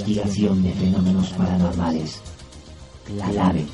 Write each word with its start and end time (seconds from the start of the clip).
Investigación 0.00 0.62
de 0.62 0.72
fenómenos 0.72 1.28
paranormales. 1.30 2.20
Clave 3.04 3.66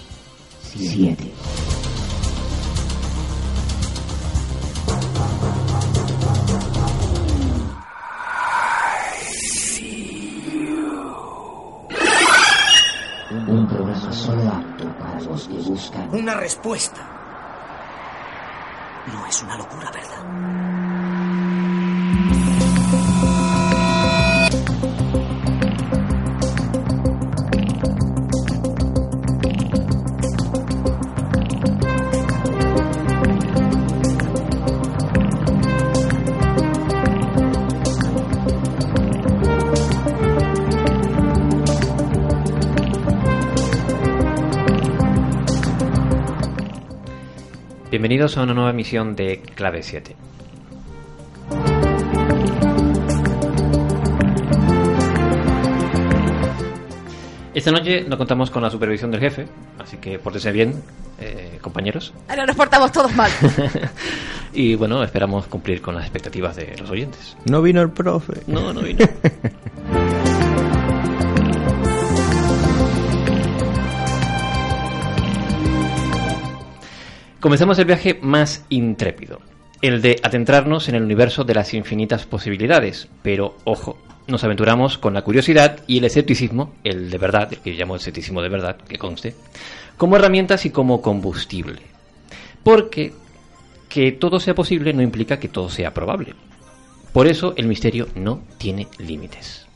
Bienvenidos 48.17 48.39
a 48.39 48.45
una 48.45 48.55
nueva 48.55 48.71
emisión 48.71 49.15
de 49.15 49.43
Clave 49.43 49.83
7. 49.83 50.17
Esta 57.53 57.71
noche 57.71 58.07
no 58.09 58.17
contamos 58.17 58.51
con 58.51 58.63
la 58.63 58.71
supervisión 58.71 59.11
del 59.11 59.21
jefe, 59.21 59.47
así 59.79 59.99
que 59.99 60.19
pórtese 60.19 60.51
bien, 60.51 60.83
eh, 61.21 61.59
compañeros. 61.61 62.15
Ahora 62.27 62.47
nos 62.47 62.57
portamos 62.57 62.91
todos 62.91 63.15
mal. 63.15 63.31
y 64.55 64.77
bueno, 64.77 65.05
esperamos 65.05 65.47
cumplir 65.47 65.83
con 65.83 65.95
las 65.95 66.05
expectativas 66.05 66.57
de 66.57 66.75
los 66.79 66.89
oyentes. 66.89 67.37
No 67.45 67.61
vino 67.61 67.83
el 67.83 67.91
profe. 67.91 68.41
No, 68.47 68.73
no 68.73 68.81
vino. 68.81 69.05
Comencemos 77.47 77.79
el 77.79 77.85
viaje 77.85 78.19
más 78.21 78.65
intrépido, 78.71 79.41
el 79.81 80.03
de 80.03 80.19
adentrarnos 80.21 80.89
en 80.89 80.97
el 80.97 81.05
universo 81.05 81.45
de 81.45 81.55
las 81.55 81.75
infinitas 81.75 82.27
posibilidades, 82.27 83.07
pero 83.23 83.55
ojo, 83.63 83.99
nos 84.27 84.43
aventuramos 84.43 84.99
con 84.99 85.15
la 85.15 85.23
curiosidad 85.23 85.79
y 85.87 85.99
el 85.99 86.05
escepticismo, 86.07 86.75
el 86.83 87.09
de 87.09 87.19
verdad, 87.19 87.53
el 87.53 87.61
que 87.61 87.75
llamo 87.75 87.95
escepticismo 87.95 88.43
de 88.43 88.49
verdad, 88.49 88.79
que 88.79 88.99
conste, 88.99 89.37
como 89.97 90.17
herramientas 90.17 90.67
y 90.67 90.71
como 90.71 91.01
combustible. 91.01 91.83
Porque 92.65 93.13
que 93.89 94.11
todo 94.11 94.41
sea 94.41 94.57
posible 94.57 94.93
no 94.93 95.03
implica 95.03 95.39
que 95.39 95.47
todo 95.47 95.71
sea 95.71 95.95
probable. 95.95 96.35
Por 97.13 97.29
eso 97.29 97.55
el 97.57 97.69
misterio 97.69 98.09
no 98.17 98.41
tiene 98.59 98.89
límites. 98.99 99.69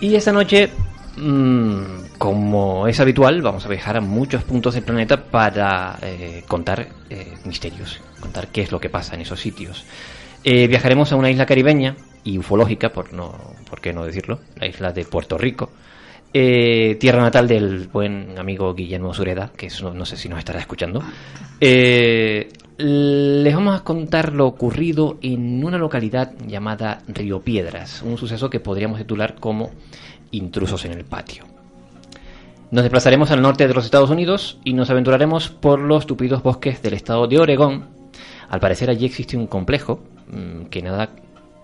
Y 0.00 0.16
esta 0.16 0.32
noche, 0.32 0.68
mm, 1.16 2.18
como 2.18 2.86
es 2.86 3.00
habitual, 3.00 3.40
vamos 3.40 3.64
a 3.64 3.70
viajar 3.70 3.96
a 3.96 4.00
muchos 4.02 4.44
puntos 4.44 4.74
del 4.74 4.82
planeta 4.82 5.24
para 5.24 5.98
eh, 6.02 6.44
contar 6.46 6.88
eh, 7.08 7.38
misterios, 7.44 8.00
contar 8.20 8.48
qué 8.48 8.60
es 8.60 8.70
lo 8.70 8.78
que 8.78 8.90
pasa 8.90 9.14
en 9.14 9.22
esos 9.22 9.40
sitios. 9.40 9.84
Eh, 10.44 10.66
viajaremos 10.68 11.10
a 11.10 11.16
una 11.16 11.30
isla 11.30 11.46
caribeña 11.46 11.96
y 12.22 12.36
ufológica, 12.36 12.90
por 12.90 13.14
no, 13.14 13.34
por 13.68 13.80
qué 13.80 13.94
no 13.94 14.04
decirlo, 14.04 14.40
la 14.56 14.66
isla 14.66 14.92
de 14.92 15.06
Puerto 15.06 15.38
Rico, 15.38 15.70
eh, 16.36 16.96
tierra 16.98 17.22
natal 17.22 17.46
del 17.46 17.86
buen 17.88 18.36
amigo 18.38 18.74
Guillermo 18.74 19.14
Sureda, 19.14 19.52
que 19.56 19.66
es- 19.66 19.80
no, 19.82 19.94
no 19.94 20.04
sé 20.04 20.16
si 20.16 20.28
nos 20.28 20.38
estará 20.40 20.58
escuchando. 20.58 21.00
Eh, 21.60 22.48
les 22.76 23.54
vamos 23.54 23.80
a 23.80 23.84
contar 23.84 24.32
lo 24.32 24.46
ocurrido 24.48 25.16
en 25.22 25.64
una 25.64 25.78
localidad 25.78 26.32
llamada 26.46 27.02
Río 27.06 27.40
Piedras, 27.40 28.02
un 28.02 28.18
suceso 28.18 28.50
que 28.50 28.58
podríamos 28.60 28.98
titular 28.98 29.36
como 29.36 29.70
Intrusos 30.32 30.84
en 30.84 30.92
el 30.92 31.04
patio. 31.04 31.44
Nos 32.72 32.82
desplazaremos 32.82 33.30
al 33.30 33.40
norte 33.40 33.68
de 33.68 33.74
los 33.74 33.84
Estados 33.84 34.10
Unidos 34.10 34.58
y 34.64 34.72
nos 34.72 34.90
aventuraremos 34.90 35.48
por 35.48 35.78
los 35.78 36.06
tupidos 36.06 36.42
bosques 36.42 36.82
del 36.82 36.94
estado 36.94 37.28
de 37.28 37.38
Oregón. 37.38 37.86
Al 38.48 38.58
parecer 38.58 38.90
allí 38.90 39.06
existe 39.06 39.36
un 39.36 39.46
complejo 39.46 40.00
mm, 40.28 40.64
que 40.64 40.82
nada 40.82 41.10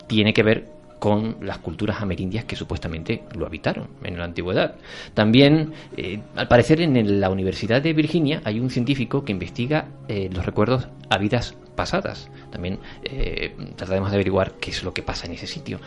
tiene 0.06 0.32
que 0.32 0.44
ver 0.44 0.68
con 1.00 1.38
las 1.40 1.58
culturas 1.58 2.00
amerindias 2.02 2.44
que 2.44 2.54
supuestamente 2.54 3.24
lo 3.34 3.46
habitaron 3.46 3.88
en 4.04 4.18
la 4.18 4.24
antigüedad. 4.24 4.74
También, 5.14 5.72
eh, 5.96 6.20
al 6.36 6.46
parecer, 6.46 6.82
en 6.82 7.20
la 7.20 7.30
Universidad 7.30 7.82
de 7.82 7.94
Virginia 7.94 8.42
hay 8.44 8.60
un 8.60 8.70
científico 8.70 9.24
que 9.24 9.32
investiga 9.32 9.88
eh, 10.06 10.28
los 10.32 10.44
recuerdos 10.44 10.86
a 11.08 11.16
vidas 11.16 11.56
pasadas. 11.74 12.30
También 12.52 12.78
eh, 13.02 13.56
trataremos 13.76 14.10
de 14.10 14.16
averiguar 14.16 14.52
qué 14.60 14.70
es 14.70 14.84
lo 14.84 14.92
que 14.92 15.02
pasa 15.02 15.26
en 15.26 15.32
ese 15.32 15.46
sitio. 15.46 15.80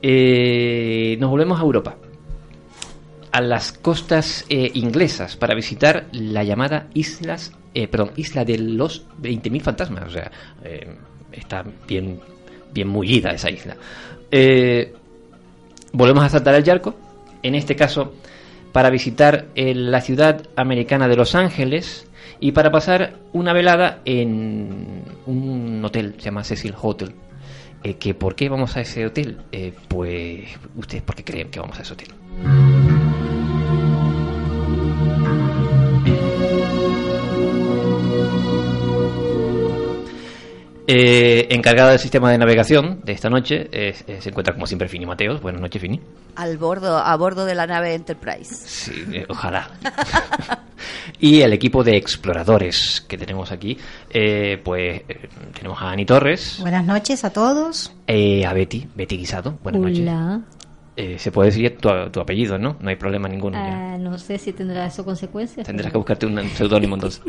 Nos 0.00 1.30
volvemos 1.30 1.58
a 1.58 1.62
Europa 1.62 1.96
a 3.32 3.40
las 3.40 3.72
costas 3.72 4.46
inglesas 4.48 5.36
para 5.36 5.54
visitar 5.54 6.06
la 6.12 6.42
llamada 6.42 6.86
islas, 6.94 7.52
perdón, 7.74 8.12
isla 8.16 8.44
de 8.44 8.58
los 8.58 9.04
20.000 9.20 9.60
fantasmas. 9.60 10.04
O 10.06 10.10
sea, 10.10 10.30
está 11.32 11.64
bien, 11.86 12.20
bien 12.72 12.88
mullida 12.88 13.30
esa 13.30 13.50
isla. 13.50 13.76
Eh, 14.30 14.92
volvemos 15.92 16.24
a 16.24 16.28
saltar 16.28 16.54
el 16.54 16.64
yarco. 16.64 16.94
En 17.42 17.54
este 17.54 17.76
caso, 17.76 18.14
para 18.72 18.90
visitar 18.90 19.46
eh, 19.54 19.74
la 19.74 20.00
ciudad 20.00 20.42
americana 20.56 21.08
de 21.08 21.16
Los 21.16 21.34
Ángeles 21.34 22.06
y 22.38 22.52
para 22.52 22.70
pasar 22.70 23.14
una 23.32 23.52
velada 23.52 24.00
en 24.04 25.02
un 25.26 25.82
hotel, 25.84 26.14
se 26.18 26.24
llama 26.24 26.44
Cecil 26.44 26.74
Hotel. 26.80 27.14
Eh, 27.82 27.94
que 27.94 28.12
¿Por 28.14 28.34
qué 28.34 28.48
vamos 28.48 28.76
a 28.76 28.82
ese 28.82 29.06
hotel? 29.06 29.38
Pues 29.88 30.48
ustedes, 30.76 31.02
¿por 31.02 31.14
qué 31.14 31.24
creen 31.24 31.50
que 31.50 31.60
vamos 31.60 31.78
a 31.78 31.82
ese 31.82 31.94
hotel? 31.94 32.08
Eh, 40.92 41.46
encargada 41.54 41.90
del 41.90 42.00
sistema 42.00 42.32
de 42.32 42.38
navegación 42.38 43.00
de 43.04 43.12
esta 43.12 43.30
noche 43.30 43.68
eh, 43.70 43.94
eh, 44.08 44.18
se 44.20 44.30
encuentra 44.30 44.54
como 44.54 44.66
siempre 44.66 44.88
Fini 44.88 45.06
Mateos. 45.06 45.40
Buenas 45.40 45.60
noches, 45.60 45.80
Fini. 45.80 46.00
Al 46.34 46.58
bordo, 46.58 46.98
a 46.98 47.16
bordo 47.16 47.44
de 47.44 47.54
la 47.54 47.64
nave 47.68 47.94
Enterprise. 47.94 48.52
Sí, 48.66 49.04
eh, 49.12 49.24
ojalá. 49.28 49.70
y 51.20 51.42
el 51.42 51.52
equipo 51.52 51.84
de 51.84 51.96
exploradores 51.96 53.04
que 53.06 53.16
tenemos 53.16 53.52
aquí, 53.52 53.78
eh, 54.12 54.60
pues 54.64 55.02
eh, 55.08 55.28
tenemos 55.54 55.80
a 55.80 55.90
Ani 55.92 56.04
Torres, 56.04 56.58
Buenas 56.60 56.84
noches 56.84 57.22
a 57.24 57.30
todos. 57.30 57.92
eh, 58.08 58.44
a 58.44 58.52
Betty, 58.52 58.88
Betty 58.92 59.16
Guisado. 59.16 59.58
Buenas 59.62 59.82
noches. 59.82 60.00
Hola. 60.00 60.40
Eh, 60.96 61.20
se 61.20 61.30
puede 61.30 61.50
decir 61.50 61.78
tu, 61.78 61.88
tu 62.10 62.20
apellido, 62.20 62.58
¿no? 62.58 62.76
No 62.80 62.90
hay 62.90 62.96
problema 62.96 63.28
ninguno. 63.28 63.56
Ah, 63.56 63.96
no 63.96 64.18
sé 64.18 64.38
si 64.38 64.52
tendrá 64.52 64.86
eso 64.86 65.04
consecuencias. 65.04 65.64
Tendrás 65.64 65.92
que 65.92 65.98
buscarte 65.98 66.26
un 66.26 66.50
seudónimo 66.56 66.96
entonces. 66.96 67.22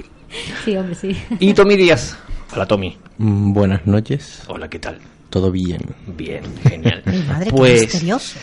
Sí, 0.65 0.75
hombre, 0.75 0.95
sí. 0.95 1.15
Y 1.39 1.53
Tommy 1.53 1.75
Díaz. 1.77 2.17
Hola, 2.53 2.65
Tommy. 2.65 2.98
Mm, 3.18 3.53
Buenas 3.53 3.86
noches, 3.88 4.44
Hola, 4.48 4.69
¿qué 4.69 4.80
tal? 4.80 5.00
todo 5.30 5.50
bien. 5.51 5.80
Bien, 6.07 6.44
genial. 6.63 7.01
Mi 7.06 7.19
madre, 7.24 7.45
qué 7.45 7.51
pues 7.56 7.81
misterioso. 7.83 8.38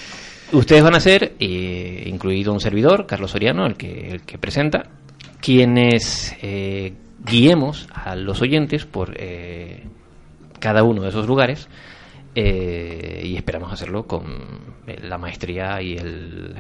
ustedes 0.53 0.83
van 0.83 0.95
a 0.95 1.01
ser, 1.01 1.35
eh, 1.39 2.05
incluido 2.07 2.53
un 2.53 2.61
servidor, 2.61 3.07
Carlos 3.07 3.31
Soriano, 3.33 3.67
el 3.67 3.77
que, 3.77 4.11
el 4.13 4.23
que 4.23 4.39
presenta, 4.39 4.85
quienes 5.41 6.35
eh, 6.41 6.95
guiemos 7.27 7.87
a 7.93 8.17
los 8.17 8.41
oyentes 8.41 8.87
por 8.87 9.15
eh, 9.19 9.85
cada 10.59 10.83
uno 10.83 11.03
de 11.03 11.11
esos 11.11 11.27
lugares 11.27 11.69
eh, 12.35 13.23
y 13.25 13.37
esperamos 13.37 13.71
hacerlo 13.73 14.07
con 14.07 14.25
eh, 14.87 14.99
la 15.03 15.19
maestría 15.19 15.83
y 15.83 15.97
el 15.97 16.55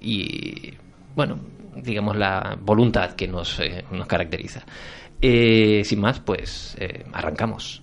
y 0.00 0.72
bueno 1.16 1.38
digamos 1.76 2.16
la 2.16 2.56
voluntad 2.60 3.12
que 3.12 3.26
nos, 3.28 3.58
eh, 3.60 3.84
nos 3.90 4.06
caracteriza 4.06 4.62
Eh, 5.24 5.82
sin 5.84 6.00
más 6.00 6.18
pues 6.18 6.76
eh, 6.80 7.04
arrancamos. 7.12 7.80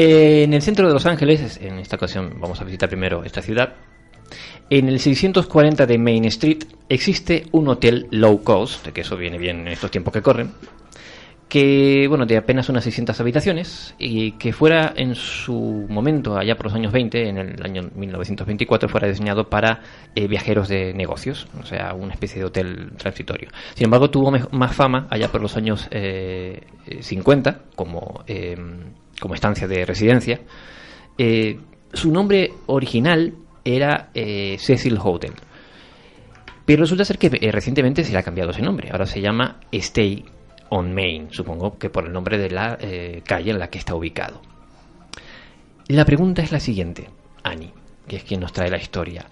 En 0.00 0.54
el 0.54 0.62
centro 0.62 0.86
de 0.86 0.94
Los 0.94 1.06
Ángeles, 1.06 1.58
en 1.60 1.78
esta 1.80 1.96
ocasión 1.96 2.38
vamos 2.38 2.60
a 2.60 2.64
visitar 2.64 2.88
primero 2.88 3.24
esta 3.24 3.42
ciudad, 3.42 3.74
en 4.70 4.88
el 4.88 5.00
640 5.00 5.86
de 5.86 5.98
Main 5.98 6.24
Street 6.26 6.64
existe 6.88 7.46
un 7.52 7.68
hotel 7.68 8.06
low 8.10 8.42
cost, 8.42 8.88
que 8.88 9.00
eso 9.00 9.16
viene 9.16 9.38
bien 9.38 9.60
en 9.60 9.68
estos 9.68 9.90
tiempos 9.90 10.12
que 10.12 10.22
corren, 10.22 10.52
que, 11.48 12.06
bueno, 12.08 12.26
de 12.26 12.36
apenas 12.36 12.68
unas 12.68 12.84
600 12.84 13.18
habitaciones 13.20 13.94
y 13.98 14.32
que 14.32 14.52
fuera 14.52 14.92
en 14.94 15.14
su 15.14 15.86
momento, 15.88 16.36
allá 16.36 16.56
por 16.56 16.66
los 16.66 16.74
años 16.74 16.92
20, 16.92 17.28
en 17.28 17.38
el 17.38 17.62
año 17.64 17.88
1924, 17.94 18.88
fuera 18.88 19.08
diseñado 19.08 19.48
para 19.48 19.80
eh, 20.14 20.28
viajeros 20.28 20.68
de 20.68 20.92
negocios, 20.92 21.48
o 21.60 21.64
sea, 21.64 21.94
una 21.94 22.12
especie 22.12 22.40
de 22.40 22.44
hotel 22.44 22.90
transitorio. 22.98 23.48
Sin 23.74 23.86
embargo, 23.86 24.10
tuvo 24.10 24.30
más 24.30 24.76
fama 24.76 25.06
allá 25.08 25.28
por 25.28 25.40
los 25.40 25.56
años 25.56 25.88
eh, 25.90 26.60
eh, 26.86 27.02
50 27.02 27.62
como, 27.74 28.24
eh, 28.26 28.56
como 29.18 29.34
estancia 29.34 29.66
de 29.66 29.86
residencia. 29.86 30.40
Eh, 31.16 31.58
su 31.92 32.12
nombre 32.12 32.52
original 32.66 33.32
era 33.64 34.10
eh, 34.14 34.56
Cecil 34.58 34.98
Hotel. 35.02 35.32
Pero 36.64 36.82
resulta 36.82 37.04
ser 37.04 37.18
que 37.18 37.30
eh, 37.40 37.52
recientemente 37.52 38.04
se 38.04 38.12
le 38.12 38.18
ha 38.18 38.22
cambiado 38.22 38.50
ese 38.50 38.62
nombre. 38.62 38.90
Ahora 38.90 39.06
se 39.06 39.20
llama 39.20 39.60
Stay 39.72 40.24
on 40.70 40.94
Main, 40.94 41.28
supongo 41.30 41.78
que 41.78 41.88
por 41.88 42.06
el 42.06 42.12
nombre 42.12 42.36
de 42.38 42.50
la 42.50 42.76
eh, 42.80 43.22
calle 43.24 43.50
en 43.50 43.58
la 43.58 43.68
que 43.68 43.78
está 43.78 43.94
ubicado. 43.94 44.42
La 45.86 46.04
pregunta 46.04 46.42
es 46.42 46.52
la 46.52 46.60
siguiente, 46.60 47.08
Annie, 47.42 47.72
que 48.06 48.16
es 48.16 48.24
quien 48.24 48.40
nos 48.40 48.52
trae 48.52 48.70
la 48.70 48.76
historia. 48.76 49.26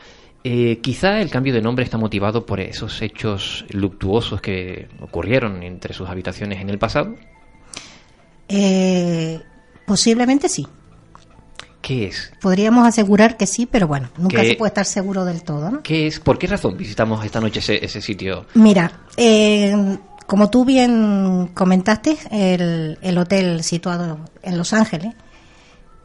Quizá 0.81 1.21
el 1.21 1.29
cambio 1.29 1.53
de 1.53 1.61
nombre 1.61 1.85
está 1.85 1.99
motivado 1.99 2.47
por 2.47 2.61
esos 2.61 3.03
hechos 3.03 3.65
luctuosos 3.71 4.41
que 4.41 4.87
ocurrieron 5.01 5.65
entre 5.65 5.93
sus 5.93 6.09
habitaciones 6.09 6.61
en 6.61 6.71
el 6.71 6.79
pasado. 6.79 7.17
Posiblemente 9.87 10.49
sí. 10.49 10.65
¿Qué 11.87 12.07
es? 12.07 12.33
Podríamos 12.41 12.85
asegurar 12.85 13.37
que 13.37 13.47
sí, 13.47 13.65
pero 13.65 13.87
bueno, 13.87 14.09
nunca 14.19 14.43
se 14.43 14.57
puede 14.57 14.71
estar 14.71 14.85
seguro 14.85 15.25
del 15.25 15.45
todo, 15.45 15.71
¿no? 15.71 15.85
¿Qué 15.85 16.09
es? 16.09 16.19
¿Por 16.19 16.37
qué 16.37 16.49
razón 16.49 16.77
visitamos 16.77 17.25
esta 17.25 17.41
noche 17.41 17.61
ese, 17.61 17.85
ese 17.85 18.03
sitio? 18.03 18.47
Mira, 18.55 18.91
eh, 19.17 19.97
como 20.27 20.51
tú 20.51 20.65
bien 20.65 21.51
comentaste, 21.55 22.19
el, 22.33 22.99
el 23.01 23.19
hotel 23.19 23.63
situado 23.63 24.19
en 24.43 24.59
Los 24.59 24.73
Ángeles, 24.73 25.15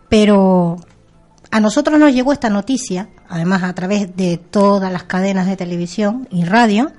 pero 0.07 0.77
a 1.49 1.59
nosotros 1.59 1.99
nos 1.99 2.13
llegó 2.13 2.31
esta 2.31 2.51
noticia, 2.51 3.09
además 3.27 3.63
a 3.63 3.73
través 3.73 4.15
de 4.15 4.37
todas 4.37 4.93
las 4.93 5.05
cadenas 5.05 5.47
de 5.47 5.57
televisión 5.57 6.27
y 6.29 6.45
radio, 6.45 6.91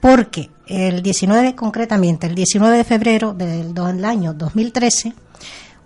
porque 0.00 0.50
el 0.66 1.04
19, 1.04 1.54
concretamente, 1.54 2.26
el 2.26 2.34
19 2.34 2.78
de 2.78 2.84
febrero 2.84 3.32
del, 3.32 3.74
del 3.74 4.04
año 4.04 4.34
2013, 4.34 5.14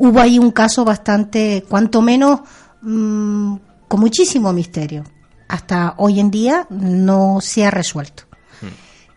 hubo 0.03 0.19
ahí 0.19 0.37
un 0.37 0.51
caso 0.51 0.85
bastante, 0.85 1.65
cuanto 1.69 2.03
menos, 2.03 2.41
mm, 2.83 3.55
con 3.87 4.01
muchísimo 4.01 4.53
misterio. 4.53 5.05
Hasta 5.47 5.95
hoy 5.97 6.19
en 6.19 6.29
día 6.29 6.67
no 6.71 7.41
se 7.41 7.65
ha 7.65 7.71
resuelto. 7.71 8.25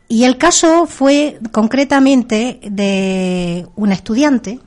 Y 0.07 0.25
el 0.25 0.37
caso 0.37 0.85
fue 0.85 1.39
concretamente 1.51 2.59
de 2.69 3.65
una 3.75 3.95
estudiante, 3.95 4.59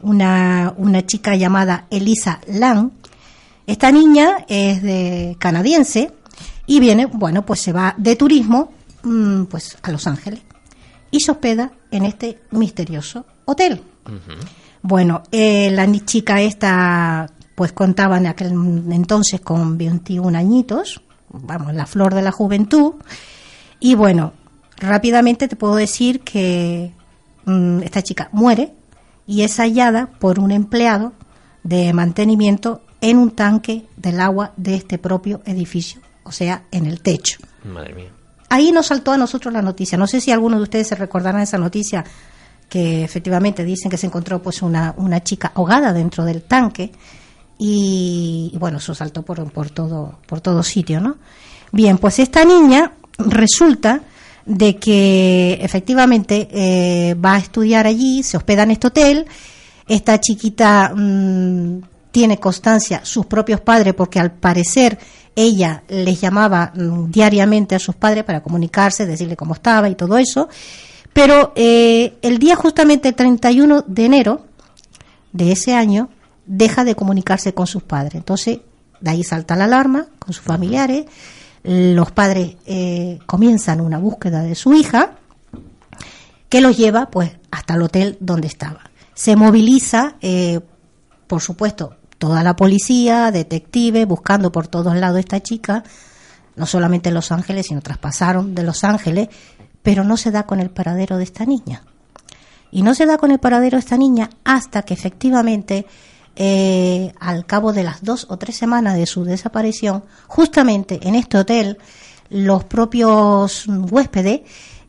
una, 0.00 0.72
una 0.76 1.04
chica 1.04 1.34
llamada 1.34 1.86
Elisa 1.90 2.40
Lang. 2.46 2.92
Esta 3.66 3.90
niña 3.90 4.44
es 4.46 4.80
de 4.80 5.36
canadiense 5.40 6.12
y 6.66 6.78
viene, 6.78 7.06
bueno, 7.06 7.44
pues 7.44 7.60
se 7.60 7.72
va 7.72 7.96
de 7.98 8.14
turismo 8.14 8.72
mm, 9.02 9.46
pues 9.46 9.76
a 9.82 9.90
Los 9.90 10.06
Ángeles 10.06 10.42
y 11.10 11.18
se 11.18 11.32
hospeda 11.32 11.72
en 11.90 12.04
este 12.04 12.38
misterioso 12.52 13.26
hotel. 13.46 13.82
Bueno, 14.82 15.22
eh, 15.30 15.70
la 15.70 15.86
chica 16.04 16.40
esta 16.40 17.30
pues 17.54 17.72
contaba 17.72 18.16
en 18.16 18.26
aquel 18.26 18.52
entonces 18.90 19.40
con 19.42 19.76
21 19.76 20.36
añitos, 20.38 21.02
vamos, 21.28 21.74
la 21.74 21.84
flor 21.84 22.14
de 22.14 22.22
la 22.22 22.32
juventud, 22.32 22.94
y 23.78 23.94
bueno, 23.94 24.32
rápidamente 24.78 25.46
te 25.46 25.56
puedo 25.56 25.74
decir 25.74 26.20
que 26.20 26.94
mm, 27.44 27.80
esta 27.82 28.02
chica 28.02 28.30
muere 28.32 28.72
y 29.26 29.42
es 29.42 29.58
hallada 29.58 30.06
por 30.18 30.40
un 30.40 30.52
empleado 30.52 31.12
de 31.62 31.92
mantenimiento 31.92 32.82
en 33.02 33.18
un 33.18 33.30
tanque 33.32 33.86
del 33.96 34.20
agua 34.20 34.52
de 34.56 34.76
este 34.76 34.96
propio 34.98 35.42
edificio, 35.44 36.00
o 36.24 36.32
sea, 36.32 36.64
en 36.70 36.86
el 36.86 37.02
techo. 37.02 37.40
Madre 37.64 37.94
mía. 37.94 38.10
Ahí 38.48 38.72
nos 38.72 38.86
saltó 38.86 39.12
a 39.12 39.16
nosotros 39.16 39.54
la 39.54 39.62
noticia. 39.62 39.96
No 39.96 40.08
sé 40.08 40.20
si 40.20 40.32
alguno 40.32 40.56
de 40.56 40.64
ustedes 40.64 40.88
se 40.88 40.96
recordarán 40.96 41.42
esa 41.42 41.56
noticia 41.56 42.04
que 42.70 43.04
efectivamente 43.04 43.64
dicen 43.64 43.90
que 43.90 43.98
se 43.98 44.06
encontró 44.06 44.40
pues 44.40 44.62
una, 44.62 44.94
una 44.96 45.22
chica 45.22 45.52
ahogada 45.54 45.92
dentro 45.92 46.24
del 46.24 46.42
tanque 46.42 46.92
y, 47.58 48.56
bueno, 48.58 48.78
eso 48.78 48.94
saltó 48.94 49.22
por, 49.22 49.52
por 49.52 49.68
todo 49.68 50.20
por 50.26 50.40
todo 50.40 50.62
sitio, 50.62 50.98
¿no? 50.98 51.16
Bien, 51.72 51.98
pues 51.98 52.18
esta 52.18 52.42
niña 52.42 52.92
resulta 53.18 54.00
de 54.46 54.76
que 54.76 55.58
efectivamente 55.60 56.48
eh, 56.50 57.14
va 57.14 57.34
a 57.34 57.38
estudiar 57.38 57.86
allí, 57.86 58.22
se 58.22 58.38
hospeda 58.38 58.62
en 58.62 58.70
este 58.70 58.86
hotel, 58.86 59.26
esta 59.86 60.18
chiquita 60.18 60.94
mm, 60.94 61.82
tiene 62.10 62.38
constancia 62.38 63.04
sus 63.04 63.26
propios 63.26 63.60
padres 63.60 63.92
porque 63.94 64.20
al 64.20 64.32
parecer 64.32 64.98
ella 65.36 65.82
les 65.88 66.20
llamaba 66.20 66.72
mm, 66.74 67.10
diariamente 67.10 67.74
a 67.74 67.78
sus 67.78 67.96
padres 67.96 68.24
para 68.24 68.42
comunicarse, 68.42 69.06
decirle 69.06 69.36
cómo 69.36 69.54
estaba 69.54 69.88
y 69.88 69.96
todo 69.96 70.16
eso, 70.16 70.48
pero 71.12 71.52
eh, 71.56 72.18
el 72.22 72.38
día 72.38 72.56
justamente 72.56 73.12
31 73.12 73.84
de 73.86 74.04
enero 74.04 74.46
de 75.32 75.52
ese 75.52 75.74
año 75.74 76.08
deja 76.46 76.84
de 76.84 76.94
comunicarse 76.94 77.54
con 77.54 77.66
sus 77.66 77.82
padres. 77.82 78.14
Entonces, 78.14 78.60
de 79.00 79.10
ahí 79.10 79.24
salta 79.24 79.56
la 79.56 79.64
alarma 79.64 80.06
con 80.18 80.32
sus 80.32 80.44
familiares, 80.44 81.06
los 81.62 82.10
padres 82.10 82.56
eh, 82.66 83.18
comienzan 83.26 83.80
una 83.80 83.98
búsqueda 83.98 84.42
de 84.42 84.54
su 84.54 84.72
hija 84.72 85.12
que 86.48 86.60
los 86.60 86.76
lleva 86.76 87.10
pues 87.10 87.32
hasta 87.50 87.74
el 87.74 87.82
hotel 87.82 88.16
donde 88.20 88.48
estaba. 88.48 88.80
Se 89.14 89.36
moviliza, 89.36 90.14
eh, 90.20 90.60
por 91.26 91.42
supuesto, 91.42 91.96
toda 92.18 92.42
la 92.42 92.56
policía, 92.56 93.30
detectives, 93.30 94.06
buscando 94.06 94.50
por 94.50 94.68
todos 94.68 94.96
lados 94.96 95.18
esta 95.18 95.40
chica, 95.40 95.84
no 96.56 96.66
solamente 96.66 97.08
en 97.10 97.14
Los 97.14 97.30
Ángeles, 97.30 97.66
sino 97.66 97.80
traspasaron 97.80 98.54
de 98.54 98.62
Los 98.62 98.84
Ángeles, 98.84 99.28
pero 99.82 100.04
no 100.04 100.16
se 100.16 100.30
da 100.30 100.44
con 100.44 100.60
el 100.60 100.70
paradero 100.70 101.16
de 101.16 101.24
esta 101.24 101.44
niña. 101.44 101.82
Y 102.70 102.82
no 102.82 102.94
se 102.94 103.06
da 103.06 103.18
con 103.18 103.30
el 103.30 103.38
paradero 103.38 103.76
de 103.76 103.80
esta 103.80 103.96
niña 103.96 104.30
hasta 104.44 104.82
que 104.82 104.94
efectivamente, 104.94 105.86
eh, 106.36 107.12
al 107.18 107.46
cabo 107.46 107.72
de 107.72 107.82
las 107.82 108.04
dos 108.04 108.26
o 108.30 108.36
tres 108.36 108.56
semanas 108.56 108.96
de 108.96 109.06
su 109.06 109.24
desaparición, 109.24 110.04
justamente 110.26 111.00
en 111.02 111.14
este 111.14 111.38
hotel, 111.38 111.78
los 112.28 112.64
propios 112.64 113.66
huéspedes 113.66 114.42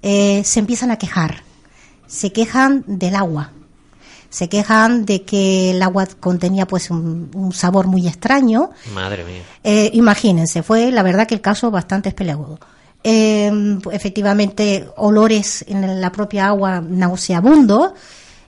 eh, 0.04 0.44
se 0.44 0.60
empiezan 0.60 0.92
a 0.92 0.98
quejar. 0.98 1.44
Se 2.08 2.32
quejan 2.32 2.84
del 2.86 3.16
agua. 3.16 3.52
Se 4.30 4.48
quejan 4.48 5.06
de 5.06 5.24
que 5.24 5.72
el 5.72 5.82
agua 5.82 6.08
contenía 6.20 6.66
pues 6.66 6.90
un, 6.90 7.32
un 7.34 7.52
sabor 7.52 7.88
muy 7.88 8.08
extraño. 8.08 8.70
Madre 8.94 9.26
mía. 9.26 9.42
Eh, 9.64 9.90
imagínense, 9.94 10.64
fue 10.64 10.92
la 10.92 11.04
verdad 11.04 11.28
que 11.28 11.36
el 11.36 11.42
caso 11.42 11.72
bastante 11.72 12.10
espeleagudo. 12.10 12.60
Eh, 13.04 13.52
efectivamente, 13.92 14.88
olores 14.96 15.66
en 15.68 16.00
la 16.00 16.12
propia 16.12 16.48
agua 16.48 16.82
nauseabundos 16.82 17.94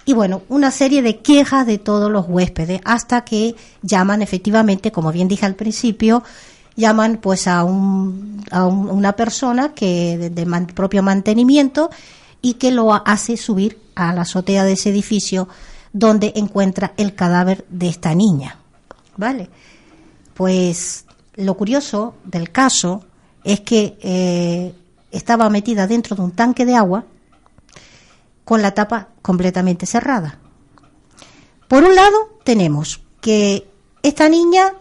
y 0.06 0.14
bueno, 0.14 0.44
una 0.50 0.70
serie 0.70 1.02
de 1.02 1.20
quejas 1.22 1.66
de 1.66 1.80
todos 1.80 2.12
los 2.12 2.26
huéspedes 2.28 2.80
hasta 2.86 3.24
que 3.24 3.56
llaman 3.82 4.22
efectivamente, 4.22 4.92
como 4.92 5.12
bien 5.12 5.28
dije 5.28 5.46
al 5.48 5.56
principio, 5.56 6.22
llaman 6.76 7.18
pues 7.18 7.48
a, 7.48 7.64
un, 7.64 8.44
a 8.52 8.66
un- 8.66 8.90
una 8.90 9.14
persona 9.14 9.74
que 9.74 10.18
de, 10.30 10.66
propio 10.76 11.02
mantenimiento 11.02 11.90
y 12.42 12.56
que 12.56 12.70
lo 12.72 12.94
hace 12.94 13.38
subir 13.38 13.80
a 13.96 14.14
la 14.14 14.22
azotea 14.22 14.64
de 14.66 14.74
ese 14.74 14.90
edificio 14.90 15.48
donde 15.94 16.34
encuentra 16.36 16.94
el 16.98 17.16
cadáver 17.16 17.66
de 17.70 17.88
esta 17.88 18.14
niña. 18.14 18.58
¿Vale? 19.18 19.50
Pues 20.34 21.06
lo 21.36 21.56
curioso 21.56 22.16
del 22.26 22.52
caso 22.52 23.04
es 23.44 23.62
que 23.62 23.98
eh, 24.02 24.74
estaba 25.12 25.50
metida 25.50 25.88
dentro 25.88 26.16
de 26.16 26.22
un 26.22 26.32
tanque 26.32 26.66
de 26.66 26.76
agua 26.76 27.06
con 28.44 28.62
la 28.62 28.74
tapa 28.74 29.10
completamente 29.22 29.86
cerrada. 29.86 30.40
Por 31.68 31.84
un 31.84 31.96
lado, 31.96 32.40
tenemos 32.44 33.02
que 33.22 33.68
esta 34.02 34.28
niña, 34.30 34.74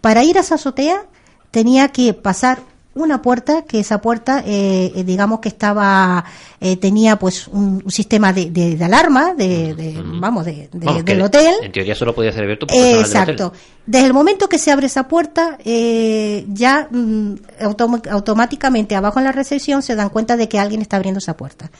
para 0.00 0.24
ir 0.24 0.38
a 0.38 0.40
esa 0.40 0.54
azotea, 0.54 1.06
tenía 1.50 1.88
que 1.88 2.14
pasar 2.14 2.60
una 2.94 3.22
puerta, 3.22 3.62
que 3.62 3.80
esa 3.80 4.00
puerta, 4.02 4.42
eh, 4.46 4.92
eh, 4.94 5.04
digamos 5.04 5.40
que 5.40 5.48
estaba, 5.48 6.24
eh, 6.60 6.76
tenía 6.76 7.18
pues 7.18 7.48
un, 7.48 7.82
un 7.84 7.90
sistema 7.90 8.32
de, 8.32 8.50
de- 8.50 8.76
de 8.76 8.84
alarma, 8.84 9.34
de, 9.34 9.74
de- 9.74 9.94
vamos, 9.96 10.44
Vamos, 10.74 11.04
del 11.04 11.22
hotel. 11.22 11.54
En 11.62 11.72
teoría 11.72 11.94
solo 11.94 12.14
podía 12.14 12.32
ser 12.32 12.42
abierto 12.44 12.66
por 12.66 12.76
del 12.76 13.00
Exacto. 13.00 13.46
hotel. 13.46 13.60
Desde 13.86 14.06
el 14.06 14.12
momento 14.12 14.48
que 14.48 14.58
se 14.58 14.70
abre 14.70 14.86
esa 14.86 15.08
puerta, 15.08 15.58
eh, 15.64 16.44
ya 16.48 16.88
mm, 16.90 17.34
autom- 17.62 18.08
automáticamente 18.10 18.94
abajo 18.94 19.18
en 19.18 19.24
la 19.24 19.32
recepción 19.32 19.82
se 19.82 19.94
dan 19.96 20.10
cuenta 20.10 20.36
de 20.36 20.48
que 20.48 20.58
alguien 20.58 20.82
está 20.82 20.96
abriendo 20.96 21.18
esa 21.18 21.36
puerta. 21.36 21.70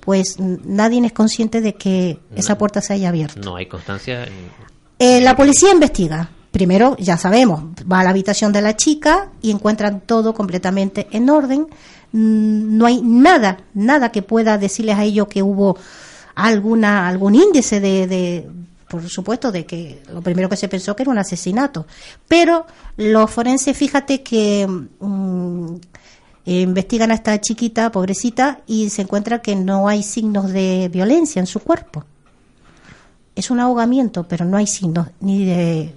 Pues 0.00 0.38
mm, 0.38 0.56
nadie 0.64 1.04
es 1.06 1.12
consciente 1.12 1.60
de 1.60 1.74
que 1.74 2.18
esa 2.36 2.56
puerta 2.58 2.80
se 2.82 2.92
haya 2.92 3.08
abierto. 3.08 3.40
No 3.40 3.56
hay 3.56 3.66
constancia. 3.66 4.24
en- 4.24 4.50
Eh, 4.98 5.20
la 5.22 5.34
policía 5.34 5.72
investiga. 5.72 6.28
Primero, 6.50 6.96
ya 6.98 7.16
sabemos, 7.16 7.62
va 7.90 8.00
a 8.00 8.04
la 8.04 8.10
habitación 8.10 8.52
de 8.52 8.60
la 8.60 8.76
chica 8.76 9.28
y 9.40 9.52
encuentran 9.52 10.00
todo 10.00 10.34
completamente 10.34 11.06
en 11.12 11.30
orden. 11.30 11.68
Mm, 12.12 12.76
No 12.76 12.86
hay 12.86 13.00
nada, 13.02 13.58
nada 13.74 14.10
que 14.10 14.22
pueda 14.22 14.58
decirles 14.58 14.96
a 14.96 15.04
ellos 15.04 15.28
que 15.28 15.42
hubo 15.42 15.76
alguna 16.34 17.06
algún 17.08 17.34
índice 17.36 17.78
de, 17.80 18.06
de, 18.08 18.50
por 18.88 19.08
supuesto, 19.08 19.52
de 19.52 19.64
que 19.64 20.02
lo 20.12 20.22
primero 20.22 20.48
que 20.48 20.56
se 20.56 20.68
pensó 20.68 20.96
que 20.96 21.04
era 21.04 21.12
un 21.12 21.18
asesinato. 21.18 21.86
Pero 22.26 22.66
los 22.96 23.30
forenses, 23.30 23.76
fíjate 23.76 24.22
que 24.22 24.66
mm, 24.66 25.74
investigan 26.46 27.12
a 27.12 27.14
esta 27.14 27.40
chiquita, 27.40 27.92
pobrecita, 27.92 28.60
y 28.66 28.90
se 28.90 29.02
encuentra 29.02 29.40
que 29.40 29.54
no 29.54 29.86
hay 29.86 30.02
signos 30.02 30.50
de 30.52 30.88
violencia 30.92 31.38
en 31.38 31.46
su 31.46 31.60
cuerpo 31.60 32.04
es 33.40 33.50
un 33.50 33.60
ahogamiento, 33.60 34.24
pero 34.28 34.44
no 34.44 34.56
hay 34.56 34.66
signos 34.66 35.08
ni 35.20 35.44
de 35.44 35.94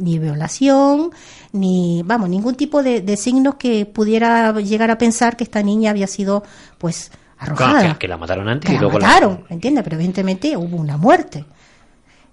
ni 0.00 0.18
violación, 0.18 1.10
ni 1.52 2.02
vamos, 2.04 2.28
ningún 2.28 2.54
tipo 2.54 2.82
de, 2.82 3.00
de 3.00 3.16
signos 3.16 3.56
que 3.56 3.86
pudiera 3.86 4.52
llegar 4.60 4.90
a 4.90 4.98
pensar 4.98 5.36
que 5.36 5.44
esta 5.44 5.62
niña 5.62 5.90
había 5.90 6.06
sido 6.06 6.42
pues 6.78 7.10
arrojada. 7.38 7.80
Claro, 7.80 7.92
que, 7.94 7.98
que 8.00 8.08
la 8.08 8.16
mataron 8.16 8.48
antes 8.48 8.68
Que 8.68 8.72
y 8.72 8.76
la 8.76 8.82
luego 8.82 8.98
mataron, 8.98 9.44
¿me 9.48 9.54
entiendes? 9.54 9.84
Pero 9.84 9.96
evidentemente 9.96 10.56
hubo 10.56 10.76
una 10.76 10.96
muerte. 10.96 11.44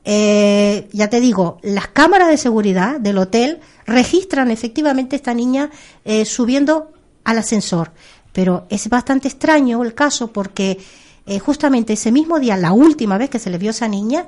Eh, 0.10 0.88
ya 0.94 1.10
te 1.10 1.20
digo, 1.20 1.60
las 1.64 1.88
cámaras 1.88 2.30
de 2.30 2.38
seguridad 2.38 2.98
del 2.98 3.18
hotel 3.18 3.60
registran 3.86 4.52
efectivamente 4.52 5.18
esta 5.18 5.34
niña 5.34 5.70
eh, 6.06 6.24
subiendo 6.24 6.94
al 7.26 7.40
ascensor. 7.40 7.92
Pero 8.32 8.68
es 8.70 8.88
bastante 8.88 9.28
extraño 9.28 9.84
el 9.84 9.94
caso 9.94 10.32
porque 10.32 10.78
eh, 11.26 11.40
justamente 11.40 11.94
ese 11.94 12.14
mismo 12.14 12.40
día, 12.40 12.56
la 12.56 12.72
última 12.72 13.18
vez 13.18 13.30
que 13.30 13.40
se 13.40 13.50
le 13.50 13.58
vio 13.58 13.70
a 13.70 13.72
esa 13.72 13.90
niña, 13.90 14.28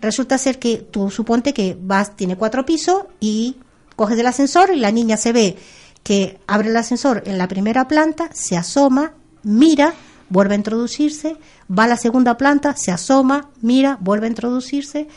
resulta 0.00 0.38
ser 0.38 0.58
que 0.58 0.78
tú 0.78 1.10
suponte 1.10 1.52
que 1.52 1.76
vas, 1.80 2.16
tiene 2.16 2.36
cuatro 2.36 2.64
pisos 2.64 3.04
y 3.20 3.56
coges 3.96 4.18
el 4.18 4.26
ascensor 4.26 4.70
y 4.72 4.78
la 4.78 4.90
niña 4.90 5.16
se 5.16 5.32
ve 5.32 5.56
que 6.02 6.40
abre 6.46 6.70
el 6.70 6.76
ascensor 6.76 7.22
en 7.26 7.38
la 7.38 7.48
primera 7.48 7.86
planta, 7.86 8.30
se 8.32 8.56
asoma, 8.56 9.12
mira, 9.42 9.94
vuelve 10.30 10.54
a 10.54 10.58
introducirse, 10.58 11.36
va 11.70 11.84
a 11.84 11.88
la 11.88 11.96
segunda 11.96 12.36
planta, 12.36 12.74
se 12.76 12.90
asoma, 12.90 13.50
mira, 13.60 13.98
vuelve 14.00 14.26
a 14.26 14.30
introducirse. 14.30 15.08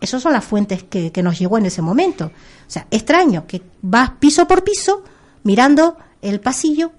Esas 0.00 0.22
son 0.22 0.32
las 0.32 0.44
fuentes 0.44 0.82
que, 0.82 1.12
que 1.12 1.22
nos 1.22 1.38
llegó 1.38 1.58
en 1.58 1.66
ese 1.66 1.82
momento. 1.82 2.26
O 2.26 2.70
sea, 2.70 2.86
extraño 2.90 3.46
que 3.46 3.62
vas 3.82 4.12
piso 4.18 4.48
por 4.48 4.64
piso 4.64 5.04
mirando 5.44 5.96
el 6.22 6.40
pasillo. 6.40 6.92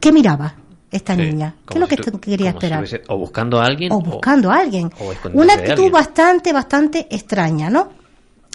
¿Qué 0.00 0.12
miraba 0.12 0.54
esta 0.96 1.14
Sí, 1.14 1.22
niña? 1.22 1.54
¿Qué 1.68 1.74
es 1.74 1.80
lo 1.80 1.86
si 1.86 1.96
que 1.96 2.20
quería 2.20 2.50
si 2.50 2.56
esperar? 2.56 2.84
o 3.08 3.18
buscando 3.18 3.60
a 3.60 3.66
alguien 3.66 3.92
o 3.92 4.00
buscando 4.00 4.50
a 4.50 4.56
alguien. 4.56 4.90
Una 5.32 5.54
actitud 5.54 5.72
alguien. 5.72 5.92
bastante, 5.92 6.52
bastante 6.52 7.06
extraña, 7.10 7.68
¿no? 7.70 7.90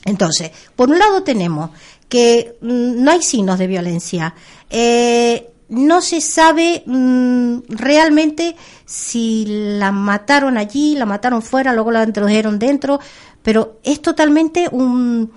Entonces, 0.06 0.52
por 0.76 0.90
un 0.90 0.98
lado 0.98 1.24
tenemos 1.24 1.72
que 2.08 2.58
mm, 2.62 3.04
no 3.04 3.12
hay 3.12 3.22
signos 3.22 3.60
de 3.60 3.68
violencia. 3.68 4.34
Eh, 4.70 5.52
no 5.70 6.02
se 6.02 6.22
sabe 6.22 6.84
mm, 6.86 7.60
realmente 7.70 8.56
si 8.86 9.46
la 9.78 9.92
mataron 9.92 10.58
allí, 10.58 10.96
la 10.96 11.06
mataron 11.06 11.42
fuera, 11.42 11.74
luego 11.74 11.92
la 11.92 12.04
introdujeron 12.04 12.58
dentro, 12.58 13.00
pero 13.44 13.80
es 13.84 14.02
totalmente 14.02 14.68
un, 14.72 15.32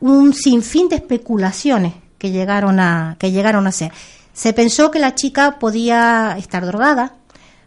un 0.00 0.34
sinfín 0.34 0.88
de 0.88 0.96
especulaciones 0.96 1.94
que 2.18 2.30
llegaron 2.30 2.80
a 2.80 3.16
que 3.18 3.30
llegaron 3.30 3.66
a 3.66 3.68
hacer. 3.68 3.92
Se 4.32 4.52
pensó 4.52 4.90
que 4.90 4.98
la 4.98 5.14
chica 5.14 5.58
podía 5.58 6.36
estar 6.38 6.64
drogada, 6.64 7.14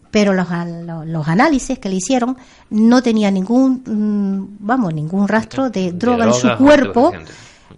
pero 0.09 0.33
los, 0.33 0.47
los, 0.85 1.05
los 1.05 1.27
análisis 1.27 1.77
que 1.77 1.89
le 1.89 1.95
hicieron 1.95 2.37
no 2.69 3.03
tenía 3.03 3.29
ningún, 3.29 3.83
mm, 3.85 4.65
vamos, 4.65 4.93
ningún 4.93 5.27
rastro 5.27 5.69
de, 5.69 5.91
droga 5.91 6.25
en 6.25 6.33
su 6.33 6.55
cuerpo, 6.57 7.11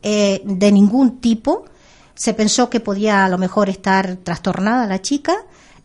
eh, 0.03 0.41
de 0.45 0.71
ningún 0.71 1.19
tipo. 1.19 1.65
Se 2.13 2.33
pensó 2.33 2.69
que 2.69 2.79
podía 2.79 3.25
a 3.25 3.29
lo 3.29 3.37
mejor 3.37 3.69
estar 3.69 4.17
trastornada 4.17 4.87
la 4.87 5.01
chica. 5.01 5.33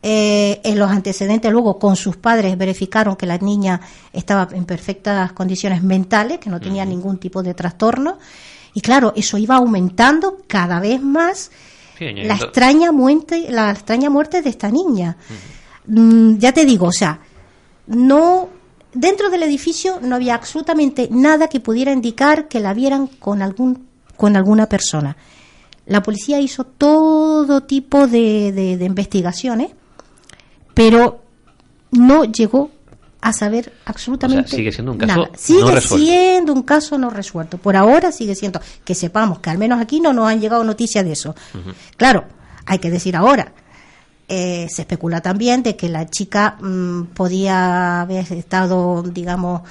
Eh, 0.05 0.61
en 0.65 0.79
los 0.79 0.91
antecedentes 0.91 1.51
luego 1.53 1.79
con 1.79 1.95
sus 1.95 2.17
padres 2.17 2.59
verificaron 2.59 3.15
que 3.15 3.25
la 3.25 3.39
niña 3.39 3.81
estaba 4.13 4.49
en 4.53 4.65
perfectas 4.65 5.33
condiciones 5.33 5.83
mentales, 5.83 6.39
que 6.39 6.51
no 6.51 6.61
tenía 6.61 6.85
ningún 6.85 7.19
tipo 7.19 7.43
de 7.43 7.55
trastorno. 7.55 8.19
Y 8.75 8.81
claro, 8.81 9.13
eso 9.17 9.39
iba 9.39 9.57
aumentando 9.57 10.39
cada 10.47 10.81
vez 10.81 11.01
más 11.01 11.51
Sí, 12.11 12.15
la 12.29 12.35
extraña 12.47 12.93
muerte, 12.93 13.47
la 13.51 13.71
extraña 13.71 14.11
muerte 14.11 14.43
de 14.43 14.51
esta 14.51 14.71
niña. 14.71 15.17
Mm, 15.87 16.39
ya 16.39 16.53
te 16.53 16.65
digo, 16.65 16.87
o 16.87 16.93
sea, 16.93 17.21
no 17.87 18.49
dentro 18.95 19.31
del 19.31 19.43
edificio 19.43 19.99
no 20.03 20.17
había 20.17 20.35
absolutamente 20.35 21.09
nada 21.11 21.49
que 21.49 21.61
pudiera 21.61 21.93
indicar 21.93 22.47
que 22.49 22.61
la 22.61 22.75
vieran 22.75 23.07
con 23.07 23.43
algún 23.43 23.87
con 24.17 24.37
alguna 24.37 24.67
persona. 24.69 25.17
La 25.87 26.03
policía 26.03 26.39
hizo 26.41 26.65
todo 26.65 27.63
tipo 27.63 28.07
de, 28.07 28.53
de- 28.53 28.77
de 28.77 28.85
investigaciones, 28.85 29.71
pero 30.75 31.23
no 31.91 32.25
llegó 32.25 32.71
a 33.23 33.33
saber 33.33 33.73
absolutamente 33.87 34.47
O 34.47 34.49
sea, 34.49 34.57
sigue 34.59 34.73
siendo 34.73 34.93
un 34.93 34.99
caso 34.99 35.17
nada. 35.17 35.31
Sigue 35.37 35.61
no 35.61 35.71
resuelto. 35.71 36.07
siendo 36.07 36.53
un 36.53 36.63
caso 36.63 36.99
no 36.99 37.09
resuelto. 37.09 37.57
Por 37.57 37.77
ahora 37.77 38.11
sigue 38.11 38.35
siendo, 38.35 38.61
que 38.85 38.95
sepamos 38.95 39.39
que 39.39 39.49
al 39.49 39.59
menos 39.59 39.81
aquí 39.81 40.01
no 40.01 40.13
nos 40.13 40.29
han 40.29 40.41
llegado 40.41 40.65
noticias 40.65 41.05
de 41.05 41.13
eso. 41.13 41.35
Claro, 41.97 42.25
hay 42.67 42.81
que 42.81 42.91
decir 42.91 43.15
ahora, 43.15 43.53
eh, 44.29 44.67
se 44.69 44.83
especula 44.83 45.21
también 45.21 45.63
de 45.63 45.77
que 45.77 45.89
la 45.89 46.07
chica 46.09 46.57
mm, 46.61 47.05
podía 47.15 48.01
haber 48.01 48.33
estado, 48.33 49.03
digamos, 49.05 49.63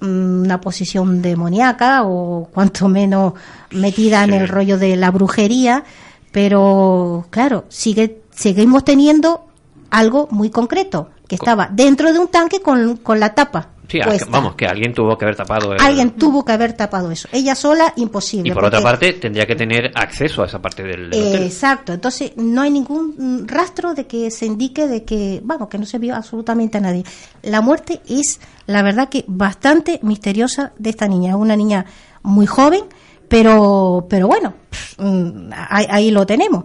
mm, 0.00 0.42
una 0.42 0.60
posición 0.62 1.20
demoníaca 1.20 2.04
o 2.04 2.48
cuanto 2.54 2.88
menos 2.88 3.34
metida 3.70 4.24
en 4.24 4.32
el 4.32 4.48
rollo 4.48 4.78
de 4.78 4.96
la 4.96 5.10
brujería, 5.10 5.84
pero 6.32 7.26
claro, 7.28 7.66
sigue, 7.68 8.22
seguimos 8.34 8.82
teniendo 8.82 9.46
algo 9.90 10.26
muy 10.30 10.48
concreto, 10.48 11.10
que 11.28 11.34
estaba 11.36 11.68
dentro 11.72 12.12
de 12.12 12.18
un 12.18 12.28
tanque 12.28 12.60
con, 12.60 12.98
con 12.98 13.18
la 13.20 13.34
tapa. 13.34 13.70
Sí, 13.86 14.00
puesta. 14.02 14.26
vamos, 14.30 14.54
que 14.54 14.66
alguien 14.66 14.94
tuvo 14.94 15.16
que 15.18 15.26
haber 15.26 15.36
tapado 15.36 15.74
el- 15.74 15.80
Alguien 15.80 16.12
tuvo 16.12 16.42
que 16.44 16.52
haber 16.52 16.72
tapado 16.72 17.10
eso. 17.10 17.28
Ella 17.32 17.54
sola, 17.54 17.92
imposible. 17.96 18.48
Y 18.48 18.52
por 18.52 18.64
otra 18.64 18.80
parte, 18.80 19.12
tendría 19.12 19.46
que 19.46 19.54
tener 19.56 19.92
acceso 19.94 20.42
a 20.42 20.46
esa 20.46 20.60
parte 20.60 20.82
del, 20.82 21.10
del 21.10 21.22
hotel. 21.28 21.42
Exacto, 21.42 21.92
entonces 21.92 22.32
no 22.36 22.62
hay 22.62 22.70
ningún 22.70 23.44
rastro 23.46 23.92
de 23.94 24.06
que 24.06 24.30
se 24.30 24.46
indique 24.46 24.88
de 24.88 25.04
que, 25.04 25.40
vamos, 25.44 25.68
que 25.68 25.76
no 25.78 25.84
se 25.84 25.98
vio 25.98 26.14
absolutamente 26.16 26.78
a 26.78 26.80
nadie. 26.80 27.04
La 27.42 27.60
muerte 27.60 28.00
es, 28.08 28.40
la 28.66 28.82
verdad 28.82 29.10
que 29.10 29.24
bastante 29.28 30.00
misteriosa 30.02 30.72
de 30.78 30.88
esta 30.90 31.06
niña, 31.06 31.36
una 31.36 31.54
niña 31.54 31.84
muy 32.22 32.46
joven, 32.46 32.84
pero, 33.28 34.06
pero 34.08 34.26
bueno, 34.28 34.54
mm, 34.96 35.50
ahí, 35.68 35.86
ahí 35.90 36.10
lo 36.10 36.24
tenemos. 36.24 36.64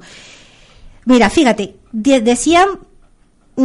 Mira, 1.06 1.30
fíjate, 1.30 1.76
de- 1.92 2.22
decían, 2.22 2.68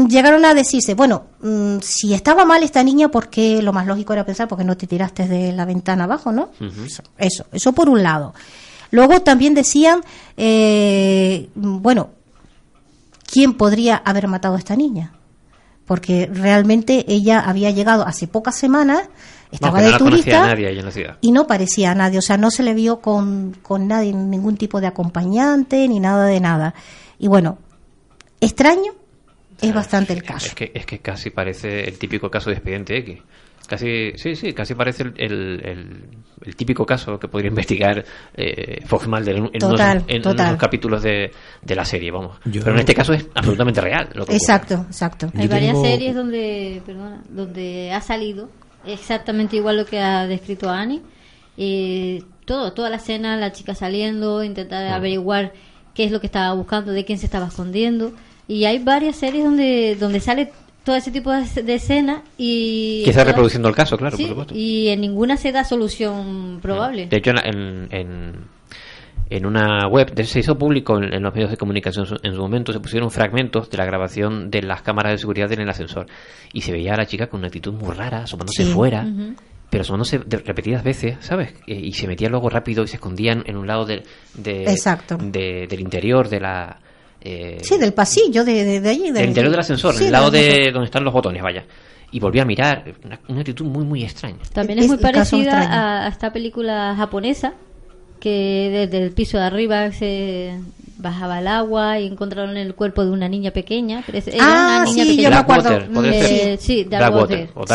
llegaron 0.08 0.44
a 0.44 0.54
decirse, 0.54 0.94
bueno, 0.94 1.24
mm, 1.40 1.78
si 1.80 2.14
estaba 2.14 2.44
mal 2.44 2.62
esta 2.62 2.82
niña, 2.82 3.08
porque 3.08 3.62
lo 3.62 3.72
más 3.72 3.86
lógico 3.86 4.12
era 4.12 4.26
pensar, 4.26 4.48
porque 4.48 4.64
no 4.64 4.76
te 4.76 4.86
tiraste 4.86 5.28
de 5.28 5.52
la 5.52 5.64
ventana 5.64 6.04
abajo, 6.04 6.32
¿no? 6.32 6.50
Eso, 7.18 7.46
eso 7.52 7.72
por 7.72 7.88
un 7.88 8.02
lado. 8.02 8.34
Luego 8.90 9.22
también 9.22 9.54
decían, 9.54 10.00
eh, 10.36 11.48
bueno, 11.54 12.10
¿quién 13.26 13.54
podría 13.54 13.96
haber 13.96 14.28
matado 14.28 14.56
a 14.56 14.58
esta 14.58 14.76
niña? 14.76 15.12
Porque 15.86 16.28
realmente 16.32 17.04
ella 17.08 17.40
había 17.40 17.70
llegado 17.70 18.06
hace 18.06 18.26
pocas 18.26 18.56
semanas, 18.56 19.02
estaba 19.50 19.80
de 19.80 19.92
no 19.92 19.98
turista 19.98 20.44
a 20.44 20.46
nadie 20.48 20.68
ahí 20.68 20.78
en 20.78 20.84
la 20.84 20.90
ciudad. 20.90 21.18
y 21.20 21.30
no 21.30 21.46
parecía 21.46 21.92
a 21.92 21.94
nadie, 21.94 22.18
o 22.18 22.22
sea, 22.22 22.36
no 22.36 22.50
se 22.50 22.62
le 22.62 22.74
vio 22.74 23.00
con, 23.00 23.56
con 23.62 23.86
nadie, 23.86 24.12
ningún 24.12 24.56
tipo 24.56 24.80
de 24.80 24.86
acompañante 24.86 25.86
ni 25.86 26.00
nada 26.00 26.26
de 26.26 26.40
nada. 26.40 26.74
Y 27.18 27.28
bueno, 27.28 27.58
extraño 28.40 28.92
es 29.60 29.74
bastante 29.74 30.12
el 30.12 30.22
caso. 30.22 30.46
Es 30.46 30.54
que, 30.54 30.72
es 30.74 30.86
que 30.86 30.98
casi 31.00 31.30
parece 31.30 31.84
el 31.88 31.98
típico 31.98 32.30
caso 32.30 32.50
de 32.50 32.56
expediente 32.56 32.96
X. 32.98 33.18
Casi, 33.66 34.12
sí, 34.16 34.36
sí, 34.36 34.52
casi 34.52 34.74
parece 34.74 35.04
el, 35.04 35.14
el, 35.16 35.32
el- 35.64 36.08
el 36.44 36.56
típico 36.56 36.84
caso 36.84 37.18
que 37.18 37.28
podría 37.28 37.48
investigar 37.48 38.04
eh, 38.34 38.82
Fox 38.84 39.06
Mulder 39.08 39.36
en, 39.36 39.44
en 39.46 39.58
Total, 39.58 39.96
unos, 39.98 40.10
en 40.10 40.20
total. 40.22 40.48
unos 40.48 40.60
capítulos 40.60 41.02
de, 41.02 41.30
de 41.62 41.74
la 41.74 41.86
serie, 41.86 42.10
vamos. 42.10 42.36
Yo- 42.44 42.60
Pero 42.62 42.74
en 42.74 42.80
este 42.80 42.94
caso 42.94 43.14
es 43.14 43.26
absolutamente 43.34 43.80
real. 43.80 44.08
Lo 44.08 44.26
que 44.26 44.32
ocurre. 44.32 44.36
Exacto, 44.36 44.74
exacto. 44.86 45.30
Hay 45.34 45.44
Yo 45.44 45.48
varias 45.48 45.72
tengo- 45.72 45.84
series 45.86 46.14
donde, 46.14 46.82
perdona, 46.84 47.22
donde 47.30 47.92
ha 47.92 48.02
salido 48.02 48.50
exactamente 48.84 49.56
igual 49.56 49.78
lo 49.78 49.86
que 49.86 49.98
ha 50.00 50.26
descrito 50.26 50.68
Annie. 50.68 51.00
Eh, 51.56 52.22
todo, 52.44 52.74
toda 52.74 52.90
la 52.90 52.96
escena, 52.96 53.36
la 53.38 53.52
chica 53.52 53.74
saliendo, 53.74 54.44
intentar 54.44 54.86
averiguar 54.92 55.54
qué 55.94 56.04
es 56.04 56.12
lo 56.12 56.20
que 56.20 56.26
estaba 56.26 56.52
buscando, 56.54 56.92
de 56.92 57.06
quién 57.06 57.18
se 57.18 57.24
estaba 57.24 57.46
escondiendo. 57.46 58.12
Y 58.48 58.64
hay 58.66 58.78
varias 58.78 59.16
series 59.16 59.44
donde, 59.44 59.96
donde 59.98 60.20
sale 60.20 60.52
todo 60.84 60.96
ese 60.96 61.10
tipo 61.10 61.32
de, 61.32 61.62
de 61.62 61.74
escena 61.74 62.22
y... 62.36 63.02
Que 63.04 63.10
está 63.10 63.22
todas- 63.22 63.28
reproduciendo 63.34 63.68
el 63.68 63.74
caso, 63.74 63.96
claro, 63.96 64.16
Sí, 64.16 64.24
por 64.24 64.30
supuesto. 64.30 64.54
y 64.54 64.88
en 64.88 65.00
ninguna 65.00 65.36
se 65.38 65.50
da 65.50 65.64
solución 65.64 66.58
probable. 66.60 67.06
De 67.06 67.16
hecho, 67.16 67.30
en, 67.30 67.36
la- 67.36 67.88
en, 67.90 68.34
en, 69.30 69.46
una 69.46 69.88
web, 69.88 70.12
de- 70.14 70.24
se 70.24 70.40
hizo 70.40 70.58
público 70.58 70.98
en, 70.98 71.14
en 71.14 71.22
los 71.22 71.34
medios 71.34 71.50
de 71.50 71.56
comunicación 71.56 72.06
en 72.22 72.34
su 72.34 72.40
momento, 72.40 72.72
se 72.72 72.80
pusieron 72.80 73.10
fragmentos 73.10 73.70
de 73.70 73.78
la 73.78 73.86
grabación 73.86 74.50
de 74.50 74.62
las 74.62 74.82
cámaras 74.82 75.12
de 75.12 75.18
seguridad 75.18 75.50
en 75.52 75.60
el 75.62 75.68
ascensor. 75.70 76.06
Y 76.52 76.60
se 76.60 76.72
veía 76.72 76.92
a 76.92 76.96
la 76.98 77.06
chica 77.06 77.28
con 77.28 77.40
una 77.40 77.46
actitud 77.46 77.72
muy 77.72 77.94
rara, 77.94 78.24
asomándose 78.24 78.64
Sí. 78.64 78.70
fuera, 78.70 79.06
pero 79.70 79.80
asomándose 79.82 80.18
de- 80.18 80.36
repetidas 80.36 80.84
veces, 80.84 81.16
¿sabes? 81.20 81.54
Eh, 81.66 81.80
Y 81.82 81.92
se 81.92 82.06
metía 82.06 82.28
luego 82.28 82.50
rápido 82.50 82.84
y 82.84 82.88
se 82.88 82.96
escondían 82.96 83.42
en 83.46 83.56
un 83.56 83.66
lado 83.66 83.86
del, 83.86 84.02
de, 84.34 84.64
Exacto. 84.64 85.16
de- 85.18 85.66
del 85.68 85.80
interior 85.80 86.28
de 86.28 86.40
la... 86.40 86.78
eh, 87.24 87.58
Sí, 87.62 87.78
del 87.78 87.92
pasillo, 87.94 88.44
de, 88.44 88.64
de, 88.64 88.80
de 88.80 88.88
allí. 88.90 89.10
del 89.10 89.28
interior 89.28 89.50
del 89.50 89.60
ascensor, 89.60 89.94
sí, 89.94 90.04
el 90.06 90.12
lado 90.12 90.30
de 90.30 90.70
donde 90.72 90.86
están 90.86 91.02
los 91.04 91.12
botones, 91.12 91.42
vaya. 91.42 91.64
Y 92.12 92.20
volví 92.20 92.38
a 92.38 92.44
mirar, 92.44 92.84
una, 93.04 93.18
una 93.28 93.40
actitud 93.40 93.64
muy, 93.64 93.84
muy 93.84 94.04
extraña. 94.04 94.36
También 94.52 94.78
Es 94.78 94.84
es 94.84 94.90
muy 94.92 94.98
parecida 95.00 95.60
a, 95.62 96.04
a 96.06 96.08
esta 96.08 96.32
película 96.32 96.94
japonesa 96.96 97.54
que 98.20 98.68
desde 98.88 99.04
el 99.04 99.12
piso 99.12 99.36
de 99.38 99.44
arriba 99.44 99.90
se 99.92 100.58
bajaba 100.96 101.40
el 101.40 101.48
agua 101.48 101.98
y 101.98 102.06
encontraron 102.06 102.56
el 102.56 102.74
cuerpo 102.74 103.04
de 103.04 103.10
una 103.10 103.28
niña 103.28 103.50
pequeña. 103.50 104.02
pero 104.06 104.18
es- 104.18 104.28
era 104.28 104.38
Ah, 104.40 104.76
una 104.82 104.84
niña 104.84 105.04
sí, 105.04 105.10
pequeña. 105.10 105.22
yo 105.24 105.30
me 105.30 105.36
acuerdo. 105.36 105.68
Blackwater, 105.70 105.92
podría 105.92 106.12
Eh, 106.52 106.56
sí, 106.58 106.86
o 107.54 107.66
Sí. 107.66 107.74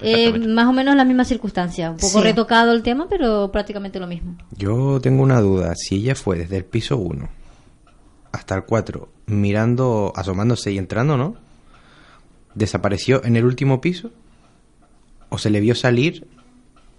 Eh, 0.00 0.12
exactamente. 0.12 0.48
más 0.48 0.66
o 0.66 0.72
menos 0.72 0.94
la 0.96 1.04
misma 1.04 1.24
circunstancia, 1.24 1.90
un 1.90 1.96
poco 1.98 2.18
Sí. 2.20 2.22
retocado 2.24 2.72
el 2.72 2.82
tema, 2.82 3.06
pero 3.10 3.50
prácticamente 3.52 3.98
lo 4.00 4.06
mismo. 4.06 4.36
Yo 4.56 5.00
tengo 5.02 5.22
una 5.22 5.40
duda. 5.40 5.74
Si 5.74 5.96
ella 5.96 6.14
fue 6.14 6.38
desde 6.38 6.56
el 6.58 6.64
piso 6.64 6.96
1 6.96 7.28
hasta 8.32 8.54
el 8.54 8.64
4, 8.64 9.08
mirando, 9.26 10.12
asomándose 10.16 10.72
y 10.72 10.78
entrando, 10.78 11.16
¿no? 11.16 11.36
¿Desapareció 12.54 13.24
en 13.24 13.36
el 13.36 13.44
último 13.44 13.80
piso? 13.80 14.10
¿O 15.28 15.38
se 15.38 15.50
le 15.50 15.60
vio 15.60 15.74
salir 15.74 16.26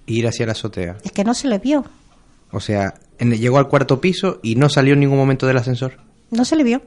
e 0.07 0.13
ir 0.13 0.27
hacia 0.27 0.45
la 0.45 0.53
azotea? 0.53 0.97
Es 1.03 1.11
que 1.11 1.23
no 1.23 1.33
se 1.33 1.47
le 1.47 1.59
vio, 1.59 1.85
O 2.53 2.59
sea, 2.59 2.93
en- 3.17 3.31
llegó 3.31 3.59
al 3.59 3.69
cuarto 3.69 4.01
piso 4.01 4.39
y 4.43 4.55
no 4.55 4.67
salió 4.69 4.93
en 4.93 4.99
ningún 4.99 5.17
momento 5.17 5.47
del 5.47 5.57
ascensor. 5.57 5.97
no 6.31 6.43
se 6.45 6.55
le 6.55 6.63
vio. 6.63 6.81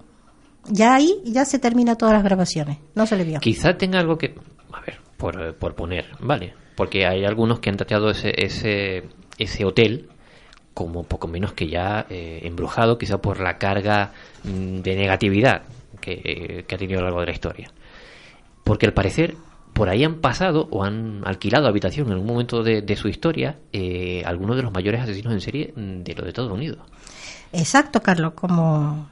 Ya 0.68 0.94
ahí 0.94 1.20
ya 1.24 1.44
se 1.44 1.58
termina 1.58 1.96
todas 1.96 2.14
las 2.14 2.22
grabaciones, 2.24 2.78
no 2.94 3.06
se 3.06 3.16
le 3.16 3.24
vio. 3.24 3.40
Quizá 3.40 3.76
tenga 3.76 3.98
algo 3.98 4.16
que. 4.18 4.34
A 4.72 4.80
ver, 4.80 4.98
por, 5.18 5.40
eh, 5.40 5.52
por 5.52 5.74
poner, 5.74 6.06
¿vale? 6.20 6.54
Porque 6.76 7.06
hay 7.06 7.24
algunos 7.24 7.60
que 7.60 7.68
han 7.70 7.76
tratado 7.76 8.10
ese, 8.10 8.32
ese, 8.36 9.04
ese 9.38 9.64
hotel 9.66 10.08
como 10.74 11.04
poco 11.04 11.28
menos 11.28 11.52
que 11.52 11.68
ya 11.68 12.06
eh, 12.10 12.40
embrujado, 12.42 12.98
quizá 12.98 13.18
por 13.18 13.40
la 13.40 13.58
carga 13.58 14.12
mm, 14.42 14.80
de 14.80 14.96
negatividad 14.96 15.62
que, 16.00 16.20
eh, 16.24 16.64
que 16.66 16.74
ha 16.74 16.78
tenido 16.78 16.98
a 16.98 17.02
lo 17.02 17.06
largo 17.06 17.20
de 17.20 17.26
la 17.26 17.32
historia. 17.32 17.70
Porque 18.64 18.86
al 18.86 18.92
parecer 18.92 19.36
por 19.72 19.88
ahí 19.88 20.04
han 20.04 20.20
pasado 20.20 20.68
o 20.70 20.84
han 20.84 21.22
alquilado 21.24 21.66
habitación 21.66 22.06
en 22.06 22.14
algún 22.14 22.28
momento 22.28 22.62
de, 22.62 22.82
de 22.82 22.96
su 22.96 23.08
historia 23.08 23.58
eh, 23.72 24.22
algunos 24.24 24.56
de 24.56 24.62
los 24.62 24.72
mayores 24.72 25.00
asesinos 25.00 25.32
en 25.32 25.40
serie 25.40 25.74
mm, 25.76 26.02
de 26.02 26.14
lo 26.14 26.22
de 26.22 26.28
Estados 26.28 26.52
Unidos. 26.52 26.78
Exacto, 27.52 28.00
Carlos, 28.00 28.32
como... 28.34 29.08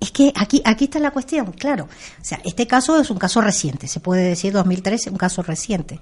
Es 0.00 0.12
que 0.12 0.32
aquí, 0.36 0.62
aquí 0.64 0.84
está 0.84 1.00
la 1.00 1.10
cuestión, 1.10 1.50
claro. 1.52 1.84
O 1.84 2.24
sea, 2.24 2.40
este 2.44 2.68
caso 2.68 3.00
es 3.00 3.10
un 3.10 3.18
caso 3.18 3.40
reciente, 3.40 3.88
se 3.88 3.98
puede 3.98 4.22
decir 4.22 4.52
2013, 4.52 5.10
un 5.10 5.16
caso 5.16 5.42
reciente. 5.42 5.98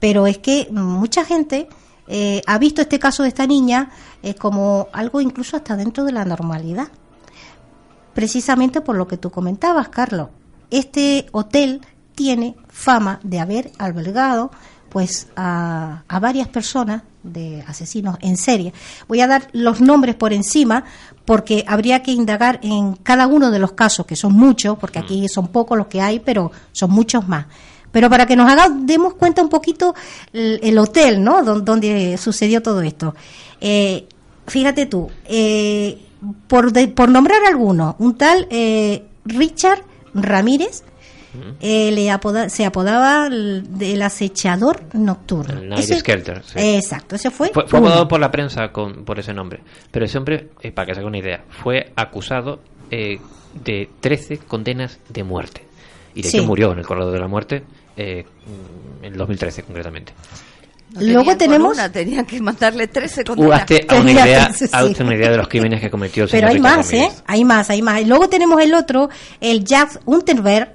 Pero 0.00 0.26
es 0.26 0.38
que 0.38 0.66
mucha 0.72 1.24
gente 1.24 1.68
eh, 2.08 2.42
ha 2.46 2.58
visto 2.58 2.80
este 2.80 2.98
caso 2.98 3.22
de 3.22 3.28
esta 3.28 3.46
niña 3.46 3.90
eh, 4.22 4.34
como 4.34 4.88
algo 4.92 5.20
incluso 5.20 5.56
hasta 5.56 5.76
dentro 5.76 6.04
de 6.04 6.12
la 6.12 6.24
normalidad. 6.24 6.88
Precisamente 8.14 8.80
por 8.80 8.96
lo 8.96 9.06
que 9.06 9.18
tú 9.18 9.30
comentabas, 9.30 9.90
Carlos. 9.90 10.28
Este 10.70 11.26
hotel 11.32 11.82
tiene 12.14 12.56
fama 12.68 13.20
de 13.22 13.40
haber 13.40 13.70
albergado 13.78 14.50
pues 14.88 15.28
a, 15.36 16.02
a 16.08 16.18
varias 16.18 16.48
personas 16.48 17.02
de 17.22 17.62
asesinos 17.66 18.16
en 18.20 18.36
serie. 18.36 18.72
Voy 19.06 19.20
a 19.20 19.26
dar 19.26 19.48
los 19.52 19.80
nombres 19.80 20.14
por 20.14 20.32
encima 20.32 20.84
porque 21.24 21.64
habría 21.66 22.02
que 22.02 22.12
indagar 22.12 22.58
en 22.62 22.94
cada 22.94 23.26
uno 23.26 23.50
de 23.50 23.58
los 23.58 23.72
casos, 23.72 24.06
que 24.06 24.16
son 24.16 24.32
muchos, 24.32 24.78
porque 24.78 24.98
aquí 24.98 25.28
son 25.28 25.48
pocos 25.48 25.76
los 25.76 25.88
que 25.88 26.00
hay, 26.00 26.20
pero 26.20 26.50
son 26.72 26.90
muchos 26.90 27.28
más. 27.28 27.46
Pero 27.92 28.10
para 28.10 28.26
que 28.26 28.36
nos 28.36 28.50
haga, 28.50 28.68
demos 28.70 29.14
cuenta 29.14 29.42
un 29.42 29.48
poquito 29.48 29.94
el, 30.32 30.60
el 30.62 30.78
hotel, 30.78 31.22
¿no? 31.24 31.42
Don- 31.44 31.64
donde 31.64 32.16
sucedió 32.18 32.62
todo 32.62 32.82
esto. 32.82 33.14
Eh, 33.60 34.06
fíjate 34.46 34.86
tú, 34.86 35.10
eh, 35.26 35.98
por, 36.46 36.72
de- 36.72 36.88
por 36.88 37.08
nombrar 37.08 37.44
algunos, 37.46 37.94
un 37.98 38.16
tal 38.16 38.46
eh, 38.50 39.04
Richard 39.24 39.82
Ramírez, 40.14 40.84
eh, 41.60 41.90
le 41.92 42.10
apoda- 42.10 42.48
se 42.48 42.64
apodaba 42.64 43.26
el, 43.28 43.78
del 43.78 44.02
acechador 44.02 44.82
nocturno. 44.94 45.60
El 45.60 45.68
Night 45.68 45.84
Ese- 45.84 46.00
Skelter, 46.00 46.42
sí. 46.44 46.54
Exacto, 46.58 47.16
ese 47.16 47.30
fue. 47.30 47.50
Fue, 47.50 47.66
fue 47.68 47.78
apodado 47.78 48.08
por 48.08 48.18
la 48.20 48.30
prensa 48.30 48.72
con, 48.72 49.04
por 49.04 49.18
ese 49.18 49.32
nombre. 49.32 49.60
Pero 49.90 50.04
ese 50.04 50.18
hombre, 50.18 50.48
eh, 50.62 50.72
para 50.72 50.86
que 50.86 50.94
se 50.94 51.00
haga 51.00 51.08
una 51.08 51.18
idea, 51.18 51.44
fue 51.62 51.92
acusado 51.96 52.60
eh, 52.90 53.18
de 53.64 53.88
13 54.00 54.38
condenas 54.38 54.98
de 55.08 55.22
muerte. 55.22 55.64
Y 56.14 56.22
de 56.22 56.30
Sí. 56.30 56.38
hecho 56.38 56.46
murió 56.46 56.72
en 56.72 56.78
el 56.80 56.86
corredor 56.86 57.12
de 57.12 57.20
la 57.20 57.28
muerte 57.28 57.62
eh, 57.98 58.24
en 59.02 59.12
el 59.12 59.18
2013 59.18 59.62
concretamente. 59.64 60.12
No 60.94 61.00
Luego 61.02 61.36
tenemos- 61.36 61.74
una, 61.74 61.92
tenían 61.92 62.24
que 62.24 62.40
mandarle 62.40 62.86
13 62.88 63.20
Uh, 63.20 63.24
condenas. 63.24 63.60
hazte 63.60 63.86
a 63.88 63.94
una 63.96 64.10
idea, 64.12 64.50
una 65.00 65.14
idea 65.14 65.30
de 65.32 65.36
los 65.36 65.48
crímenes 65.48 65.80
que 65.82 65.90
cometió 65.90 66.24
el 66.24 66.30
Pero 66.30 66.48
señor 66.48 66.50
hay 66.50 66.56
Ricardo 66.56 66.76
más, 66.78 66.92
¿eh? 66.94 67.10
Hay 67.26 67.44
más, 67.44 67.68
hay 67.70 67.82
más. 67.82 68.00
Y 68.00 68.04
luego 68.06 68.28
tenemos 68.30 68.60
el 68.62 68.72
otro, 68.72 69.10
el 69.40 69.64
Jack 69.64 70.00
Unterberg, 70.06 70.74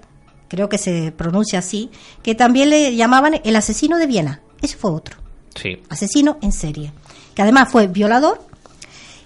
creo 0.49 0.69
que 0.69 0.77
se 0.77 1.11
pronuncia 1.17 1.57
así, 1.59 1.89
que 2.21 2.35
también 2.35 2.69
le 2.69 2.95
llamaban 2.95 3.41
el 3.43 3.55
asesino 3.55 3.97
de 3.97 4.05
Viena. 4.05 4.41
Ese 4.61 4.77
fue 4.77 4.91
otro. 4.91 5.17
Sí. 5.55 5.81
asesino 5.89 6.37
en 6.41 6.51
serie, 6.51 6.91
que 7.35 7.41
además 7.43 7.69
fue 7.71 7.85
violador 7.87 8.39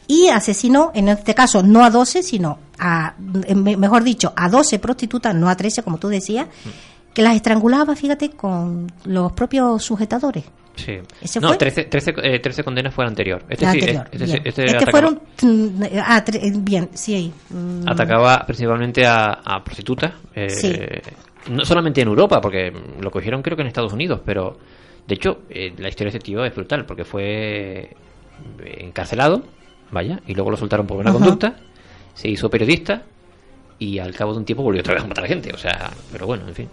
y 0.07 0.27
asesinó, 0.27 0.91
en 0.93 1.09
este 1.09 1.35
caso, 1.35 1.63
no 1.63 1.83
a 1.83 1.89
12, 1.89 2.23
sino 2.23 2.59
a, 2.79 3.13
me- 3.17 3.75
mejor 3.75 4.03
dicho, 4.03 4.31
a 4.37 4.47
12 4.49 4.79
prostitutas, 4.79 5.35
no 5.35 5.49
a 5.49 5.55
13, 5.57 5.83
como 5.83 5.97
tú 5.97 6.07
decías, 6.07 6.47
que 7.17 7.23
las 7.23 7.35
estrangulaba, 7.35 7.95
fíjate, 7.95 8.29
con 8.29 8.85
los 9.05 9.31
propios 9.31 9.81
sujetadores. 9.83 10.43
Sí. 10.75 10.99
¿Ese 11.19 11.39
no, 11.39 11.47
fue? 11.47 11.57
13, 11.57 11.85
13, 11.85 12.13
eh, 12.21 12.37
13 12.39 12.63
condenas 12.63 12.93
fue 12.93 13.05
el 13.05 13.09
anterior. 13.09 13.43
Este 13.49 13.65
La 13.65 13.71
sí, 13.71 13.79
anterior, 13.79 14.07
este, 14.11 14.23
este- 14.25 14.49
este 14.49 14.65
Este 14.67 14.91
fueron... 14.91 15.19
mm, 15.41 15.83
Ah, 16.05 16.23
eh, 16.31 16.51
bien, 16.57 16.89
sí. 16.93 17.33
mm, 17.49 17.89
atacaba 17.89 18.43
principalmente 18.45 19.03
a, 19.07 19.39
a 19.43 19.63
prostitutas. 19.63 20.13
eh, 20.35 20.47
Sí. 20.47 20.73
No 21.51 21.65
solamente 21.65 22.01
en 22.01 22.07
Europa, 22.07 22.39
porque 22.39 22.71
lo 23.01 23.09
cogieron 23.09 23.41
creo 23.41 23.55
que 23.57 23.63
en 23.63 23.69
Estados 23.69 23.93
Unidos, 23.93 24.21
pero 24.23 24.55
de 25.07 25.15
hecho 25.15 25.39
eh, 25.49 25.73
la 25.75 25.89
historia 25.89 26.11
de 26.11 26.17
este 26.19 26.25
tío 26.31 26.45
es 26.45 26.53
brutal, 26.53 26.85
porque 26.85 27.03
fue 27.03 27.95
encarcelado, 28.79 29.41
vaya, 29.89 30.19
y 30.27 30.35
luego 30.35 30.51
lo 30.51 30.57
soltaron 30.57 30.85
por 30.85 30.97
buena 30.97 31.11
conducta, 31.11 31.55
se 32.13 32.27
hizo 32.29 32.47
periodista 32.47 33.01
y 33.79 33.99
al 33.99 34.13
cabo 34.13 34.33
de 34.33 34.39
un 34.39 34.45
tiempo 34.45 34.63
volvió 34.63 34.81
otra 34.81 34.95
vez 34.95 35.03
a 35.03 35.07
matar 35.07 35.25
a 35.25 35.27
gente. 35.27 35.51
O 35.53 35.57
sea, 35.57 35.91
pero 36.11 36.25
bueno, 36.25 36.47
en 36.47 36.55
fin, 36.55 36.69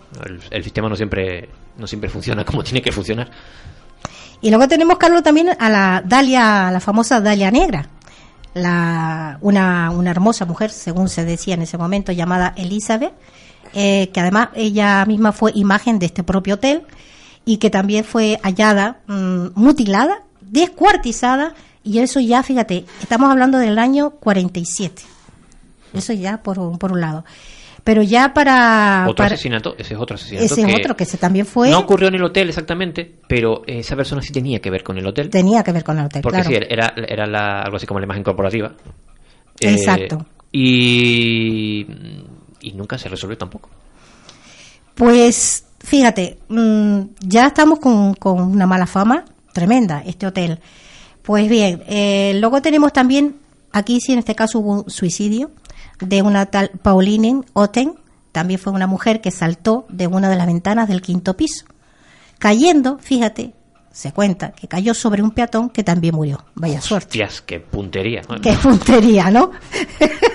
el, 0.51 0.65
sistema 0.65 0.89
no 0.89 0.97
siempre, 0.97 1.49
no 1.77 1.87
siempre 1.87 2.09
funciona 2.09 2.45
como 2.45 2.63
tiene 2.63 2.83
que 2.83 2.93
funcionar. 2.93 3.31
Y 4.41 4.51
luego 4.51 4.69
tenemos, 4.69 4.99
Carlos, 4.99 5.23
también 5.23 5.51
a 5.59 5.71
la 5.71 6.03
Dalia, 6.05 6.71
la 6.71 6.81
famosa 6.81 7.21
Dalia 7.21 7.51
Negra, 7.51 7.89
la, 8.55 9.39
una, 9.41 9.91
una 9.91 10.11
hermosa 10.11 10.45
mujer, 10.45 10.71
según 10.71 11.09
se 11.09 11.25
decía 11.25 11.55
en 11.55 11.63
ese 11.63 11.79
momento, 11.79 12.13
llamada 12.13 12.53
Elizabeth, 12.57 13.13
eh, 13.73 14.11
que 14.13 14.21
además 14.21 14.49
ella 14.55 15.05
misma 15.07 15.33
fue 15.33 15.53
imagen 15.55 15.99
de 15.99 16.07
este 16.07 16.23
propio 16.23 16.55
hotel 16.55 16.83
y 17.45 17.57
que 17.57 17.71
también 17.71 18.05
fue 18.05 18.39
hallada 18.43 18.99
mm, 19.07 19.49
mutilada, 19.55 20.23
descuartizada, 20.41 21.55
y 21.83 21.99
eso 21.99 22.21
ya, 22.21 22.43
fíjate, 22.43 22.85
estamos 23.03 23.31
hablando 23.31 23.59
del 23.59 23.79
año 23.79 24.11
47. 24.11 25.14
Eso 25.95 26.13
ya 26.13 26.43
por, 26.43 26.59
un- 26.59 26.79
por 26.79 26.93
un 26.93 27.01
lado. 27.01 27.25
Pero 27.85 28.03
ya 28.03 28.33
para... 28.33 29.03
otro 29.07 29.17
para- 29.25 29.35
asesinato, 29.35 29.75
ese 29.79 29.93
es 29.95 30.01
otro 30.01 30.15
asesinato. 30.17 30.47
ese 30.47 30.63
es 30.63 30.75
otro 30.81 30.97
que 30.97 31.05
se 31.05 31.19
también 31.19 31.45
fue... 31.45 31.69
No 31.71 31.81
ocurrió 31.81 32.09
en 32.09 32.15
el 32.15 32.25
hotel 32.25 32.49
exactamente, 32.49 33.15
pero 33.29 33.63
esa 33.67 33.95
persona 33.95 34.23
sí 34.23 34.33
tenía 34.33 34.59
que 34.61 34.71
ver 34.71 34.83
con 34.83 34.97
el 34.97 35.07
hotel. 35.07 35.29
tenía 35.29 35.63
que 35.63 35.73
ver 35.73 35.85
con 35.85 35.99
el 35.99 36.07
hotel, 36.07 36.23
Porque 36.23 36.41
claro. 36.43 36.51
sí, 36.51 36.67
era, 36.71 36.95
era 36.97 37.27
la- 37.27 37.61
algo 37.61 37.77
así 37.77 37.87
como 37.87 38.01
la 38.01 38.07
imagen 38.07 38.23
corporativa. 38.23 38.73
Eh, 39.61 39.75
Exacto. 39.75 40.25
y, 40.51 41.87
y 42.63 42.73
nunca 42.73 42.97
se 42.97 43.09
resolvió 43.11 43.37
tampoco. 43.37 43.69
Pues 44.95 45.65
fíjate, 45.81 46.39
mm, 46.49 47.01
ya 47.21 47.49
estamos 47.49 47.79
con, 47.81 48.15
con 48.15 48.41
una 48.41 48.67
mala 48.67 48.87
fama 48.87 49.25
tremenda, 49.53 50.03
este 50.07 50.27
hotel. 50.27 50.59
Pues 51.23 51.49
bien, 51.49 51.83
eh, 51.87 52.37
luego 52.41 52.61
tenemos 52.63 52.93
también, 52.93 53.37
aquí 53.73 54.01
sí 54.01 54.13
en 54.13 54.19
este 54.21 54.35
caso 54.35 54.61
hubo 54.61 54.83
un 54.83 54.91
suicidio 54.91 55.51
de 56.01 56.23
una 56.23 56.47
tal 56.47 56.71
Pauline 56.83 57.43
Otten, 57.53 57.95
también 58.33 58.59
fue 58.59 58.73
una 58.73 58.87
mujer 58.87 59.21
que 59.21 59.31
saltó 59.31 59.87
de 59.89 60.07
una 60.07 60.29
de 60.29 60.37
las 60.37 60.47
ventanas 60.47 60.89
del 60.89 61.03
quinto 61.03 61.37
piso, 61.37 61.67
cayendo, 62.39 62.99
fíjate, 62.99 63.55
se 63.95 64.13
cuenta 64.13 64.51
que 64.51 64.67
cayó 64.67 64.93
sobre 64.93 65.23
un 65.23 65.31
peatón 65.31 65.71
que 65.71 65.85
también 65.85 66.17
murió. 66.17 66.45
Vaya 66.57 66.81
suerte. 66.81 67.07
Hostias, 67.07 67.43
qué 67.43 67.61
puntería. 67.61 68.23
Qué 68.43 68.55
puntería, 68.55 69.31
¿no? 69.31 69.53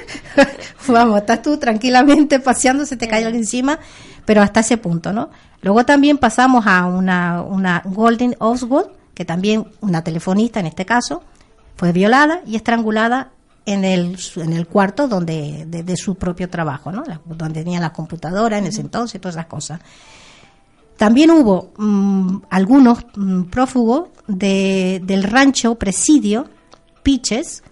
Vamos, 0.87 1.19
estás 1.19 1.41
tú 1.41 1.57
tranquilamente 1.57 2.39
paseando, 2.39 2.85
se 2.85 2.95
te 2.95 3.09
cae 3.09 3.25
algo 3.25 3.37
encima, 3.37 3.77
pero 4.23 4.41
hasta 4.41 4.61
ese 4.61 4.77
punto, 4.77 5.11
¿no? 5.11 5.29
Luego 5.61 5.83
también 5.83 6.17
pasamos 6.17 6.65
a 6.67 6.85
una, 6.85 7.41
una 7.41 7.81
Golden 7.83 8.37
Oswald, 8.39 8.91
que 9.13 9.25
también 9.25 9.67
una 9.81 10.05
telefonista 10.05 10.61
en 10.61 10.67
este 10.67 10.85
caso, 10.85 11.21
fue 11.75 11.91
violada 11.91 12.41
y 12.45 12.55
estrangulada 12.55 13.31
en 13.71 13.86
el, 13.86 14.17
en 14.38 14.53
el 14.53 14.67
cuarto 14.67 15.08
donde 15.08 15.65
de, 15.67 15.84
de 15.84 15.97
su 15.97 16.15
propio 16.15 16.49
trabajo, 16.49 16.91
¿no? 16.91 17.03
La- 17.05 17.21
donde 17.25 17.63
tenía 17.63 17.79
la 17.79 17.93
computadora 17.93 18.58
en 18.58 18.65
ese 18.67 18.82
entonces, 18.82 19.19
todas 19.21 19.36
esas 19.36 19.45
cosas. 19.47 19.79
También 20.97 21.32
hubo 21.32 21.71
mm, 21.77 22.41
algunos 22.49 23.05
mm, 23.15 23.43
prófugos 23.43 24.10
de, 24.27 25.01
del 25.03 25.23
rancho 25.23 25.75
presidio 25.75 26.49
Piches. 27.03 27.63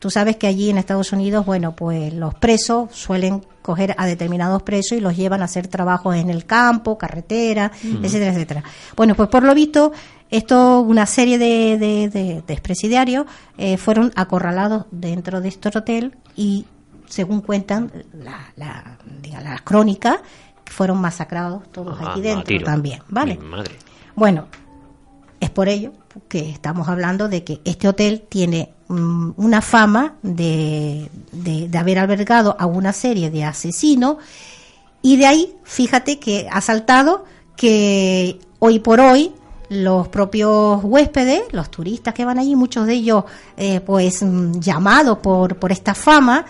Tú 0.00 0.10
sabes 0.10 0.36
que 0.36 0.46
allí 0.46 0.70
en 0.70 0.78
Estados 0.78 1.12
Unidos, 1.12 1.44
bueno, 1.46 1.76
pues 1.76 2.12
los 2.14 2.34
presos 2.34 2.88
suelen 2.92 3.44
coger 3.62 3.94
a 3.98 4.06
determinados 4.06 4.62
presos 4.62 4.96
y 4.98 5.00
los 5.00 5.16
llevan 5.16 5.42
a 5.42 5.44
hacer 5.44 5.68
trabajos 5.68 6.16
en 6.16 6.30
el 6.30 6.46
campo, 6.46 6.96
carretera, 6.98 7.70
etcétera, 8.02 8.32
etcétera. 8.32 8.64
Bueno, 8.96 9.14
pues 9.14 9.28
por 9.28 9.42
lo 9.44 9.54
visto, 9.54 9.92
esto, 10.30 10.80
una 10.80 11.06
serie 11.06 11.38
de, 11.38 11.76
de, 11.78 12.08
de- 12.08 12.42
de 12.46 12.52
expresidiarios 12.52 13.26
eh, 13.58 13.76
fueron 13.76 14.12
acorralados 14.16 14.86
dentro 14.90 15.40
de 15.40 15.48
este 15.48 15.68
hotel 15.76 16.16
y, 16.36 16.66
según 17.06 17.40
cuentan 17.40 17.90
la, 18.12 18.52
la, 18.56 18.98
diga, 19.22 19.40
las 19.40 19.62
crónicas, 19.62 20.18
fueron 20.66 21.00
masacrados 21.00 21.70
todos 21.72 21.98
Ah, 22.00 22.10
aquí 22.12 22.20
dentro 22.20 22.56
también, 22.64 23.02
¿vale? 23.08 23.36
Madre. 23.38 23.74
Bueno, 24.14 24.46
es 25.40 25.50
por 25.50 25.68
ello 25.68 25.92
que 26.28 26.48
estamos 26.50 26.88
hablando 26.88 27.28
de 27.28 27.42
que 27.44 27.60
este 27.64 27.88
hotel 27.88 28.24
tiene 28.28 28.72
mm, 28.88 29.30
una 29.36 29.60
fama 29.62 30.14
de, 30.22 31.08
de, 31.32 31.68
de 31.68 31.78
haber 31.78 31.98
albergado 31.98 32.54
a 32.58 32.66
una 32.66 32.92
serie 32.92 33.30
de 33.30 33.44
asesinos 33.44 34.16
y 35.02 35.16
de 35.16 35.26
ahí, 35.26 35.54
fíjate 35.64 36.18
que 36.20 36.46
ha 36.52 36.60
saltado 36.60 37.24
que 37.56 38.38
hoy 38.58 38.78
por 38.80 39.00
hoy 39.00 39.32
los 39.70 40.08
propios 40.08 40.80
huéspedes, 40.82 41.44
los 41.52 41.70
turistas 41.70 42.12
que 42.12 42.24
van 42.24 42.38
allí, 42.38 42.56
muchos 42.56 42.86
de 42.86 42.94
ellos 42.94 43.24
eh, 43.56 43.80
pues 43.80 44.22
mm, 44.22 44.58
llamados 44.60 45.18
por, 45.18 45.56
por 45.56 45.72
esta 45.72 45.94
fama. 45.94 46.44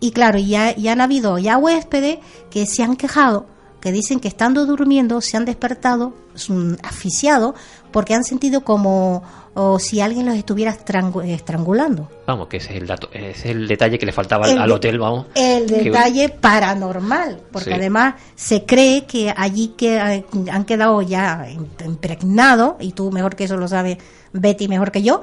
Y 0.00 0.10
claro, 0.10 0.38
ya, 0.38 0.74
ya 0.74 0.92
han 0.92 1.00
habido 1.00 1.38
ya 1.38 1.58
huéspedes 1.58 2.18
que 2.50 2.66
se 2.66 2.82
han 2.82 2.96
quejado 2.96 3.46
que 3.82 3.90
dicen 3.90 4.20
que 4.20 4.28
estando 4.28 4.64
durmiendo 4.64 5.20
se 5.20 5.36
han 5.36 5.44
despertado 5.44 6.14
mm, 6.48 6.74
asfixiados 6.84 7.54
porque 7.90 8.14
han 8.14 8.22
sentido 8.24 8.62
como 8.62 9.22
o 9.54 9.78
si 9.78 10.00
alguien 10.00 10.24
los 10.26 10.34
estuviera 10.36 10.72
estrangu- 10.74 11.24
estrangulando. 11.26 12.08
Vamos, 12.26 12.48
que 12.48 12.56
ese 12.56 12.70
es 12.74 12.80
el 12.82 12.86
dato, 12.86 13.08
ese 13.12 13.30
es 13.30 13.44
el 13.46 13.68
detalle 13.68 13.98
que 13.98 14.06
le 14.06 14.12
faltaba 14.12 14.46
al, 14.46 14.52
El 14.52 14.58
al 14.58 14.68
de- 14.68 14.74
hotel, 14.74 14.98
vamos. 14.98 15.26
El 15.34 15.66
Que- 15.66 15.82
detalle 15.84 16.28
paranormal, 16.30 17.40
porque 17.52 17.70
Sí. 17.70 17.76
además 17.76 18.14
se 18.34 18.64
cree 18.64 19.04
que 19.04 19.32
allí 19.36 19.74
que 19.76 19.96
eh, 19.96 20.24
han 20.50 20.64
quedado 20.64 21.02
ya 21.02 21.46
im- 21.50 21.66
impregnados, 21.84 22.76
y 22.80 22.92
tú 22.92 23.10
mejor 23.10 23.36
que 23.36 23.44
eso 23.44 23.56
lo 23.56 23.68
sabes, 23.68 23.98
Betty 24.32 24.68
mejor 24.68 24.90
que 24.90 25.02
yo, 25.02 25.20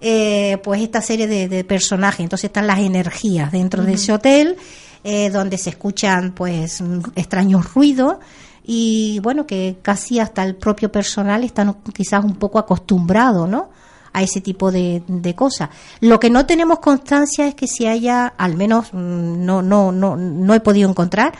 eh, 0.00 0.58
pues 0.62 0.80
esta 0.82 1.00
serie 1.00 1.26
de, 1.26 1.48
de 1.48 1.64
personajes. 1.64 2.20
Entonces 2.20 2.44
están 2.46 2.66
las 2.66 2.78
energías 2.78 3.50
dentro 3.52 3.82
de 3.84 3.94
ese 3.94 4.12
hotel, 4.12 4.56
eh, 5.04 5.30
donde 5.30 5.58
se 5.58 5.70
escuchan 5.70 6.32
pues 6.32 6.80
mm, 6.80 7.00
extraños 7.16 7.74
ruidos 7.74 8.16
y 8.64 9.20
bueno, 9.22 9.46
que 9.46 9.78
casi 9.82 10.18
hasta 10.18 10.44
el 10.44 10.56
propio 10.56 10.90
personal 10.90 11.44
están 11.44 11.74
quizás 11.94 12.24
un 12.24 12.36
poco 12.36 12.58
acostumbrado, 12.58 13.46
¿no? 13.46 13.70
a 14.12 14.22
ese 14.22 14.40
tipo 14.40 14.70
de, 14.70 15.02
de 15.06 15.34
cosas. 15.34 15.70
Lo 16.00 16.20
que 16.20 16.30
no 16.30 16.44
tenemos 16.46 16.80
constancia 16.80 17.46
es 17.46 17.54
que 17.54 17.66
si 17.66 17.86
haya, 17.86 18.26
al 18.26 18.56
menos 18.56 18.92
mm, 18.92 19.44
no, 19.44 19.62
no, 19.62 19.90
no, 19.90 20.16
no 20.16 20.54
he 20.54 20.60
podido 20.60 20.88
encontrar, 20.88 21.32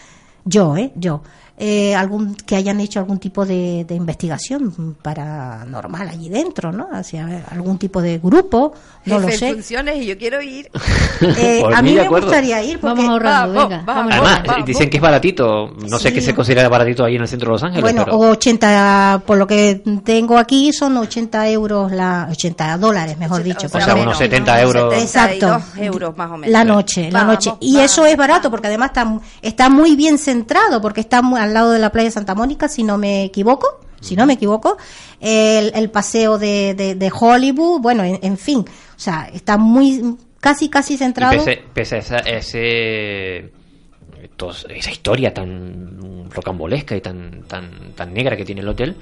yo, 0.45 0.77
¿eh? 0.77 0.93
Yo, 0.97 1.23
eh, 1.65 1.95
algún, 1.95 2.35
que 2.35 2.57
hayan 2.57 2.81
hecho 2.81 2.99
algún 2.99 3.21
tipo 3.21 3.47
de, 3.47 3.85
de 3.87 3.95
investigación 3.95 4.97
paranormal 5.01 6.09
allí 6.09 6.29
dentro, 6.29 6.73
¿no? 6.73 6.89
Hacia 6.93 7.45
algún 7.53 7.79
tipo 7.79 8.03
de 8.03 8.19
grupo, 8.19 8.75
no 9.05 9.21
lo 9.21 9.29
Jefe 9.29 9.39
sé. 9.39 9.53
funciones 9.55 9.97
y 10.03 10.07
yo 10.07 10.19
quiero 10.19 10.43
ir. 10.43 10.69
Eh, 11.21 11.63
a 11.73 11.81
mí, 11.83 11.95
me 11.95 12.01
acuerdo. 12.01 12.27
gustaría 12.27 12.65
ir 12.65 12.81
porque 12.81 12.97
Vamos 12.97 13.09
ahorrando, 13.13 13.55
Vamos, 13.55 13.69
venga. 13.71 13.83
vamos. 13.87 14.13
Además, 14.13 14.67
dicen 14.67 14.91
que 14.91 14.97
es 14.97 15.01
baratito. 15.03 15.69
No 15.89 15.99
sé 16.01 16.13
qué 16.13 16.21
se 16.21 16.35
considera 16.35 16.69
baratito 16.69 17.05
ahí 17.05 17.15
en 17.15 17.23
el 17.23 17.29
centro 17.29 17.51
de 17.51 17.53
Los 17.53 17.63
Ángeles, 17.63 17.83
Bueno, 17.83 18.05
pero 18.05 18.17
o 18.17 18.31
80, 18.31 19.23
por 19.25 19.39
lo 19.39 19.47
que 19.47 19.83
tengo 20.05 20.37
aquí, 20.37 20.73
son 20.73 20.97
80 20.97 21.49
euros, 21.51 21.93
la 21.93 22.27
80 22.29 22.77
dólares, 22.79 23.19
mejor 23.19 23.45
dicho. 23.45 23.67
o 23.67 23.69
sea, 23.69 23.87
perdón. 23.87 24.01
unos 24.03 24.19
70 24.19 24.63
euros. 24.63 24.95
Exacto. 24.95 25.47
72 25.47 25.79
euros 25.79 26.17
más 26.17 26.31
o 26.33 26.37
menos. 26.39 26.49
La 26.53 26.65
noche, 26.65 27.09
la 27.13 27.23
noche. 27.23 27.53
Y 27.61 27.79
eso 27.79 28.05
es 28.05 28.17
barato 28.17 28.51
porque 28.51 28.67
además 28.67 28.89
está, 28.89 29.21
está 29.43 29.69
muy 29.71 29.95
bien 29.95 30.19
centrado 30.19 30.81
porque 30.81 31.01
está 31.03 31.23
muy 31.23 31.41
al 31.41 31.52
lado 31.55 31.73
de 31.73 31.79
la 31.79 31.91
playa 31.91 32.11
Santa 32.11 32.35
Mónica, 32.35 32.69
si 32.69 32.83
no 32.83 32.99
me 32.99 33.25
equivoco. 33.25 33.81
Si 34.01 34.17
no 34.17 34.27
me 34.27 34.33
equivoco, 34.33 34.79
el, 35.21 35.71
el 35.77 35.89
paseo 35.89 36.37
de, 36.37 36.75
de, 36.75 37.13
Hollywood, 37.17 37.81
bueno, 37.81 38.03
en, 38.03 38.37
fin, 38.37 38.59
o 38.59 38.99
sea, 38.99 39.31
está 39.33 39.57
muy, 39.59 40.17
casi, 40.41 40.69
casi 40.69 40.97
centrado. 40.97 41.39
pese, 41.73 41.95
a 41.95 41.99
esa- 41.99 42.17
ese 42.19 43.53
historia 44.91 45.33
tan 45.33 46.29
rocambolesca 46.31 46.97
y 46.97 47.01
tan, 47.01 47.43
tan, 47.45 47.93
tan 47.95 48.13
negra 48.13 48.37
que 48.37 48.45
tiene 48.45 48.61
el 48.63 48.69
hotel, 48.69 48.97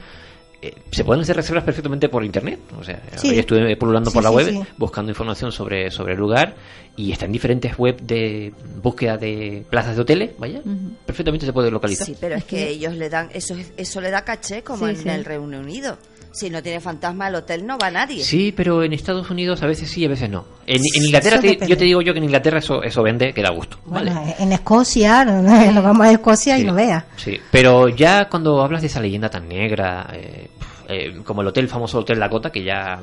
eh, 0.63 0.75
se 0.91 1.05
pueden 1.05 1.23
hacer 1.23 1.37
reservas 1.37 1.65
perfectamente 1.65 2.09
por 2.09 2.25
internet. 2.25 2.59
O 2.79 2.85
sea, 2.85 3.03
Sí. 3.17 3.31
hoy 3.31 3.39
estuve 3.39 3.77
pululando 3.77 4.11
Sí, 4.11 4.15
por 4.15 4.23
la 4.25 4.31
sí, 4.31 4.35
web 4.37 4.47
sí. 4.51 4.61
buscando 4.77 5.11
información 5.11 5.53
sobre, 5.53 5.91
sobre 5.91 6.13
el 6.15 6.19
lugar 6.19 6.55
y 6.97 7.13
está 7.13 7.25
en 7.25 7.33
diferentes 7.33 7.79
web 7.79 8.01
de 8.03 8.53
búsqueda 8.83 9.17
de 9.17 9.65
plazas 9.71 9.97
de 9.97 10.03
hoteles, 10.03 10.31
vaya, 10.39 10.61
perfectamente 11.07 11.47
se 11.47 11.53
puede 11.53 11.71
localizar. 11.71 12.07
Sí, 12.07 12.17
pero 12.21 12.35
es 12.37 12.45
que 12.45 12.69
ellos 12.69 12.95
le 12.95 13.09
dan, 13.09 13.31
eso, 13.33 13.55
eso 13.77 14.01
le 14.01 14.11
da 14.11 14.23
caché 14.25 14.63
como 14.63 14.85
Sí, 14.87 14.91
en 14.93 14.97
sí. 14.99 15.09
el 15.09 15.25
Reino 15.25 15.59
Unido. 15.61 15.97
Si 16.33 16.49
no 16.49 16.63
tiene 16.63 16.81
fantasma 16.81 17.27
el 17.29 17.35
hotel 17.35 17.67
no 17.67 17.77
va 17.77 17.91
nadie. 17.91 18.23
Sí, 18.23 18.53
pero 18.57 18.83
en 18.85 18.93
Estados 18.93 19.29
Unidos 19.31 19.63
a 19.63 19.67
veces 19.67 19.91
sí, 19.91 20.05
a 20.05 20.09
veces 20.09 20.31
no. 20.31 20.45
En, 20.67 20.81
en 20.95 21.05
Inglaterra, 21.05 21.41
te- 21.41 21.59
yo 21.67 21.77
te 21.77 21.85
digo 21.85 22.03
yo 22.03 22.13
que 22.13 22.19
en 22.19 22.25
Inglaterra 22.25 22.59
eso, 22.59 22.83
eso 22.83 23.03
vende, 23.03 23.33
que 23.33 23.43
da 23.43 23.51
gusto. 23.51 23.79
Bueno, 23.85 24.15
¿vale? 24.15 24.37
en 24.39 24.53
Escocia, 24.53 25.25
nos 25.25 25.83
vamos 25.85 26.07
a 26.07 26.13
Escocia 26.13 26.57
y 26.59 26.65
no 26.65 26.75
veas. 26.75 27.05
Sí, 27.17 27.37
pero 27.51 27.89
ya 27.89 28.29
cuando 28.29 28.63
hablas 28.63 28.81
de 28.83 28.87
esa 28.87 29.01
leyenda 29.01 29.29
tan 29.29 29.49
negra, 29.49 30.09
eh, 30.13 30.49
eh, 30.89 31.21
como 31.25 31.43
el 31.43 31.49
hotel, 31.49 31.67
famoso 31.69 31.99
Hotel 31.99 32.21
Dakota, 32.21 32.51
que 32.51 32.63
ya, 32.63 33.01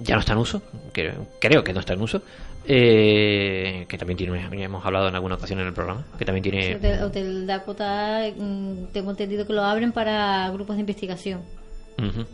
ya 0.00 0.14
no 0.14 0.20
está 0.20 0.32
en 0.32 0.38
uso, 0.38 0.60
que, 0.92 1.12
creo 1.40 1.62
que 1.62 1.72
no 1.72 1.80
está 1.80 1.92
en 1.94 2.02
uso, 2.02 2.22
eh, 2.64 3.86
que 3.88 3.96
también 3.98 4.16
tiene, 4.16 4.40
ya 4.58 4.64
hemos 4.64 4.84
hablado 4.84 5.08
en 5.08 5.14
alguna 5.14 5.36
ocasión 5.36 5.60
en 5.60 5.68
el 5.68 5.72
programa, 5.72 6.04
que 6.18 6.24
también 6.24 6.42
tiene... 6.42 6.74
Hotel, 6.76 7.02
Hotel 7.04 7.46
Dakota, 7.46 8.22
mm, 8.36 8.86
tengo 8.92 9.10
entendido 9.12 9.46
que 9.46 9.52
lo 9.52 9.62
abren 9.62 9.92
para 9.92 10.50
grupos 10.50 10.76
de 10.76 10.80
investigación. 10.80 11.40
Ujú, 12.02 12.24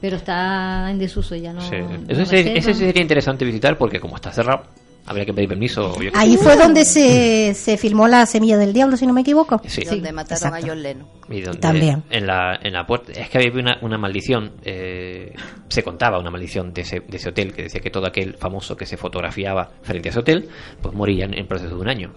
Pero 0.00 0.16
está 0.16 0.90
en 0.90 0.98
desuso 0.98 1.34
ya, 1.36 1.52
¿no? 1.52 1.60
sí. 1.62 1.76
no 1.78 1.94
Ese, 2.08 2.26
sería- 2.26 2.52
reservan. 2.54 2.56
ese 2.56 2.74
sería 2.74 3.02
interesante 3.02 3.44
visitar 3.44 3.78
porque 3.78 3.98
como 4.00 4.16
está 4.16 4.30
cerrado, 4.32 4.64
habría 5.06 5.24
que 5.26 5.32
pedir 5.34 5.48
permiso. 5.48 6.00
yo. 6.00 6.10
Ahí 6.14 6.36
fue 6.36 6.56
donde 6.56 6.84
se, 6.84 7.52
se 7.54 7.76
filmó 7.76 8.06
La 8.08 8.24
Semilla 8.26 8.56
del 8.56 8.72
Diablo, 8.72 8.96
si 8.96 9.06
no 9.06 9.12
me 9.12 9.20
equivoco. 9.22 9.60
Sí. 9.66 9.84
Donde 9.84 10.12
mataron 10.12 10.46
exacto. 10.48 10.66
a 10.66 10.68
John 10.68 10.82
Lennon. 10.82 11.06
Y 11.28 11.40
donde 11.42 11.58
También. 11.60 12.02
En 12.10 12.26
la, 12.26 12.58
en 12.62 12.72
la 12.74 12.86
puerta. 12.86 13.12
Es 13.12 13.28
que 13.30 13.38
había 13.38 13.52
una, 13.52 13.78
una 13.82 13.96
maldición. 13.98 14.52
eh, 14.62 15.34
se 15.68 15.82
contaba 15.82 16.18
una 16.18 16.30
maldición 16.30 16.72
de 16.72 16.82
ese, 16.82 17.00
de 17.00 17.16
ese 17.16 17.30
hotel 17.30 17.52
que 17.52 17.62
decía 17.64 17.80
que 17.80 17.90
todo 17.90 18.06
aquel 18.06 18.34
famoso 18.34 18.76
que 18.76 18.86
se 18.86 18.96
fotografiaba 18.96 19.70
frente 19.82 20.08
a 20.08 20.10
ese 20.10 20.20
hotel, 20.20 20.48
pues 20.82 20.94
morían 20.94 21.32
en 21.34 21.46
proceso 21.46 21.74
de 21.76 21.80
un 21.80 21.88
año. 21.88 22.12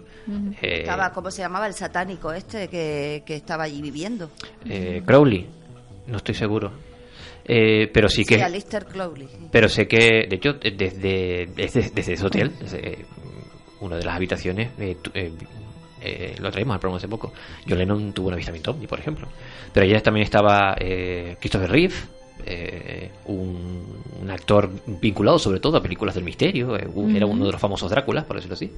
Eh, 0.62 0.82
Estaba, 0.82 1.12
¿cómo 1.13 1.32
se 1.32 1.41
llamaba? 1.41 1.67
El 1.67 1.74
satánico 1.74 2.32
este 2.34 2.67
que, 2.67 3.24
que 3.26 3.36
estaba 3.36 3.63
allí 3.63 3.82
viviendo. 3.82 4.30
eh, 4.65 5.02
Crowley, 5.06 5.48
no 6.08 6.17
estoy 6.17 6.36
seguro. 6.36 6.72
Eh, 7.47 7.88
pero 7.93 8.10
sí 8.10 8.23
Sí, 8.23 8.25
que. 8.25 8.36
Pero 9.51 9.69
sé 9.69 9.88
que, 9.88 10.27
de 10.29 10.36
hecho, 10.36 10.53
desde, 10.53 11.47
desde, 11.55 11.89
desde 11.93 12.13
ese 12.13 12.25
hotel, 12.25 12.51
desde 12.60 13.05
una 13.79 13.95
de 13.97 14.03
las 14.05 14.15
habitaciones, 14.15 14.71
eh, 14.79 14.97
tu- 15.01 15.12
eh, 15.13 15.31
eh, 16.01 16.36
lo 16.39 16.51
traímos 16.51 16.73
al 16.75 16.79
programa 16.79 16.97
hace 16.97 17.07
poco. 17.07 17.33
John 17.67 17.77
Lennon 17.79 18.12
tuvo 18.13 18.27
un 18.27 18.33
avistamiento 18.33 18.71
ovni, 18.71 18.86
por 18.88 18.99
ejemplo. 18.99 19.27
Pero 19.73 19.86
allá 19.86 20.01
también 20.01 20.25
estaba 20.25 20.75
eh, 20.79 21.38
Christopher 21.39 21.69
Reeve, 21.71 21.93
eh, 22.45 23.10
un, 23.25 24.03
un 24.21 24.29
actor 24.31 24.69
vinculado 24.86 25.39
sobre 25.39 25.60
todo 25.60 25.77
a 25.77 25.81
películas 25.81 26.15
del 26.15 26.23
misterio. 26.23 26.75
eh, 26.75 26.88
Era 27.15 27.25
uno 27.25 27.45
de 27.45 27.51
los 27.51 27.62
famosos 27.62 27.89
Dráculas, 27.89 28.25
por 28.25 28.36
decirlo 28.36 28.55
así. 28.55 28.71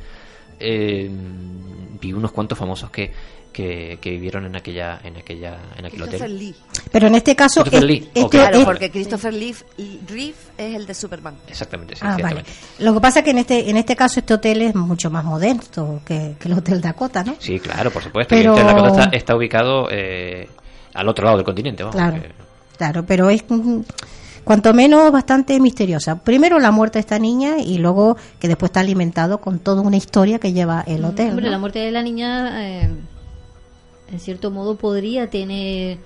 Eh, 0.59 1.09
vi 2.01 2.13
unos 2.13 2.31
cuantos 2.31 2.57
famosos 2.57 2.89
que, 2.91 3.11
que, 3.51 3.97
que 4.01 4.11
vivieron 4.11 4.45
en 4.45 4.55
aquella 4.55 4.99
en 5.03 5.17
aquella 5.17 5.57
en 5.77 5.85
aquel 5.85 5.99
Christopher 6.01 6.21
hotel. 6.21 6.39
Lee. 6.39 6.55
Pero 6.91 7.07
en 7.07 7.15
este 7.15 7.35
caso, 7.35 7.61
Christopher 7.61 7.83
eh, 7.83 7.87
Lee, 7.93 8.07
este- 8.07 8.21
ok. 8.23 8.31
Claro, 8.31 8.59
eh, 8.59 8.65
porque 8.65 8.91
Christopher 8.91 9.33
Lee, 9.33 9.55
Reeve 10.07 10.33
es 10.57 10.75
el 10.75 10.85
de 10.85 10.93
Superman. 10.93 11.35
Exactamente, 11.47 11.95
sí, 11.95 12.01
Ah, 12.03 12.09
vale. 12.11 12.17
ciertamente. 12.21 12.51
Lo 12.79 12.93
que 12.93 12.99
pasa 13.01 13.19
es 13.19 13.25
que 13.25 13.31
en 13.31 13.37
este, 13.39 13.69
en 13.69 13.77
este 13.77 13.95
caso 13.95 14.19
este 14.19 14.33
hotel 14.33 14.61
es 14.61 14.75
mucho 14.75 15.09
más 15.09 15.25
modesto 15.25 16.01
que, 16.05 16.35
que 16.39 16.47
el 16.47 16.53
Hotel 16.53 16.79
Dakota, 16.81 17.23
¿no? 17.23 17.35
Sí, 17.39 17.59
claro, 17.59 17.91
por 17.91 18.03
supuesto. 18.03 18.35
Pero- 18.35 18.55
Y 18.55 18.59
Hotel 18.61 18.67
Dakota 18.75 19.03
está, 19.03 19.17
está 19.17 19.35
ubicado 19.35 19.87
eh, 19.91 20.47
al 20.93 21.07
otro 21.09 21.25
lado 21.25 21.37
del 21.37 21.45
continente. 21.45 21.83
Vamos, 21.83 21.95
Claro, 21.95 22.21
que- 22.21 22.31
claro, 22.77 23.05
pero 23.05 23.29
es 23.29 23.43
cuanto 24.43 24.73
menos 24.73 25.11
bastante 25.11 25.59
misteriosa. 25.59 26.23
Primero 26.23 26.59
la 26.59 26.71
muerte 26.71 26.97
de 26.97 27.01
esta 27.01 27.19
niña 27.19 27.59
y 27.59 27.77
luego 27.77 28.17
que 28.39 28.47
después 28.47 28.69
está 28.69 28.79
alimentado 28.81 29.39
con 29.41 29.59
toda 29.59 29.81
una 29.81 29.97
historia 29.97 30.39
que 30.39 30.53
lleva 30.53 30.83
el 30.87 31.05
hotel. 31.05 31.29
Hombre, 31.31 31.45
¿no? 31.45 31.51
la 31.51 31.59
muerte 31.59 31.79
de 31.79 31.91
la 31.91 32.01
niña, 32.03 32.67
eh, 32.67 32.89
en 34.11 34.19
cierto 34.19 34.51
modo, 34.51 34.75
podría 34.77 35.29
tener 35.29 35.97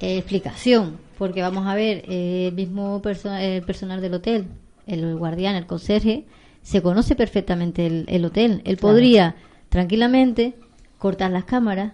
eh, 0.00 0.18
explicación. 0.18 0.98
Porque 1.18 1.40
vamos 1.40 1.66
a 1.66 1.74
ver, 1.74 2.04
eh, 2.08 2.48
el 2.48 2.54
mismo 2.54 3.00
perso- 3.00 3.34
el 3.40 3.62
personal 3.62 4.00
del 4.02 4.14
hotel, 4.14 4.46
el 4.86 5.16
guardián, 5.16 5.54
el 5.56 5.66
conserje, 5.66 6.26
se 6.62 6.82
conoce 6.82 7.14
perfectamente 7.16 7.86
el, 7.86 8.04
el 8.08 8.24
hotel. 8.24 8.60
Él 8.64 8.76
Claro. 8.76 8.92
podría 8.94 9.34
tranquilamente 9.70 10.54
cortar 10.98 11.30
las 11.30 11.44
cámaras, 11.44 11.92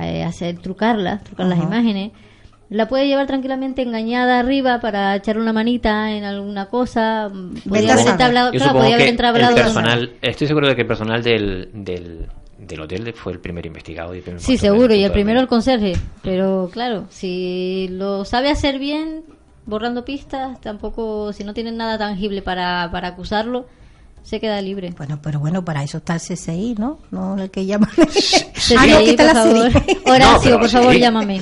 eh, 0.00 0.22
hacer 0.22 0.58
trucarlas, 0.60 1.24
trucar 1.24 1.46
las 1.46 1.58
imágenes. 1.58 2.12
La 2.70 2.86
puede 2.86 3.06
llevar 3.06 3.26
tranquilamente 3.26 3.80
engañada 3.80 4.38
arriba 4.38 4.78
para 4.80 5.16
echar 5.16 5.38
una 5.38 5.54
manita 5.54 6.12
en 6.12 6.24
alguna 6.24 6.66
cosa. 6.66 7.30
Podría 7.66 7.94
haber 7.94 8.08
entablado, 8.08 8.50
claro, 8.52 8.72
podría 8.74 8.96
haber 8.96 9.08
el 9.08 9.14
una- 9.16 9.54
personal, 9.54 10.12
estoy 10.20 10.46
seguro 10.46 10.68
de 10.68 10.74
que 10.76 10.82
el 10.82 10.86
personal 10.86 11.22
del, 11.22 11.70
del, 11.72 12.26
del 12.58 12.80
hotel 12.80 13.10
fue 13.14 13.32
el 13.32 13.40
primer 13.40 13.64
investigado. 13.64 14.14
Y 14.14 14.18
el 14.18 14.22
primer 14.22 14.40
Sí, 14.42 14.58
seguro, 14.58 14.94
y 14.94 15.02
el 15.02 15.12
primero 15.12 15.40
el 15.40 15.46
conserje. 15.48 15.94
Pero 16.22 16.68
claro, 16.70 17.06
si 17.08 17.88
lo 17.90 18.26
sabe 18.26 18.50
hacer 18.50 18.78
bien, 18.78 19.24
borrando 19.64 20.04
pistas, 20.04 20.60
tampoco, 20.60 21.32
si 21.32 21.44
no 21.44 21.54
tienen 21.54 21.78
nada 21.78 21.96
tangible 21.96 22.42
para, 22.42 22.90
para 22.92 23.08
acusarlo, 23.08 23.64
se 24.28 24.40
queda 24.40 24.60
libre. 24.60 24.92
Bueno, 24.96 25.18
pero 25.22 25.40
bueno, 25.40 25.64
para 25.64 25.82
eso 25.82 25.98
está 25.98 26.14
el 26.14 26.20
CSI, 26.20 26.74
¿no? 26.78 26.98
No 27.10 27.36
el 27.40 27.50
que 27.50 27.64
llama. 27.66 27.88
CSI, 27.96 28.74
ah, 28.78 28.86
no, 28.86 28.98
que 28.98 29.10
está 29.10 29.26
por 29.26 29.34
la 29.34 29.42
favor. 29.42 29.72
serie. 29.72 29.98
Horacio, 30.06 30.58
por 30.60 30.68
favor, 30.68 30.92
sí. 30.94 31.00
llámame. 31.00 31.38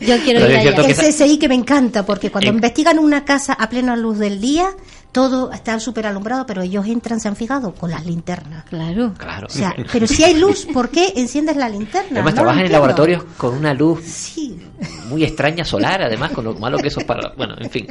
Yo 0.00 0.16
quiero 0.22 0.40
Pero 0.40 0.50
ir 0.50 0.56
allá. 0.58 0.74
que 0.76 0.90
El 0.90 0.96
CSI 0.96 1.38
que 1.38 1.48
me 1.48 1.54
encanta, 1.54 2.04
porque 2.04 2.30
cuando 2.30 2.50
Eh. 2.50 2.54
investigan 2.54 2.98
una 2.98 3.24
casa 3.24 3.54
a 3.54 3.68
plena 3.68 3.96
luz 3.96 4.18
del 4.18 4.40
día, 4.40 4.66
todo 5.12 5.52
está 5.52 5.78
súper 5.78 6.06
alumbrado, 6.06 6.46
pero 6.46 6.62
ellos 6.62 6.86
entran, 6.86 7.20
se 7.20 7.28
han 7.28 7.36
fijado, 7.36 7.74
con 7.74 7.90
las 7.90 8.04
linternas. 8.06 8.64
Claro. 8.64 9.12
Claro. 9.18 9.46
O 9.46 9.50
sea, 9.50 9.74
pero 9.92 10.06
si 10.06 10.24
hay 10.24 10.34
luz, 10.38 10.66
¿por 10.72 10.88
qué 10.90 11.12
enciendes 11.16 11.56
la 11.56 11.68
linterna? 11.68 12.08
Además, 12.12 12.32
No 12.34 12.40
trabajan 12.42 12.64
en 12.66 12.72
laboratorios 12.72 13.24
con 13.36 13.54
una 13.54 13.74
luz 13.74 14.00
Sí. 14.04 14.58
muy 15.08 15.22
extraña 15.24 15.64
solar, 15.64 16.02
además, 16.02 16.30
con 16.32 16.44
lo 16.44 16.54
malo 16.54 16.78
que 16.78 16.88
eso 16.88 17.00
es 17.00 17.06
para. 17.06 17.32
Bueno, 17.36 17.54
en 17.58 17.70
fin. 17.70 17.86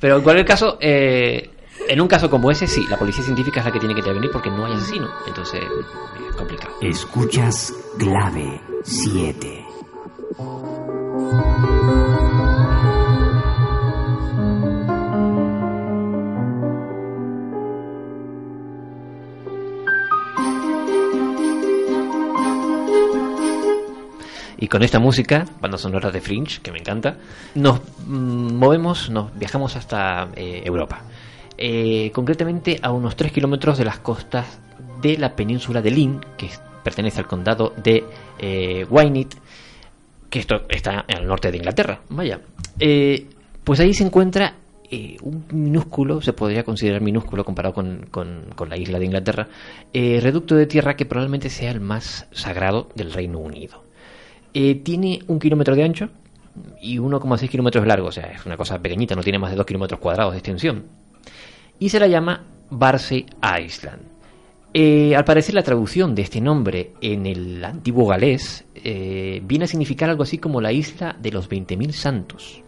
Pero 0.00 0.16
en 0.16 0.22
cualquier 0.22 0.46
caso, 0.46 0.78
eh, 0.80 1.50
en 1.88 2.00
un 2.00 2.08
caso 2.08 2.30
como 2.30 2.50
ese, 2.50 2.66
sí, 2.66 2.86
la 2.88 2.98
policía 2.98 3.24
científica 3.24 3.60
es 3.60 3.66
la 3.66 3.72
que 3.72 3.78
tiene 3.78 3.94
que 3.94 4.00
intervenir 4.00 4.30
porque 4.30 4.50
no 4.50 4.66
hay 4.66 4.74
asesino. 4.74 5.08
Entonces, 5.26 5.62
es 6.28 6.36
complicado. 6.36 6.74
Escuchas 6.80 7.72
clave 7.98 8.60
7. 8.82 9.64
Y 24.58 24.68
con 24.68 24.82
esta 24.82 24.98
música, 24.98 25.44
banda 25.60 25.78
sonora 25.78 26.10
de 26.10 26.20
Fringe, 26.20 26.60
que 26.60 26.72
me 26.72 26.78
encanta, 26.78 27.18
nos 27.54 27.80
mm, 28.06 28.54
movemos, 28.54 29.10
nos 29.10 29.36
viajamos 29.38 29.76
hasta 29.76 30.28
eh, 30.34 30.62
Europa. 30.64 31.02
Eh, 31.58 32.10
concretamente 32.12 32.78
a 32.82 32.92
unos 32.92 33.16
3 33.16 33.32
kilómetros 33.32 33.78
de 33.78 33.84
las 33.84 33.98
costas 34.00 34.60
de 35.00 35.16
la 35.18 35.34
península 35.34 35.80
de 35.82 35.90
Lynn, 35.90 36.20
que 36.36 36.48
pertenece 36.82 37.20
al 37.20 37.26
condado 37.26 37.72
de 37.82 38.04
eh, 38.38 38.86
que 40.30 40.38
esto 40.38 40.56
está 40.68 41.00
al 41.00 41.26
norte 41.26 41.50
de 41.50 41.56
Inglaterra. 41.58 42.00
Vaya. 42.10 42.40
Eh, 42.78 43.26
pues 43.64 43.80
ahí 43.80 43.94
se 43.94 44.04
encuentra 44.04 44.54
eh, 44.90 45.16
un 45.22 45.44
minúsculo, 45.50 46.20
se 46.20 46.32
podría 46.32 46.62
considerar 46.62 47.00
minúsculo 47.00 47.44
comparado 47.44 47.74
con, 47.74 48.06
con- 48.10 48.46
la 48.68 48.76
isla 48.76 48.98
de 48.98 49.04
Inglaterra, 49.06 49.48
eh, 49.92 50.20
reducto 50.22 50.54
de 50.54 50.66
tierra 50.66 50.94
que 50.94 51.06
probablemente 51.06 51.50
sea 51.50 51.70
el 51.70 51.80
más 51.80 52.26
sagrado 52.32 52.88
del 52.94 53.12
Reino 53.12 53.38
Unido. 53.38 53.82
Tiene 54.52 55.20
un 55.26 55.38
kilómetro 55.38 55.74
de 55.74 55.84
ancho 55.84 56.08
y 56.80 56.96
1,6 56.98 57.48
kilómetros 57.50 57.82
de 57.84 57.88
largo, 57.88 58.08
o 58.08 58.12
sea, 58.12 58.24
es 58.32 58.46
una 58.46 58.56
cosa 58.56 58.78
pequeñita, 58.78 59.14
no 59.14 59.22
tiene 59.22 59.38
más 59.38 59.50
de 59.50 59.56
2 59.58 59.66
kilómetros 59.66 60.00
cuadrados 60.00 60.32
de 60.32 60.38
extensión. 60.38 60.84
Y 61.78 61.88
se 61.88 62.00
la 62.00 62.06
llama 62.06 62.44
Barsey 62.70 63.26
Island. 63.64 64.02
Eh, 64.72 65.16
al 65.16 65.24
parecer 65.24 65.54
la 65.54 65.62
traducción 65.62 66.14
de 66.14 66.22
este 66.22 66.40
nombre 66.40 66.92
en 67.00 67.24
el 67.26 67.64
antiguo 67.64 68.06
galés 68.06 68.64
eh, 68.74 69.40
viene 69.42 69.64
a 69.64 69.68
significar 69.68 70.10
algo 70.10 70.22
así 70.22 70.38
como 70.38 70.60
la 70.60 70.70
isla 70.72 71.16
de 71.18 71.30
los 71.30 71.48
20.000 71.48 71.92
santos. 71.92 72.62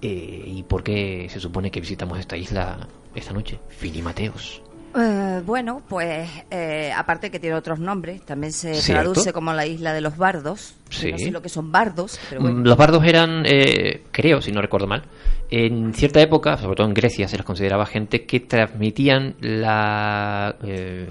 Eh, 0.00 0.44
¿Y 0.46 0.62
por 0.62 0.84
qué 0.84 1.26
se 1.28 1.40
supone 1.40 1.70
que 1.72 1.80
visitamos 1.80 2.20
esta 2.20 2.36
isla 2.36 2.86
esta 3.14 3.32
noche? 3.32 3.58
Filimateos. 3.68 4.62
Eh, 5.00 5.42
bueno, 5.46 5.82
pues 5.88 6.28
eh, 6.50 6.92
aparte 6.96 7.30
que 7.30 7.38
tiene 7.38 7.54
otros 7.56 7.78
nombres, 7.78 8.22
también 8.22 8.52
se 8.52 8.74
Cierto. 8.74 9.12
traduce 9.12 9.32
como 9.32 9.52
la 9.52 9.64
isla 9.66 9.92
de 9.92 10.00
los 10.00 10.16
bardos. 10.16 10.74
Sí. 10.90 11.12
No 11.12 11.18
sé 11.18 11.30
lo 11.30 11.42
que 11.42 11.48
son 11.48 11.70
bardos, 11.70 12.18
pero 12.28 12.40
bueno. 12.40 12.58
Mm, 12.60 12.64
Los 12.64 12.76
bardos 12.76 13.04
eran, 13.04 13.42
eh, 13.46 14.02
creo, 14.10 14.40
si 14.40 14.50
no 14.52 14.60
recuerdo 14.60 14.86
mal, 14.86 15.04
en 15.50 15.94
cierta 15.94 16.20
época, 16.20 16.56
sobre 16.58 16.76
todo 16.76 16.86
en 16.86 16.94
Grecia, 16.94 17.28
se 17.28 17.36
les 17.36 17.44
consideraba 17.46 17.86
gente 17.86 18.24
que 18.26 18.40
transmitían 18.40 19.34
la, 19.40 20.56
eh, 20.64 21.08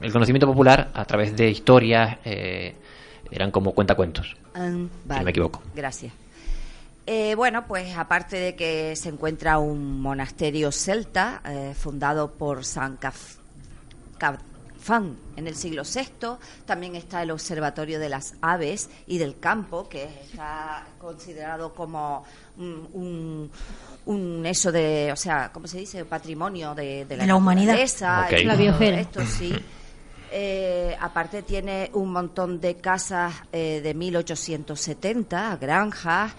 el 0.00 0.12
conocimiento 0.12 0.46
popular 0.46 0.90
a 0.94 1.04
través 1.04 1.36
de 1.36 1.50
historias, 1.50 2.18
eh, 2.24 2.74
eran 3.30 3.50
como 3.50 3.72
cuentacuentos. 3.72 4.36
Ah, 4.54 4.68
no 4.68 4.88
vale. 5.04 5.24
me 5.24 5.30
equivoco. 5.30 5.62
Gracias. 5.74 6.12
Eh, 7.10 7.34
bueno, 7.36 7.66
pues 7.66 7.96
aparte 7.96 8.36
de 8.36 8.54
que 8.54 8.94
se 8.94 9.08
encuentra 9.08 9.58
un 9.58 9.98
monasterio 10.02 10.70
celta 10.70 11.40
eh, 11.46 11.72
fundado 11.74 12.32
por 12.32 12.66
San 12.66 12.98
Caf- 13.00 13.38
Cafán 14.18 15.16
en 15.36 15.46
el 15.46 15.56
siglo 15.56 15.84
VI, 15.84 16.36
también 16.66 16.96
está 16.96 17.22
el 17.22 17.30
Observatorio 17.30 17.98
de 17.98 18.10
las 18.10 18.34
Aves 18.42 18.90
y 19.06 19.16
del 19.16 19.38
Campo, 19.38 19.88
que 19.88 20.04
está 20.04 20.86
considerado 20.98 21.72
como 21.72 22.24
un, 22.58 22.88
un- 22.92 23.50
un 24.04 24.44
eso 24.44 24.70
de, 24.70 25.10
o 25.10 25.16
sea, 25.16 25.50
¿cómo 25.50 25.66
se 25.66 25.78
dice? 25.78 26.04
Patrimonio 26.04 26.74
de, 26.74 27.06
de 27.06 27.16
la, 27.16 27.24
la 27.26 27.36
humanidad. 27.36 27.78
La 28.44 28.54
biosfera. 28.54 29.00
Esto 29.00 29.24
sí. 29.24 29.54
Eh, 30.30 30.94
aparte 31.00 31.42
tiene 31.42 31.90
un 31.94 32.12
montón 32.12 32.60
de 32.60 32.74
casas 32.76 33.32
eh, 33.50 33.80
de 33.82 33.94
1870, 33.94 35.56
granjas 35.56 36.32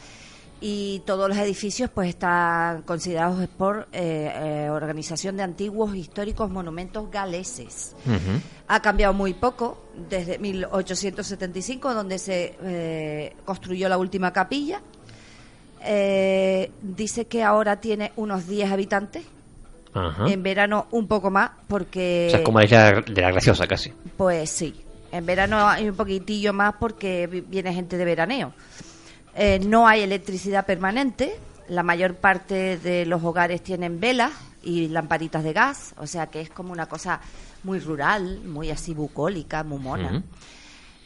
y 0.61 1.01
todos 1.05 1.29
los 1.29 1.37
edificios 1.37 1.89
pues 1.89 2.09
están 2.09 2.81
considerados 2.81 3.47
por 3.49 3.87
eh, 3.93 4.31
eh, 4.65 4.69
Organización 4.69 5.37
de 5.37 5.43
Antiguos 5.43 5.95
Históricos 5.95 6.49
Monumentos 6.49 7.09
Galeses. 7.09 7.95
Ha 8.67 8.81
cambiado 8.81 9.13
muy 9.13 9.33
poco 9.33 9.85
desde 10.09 10.37
1875, 10.39 11.93
donde 11.93 12.19
se 12.19 12.55
eh, 12.61 13.35
construyó 13.45 13.87
la 13.89 13.97
última 13.97 14.33
capilla. 14.33 14.81
Eh, 15.83 16.71
dice 16.81 17.25
que 17.27 17.43
ahora 17.43 17.79
tiene 17.79 18.11
unos 18.15 18.47
10 18.47 18.71
habitantes. 18.71 19.23
En 20.27 20.43
verano 20.43 20.85
un 20.91 21.07
poco 21.07 21.31
más, 21.31 21.49
porque... 21.67 22.25
O 22.27 22.29
sea, 22.29 22.39
es 22.39 22.45
como 22.45 22.59
la 22.59 22.65
isla 22.65 23.01
de 23.01 23.21
la 23.21 23.31
graciosa 23.31 23.65
casi. 23.65 23.91
Pues 24.17 24.49
sí, 24.51 24.75
en 25.11 25.25
verano 25.25 25.67
hay 25.67 25.89
un 25.89 25.95
poquitillo 25.95 26.53
más 26.53 26.75
porque 26.79 27.25
vi- 27.27 27.41
viene 27.41 27.73
gente 27.73 27.97
de 27.97 28.05
veraneo. 28.05 28.53
Eh, 29.41 29.57
no 29.59 29.87
hay 29.87 30.01
electricidad 30.01 30.65
permanente, 30.65 31.33
la 31.69 31.81
mayor 31.81 32.15
parte 32.15 32.77
de 32.77 33.05
los 33.05 33.23
hogares 33.23 33.63
tienen 33.63 34.01
velas 34.01 34.33
y 34.61 34.89
lamparitas 34.89 35.45
de 35.45 35.53
gas, 35.53 35.95
o 35.97 36.05
sea 36.07 36.27
que 36.27 36.41
es 36.41 36.49
como 36.49 36.73
una 36.73 36.87
cosa 36.87 37.21
muy 37.63 37.79
rural, 37.79 38.41
muy 38.43 38.69
así 38.69 38.93
bucólica, 38.93 39.63
muy 39.63 39.79
mona. 39.79 40.23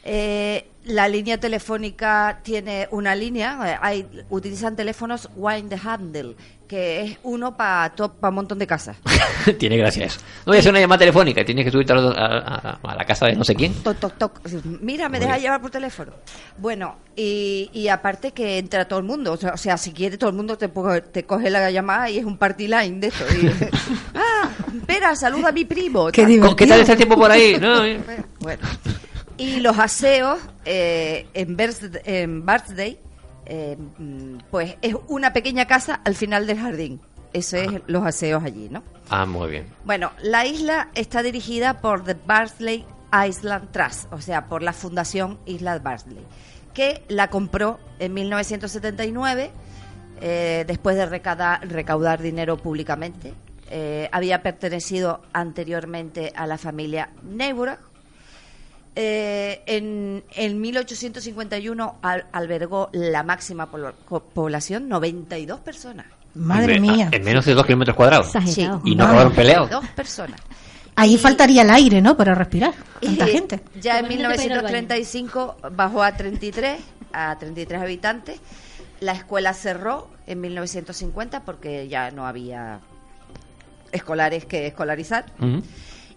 Eh, 0.02 0.68
la 0.84 1.08
línea 1.08 1.38
telefónica 1.38 2.40
tiene 2.42 2.88
una 2.90 3.14
línea, 3.14 3.58
eh, 3.72 3.78
hay, 3.80 4.06
utilizan 4.30 4.76
teléfonos 4.76 5.28
wind 5.36 5.68
the 5.70 5.78
handle, 5.88 6.36
que 6.68 7.02
es 7.02 7.18
uno 7.22 7.56
para 7.56 7.92
un 7.98 8.34
montón 8.34 8.58
de 8.58 8.66
casas. 8.66 8.96
Tiene 9.58 9.76
gracia 9.76 10.06
eso. 10.06 10.20
No 10.46 10.50
voy 10.50 10.56
a 10.56 10.60
hacer 10.60 10.70
una 10.72 10.80
llamada 10.80 11.00
telefónica, 11.00 11.44
tienes 11.44 11.64
que 11.66 11.70
subirte 11.70 11.92
a, 11.92 11.96
a- 11.96 12.78
a- 12.82 12.94
la 12.96 13.04
casa 13.04 13.26
de 13.26 13.34
no 13.36 13.44
sé 13.44 13.54
quién. 13.54 13.74
Toc, 13.82 13.98
toc, 13.98 14.16
toc. 14.16 14.40
Mira, 14.80 15.08
me 15.10 15.18
Muy 15.18 15.26
deja 15.26 15.32
bien. 15.36 15.42
llevar 15.44 15.60
por 15.60 15.70
teléfono. 15.70 16.12
Bueno, 16.56 16.96
y, 17.16 17.70
y 17.74 17.88
aparte 17.88 18.32
que 18.32 18.56
entra 18.58 18.86
todo 18.88 18.98
el 18.98 19.04
mundo. 19.04 19.32
O 19.32 19.56
sea, 19.56 19.76
si 19.76 19.92
quiere 19.92 20.16
todo 20.16 20.30
el 20.30 20.36
mundo 20.36 20.56
te, 20.56 20.68
te 21.12 21.24
coge 21.24 21.50
la 21.50 21.70
llamada 21.70 22.08
y 22.08 22.18
es 22.18 22.24
un 22.24 22.38
party 22.38 22.66
line 22.68 22.98
de 23.00 23.06
esto. 23.08 23.24
Y, 23.42 23.46
ah, 24.14 24.48
espera, 24.74 25.14
saluda 25.16 25.48
a 25.50 25.52
mi 25.52 25.64
primo. 25.66 26.10
Qué. 26.10 26.24
¿Qué 26.56 26.66
tal 26.66 26.80
está 26.80 26.92
el 26.92 26.98
tiempo 26.98 27.16
por 27.16 27.30
ahí? 27.30 27.56
No, 27.60 27.84
eh. 27.84 28.00
Bueno. 28.40 28.62
Y 29.36 29.60
los 29.60 29.78
aseos 29.78 30.38
eh, 30.64 31.26
en, 31.34 31.56
birth- 31.56 32.00
en 32.04 32.46
Birthday, 32.46 32.98
eh, 33.46 33.76
pues 34.50 34.76
es 34.82 34.94
una 35.08 35.32
pequeña 35.32 35.66
casa 35.66 36.00
al 36.04 36.14
final 36.14 36.46
del 36.46 36.58
jardín. 36.58 37.00
Eso 37.32 37.56
es 37.56 37.68
los 37.88 38.04
aseos 38.06 38.44
allí, 38.44 38.68
¿no? 38.70 38.82
Ah, 39.10 39.26
muy 39.26 39.50
bien. 39.50 39.66
Bueno, 39.84 40.12
la 40.22 40.46
isla 40.46 40.88
está 40.94 41.22
dirigida 41.22 41.80
por 41.80 42.04
The 42.04 42.14
Barnsley 42.26 42.86
Island 43.28 43.72
Trust, 43.72 44.12
o 44.12 44.20
sea, 44.20 44.46
por 44.46 44.62
la 44.62 44.72
Fundación 44.72 45.38
Isla 45.46 45.78
Barnsley, 45.80 46.24
que 46.72 47.02
la 47.08 47.30
compró 47.30 47.80
en 47.98 48.14
1979 48.14 49.50
eh, 50.20 50.64
después 50.68 50.96
de 50.96 51.06
recaudar, 51.06 51.66
recaudar 51.68 52.22
dinero 52.22 52.56
públicamente. 52.56 53.34
Eh, 53.70 54.08
había 54.12 54.42
pertenecido 54.42 55.22
anteriormente 55.32 56.32
a 56.36 56.46
la 56.46 56.56
familia 56.58 57.10
Neubra. 57.24 57.80
Eh, 58.96 59.62
en, 59.66 60.22
en 60.34 60.60
1851 60.60 61.96
al- 62.02 62.26
albergó 62.32 62.90
la 62.92 63.22
máxima 63.24 63.66
población, 63.66 64.88
92 64.88 65.60
personas. 65.60 66.06
Madre 66.34 66.76
Hombre, 66.76 66.80
mía. 66.80 67.08
En 67.12 67.24
menos 67.24 67.44
de 67.44 67.54
dos 67.54 67.64
kilómetros 67.66 67.96
cuadrados. 67.96 68.26
Exagerado. 68.34 68.80
Y 68.84 68.94
no 68.96 69.04
acabaron 69.04 69.32
peleados. 69.32 69.70
Dos 69.70 69.86
personas. 69.90 70.40
Ahí 70.96 71.18
faltaría 71.18 71.62
el 71.62 71.70
aire, 71.70 72.00
¿no? 72.00 72.16
Para 72.16 72.34
respirar. 72.36 72.72
Tanta 73.00 73.28
Y 73.28 73.32
gente. 73.32 73.60
Ya 73.80 73.98
en 73.98 74.04
Imagínate 74.06 74.34
para 74.36 74.44
ir 74.44 74.52
al 74.52 74.62
baño. 74.62 74.72
1935 74.76 75.56
bajó 75.72 76.02
a 76.04 76.12
33, 76.16 76.80
a 77.12 77.36
33 77.38 77.82
habitantes. 77.82 78.40
La 79.00 79.12
escuela 79.12 79.52
cerró 79.54 80.08
en 80.26 80.40
1950 80.40 81.40
porque 81.44 81.88
ya 81.88 82.10
no 82.12 82.26
había 82.26 82.78
escolares 83.92 84.44
que 84.44 84.66
escolarizar. 84.68 85.26
Ujú. 85.40 85.62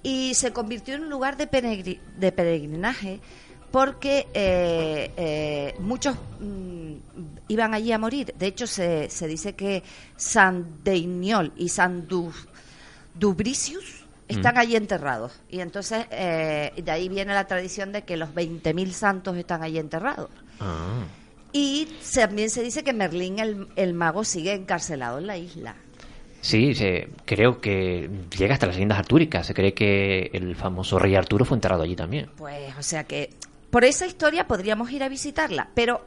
Y 0.04 0.34
se 0.36 0.54
convirtió 0.54 0.96
en 0.96 1.04
un 1.04 1.10
lugar 1.10 1.38
de, 1.38 2.00
de 2.18 2.32
peregrinaje 2.32 3.20
porque 3.72 4.28
eh, 4.34 5.12
eh, 5.18 5.76
muchos 5.80 6.16
mm, 6.40 6.94
iban 7.50 7.74
allí 7.74 7.92
a 7.92 7.98
morir. 8.00 8.34
De 8.38 8.48
hecho, 8.48 8.66
se, 8.68 9.10
se 9.10 9.28
dice 9.28 9.54
que 9.56 9.84
San 10.16 10.84
Deiniol 10.84 11.52
y 11.58 11.70
San 11.70 12.08
Du- 12.08 12.32
Dubricius 13.16 14.06
están 14.28 14.56
Mm. 14.56 14.58
allí 14.60 14.76
enterrados. 14.76 15.34
Y 15.50 15.60
entonces, 15.60 16.06
eh, 16.12 16.72
de 16.82 16.92
ahí 16.92 17.10
viene 17.10 17.34
la 17.34 17.48
tradición 17.48 17.92
de 17.92 18.04
que 18.04 18.18
los 18.18 18.30
20.000 18.34 18.92
santos 18.92 19.36
están 19.38 19.64
allí 19.64 19.80
enterrados. 19.80 20.30
Ah. 20.60 21.04
Y 21.54 21.88
también 22.14 22.50
se 22.50 22.62
dice 22.62 22.84
que 22.84 22.94
Merlín 22.94 23.40
el, 23.40 23.68
el 23.76 23.94
mago 23.94 24.24
sigue 24.24 24.54
encarcelado 24.54 25.18
en 25.18 25.28
la 25.28 25.38
isla. 25.38 25.76
Sí, 26.48 26.74
se- 26.76 27.10
creo 27.26 27.60
que 27.60 28.10
llega 28.38 28.54
hasta 28.54 28.68
las 28.68 28.76
leyendas 28.78 29.00
artúricas. 29.00 29.46
Se 29.46 29.54
cree 29.54 29.74
que 29.74 30.30
el 30.34 30.56
famoso 30.56 30.98
rey 30.98 31.14
Arturo 31.16 31.44
fue 31.44 31.58
enterrado 31.58 31.84
allí 31.84 31.96
también. 31.96 32.30
Pues, 32.38 32.74
o 32.78 32.84
sea 32.84 33.04
que 33.04 33.32
por 33.70 33.84
esa 33.84 34.06
historia 34.06 34.48
podríamos 34.48 34.90
ir 34.92 35.04
a 35.04 35.10
visitarla, 35.10 35.68
pero 35.74 36.06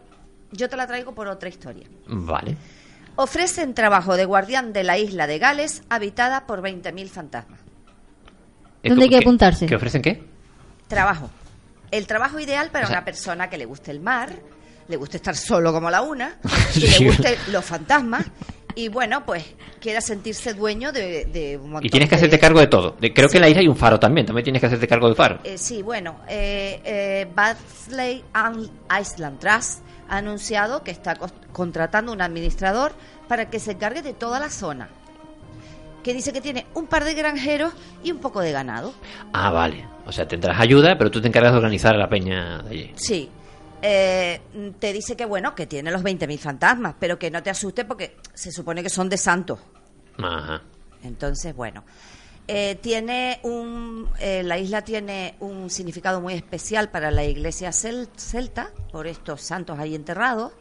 yo 0.53 0.69
te 0.71 0.77
la 0.77 0.87
traigo 0.87 1.15
por 1.15 1.29
otra 1.29 1.51
historia. 1.51 1.87
Vale. 2.07 2.57
Ofrecen 3.17 3.75
trabajo 3.75 4.17
de 4.17 4.25
guardián 4.25 4.73
de 4.73 4.83
la 4.83 4.97
isla 4.97 5.27
de 5.27 5.39
Gales 5.39 5.83
habitada 5.91 6.47
por 6.47 6.63
20.000 6.63 7.09
fantasmas. 7.11 7.61
¿Dónde 8.83 9.03
hay 9.05 9.11
que 9.11 9.17
¿Qué- 9.19 9.23
apuntarse? 9.25 9.67
¿Qué 9.67 9.75
ofrecen 9.77 10.01
qué? 10.01 10.23
Trabajo. 10.89 11.29
El 11.91 12.07
trabajo 12.07 12.41
ideal 12.41 12.71
para 12.71 12.87
O 12.87 12.89
sea- 12.89 12.99
una 12.99 13.05
persona 13.05 13.51
que 13.51 13.59
le 13.59 13.67
guste 13.67 13.91
el 13.91 14.01
mar, 14.01 14.33
le 14.89 14.97
guste 14.97 15.19
estar 15.19 15.37
solo 15.37 15.71
como 15.73 15.91
la 15.91 16.01
una, 16.01 16.39
y 16.75 16.81
Sí. 16.81 17.05
le 17.05 17.11
guste 17.11 17.37
los 17.53 17.65
fantasmas, 17.65 18.25
y 18.75 18.89
bueno, 18.89 19.25
pues 19.25 19.45
quiera 19.81 20.01
sentirse 20.01 20.55
dueño 20.55 20.93
de, 20.93 21.25
de 21.27 21.57
un 21.57 21.71
montón 21.71 21.87
Y 21.87 21.91
tienes 21.91 22.09
que 22.09 22.17
de- 22.17 22.21
hacerte 22.21 22.39
cargo 22.39 22.61
de 22.61 22.67
todo. 22.67 22.97
De- 23.01 23.13
creo 23.13 23.29
que 23.29 23.39
en 23.39 23.43
la 23.43 23.49
isla 23.49 23.61
hay 23.61 23.69
un 23.69 23.77
faro 23.77 23.99
también. 24.01 24.27
También 24.27 24.45
tienes 24.45 24.61
que 24.61 24.67
hacerte 24.67 24.87
cargo 24.89 25.07
del 25.07 25.17
faro. 25.17 25.39
Eh, 25.45 25.59
sí, 25.59 25.83
bueno, 25.83 26.21
eh, 26.29 26.81
eh, 26.85 27.29
Badsley 27.35 28.25
and 28.33 28.71
Island 29.01 29.39
Trust 29.39 29.81
ha 30.09 30.17
anunciado 30.19 30.83
que 30.83 30.91
está 30.91 31.17
contratando 31.53 32.13
un 32.13 32.21
administrador 32.21 32.93
para 33.29 33.49
que 33.51 33.59
se 33.61 33.73
encargue 33.73 34.03
de 34.03 34.13
toda 34.13 34.39
la 34.41 34.51
zona. 34.51 34.89
Que 36.03 36.15
dice 36.15 36.33
que 36.33 36.41
tiene 36.41 36.67
un 36.75 36.87
par 36.87 37.05
de 37.05 37.13
granjeros 37.15 37.73
y 38.03 38.11
un 38.11 38.19
poco 38.19 38.41
de 38.41 38.53
ganado. 38.53 38.95
Ah, 39.33 39.51
vale. 39.51 39.87
O 40.07 40.13
sea, 40.13 40.27
tendrás 40.27 40.59
ayuda, 40.59 40.97
pero 40.97 41.11
tú 41.11 41.21
te 41.21 41.29
encargas 41.29 41.53
de 41.53 41.59
organizar 41.59 41.95
a 41.95 41.99
la 41.99 42.09
peña 42.09 42.59
de 42.63 42.71
allí. 42.71 42.93
Sí. 42.97 43.29
Eh, 43.83 44.41
te 44.79 44.93
dice 44.93 45.17
que 45.17 45.25
bueno, 45.25 45.55
que 45.55 45.67
tiene 45.67 45.91
los 45.91 46.03
20.000 46.03 46.39
fantasmas, 46.39 46.95
pero 46.99 47.19
que 47.19 47.31
no 47.31 47.43
te 47.43 47.51
asuste 47.51 47.85
porque 47.85 48.17
se 48.35 48.53
supone 48.53 48.83
que 48.83 48.91
son 48.91 49.09
de 49.09 49.17
santos. 49.17 49.59
Ajá. 50.19 50.63
Entonces, 51.03 51.55
bueno, 51.57 51.83
eh, 52.47 52.77
tiene 52.83 53.41
un, 53.43 54.09
eh, 54.19 54.43
la 54.43 54.59
isla 54.59 54.83
tiene 54.83 55.35
un 55.41 55.71
significado 55.71 56.21
muy 56.21 56.35
especial 56.35 56.91
para 56.91 57.11
la 57.11 57.25
iglesia 57.25 57.71
cel- 57.71 58.09
celta, 58.17 58.71
por 58.93 59.07
estos 59.07 59.41
santos 59.41 59.79
ahí 59.79 59.95
enterrados. 59.95 60.53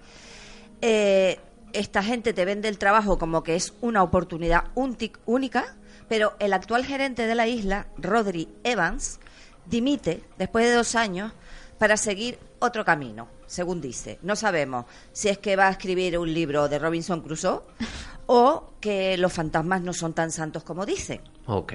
Eh, 0.81 1.39
esta 1.73 2.01
gente 2.01 2.33
te 2.33 2.45
vende 2.45 2.67
el 2.69 2.77
trabajo 2.77 3.17
como 3.19 3.43
que 3.43 3.55
es 3.55 3.73
una 3.81 4.01
oportunidad 4.01 4.65
única, 4.75 5.75
pero 6.07 6.35
el 6.39 6.53
actual 6.53 6.85
gerente 6.85 7.27
de 7.27 7.35
la 7.35 7.47
isla, 7.47 7.87
Rodri 7.97 8.47
Evans, 8.63 9.19
dimite 9.65 10.23
después 10.37 10.65
de 10.65 10.73
dos 10.73 10.95
años 10.95 11.33
para 11.79 11.97
seguir 11.97 12.37
otro 12.59 12.85
camino, 12.85 13.27
según 13.47 13.81
dice. 13.81 14.19
No 14.21 14.35
sabemos 14.35 14.85
si 15.11 15.29
es 15.29 15.39
que 15.39 15.55
va 15.55 15.67
a 15.67 15.71
escribir 15.71 16.19
un 16.19 16.31
libro 16.31 16.67
de 16.69 16.77
Robinson 16.77 17.21
Crusoe 17.21 17.61
o 18.27 18.73
que 18.79 19.17
los 19.17 19.33
fantasmas 19.33 19.81
no 19.81 19.93
son 19.93 20.13
tan 20.13 20.31
santos 20.31 20.63
como 20.63 20.85
dicen. 20.85 21.21
Ok. 21.47 21.73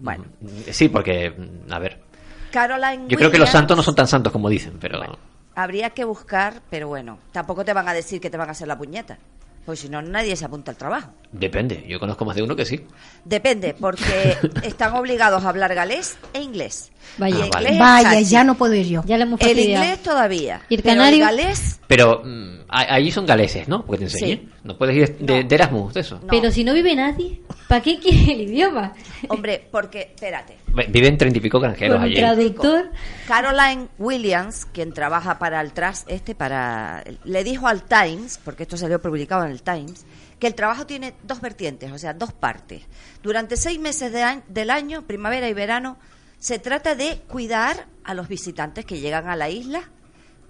Bueno. 0.00 0.24
Mm, 0.40 0.70
Sí, 0.72 0.88
porque, 0.88 1.30
mm, 1.30 1.72
a 1.72 1.78
ver, 1.78 2.00
Caroline 2.50 3.04
yo 3.08 3.16
creo 3.16 3.30
que 3.30 3.38
los 3.38 3.48
santos 3.50 3.76
no 3.76 3.82
son 3.82 3.94
tan 3.94 4.06
santos 4.06 4.32
como 4.32 4.48
dicen, 4.48 4.78
pero... 4.80 5.00
Habría 5.54 5.90
que 5.90 6.04
buscar, 6.04 6.62
pero 6.70 6.88
bueno, 6.88 7.18
tampoco 7.30 7.64
te 7.64 7.72
van 7.74 7.86
a 7.86 7.92
decir 7.94 8.20
que 8.20 8.30
te 8.30 8.36
van 8.38 8.48
a 8.48 8.52
hacer 8.52 8.66
la 8.68 8.78
puñeta. 8.78 9.18
Pues 9.64 9.78
si 9.80 9.88
no, 9.88 10.02
nadie 10.02 10.34
se 10.34 10.44
apunta 10.44 10.72
al 10.72 10.76
trabajo. 10.76 11.12
Depende, 11.30 11.84
yo 11.86 12.00
conozco 12.00 12.24
más 12.24 12.34
de 12.34 12.42
uno 12.42 12.56
que 12.56 12.64
sí. 12.64 12.84
Depende, 13.24 13.74
porque 13.78 14.36
están 14.64 14.94
obligados 14.94 15.44
a 15.44 15.50
hablar 15.50 15.74
galés 15.74 16.18
e 16.32 16.40
inglés. 16.40 16.90
Vaya. 17.18 17.36
Ah, 17.44 17.48
vale. 17.52 17.78
Vaya, 17.78 18.20
ya 18.20 18.42
no 18.44 18.56
puedo 18.56 18.74
ir 18.74 18.86
yo. 18.86 19.02
Ya 19.04 19.16
le 19.18 19.24
hemos 19.24 19.40
El 19.42 19.58
inglés 19.58 20.02
todavía. 20.02 20.62
¿Y 20.68 20.76
el 20.76 20.82
pero 20.82 20.96
canario? 20.96 21.24
galés, 21.24 21.78
Pero 21.86 22.22
mm, 22.24 22.60
a- 22.68 22.94
allí 22.94 23.10
son 23.10 23.26
galeses, 23.26 23.68
¿no? 23.68 23.84
Porque 23.84 23.98
te 23.98 24.04
enseñé. 24.04 24.34
Sí. 24.36 24.48
No 24.64 24.78
puedes 24.78 24.96
ir 24.96 25.18
de, 25.18 25.44
de 25.44 25.54
Erasmus, 25.54 25.92
de 25.94 26.00
eso. 26.00 26.18
no. 26.20 26.28
Pero 26.28 26.50
si 26.50 26.64
no 26.64 26.72
vive 26.72 26.94
nadie, 26.96 27.40
¿para 27.68 27.82
qué 27.82 27.98
quiere 27.98 28.32
el 28.32 28.40
idioma? 28.42 28.94
Hombre, 29.28 29.68
porque, 29.70 30.12
espérate. 30.14 30.56
Vi- 30.68 30.86
Viven 30.88 31.18
treinta 31.18 31.38
y 31.38 31.42
pico 31.42 31.60
granjeros 31.60 32.00
allí. 32.00 32.14
traductor. 32.14 32.90
Caroline 33.26 33.88
Williams, 33.98 34.66
quien 34.72 34.92
trabaja 34.92 35.38
para 35.38 35.60
el 35.60 35.72
Trust 35.72 36.10
este, 36.10 36.34
para 36.34 37.04
le 37.24 37.44
dijo 37.44 37.68
al 37.68 37.82
Times, 37.82 38.40
porque 38.44 38.62
esto 38.62 38.76
salió 38.76 39.00
publicado 39.02 39.44
en 39.44 39.50
el 39.50 39.62
Times, 39.62 40.04
que 40.38 40.46
el 40.46 40.54
trabajo 40.54 40.86
tiene 40.86 41.14
dos 41.22 41.40
vertientes, 41.40 41.92
o 41.92 41.98
sea, 41.98 42.14
dos 42.14 42.32
partes. 42.32 42.82
Durante 43.22 43.56
seis 43.56 43.78
meses 43.78 44.12
de 44.12 44.22
año- 44.22 44.42
del 44.48 44.70
año, 44.70 45.02
primavera 45.02 45.48
y 45.48 45.52
verano, 45.52 45.98
se 46.42 46.58
trata 46.58 46.96
de 46.96 47.18
cuidar 47.28 47.86
a 48.02 48.14
los 48.14 48.26
visitantes 48.26 48.84
que 48.84 48.98
llegan 48.98 49.28
a 49.28 49.36
la 49.36 49.48
isla 49.48 49.82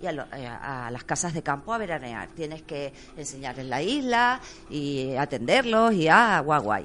y 0.01 0.07
a, 0.07 0.13
lo- 0.13 0.25
eh, 0.35 0.47
a 0.47 0.89
las 0.91 1.05
casas 1.05 1.35
de 1.35 1.43
campo 1.43 1.75
a 1.75 1.77
veranear. 1.79 2.29
Tienes 2.31 2.63
que 2.63 2.95
enseñarles 3.19 3.67
la 3.67 3.83
isla 3.83 4.41
y 4.71 5.15
atenderlos 5.17 5.93
y 5.93 6.09
ah, 6.09 6.41
guay, 6.41 6.61
guay. 6.63 6.85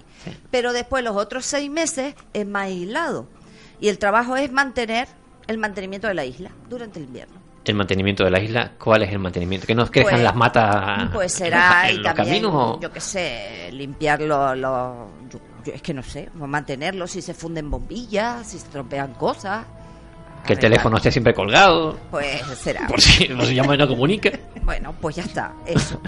Pero 0.51 0.73
después 0.73 1.05
los 1.05 1.15
otros 1.15 1.45
seis 1.45 1.71
meses 1.71 2.15
es 2.33 2.45
más 2.45 2.63
aislado 2.65 3.29
y 3.79 3.87
el 3.87 3.97
trabajo 3.97 4.35
es 4.35 4.51
mantener 4.51 5.07
el 5.47 5.57
mantenimiento 5.57 6.07
de 6.07 6.13
la 6.13 6.25
isla 6.25 6.51
durante 6.69 6.99
el 6.99 7.05
invierno. 7.05 7.37
El 7.63 7.75
mantenimiento 7.75 8.25
de 8.25 8.31
la 8.31 8.41
isla, 8.41 8.73
¿cuál 8.77 9.03
es 9.03 9.11
el 9.11 9.19
mantenimiento? 9.19 9.65
¿Que 9.67 9.75
nos 9.75 9.89
crezcan 9.89 10.15
Pues- 10.15 10.23
las 10.23 10.35
matas 10.35 11.09
Pues 11.13 11.31
será 11.31 11.89
en 11.89 11.95
y 11.95 11.97
los 11.99 12.13
también, 12.13 12.41
caminos? 12.43 12.53
o- 12.75 12.79
yo 12.81 12.91
qué 12.91 12.99
sé, 13.01 13.69
limpiar 13.71 14.21
los... 14.21 14.57
los- 14.57 15.07
yo, 15.67 15.73
es 15.73 15.81
que 15.81 15.93
no 15.93 16.03
sé, 16.03 16.29
mantenerlos 16.33 17.11
si 17.11 17.21
se 17.21 17.33
funden 17.33 17.69
bombillas, 17.69 18.47
si 18.47 18.59
se 18.59 18.67
trompean 18.67 19.13
cosas. 19.13 19.65
Que 20.45 20.53
el 20.53 20.59
teléfono 20.59 20.97
esté 20.97 21.11
siempre 21.11 21.33
colgado, 21.33 21.97
Pues 22.09 22.41
será. 22.61 22.87
por 22.87 23.01
si 23.01 23.27
no 23.27 23.43
se 23.43 23.53
llama 23.53 23.75
y 23.75 23.77
no 23.77 23.87
comunica. 23.87 24.31
Bueno, 24.63 24.93
pues 25.01 25.15
ya 25.17 25.23
está, 25.23 25.53
eso. 25.65 25.99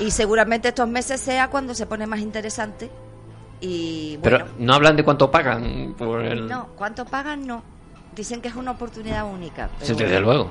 Y 0.00 0.10
seguramente 0.10 0.68
estos 0.68 0.88
meses 0.88 1.20
sea 1.20 1.48
cuando 1.48 1.74
se 1.74 1.86
pone 1.86 2.06
más 2.06 2.20
interesante. 2.20 2.90
Y 3.60 4.16
bueno, 4.18 4.38
Pero 4.38 4.50
no 4.58 4.74
hablan 4.74 4.96
de 4.96 5.04
cuánto 5.04 5.30
pagan 5.30 5.94
por 5.96 6.24
el... 6.24 6.46
no, 6.48 6.68
¿cuánto 6.76 7.04
pagan? 7.04 7.46
No. 7.46 7.62
Dicen 8.14 8.40
que 8.40 8.48
es 8.48 8.54
una 8.56 8.72
oportunidad 8.72 9.24
única. 9.26 9.70
pero 9.78 9.86
Sí, 9.86 9.92
desde 9.92 10.14
bueno. 10.14 10.26
luego. 10.26 10.50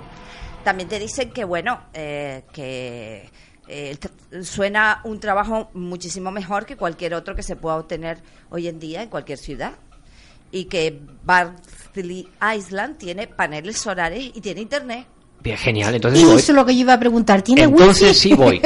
También 0.64 0.88
te 0.88 0.98
dicen 1.00 1.32
que, 1.32 1.44
bueno, 1.44 1.82
eh, 1.94 2.44
que 2.54 3.30
eh, 3.68 3.98
suena 4.44 5.02
un 5.04 5.20
trabajo 5.20 5.70
muchísimo 5.74 6.32
mejor 6.32 6.66
que 6.66 6.76
cualquier 6.78 7.14
otro 7.14 7.36
que 7.36 7.44
se 7.44 7.56
pueda 7.56 7.76
obtener 7.78 8.20
hoy 8.50 8.68
en 8.68 8.80
día 8.80 9.02
en 9.04 9.10
cualquier 9.10 9.38
ciudad. 9.38 9.74
Y 10.52 10.66
que 10.66 11.00
Barnsley 11.24 12.28
Island 12.56 12.98
tiene 12.98 13.28
paneles 13.28 13.78
solares 13.80 14.32
y 14.34 14.40
tiene 14.42 14.62
internet. 14.62 15.08
Bien, 15.42 15.58
genial, 15.58 15.96
entonces 15.96 16.22
Y 16.22 16.26
voy. 16.26 16.36
eso 16.38 16.52
es 16.52 16.56
lo 16.56 16.66
que 16.66 16.76
yo 16.76 16.82
iba 16.82 16.94
a 16.94 17.00
preguntar. 17.00 17.42
¿Tiene 17.42 17.64
Entonces 17.64 18.10
wifi? 18.10 18.20
sí 18.20 18.34
voy. 18.36 18.62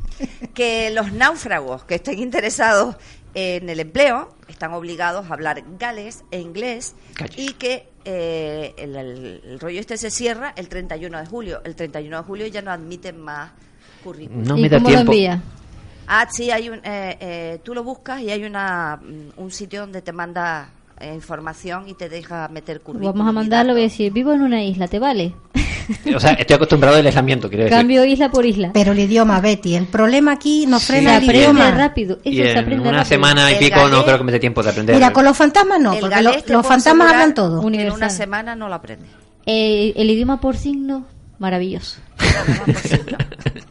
que 0.54 0.90
los 0.90 1.12
náufragos 1.12 1.84
que 1.84 1.96
estén 1.96 2.18
interesados 2.18 2.96
en 3.34 3.68
el 3.68 3.80
empleo 3.80 4.34
están 4.48 4.72
obligados 4.72 5.30
a 5.30 5.34
hablar 5.34 5.62
galés 5.78 6.24
e 6.30 6.40
inglés 6.40 6.94
y 7.36 7.52
que 7.52 7.86
eh, 8.06 8.72
el, 8.78 8.96
el- 8.96 9.40
el 9.44 9.60
rollo 9.60 9.78
este 9.80 9.98
se 9.98 10.10
cierra 10.10 10.54
el 10.56 10.68
31 10.68 11.18
de 11.20 11.26
julio. 11.26 11.60
El 11.64 11.76
31 11.76 12.16
de 12.16 12.22
julio 12.22 12.46
ya 12.46 12.62
no 12.62 12.70
admiten 12.70 13.20
más 13.20 13.52
currículum. 14.02 14.42
No 14.44 14.56
¿Y 14.58 14.62
me 14.62 14.68
da 14.68 14.76
cómo 14.78 14.88
tiempo. 14.88 15.04
lo 15.04 15.12
envía? 15.12 15.42
Ah, 16.08 16.26
sí, 16.30 16.50
hay 16.50 16.68
un, 16.68 16.76
eh, 16.84 17.16
eh, 17.20 17.60
tú 17.64 17.74
lo 17.74 17.82
buscas 17.82 18.20
y 18.20 18.30
hay 18.30 18.44
una, 18.44 18.96
mm, 19.02 19.40
un 19.40 19.50
sitio 19.50 19.80
donde 19.80 20.02
te 20.02 20.12
manda 20.12 20.68
eh, 21.00 21.12
información 21.14 21.88
y 21.88 21.94
te 21.94 22.08
deja 22.08 22.48
meter 22.48 22.80
currículum. 22.80 23.12
Vamos 23.12 23.28
a 23.28 23.30
y 23.32 23.34
mandarlo, 23.34 23.72
voy 23.72 23.82
a 23.82 23.84
decir, 23.84 24.12
vivo 24.12 24.32
en 24.32 24.40
una 24.42 24.62
isla, 24.62 24.88
¿te 24.88 24.98
vale? 24.98 25.34
O 26.14 26.18
sea, 26.18 26.32
estoy 26.32 26.54
acostumbrado 26.56 26.96
al 26.96 27.06
aislamiento, 27.06 27.48
quiero 27.48 27.64
decir. 27.64 27.76
Cambio 27.78 28.04
isla 28.04 28.28
por 28.30 28.44
isla. 28.46 28.70
Pero 28.72 28.90
el 28.92 28.98
idioma, 28.98 29.40
Betty, 29.40 29.76
el 29.76 29.86
problema 29.86 30.32
aquí 30.32 30.66
nos 30.66 30.82
Sí. 30.82 30.92
frena 30.94 31.10
se 31.10 31.16
el 31.18 31.22
aprende 31.24 31.40
idioma. 31.42 31.70
rápido. 31.70 32.14
Eso 32.24 32.30
Y 32.30 32.36
se 32.36 32.50
en 32.52 32.58
aprende 32.58 32.80
una 32.82 32.90
rápido. 32.98 33.04
semana 33.04 33.50
y 33.50 33.54
El 33.54 33.58
pico 33.60 33.88
no 33.88 34.04
creo 34.04 34.18
que 34.18 34.24
me 34.24 34.32
dé 34.32 34.40
tiempo 34.40 34.62
de 34.64 34.70
aprender. 34.70 34.94
Mira, 34.96 35.12
con 35.12 35.24
los 35.24 35.36
fantasmas 35.36 35.78
no, 35.80 35.94
porque 36.00 36.22
lo- 36.22 36.32
los 36.48 36.66
fantasmas 36.66 37.12
hablan 37.12 37.34
todo. 37.34 37.68
En 37.68 37.90
una 37.92 38.10
semana 38.10 38.56
no 38.56 38.68
lo 38.68 38.74
aprendes. 38.74 39.10
Eh, 39.44 39.92
el 39.96 40.10
idioma 40.10 40.40
por 40.40 40.56
signo, 40.56 41.04
maravilloso. 41.38 42.00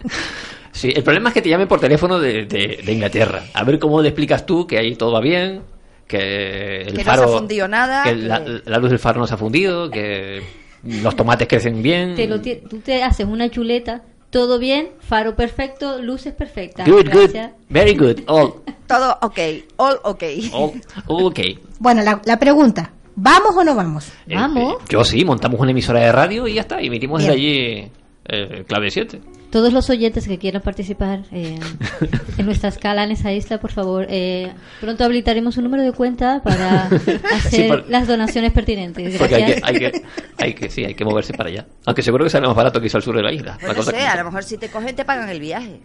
Sí, 0.71 0.91
el 0.93 1.03
problema 1.03 1.29
es 1.29 1.33
que 1.33 1.41
te 1.41 1.47
llamen 1.49 1.69
por 1.69 1.79
teléfono 1.79 2.19
de, 2.19 2.45
de- 2.47 2.81
de 2.85 2.91
Inglaterra. 2.91 3.43
A 3.53 3.63
ver 3.63 3.79
cómo 3.79 4.01
le 4.01 4.09
explicas 4.09 4.45
tú 4.45 4.67
que 4.67 4.77
ahí 4.77 4.95
todo 4.97 5.13
va 5.13 5.21
bien, 5.21 5.61
que 6.05 6.81
el 6.81 6.91
Que 6.97 6.97
no 6.97 7.03
faro... 7.05 7.27
se 7.29 7.33
ha 7.33 7.37
fundido 7.39 7.67
nada, 7.69 8.03
Que 8.03 8.13
la, 8.15 8.43
que- 8.43 8.61
la 8.65 8.77
luz 8.79 8.89
del 8.89 8.99
faro 8.99 9.21
no 9.21 9.25
se 9.27 9.33
ha 9.35 9.37
fundido, 9.37 9.89
que 9.89 10.43
los 10.83 11.15
tomates 11.15 11.47
crecen 11.47 11.81
bien. 11.81 12.15
Te 12.15 12.27
lo 12.27 12.41
tú 12.41 12.79
te 12.83 13.01
haces 13.03 13.25
una 13.25 13.49
chuleta, 13.49 14.03
todo 14.29 14.59
bien, 14.59 14.89
faro 14.99 15.33
perfecto, 15.37 16.01
luces 16.01 16.33
perfectas. 16.33 16.85
Good, 16.89 17.09
good, 17.09 17.35
very 17.69 17.95
good, 17.95 18.19
all, 18.27 18.55
Todo 18.87 19.17
ok, 19.21 19.39
all 19.77 19.97
ok. 20.03 20.23
all, 20.51 20.71
all 21.07 21.25
okay. 21.27 21.57
Bueno, 21.79 22.01
la, 22.03 22.21
la 22.25 22.37
pregunta, 22.37 22.91
¿vamos 23.15 23.55
o 23.55 23.63
no 23.63 23.75
vamos? 23.75 24.09
Eh, 24.27 24.35
Vamos. 24.35 24.73
eh, 24.73 24.77
yo 24.89 25.05
sí, 25.05 25.23
montamos 25.23 25.57
una 25.59 25.71
emisora 25.71 26.01
de 26.01 26.11
radio 26.11 26.47
y 26.49 26.55
ya 26.55 26.61
está, 26.61 26.81
y 26.81 26.87
emitimos 26.87 27.21
desde 27.21 27.33
allí 27.33 27.91
eh, 28.27 28.63
clave 28.67 28.91
7. 28.91 29.21
Todos 29.51 29.71
los 29.71 29.89
oyentes 29.89 30.27
que 30.27 30.37
quieran 30.37 30.61
participar 30.61 31.21
eh, 31.31 31.57
en 32.37 32.45
nuestra 32.45 32.69
escala 32.69 33.03
en 33.05 33.11
esa 33.11 33.31
isla, 33.31 33.59
por 33.59 33.71
favor, 33.71 34.05
eh, 34.09 34.51
pronto 34.81 35.03
habilitaremos 35.05 35.55
un 35.57 35.63
número 35.65 35.83
de 35.83 35.91
cuenta 35.93 36.41
para 36.43 36.87
hacer 37.33 37.67
por- 37.67 37.89
las 37.89 38.07
donaciones 38.07 38.51
pertinentes. 38.51 39.17
Porque 39.17 39.35
hay 39.35 39.45
que, 39.45 39.61
hay 39.63 39.75
que, 39.79 40.01
hay 40.37 40.53
que, 40.53 40.69
sí, 40.69 40.83
hay 40.83 40.93
que 40.95 41.05
moverse 41.05 41.33
para 41.33 41.49
allá. 41.49 41.65
Aunque 41.85 42.01
seguro 42.01 42.23
que 42.25 42.29
sale 42.29 42.47
más 42.47 42.55
barato 42.55 42.79
que 42.79 42.87
irse 42.87 42.97
al 42.97 43.03
sur 43.03 43.15
de 43.15 43.23
la 43.23 43.31
isla. 43.31 43.53
Pues 43.53 43.63
La 43.63 43.69
no 43.69 43.75
cosa 43.75 43.91
sé, 43.91 43.97
que- 43.97 44.03
a 44.05 44.15
lo 44.17 44.25
mejor 44.25 44.43
si 44.43 44.57
te 44.57 44.69
cogen 44.69 44.95
te 44.95 45.05
pagan 45.05 45.29
el 45.29 45.39
viaje. 45.39 45.79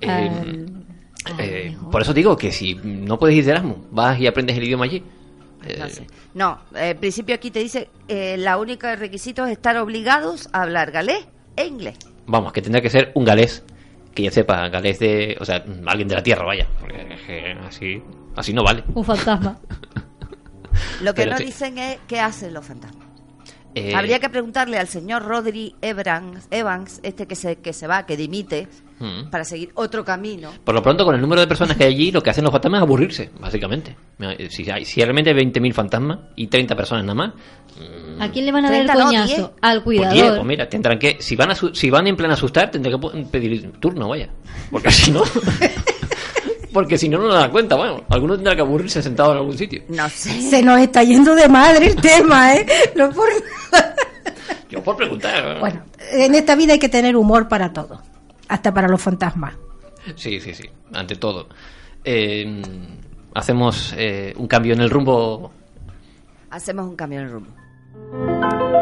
Eh, 0.00 0.08
Al- 0.08 0.66
a 1.24 1.30
lo 1.30 1.38
eh, 1.40 1.70
mejor. 1.70 1.90
por 1.90 2.02
eso 2.02 2.12
digo 2.14 2.36
que 2.36 2.52
si 2.52 2.74
no 2.74 3.18
puedes 3.18 3.36
ir 3.36 3.44
de 3.44 3.50
Erasmus, 3.52 3.76
vas 3.90 4.18
y 4.20 4.26
aprendes 4.26 4.56
el 4.56 4.64
idioma 4.64 4.84
allí. 4.84 5.02
No 5.78 5.88
sé. 5.88 6.06
No, 6.34 6.58
eh, 6.74 6.90
en 6.90 6.98
principio 6.98 7.34
aquí 7.36 7.50
te 7.52 7.60
dice, 7.60 7.88
eh, 8.08 8.36
la 8.38 8.58
única 8.58 8.96
requisito 8.96 9.44
es 9.46 9.52
estar 9.52 9.76
obligados 9.76 10.48
a 10.52 10.62
hablar 10.62 10.90
galés 10.90 11.24
e 11.56 11.66
inglés. 11.66 11.96
Vamos, 12.32 12.50
que 12.52 12.62
tendrá 12.62 12.80
que 12.80 12.88
ser 12.88 13.12
un 13.14 13.24
galés 13.26 13.62
que 14.14 14.22
ya 14.22 14.30
sepa 14.30 14.68
galés 14.70 14.98
de. 14.98 15.36
O 15.38 15.44
sea, 15.44 15.62
alguien 15.86 16.08
de 16.08 16.14
la 16.14 16.22
tierra, 16.22 16.44
vaya. 16.46 16.66
Porque 16.80 17.56
así, 17.66 18.02
así 18.34 18.54
no 18.54 18.64
vale. 18.64 18.82
Un 18.94 19.04
fantasma. 19.04 19.58
Lo 21.02 21.12
que 21.12 21.22
Pero 21.22 21.32
no 21.32 21.38
sí. 21.38 21.44
dicen 21.44 21.76
es 21.76 21.98
qué 22.08 22.20
hacen 22.20 22.54
los 22.54 22.64
fantasmas. 22.64 23.06
Eh, 23.74 23.94
Habría 23.94 24.18
que 24.18 24.30
preguntarle 24.30 24.78
al 24.78 24.88
señor 24.88 25.24
Rodri 25.24 25.74
Evans, 25.82 26.46
Evans 26.50 27.00
este 27.02 27.26
que 27.26 27.34
se, 27.36 27.56
que 27.56 27.72
se 27.74 27.86
va, 27.86 28.04
que 28.06 28.16
dimite, 28.16 28.68
mm. 29.02 29.30
para 29.30 29.44
seguir 29.44 29.70
otro 29.74 30.04
camino. 30.04 30.50
Por 30.64 30.74
lo 30.74 30.82
pronto, 30.82 31.04
con 31.04 31.14
el 31.14 31.20
número 31.20 31.40
de 31.40 31.46
personas 31.46 31.76
que 31.76 31.84
hay 31.84 31.94
allí, 31.94 32.10
lo 32.12 32.22
que 32.22 32.30
hacen 32.30 32.44
los 32.44 32.52
fantasmas 32.52 32.78
es 32.78 32.82
aburrirse, 32.82 33.30
básicamente. 33.40 33.96
Eh, 34.20 34.48
Si 34.50 34.70
hay, 34.70 34.84
si 34.84 35.00
hay 35.00 35.06
realmente 35.06 35.34
20.000 35.34 35.72
fantasmas 35.72 36.18
y 36.36 36.46
30 36.46 36.76
personas 36.76 37.04
nada 37.04 37.14
más, 37.14 37.32
¿A 38.20 38.28
quién 38.30 38.44
le 38.46 38.52
van 38.52 38.66
a 38.66 38.70
dar 38.70 38.80
el 38.80 38.86
30 38.86 39.02
no, 39.02 39.06
coñazo? 39.06 39.34
10. 39.36 39.50
Al 39.62 39.82
Pues, 39.82 39.98
cuidador. 39.98 40.34
pues 40.36 40.46
mira, 40.46 40.68
tendrán 40.68 40.98
que, 40.98 41.16
si 41.20 41.34
van, 41.34 41.50
a 41.50 41.54
su- 41.54 41.74
si 41.74 41.90
van 41.90 42.06
en 42.06 42.16
plan 42.16 42.30
a 42.30 42.34
asustar, 42.34 42.70
tendrán 42.70 43.00
que 43.00 43.24
pedir 43.30 43.72
turno, 43.80 44.08
vaya. 44.08 44.28
Porque 44.70 44.90
si 44.92 45.10
no, 45.10 45.22
porque 46.72 46.96
si 46.98 47.08
no, 47.08 47.18
no 47.18 47.24
nos 47.28 47.34
da 47.34 47.50
cuenta, 47.50 47.74
bueno, 47.76 48.04
alguno 48.10 48.34
tendrá 48.34 48.54
que 48.54 48.60
aburrirse 48.60 49.02
sentado 49.02 49.32
en 49.32 49.38
algún 49.38 49.58
sitio. 49.58 49.82
No 49.88 50.08
sé. 50.08 50.30
Se 50.42 50.62
nos 50.62 50.78
está 50.80 51.02
yendo 51.02 51.34
de 51.34 51.48
madre 51.48 51.86
el 51.88 51.96
tema, 51.96 52.54
¿eh? 52.54 52.66
No 52.94 53.10
por. 53.10 53.28
Yo 54.70 54.82
por 54.82 54.96
preguntar. 54.96 55.58
Bueno, 55.60 55.82
en 56.12 56.34
esta 56.34 56.54
vida 56.54 56.72
hay 56.74 56.78
que 56.78 56.88
tener 56.88 57.16
humor 57.16 57.48
para 57.48 57.72
todo, 57.72 58.00
hasta 58.52 58.74
para 58.74 58.86
los 58.86 59.00
fantasmas. 59.00 59.54
Sí, 60.14 60.38
sí, 60.38 60.52
sí, 60.52 60.68
ante 60.92 61.16
todo. 61.16 61.48
Eh, 62.04 62.60
hacemos 63.34 63.94
eh, 63.96 64.34
un 64.36 64.46
cambio 64.46 64.74
en 64.74 64.82
el 64.82 64.90
rumbo. 64.90 65.50
Hacemos 66.50 66.86
un 66.86 66.94
cambio 66.94 67.20
en 67.20 67.24
el 67.24 67.32
rumbo. 67.32 68.81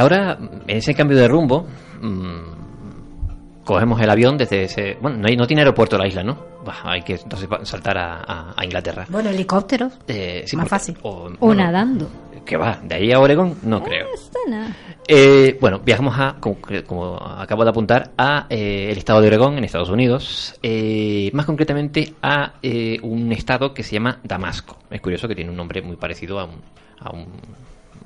Ahora, 0.00 0.38
en 0.66 0.76
ese 0.76 0.94
cambio 0.94 1.16
de 1.16 1.28
rumbo, 1.28 1.66
mm, 2.00 3.64
cogemos 3.64 4.00
el 4.00 4.10
avión 4.10 4.36
desde 4.36 4.64
ese... 4.64 4.96
Bueno, 5.00 5.18
no, 5.18 5.28
hay, 5.28 5.36
no 5.36 5.46
tiene 5.46 5.62
aeropuerto 5.62 5.96
la 5.98 6.06
isla, 6.08 6.22
¿no? 6.22 6.38
Bah, 6.64 6.76
hay 6.84 7.02
que 7.02 7.14
entonces 7.14 7.48
saltar 7.64 7.96
a, 7.98 8.16
a- 8.26 8.54
a 8.56 8.64
Inglaterra. 8.64 9.06
Bueno, 9.08 9.30
helicópteros. 9.30 9.92
Eh, 10.08 10.42
sí, 10.46 10.56
Más 10.56 10.64
porque- 10.64 10.70
fácil. 10.70 10.98
O, 11.02 11.54
nadando. 11.54 12.08
Que 12.44 12.56
va, 12.56 12.80
de 12.82 12.94
ahí 12.94 13.12
a 13.12 13.20
Oregón, 13.20 13.56
no 13.62 13.82
creo. 13.82 14.06
Está 14.14 14.38
nada. 14.48 14.74
Eh, 15.06 15.56
bueno, 15.60 15.78
viajamos 15.84 16.18
a, 16.18 16.36
como, 16.40 16.56
como 16.86 17.16
acabo 17.16 17.62
de 17.64 17.70
apuntar, 17.70 18.10
a 18.16 18.46
eh, 18.48 18.88
el 18.90 18.98
estado 18.98 19.20
de 19.20 19.28
Oregón, 19.28 19.58
en 19.58 19.64
Estados 19.64 19.90
Unidos, 19.90 20.54
eh, 20.62 21.30
más 21.34 21.44
concretamente 21.46 22.14
a 22.22 22.54
eh, 22.62 22.98
un 23.02 23.30
estado 23.32 23.72
que 23.74 23.82
se 23.82 23.92
llama 23.92 24.18
Damasco. 24.24 24.78
Es 24.90 25.00
curioso 25.00 25.28
que 25.28 25.34
tiene 25.34 25.50
un 25.50 25.56
nombre 25.56 25.82
muy 25.82 25.96
parecido 25.96 26.40
a 26.40 26.44
un, 26.44 26.56
a 26.98 27.10
un, 27.12 27.26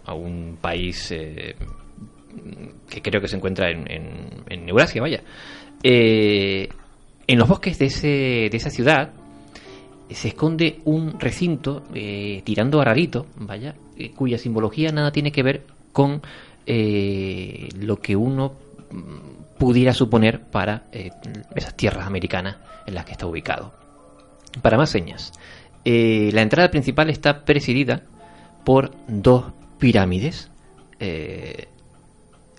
a 0.05 0.15
un 0.15 0.59
país 0.61 1.15
que 2.89 3.03
creo 3.03 3.21
que 3.21 3.29
se 3.29 3.37
encuentra 3.37 3.71
en, 3.71 3.85
en, 4.49 4.69
Eurasia, 4.69 5.01
vaya. 5.01 5.23
Eh, 5.83 6.69
en 7.27 7.39
los 7.39 7.49
bosques 7.49 7.79
de, 7.79 7.87
ese, 7.87 8.49
de 8.51 8.57
esa 8.57 8.71
ciudad 8.71 9.13
se 10.11 10.29
esconde 10.29 10.81
un 10.85 11.19
recinto 11.19 11.83
eh, 11.95 12.43
tirando 12.45 12.81
a 12.81 12.85
rarito, 12.85 13.27
vaya, 13.37 13.75
eh, 13.97 14.11
cuya 14.11 14.39
simbología 14.39 14.93
nada 14.93 15.11
tiene 15.11 15.33
que 15.33 15.43
ver 15.43 15.63
con 15.93 16.23
eh, 16.67 17.69
lo 17.79 17.97
que 18.01 18.17
uno 18.17 18.55
mm, 18.91 19.59
pudiera 19.59 19.93
suponer 19.93 20.43
para 20.43 20.85
eh, 20.93 21.11
esas 21.55 21.77
tierras 21.77 22.07
americanas 22.07 22.57
en 22.87 22.95
las 22.95 23.05
que 23.05 23.13
está 23.13 23.27
ubicado. 23.27 23.73
Para 24.63 24.77
más 24.77 24.91
señas, 24.91 25.33
eh, 25.85 26.31
la 26.33 26.43
entrada 26.43 26.71
principal 26.71 27.11
está 27.11 27.45
presidida 27.45 28.03
por 28.65 28.93
dos 29.09 29.53
pirámides. 29.79 30.51
Eh, 31.01 31.69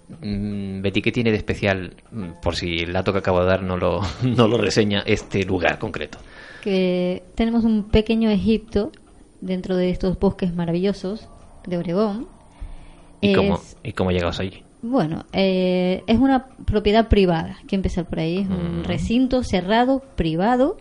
Betty, 0.07 1.01
¿qué 1.01 1.11
tiene 1.11 1.31
de 1.31 1.37
especial, 1.37 1.93
mm, 2.11 2.41
por 2.41 2.55
si 2.55 2.77
el 2.79 2.93
dato 2.93 3.11
que 3.11 3.19
acabo 3.19 3.39
de 3.41 3.47
dar 3.47 3.63
no 3.63 3.75
lo, 3.77 4.01
no 4.23 4.47
lo 4.47 4.57
reseña, 4.57 5.03
este 5.05 5.43
lugar 5.43 5.79
concreto? 5.79 6.17
que 6.61 7.21
tenemos 7.35 7.63
un 7.63 7.83
pequeño 7.83 8.27
Egipto 8.31 8.91
dentro 9.39 9.75
de 9.75 9.91
estos 9.91 10.17
bosques 10.17 10.51
maravillosos 10.55 11.27
de 11.67 11.77
Oregón. 11.77 12.27
¿Y, 13.21 13.29
Es- 13.31 13.37
cómo, 13.37 13.59
¿Y 13.83 13.91
cómo 13.93 14.11
llegamos 14.11 14.39
allí? 14.39 14.63
Bueno, 14.81 15.25
eh, 15.31 16.03
es 16.07 16.17
una 16.17 16.47
propiedad 16.65 17.07
privada, 17.07 17.57
hay 17.59 17.65
que 17.67 17.75
empezar 17.75 18.05
por 18.05 18.19
ahí. 18.19 18.39
Es 18.39 18.47
un 18.49 18.81
Mm. 18.81 18.83
recinto 18.83 19.43
cerrado, 19.43 20.01
privado. 20.15 20.77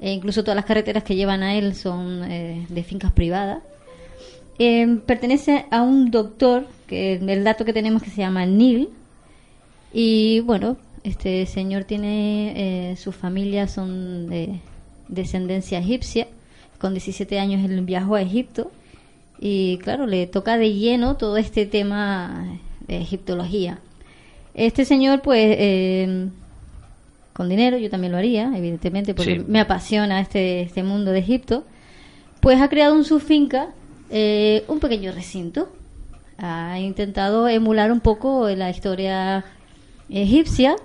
E 0.00 0.10
incluso 0.12 0.42
todas 0.42 0.56
las 0.56 0.64
carreteras 0.66 1.04
que 1.04 1.16
llevan 1.16 1.42
a 1.42 1.54
él 1.54 1.74
son 1.74 2.22
eh, 2.30 2.66
de 2.68 2.82
fincas 2.82 3.12
privadas. 3.12 3.62
Eh, 4.58 4.98
pertenece 5.06 5.66
a 5.70 5.82
un 5.82 6.10
doctor, 6.10 6.66
que 6.86 7.14
el 7.14 7.44
dato 7.44 7.64
que 7.64 7.72
tenemos 7.72 8.02
que 8.02 8.10
se 8.10 8.22
llama 8.22 8.46
Neil. 8.46 8.88
Y 9.92 10.40
bueno, 10.40 10.76
este 11.04 11.46
señor 11.46 11.84
tiene, 11.84 12.90
eh, 12.92 12.96
su 12.96 13.12
familia 13.12 13.68
son 13.68 14.28
de 14.28 14.60
descendencia 15.08 15.78
egipcia. 15.78 16.26
Con 16.78 16.92
17 16.94 17.38
años 17.38 17.64
él 17.68 17.80
viajó 17.82 18.14
a 18.14 18.22
Egipto. 18.22 18.70
Y 19.38 19.78
claro, 19.78 20.06
le 20.06 20.26
toca 20.26 20.56
de 20.56 20.72
lleno 20.72 21.16
todo 21.16 21.36
este 21.36 21.66
tema 21.66 22.58
de 22.86 22.98
egiptología. 23.00 23.80
Este 24.54 24.86
señor, 24.86 25.20
pues, 25.20 25.54
eh, 25.58 26.28
con 27.34 27.50
dinero, 27.50 27.76
yo 27.76 27.90
también 27.90 28.12
lo 28.12 28.18
haría, 28.18 28.50
evidentemente, 28.56 29.12
porque 29.14 29.40
Sí. 29.40 29.44
me 29.46 29.60
apasiona 29.60 30.20
este, 30.20 30.62
este 30.62 30.82
mundo 30.82 31.10
de 31.12 31.18
Egipto, 31.18 31.64
pues 32.40 32.60
ha 32.62 32.68
creado 32.70 32.96
en 32.96 33.04
su 33.04 33.20
finca 33.20 33.68
eh, 34.10 34.64
un 34.68 34.80
pequeño 34.80 35.12
recinto. 35.12 35.72
Ha 36.38 36.78
intentado 36.78 37.48
emular 37.48 37.90
un 37.90 38.00
poco 38.00 38.48
la 38.50 38.70
historia 38.70 39.44
egipcia 40.10 40.76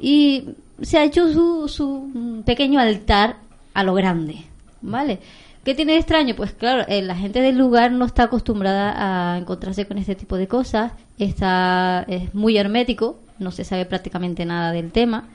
y 0.00 0.50
se 0.80 0.98
ha 0.98 1.04
hecho 1.04 1.30
su, 1.32 1.68
su 1.68 2.42
pequeño 2.46 2.80
altar 2.80 3.36
a 3.74 3.84
lo 3.84 3.94
grande, 3.94 4.44
¿vale? 4.80 5.18
¿Qué 5.64 5.74
tiene 5.74 5.92
de 5.92 5.98
extraño? 5.98 6.34
Pues 6.34 6.52
claro, 6.52 6.84
eh, 6.88 7.02
la 7.02 7.14
gente 7.14 7.42
del 7.42 7.58
lugar 7.58 7.92
no 7.92 8.06
está 8.06 8.24
acostumbrada 8.24 9.34
a 9.34 9.38
encontrarse 9.38 9.86
con 9.86 9.98
este 9.98 10.14
tipo 10.14 10.36
de 10.36 10.48
cosas, 10.48 10.92
está 11.18 12.04
es 12.08 12.34
muy 12.34 12.56
hermético, 12.56 13.18
no 13.38 13.50
se 13.50 13.64
sabe 13.64 13.84
prácticamente 13.84 14.46
nada 14.46 14.72
del 14.72 14.90
tema 14.90 15.28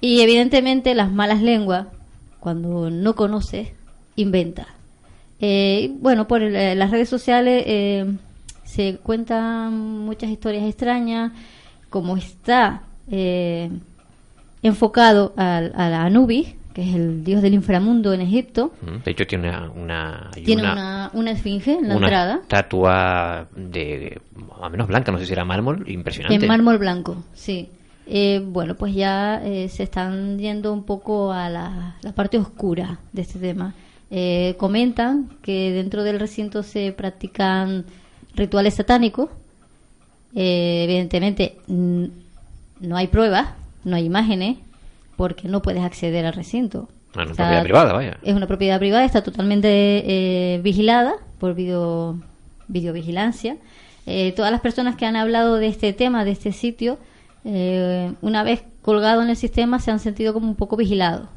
y 0.00 0.20
evidentemente 0.20 0.94
las 0.94 1.10
malas 1.10 1.40
lenguas, 1.40 1.86
cuando 2.38 2.90
no 2.90 3.16
conoces, 3.16 3.68
inventa. 4.14 4.75
Eh, 5.40 5.92
bueno, 6.00 6.26
por 6.26 6.42
el- 6.42 6.56
eh, 6.56 6.74
las 6.74 6.90
redes 6.90 7.08
sociales 7.08 7.62
eh, 7.66 8.06
se 8.64 8.96
cuentan 9.02 9.78
muchas 10.00 10.30
historias 10.30 10.64
extrañas, 10.64 11.32
como 11.90 12.16
está 12.16 12.82
eh, 13.10 13.70
enfocado 14.62 15.32
al, 15.36 15.72
a 15.76 15.88
la 15.88 16.04
Anubis, 16.04 16.54
que 16.74 16.82
es 16.88 16.94
el 16.94 17.24
dios 17.24 17.40
del 17.42 17.54
inframundo 17.54 18.12
en 18.12 18.20
Egipto. 18.20 18.72
Mm, 18.82 19.02
De 19.04 19.10
hecho, 19.10 19.26
tiene 19.26 19.50
una, 19.68 20.30
Tiene 20.34 20.62
una- 20.62 20.72
una, 20.72 21.10
una 21.14 21.30
esfinge 21.30 21.72
en 21.78 21.88
la 21.88 21.96
una 21.96 22.06
entrada, 22.06 22.38
estatua 22.42 23.48
de, 23.56 24.20
a 24.60 24.68
menos 24.68 24.88
blanca, 24.88 25.12
no 25.12 25.18
sé 25.18 25.26
si 25.26 25.32
era 25.32 25.44
mármol, 25.44 25.84
impresionante. 25.88 26.44
en 26.44 26.48
mármol 26.48 26.78
blanco, 26.78 27.24
sí. 27.34 27.70
Eh, 28.08 28.40
bueno, 28.44 28.74
pues 28.76 28.94
ya 28.94 29.42
eh, 29.44 29.68
se 29.68 29.82
están 29.82 30.38
yendo 30.38 30.72
un 30.72 30.84
poco 30.84 31.32
a 31.32 31.48
la, 31.50 31.96
la 32.02 32.12
parte 32.12 32.38
oscura 32.38 32.98
de 33.12 33.22
este 33.22 33.38
tema. 33.38 33.74
Eh, 34.10 34.54
comentan 34.58 35.30
que 35.42 35.72
dentro 35.72 36.04
del 36.04 36.20
recinto 36.20 36.62
se 36.62 36.92
practican 36.92 37.84
rituales 38.34 38.74
satánicos. 38.74 39.30
Eh, 40.34 40.84
evidentemente 40.84 41.58
no 41.66 42.96
hay 42.96 43.06
pruebas, 43.08 43.48
no 43.84 43.96
hay 43.96 44.04
imágenes, 44.04 44.58
porque 45.16 45.48
no 45.48 45.62
puedes 45.62 45.82
acceder 45.82 46.26
al 46.26 46.34
recinto. 46.34 46.88
Bueno, 47.14 47.32
O 47.32 47.34
sea, 47.34 47.46
propiedad 47.46 47.62
privada, 47.62 47.92
vaya. 47.94 48.18
Es 48.22 48.34
una 48.34 48.46
propiedad 48.46 48.78
privada, 48.78 49.04
está 49.04 49.22
totalmente 49.22 49.68
eh, 49.70 50.60
vigilada 50.62 51.14
por 51.38 51.54
video, 51.54 52.18
videovigilancia. 52.68 53.56
Eh, 54.04 54.32
todas 54.36 54.52
las 54.52 54.60
personas 54.60 54.96
que 54.96 55.06
han 55.06 55.16
hablado 55.16 55.56
de 55.56 55.66
este 55.66 55.92
tema, 55.92 56.24
de 56.24 56.32
este 56.32 56.52
sitio, 56.52 56.98
eh, 57.44 58.12
una 58.20 58.42
vez 58.42 58.62
colgado 58.82 59.22
en 59.22 59.30
el 59.30 59.36
sistema, 59.36 59.80
se 59.80 59.90
han 59.90 59.98
sentido 59.98 60.32
como 60.34 60.46
un 60.46 60.56
poco 60.56 60.76
vigilados. 60.76 61.28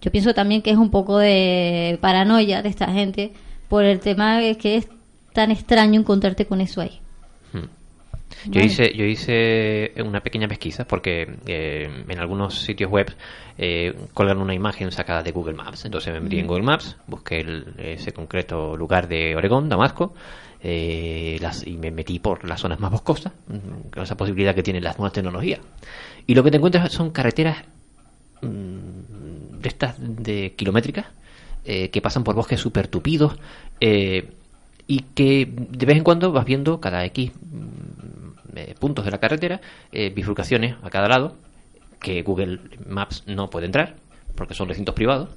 Yo 0.00 0.10
pienso 0.12 0.32
también 0.34 0.62
que 0.62 0.70
es 0.70 0.76
un 0.76 0.90
poco 0.90 1.18
de 1.18 1.98
paranoia 2.00 2.62
de 2.62 2.68
esta 2.68 2.86
gente 2.92 3.32
por 3.68 3.84
el 3.84 4.00
tema 4.00 4.38
de 4.38 4.56
que 4.56 4.76
es 4.76 4.88
tan 5.32 5.50
extraño 5.50 6.00
encontrarte 6.00 6.46
con 6.46 6.60
eso 6.60 6.80
ahí. 6.80 7.00
Yo 8.44 8.60
Vale. 8.60 8.66
hice, 8.66 8.94
yo 8.94 9.04
hice 9.04 9.92
una 10.04 10.20
pequeña 10.20 10.46
pesquisa 10.48 10.84
porque 10.86 11.26
eh, 11.46 11.88
en 12.08 12.18
algunos 12.18 12.60
sitios 12.60 12.90
web 12.90 13.10
eh, 13.56 13.94
colgan 14.14 14.38
una 14.38 14.54
imagen 14.54 14.92
sacada 14.92 15.22
de 15.22 15.32
Google 15.32 15.54
Maps. 15.54 15.86
Entonces 15.86 16.12
me 16.12 16.20
metí 16.20 16.38
en 16.38 16.44
Mm. 16.44 16.48
Google 16.48 16.62
Maps, 16.62 16.96
busqué 17.06 17.40
el- 17.40 17.74
ese 17.78 18.12
concreto 18.12 18.76
lugar 18.76 19.08
de 19.08 19.34
Oregón, 19.34 19.68
Damasco, 19.68 20.14
eh, 20.62 21.38
las, 21.40 21.66
y 21.66 21.78
me 21.78 21.90
metí 21.90 22.18
por 22.18 22.44
las 22.46 22.60
zonas 22.60 22.78
más 22.78 22.90
boscosas, 22.92 23.32
mm, 23.48 23.88
con 23.94 24.02
esa 24.04 24.16
posibilidad 24.16 24.54
que 24.54 24.62
tienen 24.62 24.84
las 24.84 24.98
nuevas 24.98 25.14
tecnologías. 25.14 25.60
Y 26.26 26.34
lo 26.34 26.44
que 26.44 26.50
te 26.50 26.58
encuentras 26.58 26.92
son 26.92 27.10
carreteras 27.10 27.64
mm, 28.42 29.17
de 29.60 29.68
estas 29.68 29.96
de 29.98 30.54
kilométricas 30.56 31.06
eh, 31.64 31.90
que 31.90 32.00
pasan 32.00 32.24
por 32.24 32.34
bosques 32.34 32.60
súper 32.60 32.88
tupidos 32.88 33.36
eh, 33.80 34.30
y 34.86 35.00
que 35.14 35.46
de 35.46 35.86
vez 35.86 35.96
en 35.98 36.02
cuando 36.02 36.32
vas 36.32 36.44
viendo 36.44 36.80
cada 36.80 37.04
X 37.04 37.30
mm, 37.32 38.18
eh, 38.56 38.74
puntos 38.78 39.04
de 39.04 39.10
la 39.12 39.18
carretera, 39.18 39.60
eh, 39.92 40.10
bifurcaciones 40.10 40.76
a 40.82 40.90
cada 40.90 41.06
lado, 41.06 41.36
que 42.00 42.22
Google 42.22 42.58
Maps 42.88 43.22
no 43.26 43.50
puede 43.50 43.66
entrar, 43.66 43.94
porque 44.34 44.54
son 44.54 44.68
recintos 44.68 44.94
privados. 44.94 45.28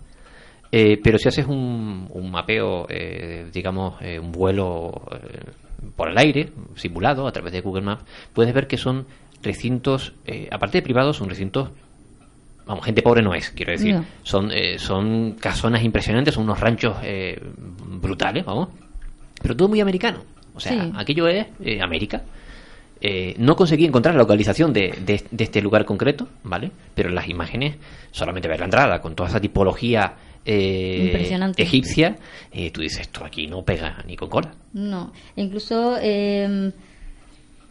Eh, 0.72 0.98
pero 1.04 1.20
si 1.20 1.28
haces 1.28 1.46
un, 1.46 2.08
un 2.10 2.32
mapeo, 2.32 2.88
digamos, 3.52 4.00
un 4.02 4.32
vuelo 4.32 5.02
por 5.98 6.10
el 6.10 6.18
aire, 6.18 6.52
simulado 6.76 7.28
a 7.28 7.32
través 7.34 7.52
de 7.52 7.60
Google 7.60 7.82
Maps, 7.82 8.06
puedes 8.34 8.54
ver 8.54 8.68
que 8.68 8.78
son 8.78 9.06
recintos, 9.44 10.14
aparte 10.50 10.78
de 10.78 10.82
privados, 10.82 11.18
son 11.18 11.28
recintos 11.30 11.72
vamos, 12.66 12.86
gente 12.86 13.02
pobre 13.02 13.22
no 13.22 13.34
es, 13.34 13.50
quiero 13.52 13.72
decir. 13.72 13.96
No. 13.96 14.06
Son, 14.24 14.52
eh, 14.52 14.78
son 14.80 15.34
casonas 15.40 15.84
impresionantes, 15.84 16.34
son 16.34 16.44
unos 16.44 16.60
ranchos 16.60 16.96
eh, 17.04 17.42
brutales, 17.58 18.46
vamos. 18.46 18.70
Pero 19.42 19.56
todo 19.56 19.68
muy 19.68 19.82
americano. 19.82 20.20
O 20.54 20.60
sea, 20.60 20.72
Sí. 20.84 20.92
aquello 20.96 21.28
es 21.28 21.48
eh, 21.64 21.82
América. 21.82 22.22
Eh, 23.04 23.34
no 23.40 23.56
conseguí 23.56 23.86
encontrar 23.86 24.14
la 24.14 24.20
localización 24.22 24.72
de, 24.74 24.94
de- 25.04 25.24
de 25.32 25.44
este 25.44 25.60
lugar 25.62 25.86
concreto, 25.86 26.28
¿vale? 26.44 26.70
Pero 26.94 27.10
en 27.10 27.16
las 27.16 27.28
imágenes, 27.28 27.76
solamente 28.12 28.48
ver 28.48 28.60
la 28.60 28.66
entrada 28.66 29.02
con 29.02 29.16
toda 29.16 29.30
esa 29.30 29.40
tipología 29.42 30.14
eh, 30.46 31.06
Impresionante. 31.08 31.64
egipcia, 31.64 32.18
eh, 32.52 32.70
tú 32.72 32.82
dices, 32.82 33.02
esto 33.02 33.26
aquí 33.26 33.48
no 33.48 33.64
pega 33.64 34.04
ni 34.08 34.16
con 34.16 34.30
cola. 34.30 34.52
No, 34.74 35.12
incluso 35.36 35.98
eh, 36.00 36.72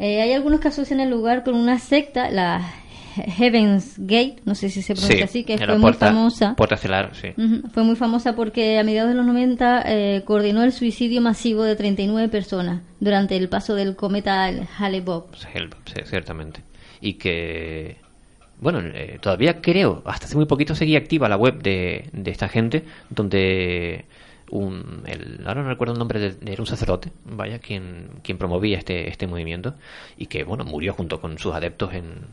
eh, 0.00 0.20
hay 0.22 0.32
algunos 0.32 0.58
que 0.60 0.68
asocian 0.68 0.98
el 1.00 1.10
lugar 1.10 1.44
con 1.44 1.54
una 1.54 1.78
secta, 1.78 2.30
la 2.30 2.68
Heaven's 3.14 3.94
Gate, 3.98 4.36
no 4.44 4.54
sé 4.54 4.68
si 4.70 4.82
se 4.82 4.94
pronuncia 4.94 5.24
así, 5.24 5.44
que 5.44 5.58
fue 5.58 5.78
muy 5.78 5.92
famosa. 5.92 6.54
Puerta 6.56 6.76
sí. 6.76 7.28
Fue 7.72 7.82
muy 7.82 7.96
famosa 7.96 8.34
porque 8.34 8.78
a 8.78 8.84
mediados 8.84 9.10
de 9.10 9.16
los 9.16 9.26
90 9.26 9.82
eh, 9.86 10.22
coordinó 10.24 10.62
el 10.62 10.72
suicidio 10.72 11.20
masivo 11.20 11.64
de 11.64 11.76
39 11.76 12.28
personas 12.28 12.82
durante 13.00 13.36
el 13.36 13.48
paso 13.48 13.74
del 13.74 13.96
cometa 13.96 14.50
Hale-Bopp. 14.78 15.34
Sí, 15.34 16.00
ciertamente. 16.04 16.62
Y 17.00 17.14
que 17.14 17.96
bueno, 18.60 18.80
eh, 18.80 19.18
todavía 19.20 19.60
creo, 19.62 20.02
hasta 20.04 20.26
hace 20.26 20.36
muy 20.36 20.44
poquito 20.44 20.74
seguía 20.74 20.98
activa 20.98 21.28
la 21.28 21.36
web 21.36 21.62
de, 21.62 22.10
de 22.12 22.30
esta 22.30 22.48
gente, 22.48 22.84
donde 23.08 24.04
un, 24.50 25.02
el, 25.06 25.42
ahora 25.46 25.62
no 25.62 25.68
recuerdo 25.68 25.94
el 25.94 25.98
nombre, 25.98 26.20
de, 26.20 26.52
era 26.52 26.60
un 26.60 26.66
sacerdote, 26.66 27.10
vaya, 27.24 27.58
quien, 27.58 28.10
quien 28.22 28.36
promovía 28.36 28.76
este, 28.76 29.08
este 29.08 29.26
movimiento 29.26 29.74
y 30.18 30.26
que, 30.26 30.44
bueno, 30.44 30.64
murió 30.64 30.92
junto 30.92 31.20
con 31.20 31.38
sus 31.38 31.54
adeptos 31.54 31.94
en 31.94 32.26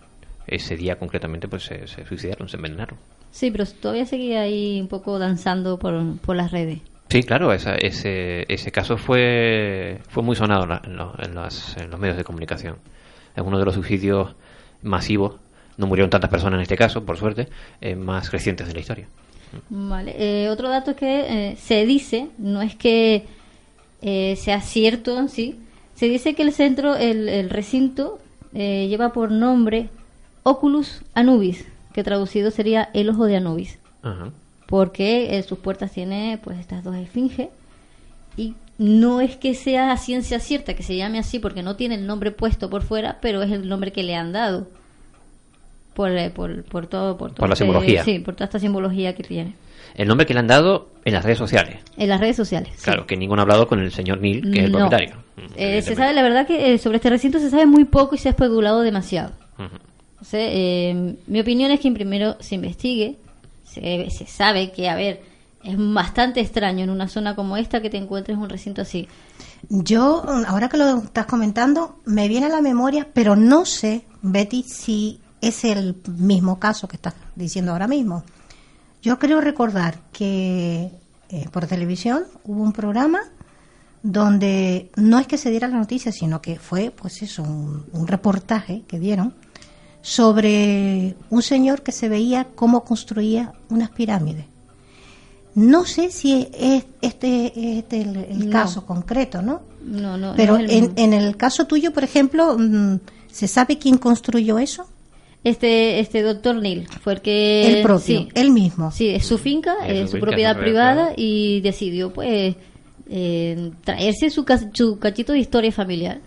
ese 0.48 0.76
día 0.78 0.98
concretamente, 0.98 1.48
pues 1.48 1.64
se, 1.64 1.88
se 1.88 2.06
suicidaron, 2.06 2.48
se 2.50 2.58
envenenaron. 2.58 2.98
Sí, 3.32 3.52
pero 3.52 3.66
todavía 3.66 4.06
seguía 4.06 4.42
ahí 4.42 4.80
un 4.82 4.88
poco 4.88 5.20
danzando 5.20 5.78
por, 5.78 6.18
por 6.20 6.36
las 6.36 6.52
redes. 6.52 6.80
Sí, 7.10 7.24
claro, 7.24 7.54
esa, 7.54 7.76
ese, 7.76 8.46
ese 8.52 8.72
caso 8.72 8.98
fue, 8.98 10.00
fue 10.10 10.24
muy 10.24 10.36
sonado 10.36 10.64
en, 10.64 10.70
la- 10.70 10.82
en 10.84 10.98
los, 10.98 11.20
en 11.20 11.36
las- 11.36 11.78
en 11.78 11.90
los 11.90 12.00
medios 12.00 12.18
de 12.18 12.24
comunicación. 12.24 12.76
Es 13.36 13.44
uno 13.46 13.60
de 13.60 13.66
los 13.66 13.76
suicidios 13.76 14.36
masivos. 14.82 15.36
No 15.78 15.88
murieron 15.88 16.10
tantas 16.10 16.30
personas 16.30 16.58
en 16.58 16.64
este 16.64 16.76
caso, 16.76 17.06
por 17.06 17.18
suerte, 17.18 17.48
eh, 17.82 17.96
más 17.96 18.32
recientes 18.32 18.68
de 18.68 18.74
la 18.74 18.80
historia. 18.80 19.08
Vale. 19.70 20.16
Eh, 20.18 20.50
otro 20.50 20.70
dato 20.70 20.92
es 20.92 20.98
que 20.98 21.52
eh, 21.52 21.56
se 21.56 21.86
dice, 21.86 22.28
no 22.38 22.62
es 22.62 22.76
que 22.76 23.26
sea 24.36 24.62
cierto 24.62 25.18
en 25.18 25.30
sí, 25.30 25.60
se 25.96 26.08
dice 26.08 26.36
que 26.36 26.44
el 26.44 26.52
centro, 26.52 26.96
el, 26.96 27.28
el 27.30 27.50
recinto, 27.50 28.20
eh, 28.54 28.88
lleva 28.90 29.12
por 29.14 29.32
nombre 29.32 29.90
Oculus 30.48 31.02
Anubis, 31.14 31.66
que 31.94 32.04
traducido 32.04 32.52
sería 32.52 32.90
el 32.94 33.10
ojo 33.10 33.26
de 33.26 33.38
Anubis, 33.38 33.80
Ajá. 34.02 34.30
porque 34.68 35.38
eh, 35.38 35.44
sus 35.44 35.60
puertas 35.60 35.92
tiene 35.92 36.40
pues 36.44 36.58
estas 36.60 36.84
dos 36.84 36.96
esfinges 36.96 37.50
y 38.38 38.56
no 38.78 39.22
es 39.22 39.36
que 39.36 39.56
sea 39.56 39.92
a 39.92 39.98
ciencia 39.98 40.40
cierta 40.40 40.76
que 40.76 40.84
se 40.84 40.96
llame 40.96 41.20
así 41.20 41.40
porque 41.40 41.64
no 41.64 41.76
tiene 41.76 41.96
el 41.96 42.06
nombre 42.08 42.32
puesto 42.32 42.70
por 42.70 42.84
fuera, 42.84 43.18
pero 43.22 43.42
es 43.42 43.52
el 43.52 43.68
nombre 43.68 43.92
que 43.92 44.04
le 44.04 44.16
han 44.16 44.32
dado 44.32 44.68
por, 45.96 46.12
eh, 46.12 46.30
por, 46.30 46.64
por 46.64 46.86
todo 46.88 47.18
por, 47.18 47.30
todo 47.32 47.38
Por 47.40 47.50
la 47.50 47.54
este- 47.54 47.66
simbología. 47.66 48.04
sí, 48.04 48.20
por 48.20 48.36
toda 48.36 48.46
esta 48.46 48.60
simbología 48.60 49.16
que 49.16 49.24
tiene 49.24 49.56
El 49.96 50.08
nombre 50.08 50.26
que 50.28 50.34
le 50.36 50.40
han 50.42 50.48
dado 50.48 50.90
en 51.06 51.14
las 51.14 51.24
redes 51.26 51.40
sociales. 51.40 51.80
en 51.98 52.08
las 52.10 52.20
redes 52.20 52.36
sociales. 52.36 52.70
sí. 52.76 52.84
Claro, 52.84 53.08
que 53.08 53.18
ninguno 53.18 53.42
ha 53.42 53.44
hablado 53.44 53.68
con 53.68 53.80
el 53.80 53.92
señor 53.92 54.20
Neil, 54.22 54.44
que 54.52 54.60
es 54.60 54.66
el 54.66 54.72
propietario. 54.72 55.16
Eh, 55.56 55.82
se 55.82 55.96
sabe, 55.96 56.14
la 56.14 56.22
verdad 56.22 56.46
que 56.46 56.74
eh, 56.74 56.78
sobre 56.78 56.98
este 56.98 57.10
recinto 57.10 57.40
se 57.40 57.50
sabe 57.50 57.66
muy 57.66 57.86
poco 57.86 58.14
y 58.16 58.18
se 58.20 58.28
ha 58.30 58.32
especulado 58.32 58.82
demasiado. 58.82 59.32
O 59.58 59.64
sea, 60.26 60.40
eh, 60.42 61.16
mi 61.28 61.40
opinión 61.40 61.72
es 61.72 61.80
que 61.80 61.92
primero 61.92 62.38
se 62.40 62.56
investigue, 62.56 63.18
se, 63.64 64.10
se 64.10 64.26
sabe 64.26 64.72
que, 64.72 64.90
a 64.90 64.96
ver, 64.96 65.22
es 65.64 65.76
bastante 65.78 66.40
extraño 66.40 66.84
en 66.84 66.90
una 66.90 67.08
zona 67.08 67.36
como 67.36 67.58
esta 67.58 67.82
que 67.82 67.90
te 67.90 67.98
encuentres 67.98 68.38
un 68.38 68.50
recinto 68.50 68.82
así. 68.82 69.08
Yo, 69.70 70.24
ahora 70.48 70.70
que 70.70 70.78
lo 70.78 71.00
estás 71.00 71.26
comentando, 71.26 72.00
me 72.06 72.28
viene 72.28 72.46
a 72.46 72.50
la 72.50 72.62
memoria, 72.62 73.08
pero 73.14 73.36
no 73.36 73.66
sé, 73.66 74.06
Betty, 74.22 74.64
si 74.64 75.20
es 75.42 75.66
el 75.66 75.96
mismo 76.08 76.60
caso 76.60 76.88
que 76.88 76.96
estás 76.96 77.16
diciendo 77.36 77.72
ahora 77.72 77.88
mismo. 77.88 78.24
Yo 79.02 79.20
creo 79.20 79.42
recordar 79.42 80.00
que 80.12 80.92
eh, 81.30 81.46
por 81.52 81.68
televisión 81.68 82.24
hubo 82.44 82.64
un 82.64 82.74
programa 82.74 83.20
donde 84.04 84.90
no 84.96 85.20
es 85.20 85.28
que 85.28 85.38
se 85.38 85.52
diera 85.52 85.68
la 85.68 85.78
noticia, 85.78 86.12
sino 86.12 86.42
que 86.42 86.58
fue, 86.58 86.92
pues 86.92 87.22
eso, 87.22 87.44
un 87.44 88.08
reportaje 88.08 88.84
que 88.88 89.00
dieron 89.00 89.34
sobre 90.08 91.16
un 91.30 91.42
señor 91.42 91.82
que 91.82 91.92
se 91.92 92.08
veía 92.08 92.48
cómo 92.56 92.86
construía 92.86 93.52
unas 93.70 93.90
pirámides. 93.90 94.46
No 95.54 95.84
sé 95.84 96.12
si 96.12 96.48
es 96.58 96.86
este, 97.02 97.78
este 97.78 98.02
el, 98.04 98.16
el 98.16 98.46
No. 98.46 98.52
caso 98.54 98.86
concreto, 98.86 99.42
¿no? 99.42 99.64
No, 99.84 100.18
no, 100.18 100.34
Pero 100.38 100.54
no 100.54 100.60
el 100.64 100.72
en, 100.72 100.94
en 100.96 101.12
el 101.14 101.36
caso 101.36 101.66
tuyo, 101.66 101.92
por 101.92 102.06
ejemplo, 102.06 102.56
mm, 102.58 103.00
¿se 103.30 103.50
sabe 103.50 103.78
quién 103.78 103.98
construyó 103.98 104.60
eso? 104.60 104.86
Este, 105.44 106.00
este 106.00 106.22
doctor 106.22 106.56
Neil 106.56 106.88
fue 107.02 107.14
el 107.16 107.22
que... 107.22 107.78
el 107.80 107.84
propio, 107.84 108.00
sí, 108.20 108.30
él 108.34 108.52
mismo. 108.52 108.92
Sí, 108.92 109.10
es 109.10 109.26
su 109.26 109.38
finca, 109.38 109.76
Es 109.86 109.92
es 109.94 110.00
su 110.04 110.06
su 110.08 110.12
finca, 110.14 110.26
propiedad 110.28 110.58
privada 110.58 111.12
y 111.18 111.60
decidió 111.62 112.14
pues 112.14 112.56
eh, 113.10 113.72
traerse 113.84 114.30
su, 114.30 114.46
su 114.72 115.00
cachito 115.00 115.34
de 115.34 115.40
historia 115.40 115.72
familiar. 115.74 116.22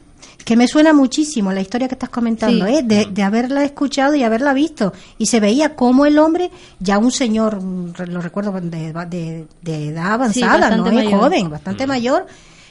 Que 0.44 0.56
me 0.56 0.66
suena 0.68 0.92
muchísimo 0.92 1.52
la 1.52 1.60
historia 1.60 1.86
que 1.88 1.94
estás 1.94 2.08
comentando, 2.10 2.66
Sí. 2.66 2.74
¿eh? 2.74 2.82
de, 2.82 3.06
de 3.06 3.22
haberla 3.22 3.64
escuchado 3.64 4.14
y 4.14 4.22
haberla 4.24 4.52
visto. 4.52 4.92
Y 5.18 5.26
se 5.26 5.40
veía 5.40 5.74
como 5.76 6.06
el 6.06 6.18
hombre, 6.18 6.50
ya 6.78 6.98
un 6.98 7.10
señor, 7.12 7.62
mm, 7.62 7.92
lo 8.08 8.20
recuerdo, 8.20 8.52
de, 8.60 8.92
de- 9.08 9.46
de 9.62 9.88
edad 9.88 10.12
avanzada, 10.14 10.70
no 10.70 10.82
bastante 10.84 10.88
es 10.90 10.94
mayor. 11.04 11.20
joven, 11.20 11.50
bastante 11.50 11.86
mayor, 11.86 12.26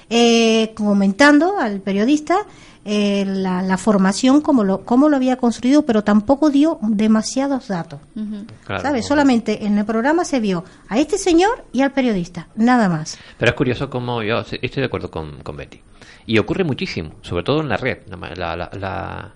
eh, 0.10 0.74
comentando 0.76 1.58
al 1.60 1.82
periodista 1.82 2.38
eh, 2.86 3.24
la, 3.28 3.62
la 3.62 3.78
formación, 3.78 4.42
cómo 4.42 4.64
lo, 4.64 4.84
cómo 4.84 5.10
lo 5.10 5.18
había 5.18 5.36
construido, 5.38 5.86
pero 5.86 6.04
tampoco 6.04 6.50
dio 6.50 6.80
demasiados 6.82 7.68
datos. 7.68 8.00
Claro, 8.66 8.82
¿Sabes? 8.82 9.04
no. 9.04 9.08
Solamente 9.10 9.66
en 9.66 9.78
el 9.78 9.86
programa 9.86 10.26
se 10.26 10.40
vio 10.40 10.64
a 10.88 10.98
este 10.98 11.18
señor 11.18 11.66
y 11.72 11.82
al 11.82 11.92
periodista, 11.92 12.48
nada 12.56 12.90
más. 12.90 13.18
Pero 13.38 13.52
es 13.52 13.56
curioso 13.58 13.90
como 13.90 14.24
yo 14.24 14.44
sí, 14.46 14.58
estoy 14.62 14.82
de 14.82 14.88
acuerdo 14.88 15.12
con, 15.12 15.44
con 15.44 15.58
Betty. 15.58 15.82
Y 16.30 16.38
ocurre 16.38 16.64
muchísimo, 16.64 17.16
sobre 17.22 17.42
todo 17.44 17.62
en 17.62 17.70
la 17.70 17.78
red. 17.78 18.00
La, 18.08 18.56
la, 18.56 18.70
la- 18.80 19.34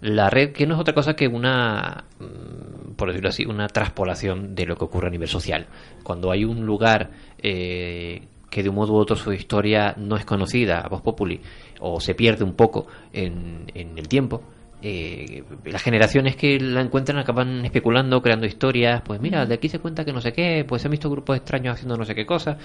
la- 0.00 0.28
red 0.28 0.50
que 0.50 0.66
no 0.66 0.74
es 0.74 0.80
otra 0.80 0.92
cosa 0.92 1.14
que 1.14 1.28
una, 1.28 2.02
mm, 2.18 2.94
por 2.96 3.06
decirlo 3.10 3.28
así, 3.28 3.46
una 3.46 3.68
traspolación 3.68 4.52
de 4.56 4.66
lo 4.66 4.74
que 4.76 4.82
ocurre 4.84 5.06
a 5.06 5.10
nivel 5.10 5.28
social. 5.28 5.66
Cuando 6.02 6.32
hay 6.32 6.44
un 6.44 6.66
lugar 6.66 7.10
eh, 7.38 8.22
que 8.50 8.64
de 8.64 8.68
un 8.70 8.74
modo 8.74 8.92
u 8.92 8.96
otro 8.96 9.14
su 9.14 9.32
historia 9.32 9.94
no 9.96 10.16
es 10.16 10.24
conocida, 10.24 10.80
a 10.80 10.88
voz 10.88 11.00
populi, 11.02 11.40
o 11.78 12.00
se 12.00 12.16
pierde 12.16 12.42
un 12.42 12.54
poco 12.54 12.88
en, 13.12 13.66
en 13.72 13.96
el 13.96 14.08
tiempo, 14.08 14.42
eh, 14.82 15.44
las 15.64 15.80
generaciones 15.80 16.36
que 16.36 16.58
la 16.58 16.80
encuentran 16.80 17.18
acaban 17.18 17.64
especulando, 17.64 18.20
creando 18.20 18.46
historias, 18.46 19.02
pues 19.02 19.20
mira, 19.20 19.46
de 19.46 19.54
aquí 19.54 19.68
se 19.68 19.78
cuenta 19.78 20.04
que 20.04 20.12
no 20.12 20.20
sé 20.20 20.32
qué, 20.32 20.64
pues 20.66 20.82
se 20.82 20.88
han 20.88 20.92
visto 20.92 21.08
grupos 21.08 21.36
extraños 21.36 21.74
haciendo 21.74 21.96
no 21.96 22.04
sé 22.04 22.14
qué 22.14 22.26
cosa, 22.26 22.58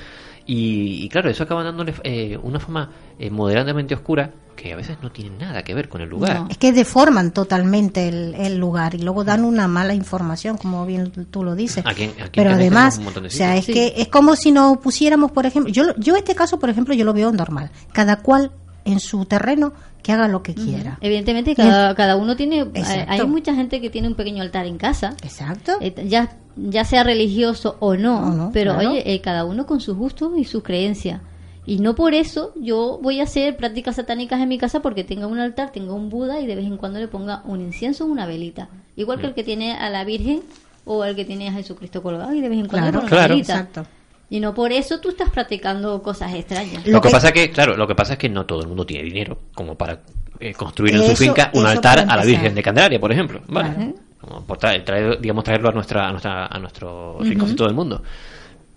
y, 0.45 1.03
y 1.03 1.09
claro, 1.09 1.29
eso 1.29 1.43
acaba 1.43 1.63
dándole 1.63 1.93
eh, 2.03 2.37
una 2.41 2.59
forma 2.59 2.89
eh, 3.19 3.29
moderadamente 3.29 3.93
oscura 3.93 4.31
que 4.55 4.73
a 4.73 4.75
veces 4.75 4.97
no 5.03 5.11
tiene 5.11 5.37
nada 5.37 5.61
que 5.61 5.75
ver 5.75 5.87
con 5.87 6.01
el 6.01 6.09
lugar. 6.09 6.41
No. 6.41 6.47
Es 6.49 6.57
que 6.57 6.73
deforman 6.73 7.31
totalmente 7.31 8.07
el, 8.07 8.33
el 8.33 8.57
lugar 8.57 8.95
y 8.95 8.97
luego 8.97 9.23
dan 9.23 9.45
una 9.45 9.67
mala 9.67 9.93
información, 9.93 10.57
como 10.57 10.85
bien 10.85 11.11
tú 11.29 11.43
lo 11.43 11.55
dices. 11.55 11.85
Aquí 11.85 12.05
aquí 12.19 12.31
Pero 12.33 12.51
además, 12.51 12.99
o 12.99 13.29
sea, 13.29 13.55
es 13.55 13.67
que 13.67 13.93
es 13.95 14.07
como 14.07 14.35
si 14.35 14.51
nos 14.51 14.79
pusiéramos, 14.79 15.31
por 15.31 15.45
ejemplo, 15.45 15.71
yo, 15.71 15.95
yo 15.97 16.15
este 16.15 16.33
caso, 16.33 16.59
por 16.59 16.69
ejemplo, 16.69 16.95
yo 16.95 17.05
lo 17.05 17.13
veo 17.13 17.31
normal. 17.31 17.69
Cada 17.93 18.17
cual 18.17 18.51
en 18.87 18.99
su 18.99 19.25
terreno 19.25 19.73
que 20.01 20.11
haga 20.13 20.27
lo 20.27 20.41
que 20.41 20.53
quiera. 20.55 20.97
Evidentemente 21.01 21.53
cada, 21.55 21.93
cada 21.95 22.15
uno 22.15 22.35
tiene... 22.35 22.59
Exacto. 22.61 23.11
Hay 23.11 23.27
mucha 23.27 23.53
gente 23.53 23.81
que 23.81 23.89
tiene 23.89 24.07
un 24.07 24.15
pequeño 24.15 24.41
altar 24.41 24.65
en 24.65 24.77
casa. 24.77 25.15
Exacto. 25.23 25.73
Eh, 25.81 25.93
ya, 26.07 26.37
ya 26.55 26.85
sea 26.85 27.03
religioso 27.03 27.75
o 27.79 27.95
no, 27.95 28.19
O 28.19 28.29
no, 28.31 28.49
pero 28.53 28.73
claro. 28.75 28.91
oye, 28.91 29.13
eh, 29.13 29.21
cada 29.21 29.43
uno 29.43 29.65
con 29.65 29.81
sus 29.81 29.97
gustos 29.97 30.31
y 30.37 30.45
sus 30.45 30.63
creencias. 30.63 31.21
Y 31.65 31.79
no 31.79 31.95
por 31.95 32.13
eso 32.13 32.53
yo 32.55 32.97
voy 33.03 33.19
a 33.19 33.23
hacer 33.23 33.57
prácticas 33.57 33.97
satánicas 33.97 34.39
en 34.39 34.47
mi 34.47 34.57
casa 34.57 34.81
porque 34.81 35.03
tenga 35.03 35.27
un 35.27 35.39
altar, 35.39 35.71
tenga 35.73 35.91
un 35.93 36.09
Buda 36.09 36.39
y 36.39 36.47
de 36.47 36.55
vez 36.55 36.65
en 36.65 36.77
cuando 36.77 36.99
le 36.99 37.09
ponga 37.09 37.41
un 37.43 37.59
incienso 37.59 38.05
o 38.05 38.07
una 38.07 38.25
velita. 38.25 38.69
Igual 38.95 39.19
que 39.19 39.27
el 39.27 39.33
que 39.33 39.43
tiene 39.43 39.73
a 39.73 39.89
la 39.89 40.05
Virgen 40.05 40.41
o 40.85 41.03
el 41.03 41.17
que 41.17 41.25
tiene 41.25 41.49
a 41.49 41.51
Jesucristo 41.51 42.01
colgado 42.01 42.33
y 42.33 42.39
de 42.39 42.47
vez 42.47 42.59
en 42.59 42.67
cuando 42.69 42.91
Claro, 42.91 43.03
le 43.03 43.09
claro. 43.09 43.25
una 43.25 43.27
velita. 43.35 43.53
Exacto. 43.53 43.85
Y 44.29 44.39
no 44.41 44.53
por 44.53 44.71
eso 44.73 44.99
tú 44.99 45.09
estás 45.09 45.29
practicando 45.29 46.01
cosas 46.03 46.33
extrañas. 46.33 46.85
Lo, 46.85 46.93
Lo 46.93 47.01
que, 47.01 47.07
que- 47.07 47.11
pasa 47.13 47.31
que, 47.31 47.49
claro, 47.49 47.77
lo 47.77 47.87
que 47.87 47.95
pasa 47.95 48.13
es 48.13 48.19
que 48.19 48.27
no 48.29 48.45
todo 48.45 48.61
el 48.61 48.67
mundo 48.67 48.85
tiene 48.85 49.03
dinero 49.05 49.39
como 49.53 49.75
para 49.75 50.01
eh, 50.39 50.53
construir 50.53 50.95
en 50.95 51.03
su 51.03 51.15
finca 51.15 51.49
un 51.53 51.65
altar 51.65 51.99
a 51.99 52.15
la. 52.17 52.23
Virgen 52.25 52.53
de 52.53 52.61
Candelaria, 52.61 52.99
por 52.99 53.11
ejemplo. 53.11 53.41
¿vale? 53.47 53.93
Como 54.19 54.43
por 54.45 54.57
traer, 54.57 54.83
traer- 54.83 55.19
digamos, 55.19 55.43
traerlo 55.43 55.69
a 55.69 55.71
nuestra, 55.71 56.07
a 56.07 56.11
nuestra, 56.11 56.47
a 56.47 56.59
nuestro 56.59 57.17
rinconcito 57.21 57.63
del 57.65 57.73
mundo. 57.73 58.03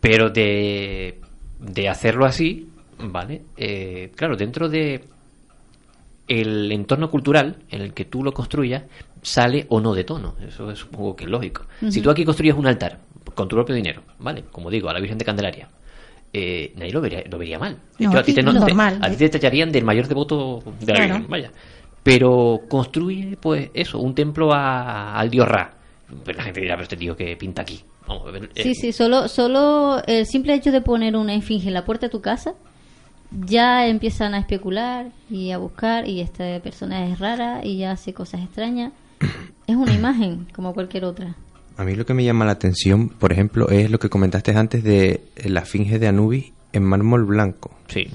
Pero 0.00 0.30
de, 0.30 1.18
de 1.58 1.88
hacerlo 1.88 2.26
así, 2.26 2.68
¿vale? 2.98 3.42
Eh, 3.56 4.12
claro, 4.14 4.36
dentro 4.36 4.68
de 4.68 5.04
el 6.28 6.70
entorno 6.70 7.10
cultural 7.10 7.56
en 7.70 7.80
el 7.82 7.92
que 7.92 8.04
tú 8.04 8.22
lo 8.22 8.32
construyas, 8.32 8.84
sale 9.22 9.66
o 9.68 9.80
no 9.80 9.94
de 9.94 10.04
tono. 10.04 10.36
Eso 10.46 10.70
es 10.70 10.78
supongo 10.78 11.16
que 11.16 11.24
es 11.24 11.30
lógico. 11.30 11.64
Si 11.90 12.00
tú 12.00 12.08
aquí 12.10 12.24
construyes 12.24 12.54
un 12.56 12.66
altar 12.66 12.98
con 13.34 13.48
tu 13.48 13.56
propio 13.56 13.74
dinero, 13.74 14.02
¿vale? 14.18 14.44
Como 14.50 14.70
digo, 14.70 14.88
a 14.88 14.92
la 14.92 15.00
Virgen 15.00 15.18
de 15.18 15.24
Candelaria, 15.24 15.68
eh, 16.32 16.72
nadie 16.76 16.92
lo 16.92 17.00
vería, 17.00 17.22
lo 17.30 17.38
vería 17.38 17.58
mal. 17.58 17.76
No, 17.98 18.12
a 18.16 18.22
ti 18.22 18.32
te, 18.32 18.42
no- 18.42 18.52
te- 18.52 18.58
normal. 18.60 18.98
a 19.02 19.10
ti 19.10 19.16
te 19.16 19.28
tallarían 19.28 19.72
del 19.72 19.84
mayor 19.84 20.06
devoto 20.08 20.62
de 20.80 20.86
la 20.86 20.94
Claro. 20.94 21.14
Virgen, 21.14 21.30
vaya. 21.30 21.50
Pero 22.02 22.60
construye, 22.68 23.36
pues, 23.40 23.70
eso, 23.74 23.98
un 23.98 24.14
templo 24.14 24.52
a- 24.52 25.18
al 25.18 25.28
dios 25.30 25.46
Ra. 25.48 25.74
Pues 26.24 26.36
la 26.36 26.42
gente 26.42 26.60
dirá, 26.60 26.74
pero 26.74 26.84
este 26.84 26.96
tío 26.96 27.16
que 27.16 27.36
pinta 27.36 27.62
aquí. 27.62 27.80
Vamos 28.08 28.34
eh, 28.34 28.62
Sí, 28.62 28.74
sí, 28.74 28.92
solo, 28.92 29.28
solo 29.28 30.02
el 30.06 30.26
simple 30.26 30.54
hecho 30.54 30.72
de 30.72 30.80
poner 30.80 31.14
una 31.16 31.34
esfinge 31.34 31.68
en 31.68 31.74
la 31.74 31.84
puerta 31.84 32.06
de 32.06 32.10
tu 32.10 32.20
casa, 32.20 32.54
ya 33.46 33.86
empiezan 33.86 34.34
a 34.34 34.38
especular 34.38 35.06
y 35.30 35.52
a 35.52 35.58
buscar 35.58 36.08
y 36.08 36.20
esta 36.20 36.58
persona 36.60 37.06
es 37.06 37.18
rara 37.20 37.60
y 37.62 37.78
ya 37.78 37.92
hace 37.92 38.12
cosas 38.12 38.40
extrañas. 38.42 38.92
Es 39.68 39.76
una 39.76 39.92
imagen 39.94 40.48
como 40.54 40.74
cualquier 40.74 41.04
otra. 41.04 41.36
A 41.80 41.84
mí 41.84 41.94
lo 41.94 42.04
que 42.04 42.12
me 42.12 42.22
llama 42.24 42.44
la 42.44 42.52
atención, 42.52 43.08
por 43.08 43.32
ejemplo, 43.32 43.70
es 43.70 43.90
lo 43.90 43.98
que 43.98 44.10
comentaste 44.10 44.54
antes 44.54 44.84
de 44.84 45.22
la 45.46 45.62
Finge 45.64 45.98
de 45.98 46.08
Anubis 46.08 46.52
en 46.74 46.82
mármol 46.84 47.24
blanco, 47.24 47.70
Sí. 47.88 48.06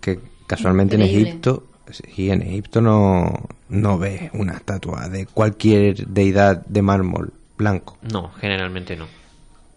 que 0.00 0.20
casualmente 0.46 0.94
en. 0.96 1.02
Egipto 1.02 1.66
Sí, 1.90 2.30
en 2.30 2.40
Egipto 2.40 2.80
no, 2.80 3.46
no 3.68 3.98
ves 3.98 4.30
una 4.32 4.54
estatua 4.54 5.10
de 5.10 5.26
cualquier 5.26 6.06
deidad 6.06 6.64
de 6.64 6.80
mármol 6.80 7.34
blanco. 7.58 7.98
No, 8.10 8.30
generalmente 8.40 8.96
no. 8.96 9.06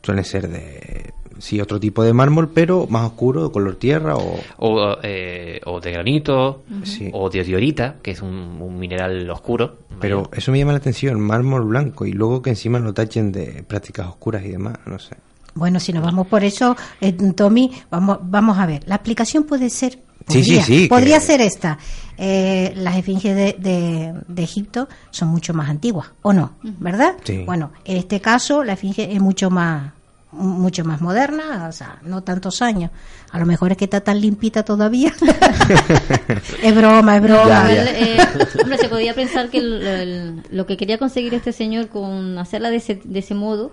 Suelen 0.04 0.24
ser 0.24 0.48
de, 0.48 1.12
sí, 1.40 1.60
otro 1.62 1.80
tipo 1.80 2.04
de 2.04 2.14
mármol, 2.14 2.50
pero 2.54 2.88
más 2.90 3.06
oscuro, 3.06 3.44
de 3.48 3.52
color 3.52 3.76
tierra 3.76 4.16
o... 4.16 4.40
O, 4.58 4.98
eh, 5.04 5.60
o 5.66 5.80
de 5.80 5.92
granito, 5.92 6.64
Sí. 6.84 7.10
o 7.14 7.30
de 7.30 7.44
diorita, 7.44 7.96
que 8.02 8.12
es 8.12 8.22
un, 8.22 8.30
un 8.62 8.78
mineral 8.80 9.30
oscuro. 9.30 9.78
Pero 10.00 10.30
eso 10.32 10.52
me 10.52 10.60
llama 10.60 10.74
la 10.74 10.78
atención, 10.78 11.20
mármol 11.20 11.66
blanco, 11.66 12.06
y 12.06 12.12
luego 12.14 12.42
que 12.42 12.52
encima 12.52 12.80
lo 12.80 12.94
tachen 12.94 13.32
de 13.32 13.64
prácticas 13.68 14.08
oscuras 14.08 14.44
y 14.46 14.50
demás, 14.50 14.78
no 14.86 15.00
sé. 15.00 15.16
Bueno, 15.56 15.80
si 15.80 15.92
nos 15.92 16.04
vamos 16.04 16.28
por 16.28 16.44
eso, 16.44 16.76
eh, 17.02 17.14
Tommy, 17.14 17.72
vamos, 17.90 18.20
vamos 18.22 18.58
a 18.60 18.66
ver. 18.68 18.84
La 18.86 18.96
explicación 18.96 19.44
puede 19.44 19.70
ser. 19.72 20.00
Sí, 20.28 20.44
sí, 20.44 20.50
podría- 20.58 20.64
sí, 20.66 20.88
Podría 20.88 21.20
que- 21.20 21.26
ser 21.26 21.42
esta. 21.42 21.78
Eh, 22.18 22.74
las 22.76 22.96
esfinges 22.98 23.36
de, 23.36 23.56
de- 23.58 24.14
de 24.28 24.44
Egipto 24.44 24.88
son 25.10 25.30
mucho 25.30 25.54
más 25.54 25.70
antiguas, 25.70 26.12
¿o 26.22 26.34
no? 26.34 26.54
¿Verdad? 26.64 27.16
Sí. 27.24 27.44
Bueno, 27.46 27.72
en 27.86 27.98
este 27.98 28.20
caso, 28.20 28.64
la 28.64 28.74
esfinge 28.74 29.12
es 29.14 29.22
mucho 29.22 29.50
más 29.50 29.94
mucho 30.38 30.84
más 30.86 31.02
moderna, 31.02 31.68
o 31.68 31.72
sea, 31.72 32.00
no 32.04 32.22
tantos 32.24 32.62
años. 32.62 32.92
A 33.32 33.40
lo 33.40 33.46
mejor 33.46 33.72
es 33.72 33.78
que 33.78 33.86
está 33.86 34.02
tan 34.02 34.22
limpita 34.22 34.64
todavía. 34.64 35.12
es 36.64 36.76
broma, 36.76 37.18
es 37.18 37.22
broma. 37.24 37.68
Eh, 37.72 38.18
hombre, 38.62 38.78
se 38.78 38.90
podía 38.90 39.14
pensar 39.14 39.50
que 39.50 39.58
el- 39.60 39.82
el- 39.88 40.44
lo 40.52 40.66
que 40.66 40.78
quería 40.78 40.98
conseguir 40.98 41.34
este 41.34 41.52
señor 41.52 41.88
con 41.90 42.38
hacerla 42.38 42.70
de 42.70 42.78
ese, 42.78 43.02
de 43.04 43.20
ese 43.20 43.34
modo 43.36 43.72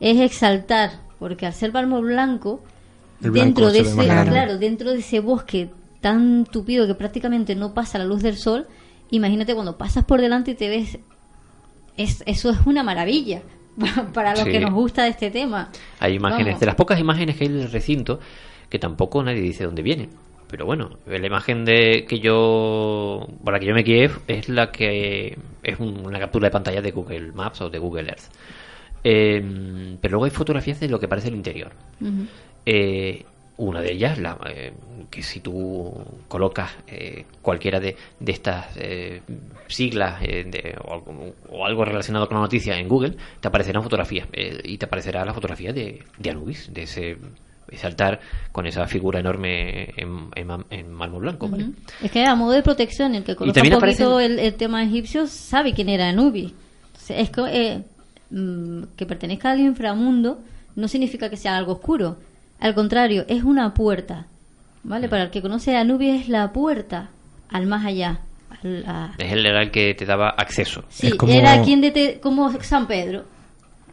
es 0.00 0.18
exaltar, 0.20 1.00
porque 1.18 1.46
al 1.46 1.52
ser 1.54 1.72
mármol 1.72 2.04
blanco, 2.04 2.62
dentro 3.44 3.70
de 3.72 3.80
ese, 3.80 3.94
claro, 4.30 4.58
dentro 4.58 4.90
de 4.92 4.98
ese 4.98 5.20
bosque 5.20 5.70
tan 6.00 6.44
tupido 6.44 6.86
que 6.86 6.94
prácticamente 6.94 7.54
no 7.54 7.72
pasa 7.72 7.98
la 7.98 8.04
luz 8.04 8.22
del 8.22 8.36
sol, 8.36 8.66
imagínate 9.10 9.54
cuando 9.54 9.78
pasas 9.78 10.04
por 10.04 10.20
delante 10.20 10.50
y 10.52 10.54
te 10.54 10.68
ves, 10.68 10.98
es, 11.96 12.22
eso 12.26 12.50
es 12.50 12.58
una 12.66 12.82
maravilla 12.82 13.42
para 14.14 14.30
los 14.32 14.40
Sí. 14.44 14.50
que 14.52 14.60
nos 14.60 14.72
gusta 14.72 15.04
de 15.04 15.10
este 15.10 15.30
tema. 15.30 15.70
Hay 16.00 16.14
imágenes, 16.14 16.46
Vamos. 16.46 16.60
de 16.60 16.66
las 16.66 16.74
pocas 16.74 16.98
imágenes 17.00 17.36
que 17.36 17.44
hay 17.44 17.50
del 17.50 17.70
recinto, 17.70 18.20
que 18.68 18.78
tampoco 18.78 19.22
nadie 19.22 19.40
dice 19.40 19.64
dónde 19.64 19.82
vienen. 19.82 20.10
Pero 20.48 20.66
bueno, 20.66 20.90
la 21.06 21.26
imagen 21.26 21.64
de 21.64 22.04
que 22.08 22.20
yo, 22.20 23.26
por 23.42 23.52
la 23.52 23.58
que 23.58 23.66
yo 23.66 23.74
me 23.74 23.82
guié 23.82 24.10
es 24.28 24.48
la 24.48 24.70
que 24.70 25.36
es 25.62 25.80
un- 25.80 26.06
una 26.06 26.18
captura 26.20 26.46
de 26.48 26.52
pantalla 26.52 26.80
de 26.82 26.90
Google 26.92 27.32
Maps 27.32 27.60
o 27.62 27.70
de 27.70 27.78
Google 27.78 28.08
Earth. 28.10 28.30
Eh, 29.02 29.96
pero 30.00 30.12
luego 30.12 30.24
hay 30.26 30.30
fotografías 30.30 30.78
de 30.80 30.88
lo 30.88 31.00
que 31.00 31.08
parece 31.08 31.28
el 31.28 31.34
interior. 31.34 31.72
Eh, 32.66 33.24
una 33.56 33.80
de 33.80 33.92
ellas, 33.92 34.18
la, 34.18 34.36
eh, 34.48 34.72
que 35.10 35.22
si 35.22 35.38
tú 35.40 35.92
colocas 36.28 36.72
eh, 36.88 37.24
cualquiera 37.40 37.78
de, 37.78 37.96
de 38.18 38.32
estas 38.32 38.66
eh, 38.76 39.22
siglas 39.68 40.20
eh, 40.22 40.44
de- 40.44 40.76
o, 40.84 40.92
algo, 40.94 41.34
o 41.50 41.64
algo 41.64 41.84
relacionado 41.84 42.26
con 42.26 42.36
la 42.36 42.42
noticia 42.42 42.76
en 42.78 42.88
Google, 42.88 43.14
te 43.40 43.46
aparecerán 43.48 43.82
fotografías 43.82 44.26
y 44.64 44.76
te 44.76 44.86
aparecerá 44.86 45.24
la 45.24 45.32
fotografía 45.32 45.72
de, 45.72 46.02
de 46.18 46.30
Anubis, 46.30 46.68
de 46.74 46.82
ese, 46.82 47.16
ese 47.70 47.86
altar 47.86 48.18
con 48.50 48.66
esa 48.66 48.86
figura 48.88 49.20
enorme 49.20 49.90
en, 49.96 50.30
en, 50.34 50.64
en 50.70 50.92
mármol 50.92 51.22
blanco. 51.22 51.48
Es 52.02 52.10
que 52.10 52.24
a 52.24 52.34
modo 52.34 52.52
de 52.52 52.62
protección, 52.62 53.14
el 53.14 53.22
que 53.22 53.36
conozca 53.36 53.60
un 53.76 53.80
poquito 53.80 54.18
aparecen- 54.18 54.32
el, 54.32 54.38
el 54.40 54.54
tema 54.54 54.82
egipcio 54.82 55.28
sabe 55.28 55.72
quién 55.74 55.88
era 55.90 56.08
Anubis. 56.08 56.52
Sea, 56.98 57.20
es 57.20 57.30
que, 57.30 57.82
mm, 58.30 58.82
que 58.96 59.06
pertenezca 59.06 59.52
al 59.52 59.60
inframundo 59.60 60.40
no 60.74 60.88
significa 60.88 61.30
que 61.30 61.36
sea 61.36 61.56
algo 61.56 61.74
oscuro. 61.74 62.16
Al 62.60 62.74
contrario, 62.74 63.24
es 63.28 63.42
una 63.44 63.74
puerta. 63.74 64.26
¿Vale? 64.82 65.08
Para 65.08 65.24
el 65.24 65.30
que 65.30 65.40
conoce 65.40 65.76
a 65.76 65.80
Anubis 65.80 66.22
es 66.22 66.28
la 66.28 66.52
puerta 66.52 67.08
al 67.48 67.66
más 67.66 67.84
allá. 67.86 68.20
al- 68.62 68.84
a- 68.86 69.14
Es 69.18 69.32
él 69.32 69.44
era 69.46 69.62
el 69.62 69.70
que 69.70 69.94
te 69.94 70.04
daba 70.06 70.28
acceso. 70.30 70.84
Sí, 70.90 71.08
Es 71.08 71.14
como- 71.16 71.32
era 71.32 71.62
quien 71.62 71.80
de 71.80 72.18
como 72.22 72.50
San 72.62 72.86
Pedro. 72.86 73.24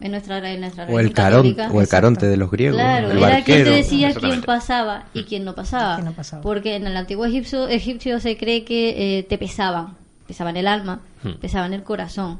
En 0.00 0.10
nuestra, 0.10 0.38
en 0.50 0.60
nuestra 0.60 0.86
O 0.86 0.98
el, 0.98 1.12
católica. 1.12 1.70
o 1.72 1.80
el 1.80 1.86
caronte 1.88 2.26
de 2.26 2.36
los 2.36 2.50
griegos, 2.50 2.76
Claro, 2.76 3.10
el 3.12 3.18
era 3.18 3.42
quien 3.44 3.44
te 3.44 3.52
barquero. 3.70 3.70
decía 3.76 4.12
quién 4.14 4.40
pasaba 4.42 5.04
y 5.14 5.22
quién 5.24 5.44
no 5.44 5.54
pasaba. 5.54 5.94
Quién 5.96 6.06
no 6.06 6.12
pasaba. 6.12 6.42
Porque 6.42 6.74
en 6.76 6.86
el 6.88 6.96
antiguo 6.96 7.24
egipcio, 7.24 7.68
egipcio 7.68 8.18
se 8.18 8.36
cree 8.36 8.64
que 8.64 9.18
eh, 9.18 9.22
te 9.22 9.38
pesaban. 9.38 9.94
Pesaban 10.26 10.56
el 10.56 10.66
alma, 10.66 11.00
Hmm. 11.22 11.34
pesaban 11.40 11.72
el 11.72 11.84
corazón. 11.84 12.38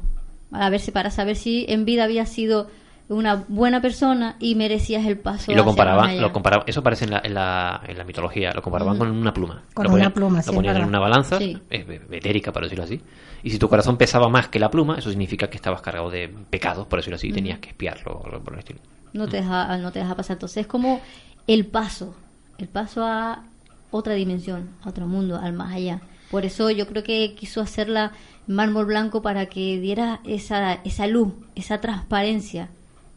A 0.51 0.69
ver 0.69 0.79
si 0.81 0.91
para 0.91 1.09
saber 1.09 1.35
si 1.37 1.65
en 1.69 1.85
vida 1.85 2.03
había 2.03 2.25
sido 2.25 2.69
una 3.13 3.45
buena 3.47 3.81
persona 3.81 4.35
y 4.39 4.55
merecías 4.55 5.05
el 5.05 5.17
paso. 5.17 5.51
Y 5.51 5.55
lo 5.55 5.63
comparaban, 5.65 6.19
lo 6.19 6.31
comparaban, 6.33 6.65
eso 6.67 6.81
aparece 6.81 7.05
en 7.05 7.11
la, 7.11 7.21
en 7.23 7.33
la, 7.33 7.81
en 7.87 7.97
la 7.97 8.03
mitología, 8.03 8.51
lo 8.53 8.61
comparaban 8.61 8.97
con 8.97 9.09
una 9.11 9.33
pluma. 9.33 9.63
Con 9.73 9.83
lo 9.85 9.89
una 9.89 9.95
ponían, 9.97 10.11
pluma, 10.13 10.37
Lo 10.37 10.43
sí, 10.43 10.51
ponían 10.51 10.77
en 10.77 10.85
una 10.85 10.99
balanza, 10.99 11.37
Sí. 11.37 11.57
es 11.69 11.87
betérica, 11.87 12.51
por 12.51 12.63
decirlo 12.63 12.83
así. 12.83 13.01
Y 13.43 13.49
si 13.49 13.59
tu 13.59 13.67
corazón 13.69 13.97
pesaba 13.97 14.29
más 14.29 14.47
que 14.47 14.59
la 14.59 14.69
pluma, 14.71 14.97
eso 14.97 15.09
significa 15.09 15.47
que 15.49 15.57
estabas 15.57 15.81
cargado 15.81 16.09
de 16.09 16.33
pecados, 16.49 16.87
por 16.87 16.99
decirlo 16.99 17.15
así, 17.15 17.27
y 17.27 17.33
tenías 17.33 17.59
que 17.59 17.69
espiarlo 17.69 18.13
o 18.13 18.25
algo 18.25 18.39
por 18.43 18.53
el 18.53 18.59
estilo. 18.59 18.79
no 19.13 19.27
te 19.27 19.37
deja 19.37 19.77
no 19.77 19.91
te 19.91 19.99
deja 19.99 20.15
pasar 20.15 20.35
entonces 20.35 20.57
es 20.61 20.67
como 20.67 20.99
el 21.47 21.65
paso 21.65 22.15
el 22.57 22.67
paso 22.67 23.05
a 23.05 23.43
otra 23.91 24.13
dimensión 24.15 24.69
a 24.83 24.89
otro 24.89 25.05
mundo 25.07 25.37
al 25.39 25.53
más 25.53 25.73
allá 25.73 25.99
por 26.31 26.45
eso 26.45 26.71
yo 26.71 26.87
creo 26.87 27.03
que 27.03 27.35
quiso 27.35 27.61
hacerla 27.61 28.13
mármol 28.47 28.85
blanco 28.85 29.21
para 29.21 29.45
que 29.47 29.79
diera 29.79 30.19
esa 30.25 30.73
esa 30.83 31.05
luz 31.05 31.33
esa 31.55 31.79
transparencia 31.79 32.69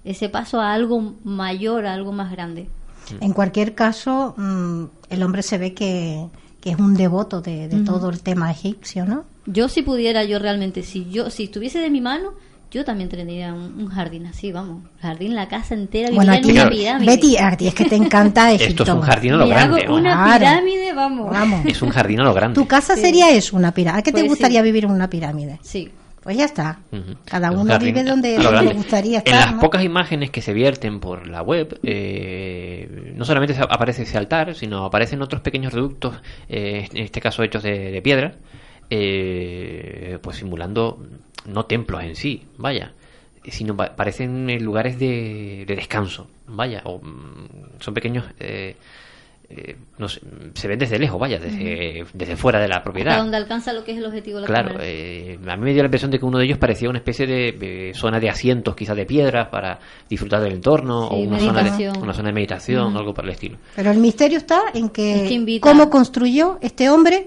ese 0.07 0.29
paso 0.29 0.61
a 0.61 0.73
algo 0.73 1.15
mayor 1.25 1.87
a 1.87 1.93
algo 1.95 2.13
más 2.13 2.31
grande 2.31 2.69
En 3.21 3.33
cualquier 3.33 3.75
caso, 3.75 4.35
mm, 4.37 4.85
el 5.11 5.23
hombre 5.23 5.43
se 5.43 5.59
ve 5.59 5.75
que, 5.75 6.27
que 6.61 6.71
es 6.71 6.79
un 6.79 6.95
devoto 6.95 7.41
de, 7.41 7.69
de 7.69 7.77
Ujú. 7.77 7.85
todo 7.85 8.11
el 8.11 8.21
tema 8.21 8.51
egipcio, 8.51 9.05
¿no? 9.05 9.25
yo 9.47 9.69
si 9.69 9.83
pudiera 9.83 10.25
yo 10.25 10.39
realmente 10.41 10.83
si 10.83 11.09
yo 11.09 11.31
si 11.31 11.45
estuviese 11.45 11.79
de 11.79 11.89
mi 11.91 12.01
mano 12.01 12.33
yo 12.69 12.85
también 12.85 13.09
tendría 13.09 13.55
un, 13.55 13.79
un 13.81 13.87
jardín 13.87 14.27
así 14.27 14.51
vamos 14.51 14.83
jardín 15.01 15.37
la 15.37 15.47
casa 15.47 15.75
entera 15.75 16.11
Bueno, 16.13 16.33
viviría 16.33 16.33
a 16.33 16.43
ti, 16.43 16.51
en 16.51 16.57
una 16.67 16.69
pirámide 16.99 17.11
Betty, 17.13 17.37
a 17.37 17.57
ti 17.57 17.69
es 17.69 17.75
que 17.75 17.85
te 17.85 17.95
encanta 17.95 18.51
Egipto. 18.59 18.83
Esto 18.83 18.93
es 18.93 18.99
un 18.99 19.01
jardín 19.03 19.33
a 19.35 19.37
lo 19.37 19.45
Me 19.47 19.51
grande. 19.55 19.83
hago 19.85 19.95
una 19.95 20.25
Claro. 20.25 20.39
pirámide 20.41 20.93
vamos 20.93 21.31
Vamos. 21.31 21.65
Es 21.67 21.81
un 21.81 21.91
jardín 21.91 22.19
a 22.21 22.25
lo 22.25 22.35
grande. 22.35 22.57
Tu 22.61 22.67
casa 22.67 22.97
sería 22.97 23.31
eso, 23.31 23.57
una 23.57 23.71
pirámide. 23.73 24.01
¿A 24.01 24.03
qué 24.03 24.11
te 24.11 24.19
Pues 24.23 24.31
gustaría 24.31 24.61
sí. 24.61 24.65
vivir 24.65 24.85
en 24.87 24.91
una 24.91 25.09
pirámide? 25.09 25.61
sí 25.63 25.91
Pues 26.27 26.39
ya 26.39 26.47
está. 26.47 26.81
Cada 27.25 27.53
Un 27.53 27.61
uno 27.61 27.79
vive 27.79 28.03
donde, 28.03 28.37
le 28.37 28.73
gustaría 28.75 29.19
estar. 29.19 29.33
En 29.33 29.39
las 29.39 29.55
¿no? 29.55 29.61
pocas 29.61 29.85
imágenes 29.85 30.31
que 30.31 30.43
se 30.43 30.53
vierten 30.53 30.99
por 30.99 31.29
la 31.29 31.41
web, 31.41 31.79
eh, 31.85 33.13
no 33.15 33.25
solamente 33.25 33.55
aparece 33.61 34.03
ese 34.03 34.19
altar, 34.19 34.57
sino 34.57 34.85
aparecen 34.85 35.23
otros 35.23 35.41
pequeños 35.41 35.73
reductos, 35.73 36.17
eh, 36.49 36.89
en 36.93 36.97
este 37.05 37.21
caso 37.21 37.45
hechos 37.45 37.63
de, 37.63 37.93
de 37.93 38.03
piedra, 38.03 38.35
eh, 38.91 40.19
pues 40.21 40.39
simulando 40.39 40.99
no 41.47 41.65
templos 41.67 42.03
en 42.03 42.17
sí, 42.17 42.43
vaya, 42.59 42.93
sino 43.49 43.77
pa- 43.77 43.95
parecen 43.95 44.51
eh, 44.51 44.59
lugares 44.59 44.99
de, 44.99 45.65
de 45.65 45.77
descanso, 45.77 46.29
vaya, 46.49 46.81
o 46.87 46.99
mm, 46.99 47.79
son 47.79 47.95
pequeños. 47.95 48.25
Eh, 49.49 49.77
no 49.99 50.09
sé, 50.09 50.21
se 50.55 50.67
ven 50.69 50.79
desde 50.79 50.99
lejos, 50.99 51.21
vaya, 51.21 51.39
desde, 51.39 52.05
desde 52.13 52.37
fuera 52.37 52.59
de 52.61 52.67
la 52.69 52.83
propiedad. 52.83 53.13
hasta 53.13 53.23
donde 53.23 53.37
alcanza 53.37 53.73
lo 53.73 53.85
que 53.85 53.93
es 53.93 53.99
el 53.99 54.05
objetivo 54.07 54.37
de 54.37 54.43
la 54.43 54.47
Claro, 54.47 54.77
eh, 54.81 55.39
a 55.47 55.57
mí 55.57 55.63
me 55.65 55.73
dio 55.73 55.83
la 55.83 55.87
impresión 55.87 56.11
de 56.11 56.19
que 56.19 56.25
uno 56.25 56.39
de 56.39 56.45
ellos 56.47 56.59
parecía 56.59 56.89
una 56.91 56.99
especie 56.99 57.27
de, 57.27 57.53
de 57.53 57.93
zona 57.95 58.19
de 58.19 58.29
asientos, 58.29 58.75
quizás 58.75 58.97
de 58.97 59.07
piedra, 59.07 59.49
para 59.51 59.79
disfrutar 60.09 60.41
del 60.43 60.53
entorno, 60.55 61.09
Sí, 61.09 61.15
o 61.15 61.19
una 61.19 61.39
zona, 61.39 61.59
de, 61.63 61.71
meditación. 61.71 62.03
una 62.03 62.13
zona 62.13 62.29
de 62.29 62.33
meditación, 62.35 62.97
algo 62.97 63.15
por 63.15 63.25
el 63.25 63.31
estilo. 63.31 63.57
Pero 63.77 63.91
el 63.93 63.99
misterio 63.99 64.39
está 64.39 64.63
en 64.75 64.89
que, 64.89 65.23
Es 65.23 65.29
que 65.29 65.35
invita- 65.35 65.69
cómo 65.69 65.91
construyó 65.91 66.59
este 66.61 66.91
hombre 66.91 67.27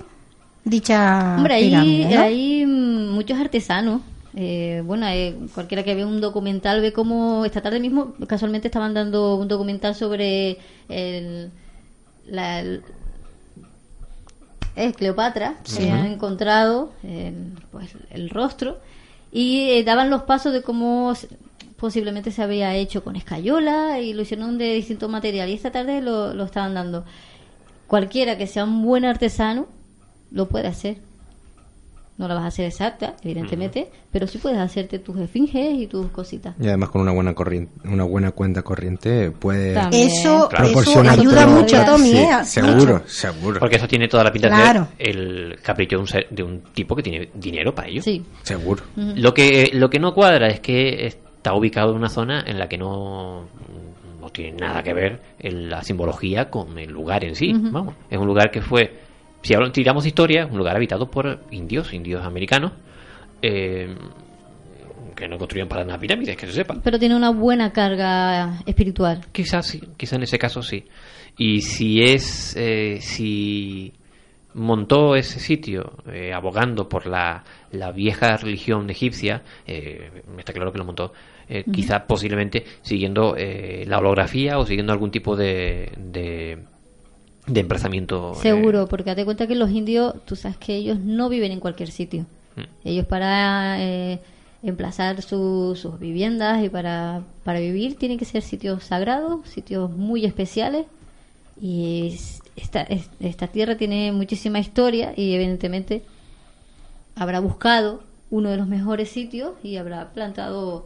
dicha 0.64 1.36
Hombre, 1.38 1.60
pirámide, 1.62 2.16
¿no? 2.16 2.22
hay 2.22 2.66
muchos 2.66 3.40
artesanos. 3.40 4.02
Eh, 4.36 4.84
bueno, 4.86 5.08
eh, 5.08 5.36
cualquiera 5.56 5.84
que 5.84 5.96
ve 5.96 6.06
un 6.06 6.22
documental 6.22 6.82
ve 6.82 6.94
cómo 6.94 7.46
esta 7.46 7.62
tarde 7.62 7.80
mismo 7.80 8.14
casualmente 8.28 8.68
estaban 8.68 8.94
dando 8.94 9.36
un 9.38 9.48
documental 9.48 9.96
sobre 9.96 10.58
el, 10.88 11.50
la, 12.30 12.62
eh, 14.76 14.94
Cleopatra, 14.96 15.56
que 15.64 15.90
han 15.92 16.06
encontrado 16.06 16.92
eh, 17.04 17.34
pues, 17.72 17.92
el 18.12 18.30
rostro 18.30 18.80
y 19.32 19.70
eh, 19.72 19.84
daban 19.84 20.10
los 20.10 20.24
pasos 20.24 20.54
de 20.54 20.62
cómo 20.62 21.14
se- 21.16 21.28
posiblemente 21.78 22.32
se 22.32 22.44
había 22.44 22.76
hecho 22.76 23.04
con 23.04 23.16
escayola 23.16 24.00
y 24.00 24.14
lo 24.14 24.22
hicieron 24.24 24.58
de 24.58 24.74
distintos 24.74 25.10
materiales 25.10 25.54
y 25.54 25.56
esta 25.58 25.72
tarde 25.72 26.02
lo, 26.02 26.34
lo 26.34 26.44
estaban 26.46 26.74
dando. 26.74 27.06
Cualquiera 27.88 28.38
que 28.38 28.48
sea 28.48 28.64
un 28.66 28.84
buen 28.84 29.06
artesano 29.06 29.68
lo 30.32 30.48
puede 30.48 30.68
hacer. 30.68 30.98
No 32.20 32.28
la 32.28 32.36
vas 32.36 32.44
a 32.44 32.48
hacer 32.48 32.66
exacta, 32.66 33.16
evidentemente, 33.24 33.90
pero 34.12 34.28
sí 34.28 34.38
puedes 34.40 34.60
hacerte 34.60 35.00
tus 35.00 35.18
esfinges 35.20 35.74
y 35.80 35.88
tus 35.88 36.08
cositas. 36.12 36.54
Y 36.60 36.68
además 36.68 36.90
con 36.90 37.02
una 37.02 37.12
buena 37.14 37.34
corriente, 37.34 37.72
una 37.86 38.04
buena 38.04 38.32
cuenta 38.32 38.62
corriente 38.62 39.32
puede 39.32 39.74
También. 39.74 40.10
Eso, 40.10 40.50
Claro. 40.50 40.66
eso 40.68 41.00
ayuda 41.02 41.48
mucho, 41.48 41.82
Tommy. 41.86 42.10
Sí, 42.12 42.18
¿eh? 42.18 42.28
seguro, 42.44 42.76
Mucho. 42.96 43.04
seguro. 43.08 43.60
Porque 43.62 43.78
eso 43.78 43.88
tiene 43.88 44.08
toda 44.10 44.26
la 44.26 44.32
pinta 44.32 44.50
Claro. 44.50 44.88
de 45.00 45.06
ser 45.06 45.16
el 45.18 45.60
capricho 45.64 45.96
de 45.96 46.02
un, 46.02 46.08
ser- 46.08 46.28
de 46.30 46.44
un 46.44 46.60
tipo 46.74 46.94
que 46.96 47.04
tiene 47.04 47.30
dinero 47.34 47.74
para 47.74 47.88
ello. 47.88 48.02
Sí. 48.02 48.22
Seguro. 48.44 48.84
Lo 48.98 49.34
que 49.34 49.70
lo 49.74 49.90
que 49.90 50.00
no 50.00 50.14
cuadra 50.14 50.48
es 50.50 50.60
que 50.60 51.06
está 51.08 51.54
ubicado 51.54 51.92
en 51.92 51.98
una 51.98 52.10
zona 52.10 52.44
en 52.46 52.60
la 52.60 52.68
que 52.68 52.78
no 52.78 53.46
no 54.20 54.30
tiene 54.30 54.58
nada 54.58 54.84
que 54.84 54.94
ver 54.94 55.22
en 55.40 55.70
la 55.70 55.82
simbología 55.84 56.50
con 56.50 56.78
el 56.78 56.92
lugar 56.92 57.24
en 57.24 57.36
sí. 57.36 57.54
Vamos, 57.56 57.96
es 58.10 58.20
un 58.20 58.28
lugar 58.28 58.52
que 58.52 58.62
fue 58.62 59.08
si 59.42 59.56
tiramos 59.72 60.04
de 60.04 60.10
historia, 60.10 60.46
un 60.46 60.58
lugar 60.58 60.76
habitado 60.76 61.10
por 61.10 61.40
indios, 61.52 61.94
indios 61.94 62.24
americanos, 62.24 62.74
eh, 63.42 63.96
que 65.16 65.28
no 65.28 65.38
construían 65.38 65.68
para 65.68 65.84
nada 65.84 66.00
pirámides, 66.00 66.38
que 66.38 66.48
se 66.48 66.54
sepa. 66.54 66.76
Pero 66.84 66.98
tiene 67.00 67.16
una 67.16 67.30
buena 67.32 67.72
carga 67.72 68.60
espiritual. 68.66 69.26
Quizás 69.32 69.66
sí, 69.68 69.82
quizás 69.98 70.14
en 70.14 70.24
ese 70.24 70.38
caso 70.38 70.62
sí. 70.62 70.86
Y 71.38 71.62
si 71.62 72.02
es, 72.02 72.56
eh, 72.58 73.00
si 73.02 73.94
montó 74.54 75.16
ese 75.16 75.40
sitio 75.40 75.94
eh, 76.12 76.34
abogando 76.34 76.90
por 76.90 77.06
la, 77.06 77.44
la 77.72 77.92
vieja 77.92 78.36
religión 78.38 78.90
egipcia, 78.90 79.44
eh, 79.66 80.24
está 80.38 80.54
claro 80.54 80.72
que 80.72 80.80
lo 80.80 80.86
montó, 80.86 81.14
eh, 81.48 81.62
Ujú. 81.62 81.72
quizás 81.72 82.04
posiblemente 82.08 82.64
siguiendo 82.82 83.36
eh, 83.38 83.84
la 83.88 84.00
holografía 84.00 84.58
o 84.58 84.66
siguiendo 84.66 84.94
algún 84.94 85.12
tipo 85.12 85.36
de, 85.36 85.92
de, 85.98 86.60
de 87.52 87.60
emplazamiento. 87.62 88.34
eh, 88.36 88.42
Seguro, 88.42 88.88
porque 88.88 89.10
date 89.12 89.26
cuenta 89.26 89.48
que 89.48 89.56
los 89.56 89.70
indios, 89.72 90.14
tú 90.26 90.36
sabes 90.36 90.58
que 90.58 90.76
ellos 90.76 91.00
no 91.00 91.30
viven 91.30 91.52
en 91.52 91.60
cualquier 91.60 91.92
sitio. 91.92 92.26
Mm. 92.56 92.62
Ellos 92.88 93.06
para 93.06 93.82
eh, 93.82 94.20
emplazar 94.64 95.22
su- 95.22 95.78
sus 95.80 96.00
viviendas 96.00 96.64
y 96.64 96.70
para, 96.70 97.22
para 97.44 97.60
vivir 97.60 97.96
tienen 97.98 98.18
que 98.18 98.26
ser 98.26 98.42
sitios 98.42 98.84
sagrados, 98.84 99.48
sitios 99.48 99.90
muy 99.92 100.26
especiales. 100.26 100.86
Y 101.62 102.12
es- 102.14 102.42
esta, 102.56 102.82
es- 102.84 103.10
esta 103.20 103.48
tierra 103.48 103.76
tiene 103.78 104.12
muchísima 104.12 104.60
historia 104.60 105.14
y 105.16 105.34
evidentemente 105.34 106.04
habrá 107.16 107.40
buscado 107.40 108.02
uno 108.32 108.50
de 108.50 108.58
los 108.58 108.68
mejores 108.68 109.10
sitios 109.10 109.54
y 109.64 109.78
habrá 109.78 110.10
plantado 110.14 110.86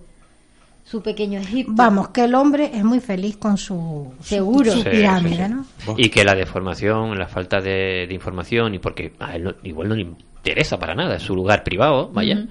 su 0.83 1.01
pequeño 1.01 1.39
Egipto. 1.39 1.71
Vamos, 1.75 2.09
que 2.09 2.23
el 2.25 2.35
hombre 2.35 2.71
es 2.73 2.83
muy 2.83 2.99
feliz 2.99 3.37
con 3.37 3.57
su, 3.57 4.13
Seguro. 4.21 4.71
su 4.71 4.81
Sí, 4.83 4.89
pirámide, 4.89 5.47
sí, 5.47 5.53
sí. 5.77 5.87
¿no? 5.87 5.95
Y 5.97 6.09
que 6.09 6.23
la 6.23 6.35
deformación, 6.35 7.17
la 7.17 7.27
falta 7.27 7.61
de, 7.61 8.05
de 8.07 8.13
información, 8.13 8.73
y 8.75 8.79
porque 8.79 9.13
a 9.19 9.35
él 9.35 9.43
no- 9.45 9.55
igual 9.63 9.89
no 9.89 9.95
le 9.95 10.01
interesa 10.01 10.77
para 10.77 10.93
nada, 10.93 11.15
es 11.15 11.23
su 11.23 11.35
lugar 11.35 11.63
privado, 11.63 12.09
vaya, 12.09 12.45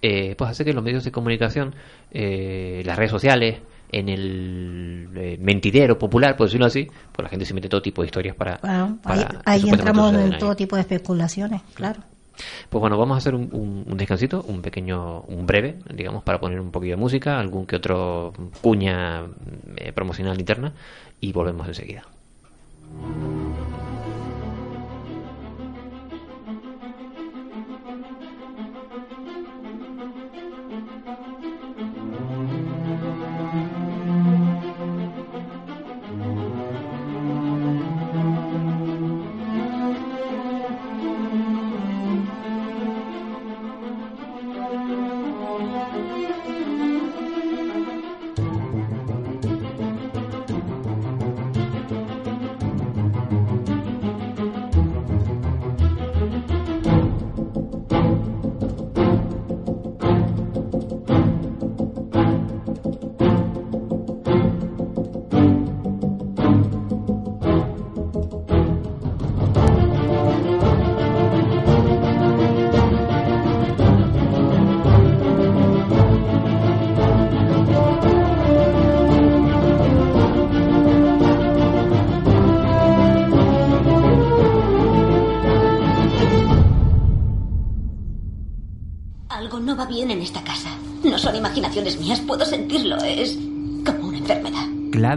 eh, 0.00 0.34
pues 0.38 0.50
hace 0.50 0.64
que 0.64 0.72
los 0.72 0.82
medios 0.84 1.04
de 1.04 1.12
comunicación, 1.12 1.74
eh, 2.10 2.82
las 2.86 2.96
redes 2.96 3.10
sociales, 3.10 3.58
en 3.90 4.08
el 4.08 5.08
eh, 5.14 5.38
mentidero 5.40 5.98
popular, 5.98 6.34
por 6.36 6.46
decirlo 6.46 6.66
así, 6.66 6.88
pues 7.12 7.24
la 7.24 7.28
gente 7.28 7.44
se 7.44 7.52
mete 7.52 7.68
todo 7.68 7.82
tipo 7.82 8.00
de 8.00 8.06
historias 8.06 8.34
para... 8.34 8.58
Bueno, 8.62 8.98
para 9.02 9.42
ahí, 9.44 9.62
entramos 9.68 10.14
en 10.14 10.32
ahí. 10.32 10.38
todo 10.38 10.56
tipo 10.56 10.76
de 10.76 10.80
especulaciones, 10.82 11.60
claro. 11.74 12.00
Pues 12.68 12.80
bueno, 12.80 12.96
vamos 12.98 13.14
a 13.16 13.18
hacer 13.18 13.34
un, 13.34 13.48
un- 13.86 13.96
descansito, 13.96 14.42
un 14.48 14.62
pequeño, 14.62 15.20
un 15.22 15.46
breve, 15.46 15.76
digamos, 15.94 16.22
para 16.24 16.40
poner 16.40 16.60
un 16.60 16.70
poquillo 16.70 16.92
de 16.94 17.00
música, 17.00 17.38
algún 17.38 17.66
que 17.66 17.76
otro 17.76 18.32
cuña 18.60 19.24
eh, 19.76 19.92
promocional 19.92 20.38
interna, 20.38 20.72
y 21.20 21.32
volvemos 21.32 21.68
enseguida. 21.68 22.04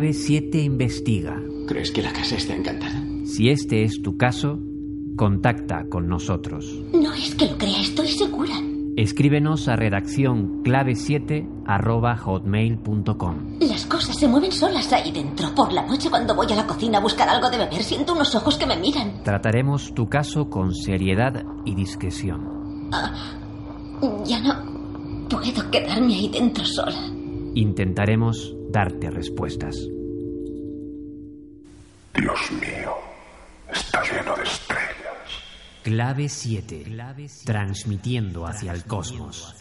Clave 0.06 0.14
7 0.14 0.62
investiga. 0.62 1.42
¿Crees 1.68 1.90
que 1.90 2.04
la 2.04 2.14
casa 2.14 2.36
está 2.36 2.56
encantada? 2.56 3.04
Si 3.26 3.50
este 3.50 3.84
es 3.84 4.04
tu 4.04 4.18
caso, 4.18 4.60
contacta 5.16 5.88
con 5.90 6.08
nosotros. 6.08 6.80
No 6.94 7.12
es 7.12 7.34
que 7.34 7.48
lo 7.48 7.58
crea, 7.58 7.82
estoy 7.82 8.10
segura. 8.10 8.54
Escríbenos 8.98 9.68
a 9.68 9.76
redacción 9.76 10.62
clave7 10.62 11.64
arroba 11.66 12.16
hotmail.com. 12.18 13.58
Las 13.62 13.88
cosas 13.88 14.16
se 14.20 14.28
mueven 14.28 14.52
solas 14.52 14.94
ahí 14.94 15.12
dentro. 15.12 15.56
Por 15.56 15.74
la 15.74 15.88
noche 15.88 16.12
cuando 16.12 16.36
voy 16.36 16.52
a 16.52 16.56
la 16.56 16.68
cocina 16.68 17.00
a 17.00 17.02
buscar 17.02 17.28
algo 17.28 17.50
de 17.50 17.58
beber, 17.58 17.82
siento 17.82 18.14
unos 18.14 18.36
ojos 18.36 18.60
que 18.60 18.68
me 18.68 18.78
miran. 18.78 19.24
Trataremos 19.24 19.96
tu 19.96 20.08
caso 20.08 20.52
con 20.52 20.76
seriedad 20.76 21.44
y 21.66 21.74
discreción. 21.74 22.92
Ya 24.24 24.40
no 24.40 25.28
puedo 25.30 25.72
quedarme 25.72 26.14
ahí 26.14 26.30
dentro 26.30 26.64
sola. 26.64 27.10
Intentaremos 27.56 28.56
darte 28.70 29.10
respuestas. 29.10 29.95
Dios 32.18 32.52
mío, 32.52 32.96
está 33.72 34.02
lleno 34.04 34.36
de 34.36 34.44
estrellas. 34.44 34.96
Clave 35.84 36.30
7. 36.30 36.86
Transmitiendo 37.46 38.48
hacia 38.48 38.72
el 38.72 38.86
cosmos. 38.86 39.56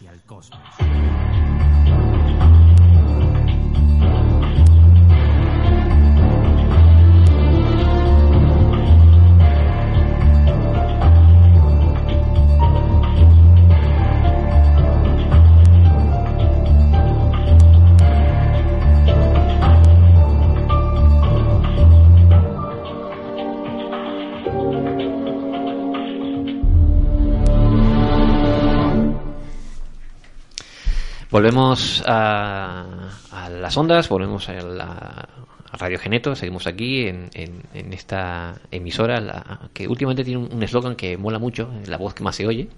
Volvemos 31.35 32.01
a, 32.07 32.85
a 33.33 33.51
las 33.51 33.77
ondas, 33.77 34.09
volvemos 34.09 34.49
a 34.49 34.53
la 34.53 35.29
Radio 35.73 35.99
Geneto, 35.99 36.37
seguimos 36.37 36.69
aquí 36.69 37.09
en, 37.09 37.29
en- 37.35 37.93
esta 37.93 38.55
emisora 38.71 39.21
la- 39.21 39.69
que 39.73 39.89
últimamente 39.89 40.23
tiene 40.23 40.47
un 40.47 40.63
eslogan 40.63 40.95
que 40.95 41.17
mola 41.17 41.41
mucho, 41.41 41.73
la 41.89 41.97
voz 41.97 42.15
que 42.15 42.23
más 42.23 42.37
se 42.37 42.47
oye, 42.47 42.69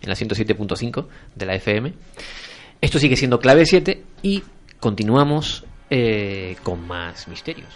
en 0.00 0.08
la 0.08 0.14
107.5 0.14 1.06
de 1.34 1.44
la 1.44 1.56
FM. 1.56 1.92
Esto 2.80 3.00
sigue 3.00 3.16
siendo 3.16 3.40
clave 3.40 3.66
7 3.66 4.04
y 4.22 4.44
continuamos 4.78 5.64
eh, 5.90 6.54
con 6.62 6.86
más 6.86 7.26
misterios. 7.26 7.66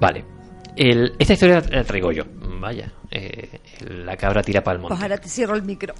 Vale. 0.00 0.24
El- 0.76 1.14
esta 1.18 1.32
historia 1.32 1.62
la 1.70 1.84
traigo 1.84 2.12
yo. 2.12 2.24
Vaya. 2.60 2.92
eh, 3.10 3.60
la 3.88 4.16
cabra 4.16 4.42
tira 4.42 4.62
para 4.62 4.76
el 4.76 4.82
monte. 4.82 4.94
Pues 4.94 5.02
ahora 5.02 5.18
te 5.18 5.28
cierro 5.28 5.54
el 5.54 5.62
micro. 5.62 5.94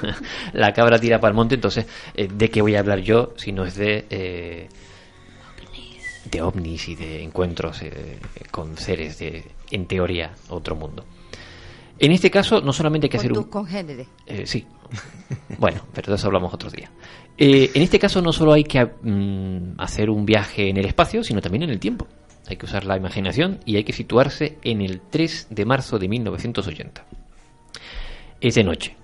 la 0.52 0.72
cabra 0.72 0.98
tira 0.98 1.20
para 1.20 1.30
el 1.30 1.36
monte, 1.36 1.54
entonces, 1.54 1.86
eh, 2.14 2.28
¿de 2.32 2.50
qué 2.50 2.60
voy 2.62 2.74
a 2.76 2.80
hablar 2.80 2.98
yo 3.00 3.34
si 3.36 3.52
no 3.52 3.64
es 3.64 3.76
de... 3.76 4.06
eh, 4.10 4.68
de 6.30 6.42
ovnis 6.42 6.88
y 6.88 6.94
de 6.94 7.22
encuentros 7.22 7.80
eh, 7.82 8.18
con 8.50 8.76
seres 8.76 9.18
de, 9.18 9.44
en 9.70 9.86
teoría, 9.86 10.32
otro 10.50 10.76
mundo. 10.76 11.04
En 11.98 12.12
este 12.12 12.30
caso, 12.30 12.60
no 12.60 12.72
solamente 12.72 13.06
hay 13.06 13.10
que 13.10 13.16
Con 13.16 13.26
hacer 13.26 13.38
un... 13.38 13.44
congéneres. 13.44 14.08
Eh, 14.26 14.46
sí. 14.46 14.66
Bueno, 15.58 15.80
pero 15.94 16.12
de 16.12 16.16
eso 16.16 16.26
hablamos 16.26 16.52
otro 16.52 16.70
día. 16.70 16.90
Eh, 17.36 17.70
en 17.74 17.82
este 17.82 17.98
caso 17.98 18.20
no 18.20 18.32
solo 18.32 18.52
hay 18.52 18.64
que 18.64 18.84
mm, 18.84 19.80
hacer 19.80 20.10
un 20.10 20.26
viaje 20.26 20.68
en 20.68 20.76
el 20.76 20.84
espacio, 20.84 21.24
sino 21.24 21.40
también 21.40 21.62
en 21.62 21.70
el 21.70 21.80
tiempo. 21.80 22.06
Hay 22.48 22.56
que 22.56 22.66
usar 22.66 22.84
la 22.84 22.96
imaginación 22.96 23.60
y 23.64 23.76
hay 23.76 23.84
que 23.84 23.92
situarse 23.92 24.58
en 24.62 24.80
el 24.80 25.00
3 25.00 25.48
de 25.50 25.64
marzo 25.64 25.98
de 25.98 26.08
1980. 26.08 27.04
Es 28.40 28.54
de 28.54 28.64
noche. 28.64 28.94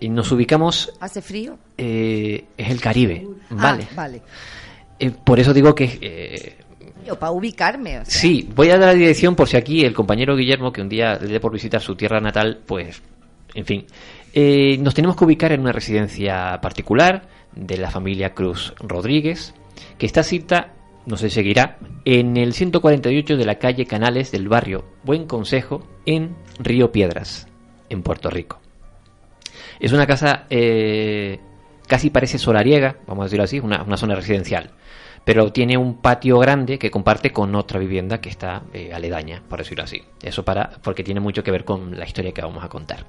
Y 0.00 0.08
nos 0.08 0.30
ubicamos... 0.30 0.92
¿Hace 1.00 1.20
frío? 1.22 1.58
eh, 1.76 2.44
es 2.56 2.68
el 2.70 2.80
Caribe. 2.80 3.26
Vale. 3.50 3.88
Ah, 3.90 3.94
vale. 3.96 4.22
Eh, 4.98 5.10
por 5.10 5.40
eso 5.40 5.52
digo 5.52 5.74
que... 5.74 5.98
eh, 6.00 6.56
Yo, 7.06 7.18
para 7.18 7.32
ubicarme. 7.32 7.98
o 8.00 8.04
sea. 8.04 8.14
Sí, 8.20 8.48
voy 8.54 8.68
a 8.70 8.78
dar 8.78 8.88
la 8.88 8.94
dirección 8.94 9.34
por 9.34 9.48
si 9.48 9.56
aquí 9.56 9.84
el 9.84 9.94
compañero 9.94 10.36
Guillermo, 10.36 10.72
que 10.72 10.82
un 10.82 10.88
día 10.88 11.14
le 11.16 11.26
dé 11.28 11.40
por 11.40 11.52
visitar 11.52 11.80
su 11.80 11.96
tierra 11.96 12.20
natal, 12.20 12.60
pues, 12.64 13.02
en 13.54 13.64
fin. 13.66 13.86
Nos 14.80 14.94
tenemos 14.94 15.16
que 15.16 15.24
ubicar 15.24 15.50
en 15.50 15.60
una 15.62 15.72
residencia 15.72 16.60
particular 16.60 17.22
de 17.56 17.76
la 17.76 17.90
familia 17.90 18.34
Cruz 18.34 18.72
Rodríguez, 18.78 19.52
que 19.98 20.06
está 20.06 20.22
cita, 20.22 20.74
no 21.08 21.16
se 21.16 21.30
seguirá, 21.30 21.78
en 22.04 22.36
el 22.36 22.52
148 22.52 23.36
de 23.36 23.44
la 23.46 23.58
calle 23.58 23.86
Canales 23.86 24.30
del 24.30 24.48
barrio 24.48 24.84
Buen 25.04 25.26
Consejo, 25.26 25.82
en 26.04 26.36
Río 26.58 26.92
Piedras, 26.92 27.48
en 27.88 28.02
Puerto 28.02 28.28
Rico. 28.28 28.60
Es 29.80 29.92
una 29.92 30.06
casa 30.06 30.44
eh, 30.50 31.40
casi 31.86 32.10
parece 32.10 32.38
solariega, 32.38 32.98
vamos 33.06 33.22
a 33.22 33.24
decirlo 33.24 33.44
así, 33.44 33.58
una, 33.58 33.82
una 33.82 33.96
zona 33.96 34.14
residencial. 34.16 34.72
Pero 35.24 35.50
tiene 35.50 35.78
un 35.78 36.00
patio 36.00 36.38
grande 36.38 36.78
que 36.78 36.90
comparte 36.90 37.32
con 37.32 37.54
otra 37.54 37.80
vivienda 37.80 38.20
que 38.20 38.28
está 38.28 38.62
eh, 38.74 38.92
aledaña, 38.92 39.42
por 39.48 39.58
decirlo 39.58 39.84
así. 39.84 40.02
Eso 40.22 40.44
para, 40.44 40.70
porque 40.82 41.02
tiene 41.02 41.20
mucho 41.20 41.42
que 41.42 41.50
ver 41.50 41.64
con 41.64 41.98
la 41.98 42.04
historia 42.04 42.32
que 42.32 42.42
vamos 42.42 42.62
a 42.62 42.68
contar. 42.68 43.06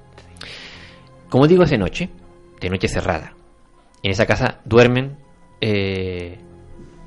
Como 1.28 1.46
digo, 1.46 1.64
es 1.64 1.70
de 1.70 1.78
noche, 1.78 2.08
de 2.60 2.70
noche 2.70 2.88
cerrada. 2.88 3.34
En 4.02 4.10
esa 4.10 4.24
casa 4.24 4.60
duermen 4.64 5.18
eh, 5.60 6.38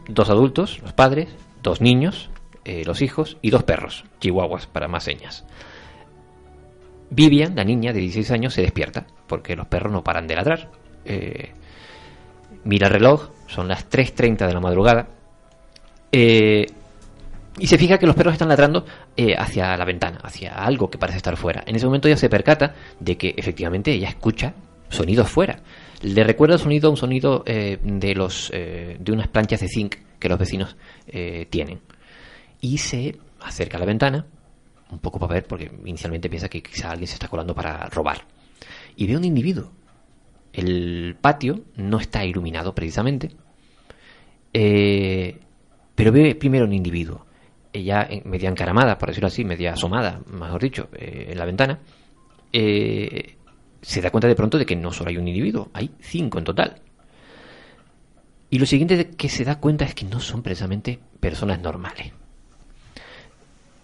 dos 0.07 0.29
adultos, 0.29 0.79
los 0.81 0.93
padres, 0.93 1.29
dos 1.61 1.81
niños, 1.81 2.29
eh, 2.65 2.83
los 2.85 3.01
hijos 3.01 3.37
y 3.41 3.49
dos 3.49 3.63
perros, 3.63 4.05
chihuahuas 4.19 4.67
para 4.67 4.87
más 4.87 5.03
señas. 5.03 5.45
Vivian, 7.09 7.55
la 7.55 7.63
niña 7.63 7.93
de 7.93 7.99
16 7.99 8.31
años, 8.31 8.53
se 8.53 8.61
despierta 8.61 9.05
porque 9.27 9.55
los 9.55 9.67
perros 9.67 9.91
no 9.91 10.03
paran 10.03 10.27
de 10.27 10.35
ladrar. 10.35 10.69
Eh, 11.05 11.51
mira 12.63 12.87
el 12.87 12.93
reloj, 12.93 13.29
son 13.47 13.67
las 13.67 13.89
3.30 13.89 14.47
de 14.47 14.53
la 14.53 14.59
madrugada. 14.59 15.07
eh, 16.11 16.65
y 17.59 17.67
se 17.67 17.77
fija 17.77 17.99
que 17.99 18.07
los 18.07 18.15
perros 18.15 18.33
están 18.33 18.49
ladrando 18.49 18.83
hacia 19.37 19.77
la 19.77 19.85
ventana, 19.85 20.17
hacia 20.23 20.53
algo 20.53 20.89
que 20.89 20.97
parece 20.97 21.17
estar 21.17 21.37
fuera. 21.37 21.63
En 21.67 21.75
ese 21.75 21.85
momento 21.85 22.07
ella 22.07 22.17
se 22.17 22.27
percata 22.27 22.73
de 22.99 23.15
que 23.15 23.35
efectivamente 23.37 23.91
ella 23.91 24.09
escucha 24.09 24.55
sonidos 24.89 25.29
fuera. 25.29 25.59
Le 26.03 26.25
recuerda 26.25 26.55
el 26.55 26.59
sonido 26.59 26.89
a 26.89 26.91
un 26.91 26.97
sonido 26.97 27.43
eh, 27.45 27.79
de 27.81 28.13
los 28.13 28.51
eh, 28.53 28.97
de 28.99 29.11
unas 29.13 29.29
planchas 29.29 29.61
de 29.61 29.69
zinc 29.69 29.95
que 30.19 30.27
los 30.27 30.37
vecinos 30.37 30.75
eh, 31.07 31.47
tienen. 31.49 31.79
Y 32.59 32.77
se 32.77 33.17
acerca 33.39 33.77
a 33.77 33.79
la 33.79 33.85
ventana, 33.85 34.25
un 34.91 34.99
poco 34.99 35.17
para 35.17 35.35
ver, 35.35 35.47
porque 35.47 35.71
inicialmente 35.85 36.29
piensa 36.29 36.49
que 36.49 36.61
quizá 36.61 36.91
alguien 36.91 37.07
se 37.07 37.13
está 37.13 37.29
colando 37.29 37.55
para 37.55 37.87
robar. 37.87 38.25
Y 38.97 39.07
ve 39.07 39.15
un 39.15 39.23
individuo. 39.23 39.71
El 40.51 41.15
patio 41.21 41.61
no 41.77 41.99
está 41.99 42.25
iluminado 42.25 42.75
precisamente, 42.75 43.31
pero 44.51 46.11
ve 46.11 46.35
primero 46.35 46.65
un 46.65 46.73
individuo. 46.73 47.25
Ella, 47.71 48.07
media 48.25 48.49
encaramada, 48.49 48.97
por 48.97 49.09
decirlo 49.09 49.27
así, 49.27 49.45
media 49.45 49.73
asomada, 49.73 50.21
mejor 50.27 50.61
dicho, 50.61 50.89
en 50.93 51.37
la 51.37 51.45
ventana, 51.45 51.79
se 53.83 54.01
da 54.01 54.09
cuenta 54.09 54.27
de 54.27 54.35
pronto 54.35 54.57
de 54.57 54.65
que 54.65 54.75
no 54.75 54.91
solo 54.91 55.11
hay 55.11 55.17
un 55.17 55.27
individuo, 55.27 55.69
hay 55.73 55.91
cinco 55.99 56.39
en 56.39 56.45
total. 56.45 56.81
Y 58.49 58.57
lo 58.57 58.65
siguiente 58.65 58.97
de 58.97 59.09
que 59.11 59.29
se 59.29 59.43
da 59.43 59.59
cuenta 59.59 59.85
es 59.85 59.93
que 59.93 60.05
no 60.05 60.19
son 60.19 60.41
precisamente 60.41 60.99
personas 61.19 61.59
normales. 61.59 62.11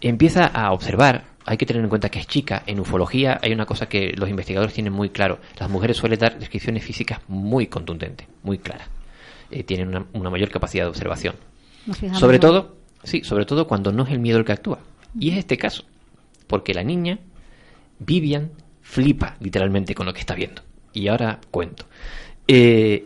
Empieza 0.02 0.46
a 0.46 0.72
observar, 0.72 1.26
hay 1.46 1.58
que 1.58 1.66
tener 1.66 1.84
en 1.84 1.90
cuenta 1.90 2.10
que 2.10 2.20
es 2.20 2.28
chica, 2.28 2.64
en 2.66 2.80
ufología 2.80 3.40
hay 3.42 3.52
una 3.52 3.66
cosa 3.66 3.88
que 3.88 4.14
los 4.16 4.30
investigadores 4.30 4.74
tienen 4.74 4.94
muy 4.94 5.10
claro, 5.10 5.40
las 5.60 5.70
mujeres 5.70 5.98
suelen 5.98 6.20
dar 6.20 6.40
descripciones 6.40 6.84
físicas 6.84 7.20
muy 7.28 7.68
contundentes, 7.68 8.28
muy 8.44 8.58
claras, 8.58 8.88
Eh, 9.52 9.64
tienen 9.64 9.88
una, 9.88 10.06
una 10.14 10.30
mayor 10.30 10.50
capacidad 10.50 10.86
de 10.86 10.90
observación. 10.90 11.36
Sobre 12.14 12.38
todo, 12.38 12.78
sí, 13.04 13.24
sobre 13.24 13.46
todo 13.46 13.66
cuando 13.66 13.92
no 13.92 14.04
es 14.04 14.12
el 14.12 14.20
miedo 14.20 14.38
el 14.38 14.46
que 14.46 14.54
actúa. 14.54 14.80
Y 15.20 15.32
es 15.32 15.38
este 15.38 15.58
caso, 15.58 15.84
porque 16.46 16.74
la 16.74 16.84
niña, 16.84 17.18
Vivian, 17.98 18.52
flipa 18.90 19.36
literalmente 19.40 19.94
con 19.94 20.08
lo 20.08 20.14
que 20.14 20.20
está 20.20 20.34
viendo. 20.34 20.64
Y 20.94 21.08
ahora 21.10 21.40
cuento. 21.52 21.86
Eh, 22.48 23.06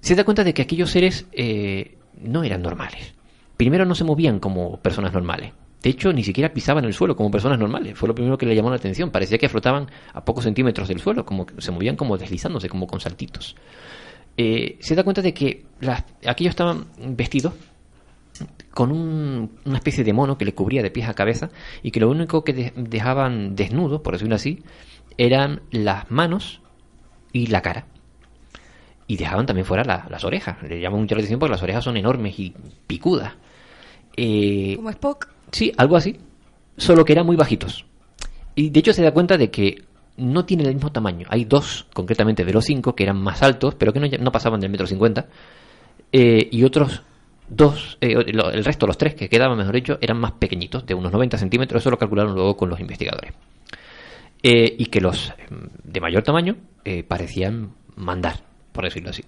se 0.00 0.16
da 0.16 0.24
cuenta 0.24 0.42
de 0.42 0.52
que 0.52 0.62
aquellos 0.62 0.90
seres 0.90 1.26
eh, 1.32 1.96
no 2.20 2.42
eran 2.42 2.62
normales. 2.62 3.14
Primero 3.56 3.84
no 3.84 3.94
se 3.94 4.02
movían 4.02 4.40
como 4.40 4.80
personas 4.80 5.12
normales. 5.12 5.52
De 5.82 5.90
hecho, 5.90 6.12
ni 6.12 6.24
siquiera 6.24 6.52
pisaban 6.52 6.84
el 6.84 6.92
suelo 6.94 7.14
como 7.14 7.30
personas 7.30 7.58
normales. 7.60 7.96
Fue 7.96 8.08
lo 8.08 8.14
primero 8.14 8.36
que 8.36 8.44
le 8.46 8.56
llamó 8.56 8.70
la 8.70 8.76
atención. 8.76 9.10
Parecía 9.10 9.38
que 9.38 9.48
flotaban 9.48 9.86
a 10.12 10.24
pocos 10.24 10.42
centímetros 10.44 10.88
del 10.88 10.98
suelo, 11.00 11.24
como 11.24 11.46
se 11.58 11.70
movían 11.70 11.94
como 11.96 12.18
deslizándose, 12.18 12.68
como 12.68 12.86
con 12.88 13.00
saltitos. 13.00 13.54
Eh, 14.36 14.78
se 14.80 14.94
da 14.96 15.04
cuenta 15.04 15.22
de 15.22 15.32
que 15.32 15.64
aquellos 16.26 16.50
estaban 16.50 16.86
vestidos 16.98 17.54
con 18.72 18.90
un- 18.90 19.50
una 19.64 19.76
especie 19.76 20.02
de 20.04 20.12
mono 20.12 20.36
que 20.38 20.44
le 20.44 20.54
cubría 20.54 20.82
de 20.82 20.90
pies 20.90 21.08
a 21.08 21.14
cabeza 21.14 21.50
y 21.82 21.90
que 21.92 22.00
lo 22.00 22.08
único 22.10 22.42
que 22.42 22.52
de- 22.52 22.72
dejaban 22.76 23.54
desnudo, 23.54 24.02
por 24.02 24.14
decirlo 24.14 24.34
así, 24.34 24.62
eran 25.20 25.60
las 25.70 26.10
manos 26.10 26.60
y 27.32 27.48
la 27.48 27.60
cara. 27.60 27.84
Y 29.06 29.16
dejaban 29.16 29.44
también 29.44 29.66
fuera 29.66 29.84
la- 29.84 30.06
las 30.08 30.24
orejas. 30.24 30.62
Le 30.62 30.80
llama 30.80 30.96
mucho 30.96 31.14
la 31.14 31.18
atención 31.20 31.38
porque 31.38 31.52
las 31.52 31.62
orejas 31.62 31.84
son 31.84 31.96
enormes 31.98 32.38
y 32.38 32.54
picudas. 32.86 33.34
Eh, 34.16 34.74
Como 34.76 34.88
Spock. 34.90 35.28
Sí, 35.52 35.72
algo 35.76 35.96
así. 35.96 36.18
Solo 36.76 37.04
que 37.04 37.12
eran 37.12 37.26
muy 37.26 37.36
bajitos. 37.36 37.84
Y 38.54 38.70
de 38.70 38.80
hecho 38.80 38.92
se 38.92 39.02
da 39.02 39.12
cuenta 39.12 39.36
de 39.36 39.50
que 39.50 39.84
no 40.16 40.44
tienen 40.46 40.66
el 40.66 40.74
mismo 40.74 40.90
tamaño. 40.92 41.26
Hay 41.30 41.44
dos, 41.44 41.86
concretamente 41.92 42.44
de 42.44 42.52
los 42.52 42.64
cinco, 42.64 42.94
que 42.94 43.02
eran 43.02 43.20
más 43.20 43.42
altos, 43.42 43.74
pero 43.74 43.92
que 43.92 44.00
no, 44.00 44.06
no 44.20 44.32
pasaban 44.32 44.60
del 44.60 44.70
metro 44.70 44.86
cincuenta. 44.86 45.26
Eh, 46.12 46.48
y 46.50 46.64
otros 46.64 47.02
dos, 47.48 47.98
eh, 48.00 48.14
el 48.26 48.64
resto, 48.64 48.86
los 48.86 48.96
tres 48.96 49.14
que 49.14 49.28
quedaban, 49.28 49.58
mejor 49.58 49.74
dicho, 49.74 49.98
eran 50.00 50.18
más 50.18 50.32
pequeñitos, 50.32 50.86
de 50.86 50.94
unos 50.94 51.12
90 51.12 51.36
centímetros. 51.36 51.82
Eso 51.82 51.90
lo 51.90 51.98
calcularon 51.98 52.34
luego 52.34 52.56
con 52.56 52.68
los 52.70 52.80
investigadores. 52.80 53.32
Eh, 54.42 54.74
y 54.78 54.86
que 54.86 55.00
los 55.00 55.32
em, 55.50 55.68
de 55.84 56.00
mayor 56.00 56.22
tamaño 56.22 56.56
eh, 56.84 57.02
parecían 57.02 57.72
mandar, 57.96 58.42
por 58.72 58.84
decirlo 58.84 59.10
así. 59.10 59.22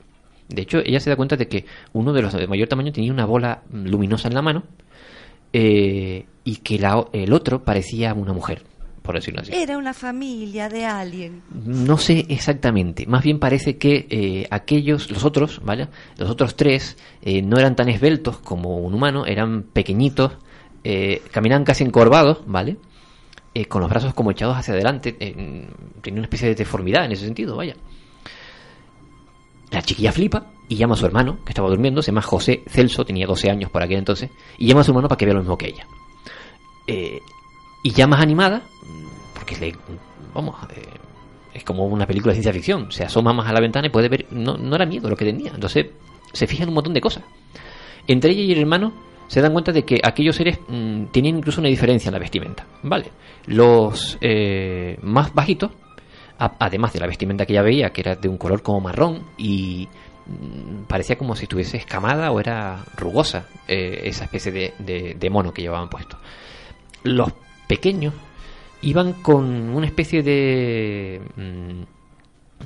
De 0.49 0.63
hecho, 0.63 0.79
ella 0.79 1.01
se 1.01 1.11
da 1.11 1.17
cuenta 1.17 1.37
de 1.37 1.49
que 1.49 1.67
uno 1.93 2.13
de 2.13 2.23
los 2.23 2.33
de 2.33 2.47
mayor 2.47 2.69
tamaño 2.69 2.93
tenía 2.93 3.13
una 3.13 3.27
bola 3.27 3.63
mm, 3.71 3.87
luminosa 3.89 4.29
en 4.29 4.35
la 4.35 4.43
mano 4.43 4.65
eh, 5.53 6.25
y 6.45 6.57
que 6.57 6.79
la- 6.79 7.07
el 7.13 7.33
otro 7.33 7.63
parecía 7.63 8.15
una 8.15 8.33
mujer, 8.33 8.63
por 9.03 9.15
decirlo 9.15 9.41
así. 9.43 9.53
Era 9.55 9.77
una 9.79 9.93
familia 9.95 10.69
de 10.69 10.85
alguien. 10.87 11.43
No 11.65 11.99
sé 11.99 12.25
exactamente, 12.29 13.07
más 13.07 13.23
bien 13.23 13.39
parece 13.39 13.77
que 13.77 14.07
eh, 14.09 14.47
aquellos, 14.51 15.11
los 15.11 15.25
otros, 15.25 15.61
¿vale? 15.63 15.89
Los 16.17 16.31
otros 16.31 16.57
tres 16.57 16.97
eh, 17.23 17.43
no 17.43 17.59
eran 17.59 17.77
tan 17.77 17.89
esbeltos 17.89 18.39
como 18.39 18.79
un 18.79 18.95
humano, 18.95 19.27
eran 19.27 19.63
pequeñitos, 19.65 20.33
eh, 20.85 21.23
caminaban 21.31 21.65
casi 21.65 21.85
encorvados, 21.85 22.39
¿vale? 22.47 22.77
Eh, 23.55 23.67
con 23.67 23.83
los 23.83 23.91
brazos 23.91 24.15
como 24.15 24.31
echados 24.31 24.57
hacia 24.57 24.73
adelante, 24.73 25.15
eh, 25.21 25.67
tenía 26.01 26.21
una 26.21 26.27
especie 26.27 26.49
de 26.49 26.55
deformidad 26.55 27.05
en 27.05 27.13
ese 27.13 27.25
sentido, 27.27 27.57
vaya. 27.57 27.77
La 29.71 29.83
chiquilla 29.83 30.13
flipa 30.13 30.47
y 30.69 30.77
llama 30.77 30.95
a 30.95 30.97
su 30.97 31.05
hermano, 31.05 31.39
que 31.45 31.51
estaba 31.51 31.69
durmiendo, 31.69 32.01
se 32.03 32.13
llama 32.13 32.23
José 32.23 32.63
Celso, 32.67 33.05
tenía 33.05 33.27
12 33.27 33.51
años 33.51 33.71
por 33.71 33.83
aquel 33.83 33.99
entonces, 33.99 34.31
y 34.57 34.67
llama 34.67 34.81
a 34.81 34.85
su 34.85 34.93
hermano 34.93 35.09
para 35.09 35.19
que 35.19 35.27
vea 35.27 35.35
lo 35.35 35.41
mismo 35.41 35.59
que 35.59 35.69
ella. 35.69 35.87
Eh, 36.87 37.19
y 37.83 37.91
ya 37.91 38.07
más 38.07 38.23
animada, 38.23 38.63
porque 39.35 39.57
le, 39.57 39.77
vamos, 40.33 40.57
eh, 40.75 40.83
es 41.53 41.65
como 41.65 41.87
una 41.87 42.07
película 42.07 42.33
de 42.33 42.37
ciencia 42.37 42.53
ficción, 42.55 42.91
se 42.91 43.05
asoma 43.05 43.35
más 43.35 43.49
a 43.49 43.53
la 43.53 43.61
ventana 43.61 43.87
y 43.87 43.91
puede 43.91 44.09
ver, 44.09 44.27
no, 44.31 44.57
no 44.57 44.77
era 44.77 44.87
miedo 44.87 45.11
lo 45.11 45.17
que 45.17 45.27
tenía, 45.27 45.53
entonces 45.55 45.87
se 46.33 46.47
fija 46.47 46.63
en 46.63 46.71
un 46.71 46.75
montón 46.75 46.95
de 46.95 47.01
cosas. 47.01 47.25
Entre 48.07 48.31
ella 48.33 48.43
y 48.43 48.53
el 48.53 48.61
hermano 48.61 48.93
se 49.33 49.41
dan 49.41 49.53
cuenta 49.55 49.73
de 49.73 49.83
que 49.85 49.99
aquellos 50.05 50.37
seres 50.37 50.59
mm, 50.69 51.05
tenían 51.07 51.39
incluso 51.39 51.63
una 51.63 51.71
diferencia 51.71 52.11
en 52.11 52.13
la 52.13 52.19
vestimenta, 52.19 52.67
¿vale? 52.83 53.07
Los 53.47 54.19
eh, 54.21 54.99
más 55.01 55.33
bajitos, 55.33 55.71
además 56.39 56.93
de 56.93 57.01
la 57.01 57.07
vestimenta 57.07 57.47
que 57.47 57.55
ella 57.55 57.63
veía, 57.63 57.91
que 57.95 58.03
era 58.03 58.15
de 58.15 58.29
un 58.29 58.37
color 58.37 58.63
como 58.63 58.83
marrón 58.83 59.23
y 59.39 59.89
mm, 60.27 60.83
parecía 60.87 61.17
como 61.17 61.35
si 61.35 61.45
estuviese 61.45 61.79
escamada 61.79 62.31
o 62.31 62.41
era 62.41 62.85
rugosa 62.99 63.47
eh, 63.67 64.03
esa 64.05 64.25
especie 64.25 64.53
de, 64.53 64.75
de- 64.79 65.17
de 65.19 65.31
mono 65.31 65.51
que 65.55 65.63
llevaban 65.63 65.89
puesto. 65.89 66.19
Los 67.03 67.33
pequeños 67.67 68.13
iban 68.83 69.15
con 69.23 69.47
una 69.71 69.87
especie 69.87 70.23
de 70.23 71.23
mm, 71.37 71.83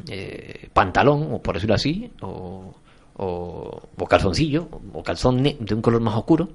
eh, 0.09 0.69
pantalón, 0.73 1.29
o 1.33 1.41
por 1.41 1.55
decirlo 1.55 1.77
así, 1.77 2.11
o, 2.23 2.75
o, 3.17 3.83
o 3.99 4.07
calzoncillo, 4.07 4.69
o 4.93 5.03
calzón 5.03 5.43
de 5.43 5.75
un 5.75 5.83
color 5.83 6.01
más 6.01 6.15
oscuro, 6.17 6.51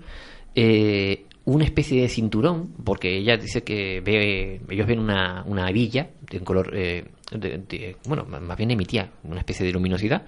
eh, 0.55 1.25
una 1.45 1.63
especie 1.65 2.01
de 2.01 2.07
cinturón, 2.07 2.73
porque 2.83 3.17
ella 3.17 3.35
dice 3.37 3.63
que 3.63 3.99
ve, 4.01 4.61
ellos 4.69 4.85
ven 4.87 4.99
una, 4.99 5.43
una 5.47 5.69
hebilla 5.69 6.09
de 6.29 6.37
un 6.37 6.45
color, 6.45 6.71
eh, 6.73 7.05
de- 7.31 7.95
bueno, 8.05 8.25
más 8.25 8.57
bien 8.57 8.71
emitía 8.71 9.09
una 9.23 9.39
especie 9.39 9.65
de 9.65 9.71
luminosidad, 9.71 10.23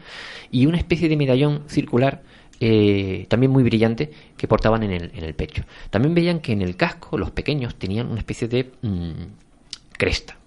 y 0.51 0.65
una 0.65 0.77
especie 0.77 1.07
de 1.09 1.15
medallón 1.17 1.63
circular, 1.67 2.23
eh, 2.59 3.25
también 3.29 3.51
muy 3.51 3.61
brillante, 3.63 4.09
que 4.37 4.47
portaban 4.47 4.83
en 4.83 4.91
el, 4.91 5.11
en 5.13 5.23
el 5.23 5.35
pecho. 5.35 5.63
También 5.89 6.15
veían 6.15 6.39
que 6.39 6.53
en 6.53 6.61
el 6.61 6.75
casco 6.77 7.17
los 7.17 7.29
pequeños 7.31 7.75
tenían 7.75 8.07
una 8.09 8.19
especie 8.19 8.47
de 8.47 8.71
mm, 8.81 9.11
cresta. 9.97 10.37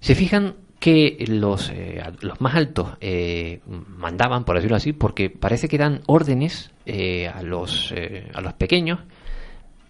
Se 0.00 0.14
fijan 0.14 0.54
que 0.78 1.24
los, 1.28 1.70
eh, 1.70 2.02
los 2.20 2.40
más 2.40 2.54
altos 2.54 2.96
eh, 3.00 3.60
mandaban, 3.66 4.44
por 4.44 4.56
decirlo 4.56 4.76
así, 4.76 4.92
porque 4.92 5.28
parece 5.28 5.68
que 5.68 5.76
dan 5.76 6.02
órdenes 6.06 6.70
eh, 6.86 7.28
a, 7.28 7.42
los, 7.42 7.92
a 8.34 8.40
los 8.40 8.52
pequeños, 8.54 9.00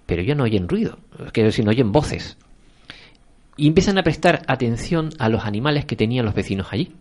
pero 0.06 0.22
ya 0.22 0.34
no 0.34 0.44
oyen 0.44 0.68
ruido, 0.68 0.98
quiero 1.32 1.48
decir, 1.48 1.64
no 1.64 1.70
oyen 1.70 1.92
voces. 1.92 2.38
Y 3.56 3.66
empiezan 3.66 3.98
a 3.98 4.02
prestar 4.02 4.42
atención 4.46 5.10
a 5.18 5.28
los 5.28 5.44
animales 5.44 5.84
que 5.84 5.96
tenían 5.96 6.24
los 6.24 6.34
vecinos 6.34 6.68
allí. 6.70 6.94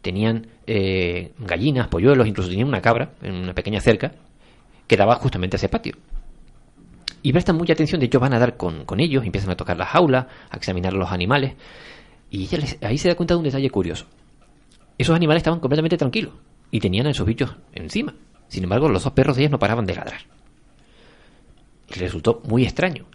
Tenían 0.00 0.46
gallinas, 0.66 1.88
polluelos, 1.88 2.26
incluso 2.26 2.48
tenían 2.48 2.68
una 2.68 2.80
cabra 2.80 3.12
en 3.22 3.34
una 3.34 3.54
pequeña 3.54 3.80
cerca 3.80 4.12
que 4.86 4.96
daba 4.96 5.16
justamente 5.16 5.56
a 5.56 5.58
ese 5.58 5.68
patio. 5.68 5.94
Y 7.22 7.32
prestan 7.32 7.56
mucha 7.56 7.74
atención, 7.74 8.00
de 8.00 8.06
hecho 8.06 8.18
van 8.18 8.34
a 8.34 8.38
dar 8.38 8.56
con, 8.56 8.84
con 8.84 8.98
ellos, 9.00 9.24
empiezan 9.24 9.50
a 9.50 9.56
tocar 9.56 9.76
la 9.76 9.86
jaula, 9.86 10.28
a 10.50 10.56
examinar 10.56 10.94
los 10.94 11.10
animales. 11.12 11.54
Y 12.34 12.42
ella 12.42 12.58
les- 12.58 12.78
ahí 12.82 12.98
se 12.98 13.06
da 13.08 13.14
cuenta 13.14 13.34
de 13.34 13.38
un 13.38 13.44
detalle 13.44 13.70
curioso. 13.70 14.06
Esos 14.98 15.14
animales 15.14 15.42
estaban 15.42 15.60
completamente 15.60 15.96
tranquilos 15.96 16.32
y 16.72 16.80
tenían 16.80 17.06
a 17.06 17.10
esos 17.10 17.24
bichos 17.24 17.54
encima. 17.72 18.12
Sin 18.48 18.64
embargo, 18.64 18.88
los 18.88 19.04
dos 19.04 19.12
perros 19.12 19.36
de 19.36 19.42
ellas 19.42 19.52
no 19.52 19.58
paraban 19.60 19.86
de 19.86 19.94
ladrar. 19.94 20.20
Y 21.94 21.98
resultó 22.00 22.42
muy 22.48 22.64
extraño. 22.64 23.06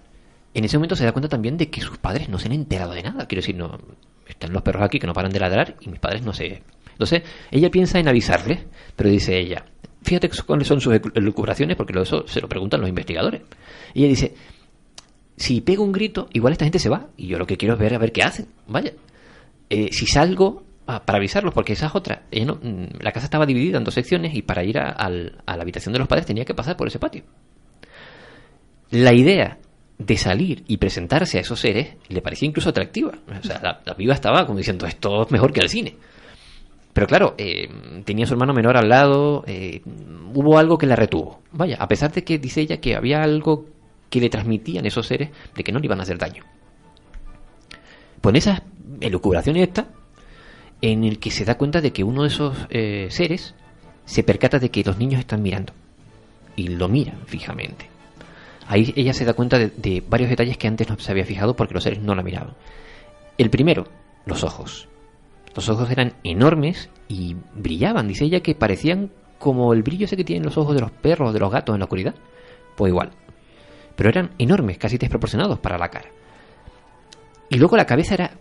En 0.53 0.63
ese 0.63 0.77
momento 0.77 0.95
se 0.95 1.03
da 1.03 1.11
cuenta 1.11 1.27
también 1.27 1.57
de 1.57 1.69
que 1.69 1.81
sus 1.81 1.97
padres 1.97 2.29
no 2.29 2.39
se 2.39 2.47
han 2.47 2.53
enterado 2.53 2.93
de 2.93 3.03
nada. 3.03 3.27
Quiero 3.27 3.41
decir, 3.41 3.55
no, 3.55 3.77
están 4.25 4.53
los 4.53 4.61
perros 4.61 4.83
aquí 4.83 4.99
que 4.99 5.07
no 5.07 5.13
paran 5.13 5.31
de 5.33 5.39
ladrar 5.41 5.75
y 5.81 5.89
mis 5.89 5.99
padres 5.99 6.21
no 6.23 6.33
se... 6.33 6.63
Entonces, 6.91 7.23
ella 7.51 7.69
piensa 7.69 7.99
en 7.99 8.07
avisarles, 8.07 8.59
pero 8.95 9.09
dice 9.09 9.37
ella, 9.37 9.65
fíjate 10.01 10.29
cuáles 10.45 10.65
son 10.67 10.79
sus 10.79 10.93
elucubraciones, 11.13 11.75
porque 11.75 11.97
eso 11.99 12.25
se 12.25 12.39
lo 12.39 12.47
preguntan 12.47 12.79
los 12.79 12.89
investigadores. 12.89 13.41
Y 13.93 13.99
ella 14.01 14.09
dice, 14.09 14.33
si 15.37 15.59
pego 15.61 15.83
un 15.83 15.91
grito, 15.91 16.29
igual 16.33 16.53
esta 16.53 16.65
gente 16.65 16.79
se 16.79 16.89
va. 16.89 17.07
Y 17.17 17.27
yo 17.27 17.37
lo 17.37 17.45
que 17.47 17.57
quiero 17.57 17.75
es 17.75 17.79
ver 17.79 17.93
a 17.95 17.97
ver 17.97 18.11
qué 18.13 18.23
hacen. 18.23 18.47
Vaya. 18.67 18.91
Eh, 19.69 19.89
si 19.91 20.05
salgo 20.05 20.63
ah, 20.87 21.03
para 21.05 21.17
avisarlos, 21.17 21.53
porque 21.53 21.73
esa 21.73 21.87
es 21.87 21.95
otra. 21.95 22.23
Mm, 22.31 23.01
la 23.01 23.11
casa 23.11 23.25
estaba 23.25 23.45
dividida 23.45 23.77
en 23.77 23.83
dos 23.83 23.93
secciones 23.93 24.35
y 24.35 24.41
para 24.41 24.63
ir 24.63 24.79
a, 24.79 25.09
la 25.09 25.61
habitación 25.61 25.93
de 25.93 25.99
los 25.99 26.07
padres 26.07 26.25
tenía 26.25 26.45
que 26.45 26.53
pasar 26.53 26.75
por 26.75 26.87
ese 26.87 26.99
patio. 26.99 27.23
La 28.91 29.13
idea 29.13 29.59
de 29.97 30.17
salir 30.17 30.63
y 30.67 30.77
presentarse 30.77 31.37
a 31.37 31.41
esos 31.41 31.59
seres 31.59 31.95
le 32.07 32.21
parecía 32.21 32.47
incluso 32.47 32.69
atractiva. 32.69 33.13
O 33.27 33.43
sea, 33.43 33.59
la, 33.61 33.81
la 33.85 33.95
piba 33.95 34.13
estaba 34.13 34.45
como 34.45 34.57
diciendo, 34.57 34.85
esto 34.85 35.23
es 35.23 35.31
mejor 35.31 35.53
que 35.53 35.59
el 35.59 35.69
cine. 35.69 35.95
Pero 36.93 37.07
claro, 37.07 37.35
eh, 37.37 37.69
tenía 38.03 38.25
su 38.25 38.33
hermano 38.33 38.53
menor 38.53 38.75
al 38.75 38.89
lado, 38.89 39.43
eh, 39.47 39.81
hubo 40.33 40.57
algo 40.57 40.77
que 40.77 40.87
la 40.87 40.95
retuvo. 40.95 41.41
Vaya, 41.51 41.77
a 41.79 41.87
pesar 41.87 42.11
de 42.11 42.23
que 42.23 42.39
dice 42.39 42.61
ella 42.61 42.81
que 42.81 42.95
había 42.95 43.21
algo 43.21 43.67
que 44.09 44.19
le 44.19 44.29
transmitían 44.29 44.85
esos 44.85 45.05
seres 45.05 45.29
de 45.55 45.63
que 45.63 45.71
no 45.71 45.79
le 45.79 45.85
iban 45.85 45.99
a 45.99 46.03
hacer 46.03 46.17
daño. 46.17 46.43
Pues 48.19 48.33
en 48.33 48.35
esas 48.35 48.61
elucubraciones 49.01 49.63
esta, 49.63 49.87
en 50.81 51.03
el 51.03 51.19
que 51.19 51.31
se 51.31 51.45
da 51.45 51.57
cuenta 51.57 51.81
de 51.81 51.91
que 51.91 52.03
uno 52.03 52.23
de 52.23 52.27
esos 52.29 52.55
eh, 52.69 53.07
seres 53.09 53.55
se 54.05 54.23
percata 54.23 54.59
de 54.59 54.69
que 54.69 54.83
los 54.83 54.97
niños 54.97 55.19
están 55.19 55.41
mirando. 55.41 55.73
Y 56.55 56.69
lo 56.69 56.87
miran 56.87 57.19
fijamente. 57.25 57.87
Ahí 58.67 58.93
ella 58.95 59.13
se 59.13 59.25
da 59.25 59.33
cuenta 59.33 59.57
de, 59.57 59.67
de 59.69 60.03
varios 60.07 60.29
detalles 60.29 60.57
que 60.57 60.67
antes 60.67 60.89
no 60.89 60.97
se 60.99 61.11
había 61.11 61.25
fijado 61.25 61.55
porque 61.55 61.73
los 61.73 61.83
seres 61.83 61.99
no 61.99 62.15
la 62.15 62.23
miraban. 62.23 62.55
El 63.37 63.49
primero, 63.49 63.85
los 64.25 64.43
ojos. 64.43 64.87
Los 65.55 65.69
ojos 65.69 65.89
eran 65.89 66.13
enormes 66.23 66.89
y 67.07 67.35
brillaban. 67.53 68.07
Dice 68.07 68.25
ella 68.25 68.41
que 68.41 68.55
parecían 68.55 69.11
como 69.39 69.73
el 69.73 69.83
brillo 69.83 70.05
ese 70.05 70.17
que 70.17 70.23
tienen 70.23 70.45
los 70.45 70.57
ojos 70.57 70.75
de 70.75 70.81
los 70.81 70.91
perros 70.91 71.33
de 71.33 71.39
los 71.39 71.51
gatos 71.51 71.73
en 71.73 71.79
la 71.79 71.85
oscuridad. 71.85 72.15
Pues 72.75 72.91
igual. 72.91 73.11
Pero 73.95 74.09
eran 74.09 74.31
enormes, 74.37 74.77
casi 74.77 74.97
desproporcionados 74.97 75.59
para 75.59 75.77
la 75.77 75.89
cara. 75.89 76.09
Y 77.49 77.57
luego 77.57 77.75
la 77.75 77.85
cabeza 77.85 78.13
era 78.13 78.31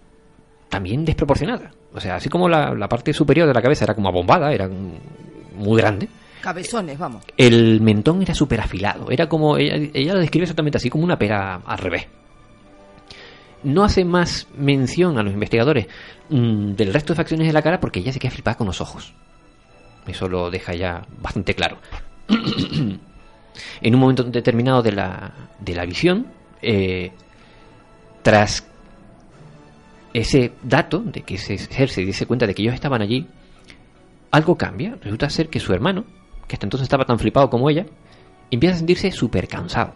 también 0.79 1.05
desproporcionada. 1.05 1.73
O 1.93 2.01
sea, 2.01 2.15
así 2.15 2.29
como 2.29 2.49
la, 2.49 2.73
la 2.73 2.89
parte 2.89 3.13
superior 3.13 3.49
de 3.49 3.53
la 3.53 3.61
cabeza 3.61 3.85
era 3.85 3.95
como 3.95 4.09
abombada, 4.09 4.53
era 4.53 4.69
muy 4.69 5.77
grande. 5.77 6.09
Cabezones, 6.41 6.97
vamos. 6.97 7.25
El 7.37 7.81
mentón 7.81 8.23
era 8.23 8.33
súper 8.33 8.61
afilado. 8.61 9.11
Era 9.11 9.29
como. 9.29 9.57
Ella, 9.57 9.91
ella 9.93 10.15
lo 10.15 10.21
describe 10.21 10.45
exactamente 10.45 10.79
así, 10.79 10.89
como 10.89 11.03
una 11.03 11.19
pera 11.19 11.57
al 11.67 11.79
revés. 11.79 12.07
No 13.65 13.83
hace 13.83 14.05
más 14.05 14.47
mención 14.57 15.19
a 15.19 15.25
los 15.25 15.33
investigadores 15.33 15.89
mm, 16.29 16.75
del 16.75 16.93
resto 16.93 17.13
de 17.13 17.17
facciones 17.17 17.49
de 17.49 17.53
la 17.53 17.63
cara 17.63 17.81
porque 17.81 17.99
ella 17.99 18.13
se 18.13 18.21
queda 18.21 18.31
flipada 18.31 18.57
con 18.57 18.69
los 18.69 18.81
ojos. 18.81 19.13
Eso 20.07 20.29
lo 20.29 20.49
deja 20.49 20.75
ya 20.75 21.05
bastante 21.21 21.55
claro. 21.55 21.79
en 22.29 23.95
un 23.95 24.01
momento 24.01 24.23
determinado 24.23 24.81
de 24.81 24.93
la, 24.93 25.33
de 25.59 25.75
la 25.75 25.85
visión, 25.85 26.29
eh, 26.63 27.11
tras 28.23 28.65
ese 30.13 30.53
dato 30.63 31.01
de 31.01 31.23
que 31.23 31.39
ser 31.39 31.89
se 31.89 32.03
diese 32.03 32.27
cuenta 32.27 32.47
de 32.47 32.55
que 32.55 32.63
ellos 32.63 32.75
estaban 32.75 33.03
allí, 33.03 33.27
algo 34.31 34.57
cambia. 34.57 34.97
Resulta 35.03 35.31
ser 35.31 35.49
que 35.49 35.61
su 35.61 35.73
hermano, 35.73 36.05
que 36.47 36.57
hasta 36.57 36.67
entonces 36.67 36.85
estaba 36.85 37.05
tan 37.05 37.19
flipado 37.19 37.51
como 37.51 37.71
ella, 37.71 37.87
empieza 38.51 38.75
a 38.75 38.79
sentirse 38.79 39.11
súper 39.13 39.49
cansado. 39.49 39.95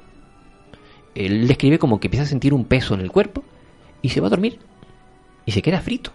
Él 1.14 1.46
describe 1.46 1.78
como 1.78 2.00
que 2.00 2.08
empieza 2.08 2.24
a 2.24 2.28
sentir 2.28 2.54
un 2.54 2.64
peso 2.64 2.94
en 2.94 3.00
el 3.00 3.10
cuerpo 3.10 3.44
y 4.00 4.08
se 4.08 4.20
va 4.20 4.28
a 4.28 4.30
dormir. 4.30 4.58
Y 5.44 5.52
se 5.52 5.62
queda 5.62 5.80
frito. 5.80 6.12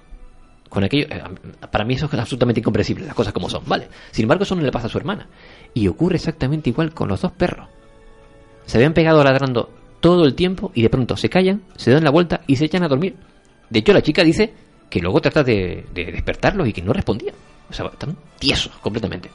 Con 0.70 0.84
aquello, 0.84 1.08
eh, 1.10 1.24
para 1.72 1.86
mí 1.86 1.94
eso 1.94 2.08
es 2.08 2.14
absolutamente 2.14 2.60
incomprensible, 2.60 3.06
las 3.06 3.16
cosas 3.16 3.32
como 3.32 3.50
son, 3.50 3.64
¿vale? 3.68 3.88
Sin 4.12 4.24
embargo, 4.24 4.44
eso 4.44 4.56
no 4.56 4.64
le 4.64 4.72
pasa 4.72 4.88
a 4.88 4.90
su 4.90 4.98
hermana. 4.98 5.28
Y 5.74 5.88
ocurre 5.88 6.16
exactamente 6.16 6.70
igual 6.70 6.94
con 6.94 7.08
los 7.08 7.22
dos 7.22 7.32
perros. 7.32 7.70
Se 8.66 8.78
habían 8.78 8.94
pegado 8.94 9.24
ladrando 9.24 9.70
todo 10.02 10.26
el 10.26 10.36
tiempo 10.36 10.72
y 10.74 10.82
de 10.82 10.90
pronto 10.90 11.16
se 11.16 11.30
callan, 11.30 11.64
se 11.78 11.92
dan 11.92 12.04
la 12.04 12.10
vuelta 12.10 12.42
y 12.48 12.58
se 12.58 12.66
echan 12.66 12.84
a 12.84 12.90
dormir. 12.90 13.16
De 13.70 13.80
hecho, 13.80 13.94
la 13.94 14.02
chica 14.02 14.24
dice 14.24 14.54
que 14.90 15.00
luego 15.00 15.20
trata 15.20 15.44
de, 15.44 15.86
de 15.94 16.06
despertarlos 16.12 16.68
y 16.68 16.74
que 16.74 16.82
no 16.82 16.94
respondían. 16.94 17.36
O 17.70 17.74
sea, 17.74 17.88
están 17.88 18.16
tiesos 18.40 18.72
completamente. 18.78 19.30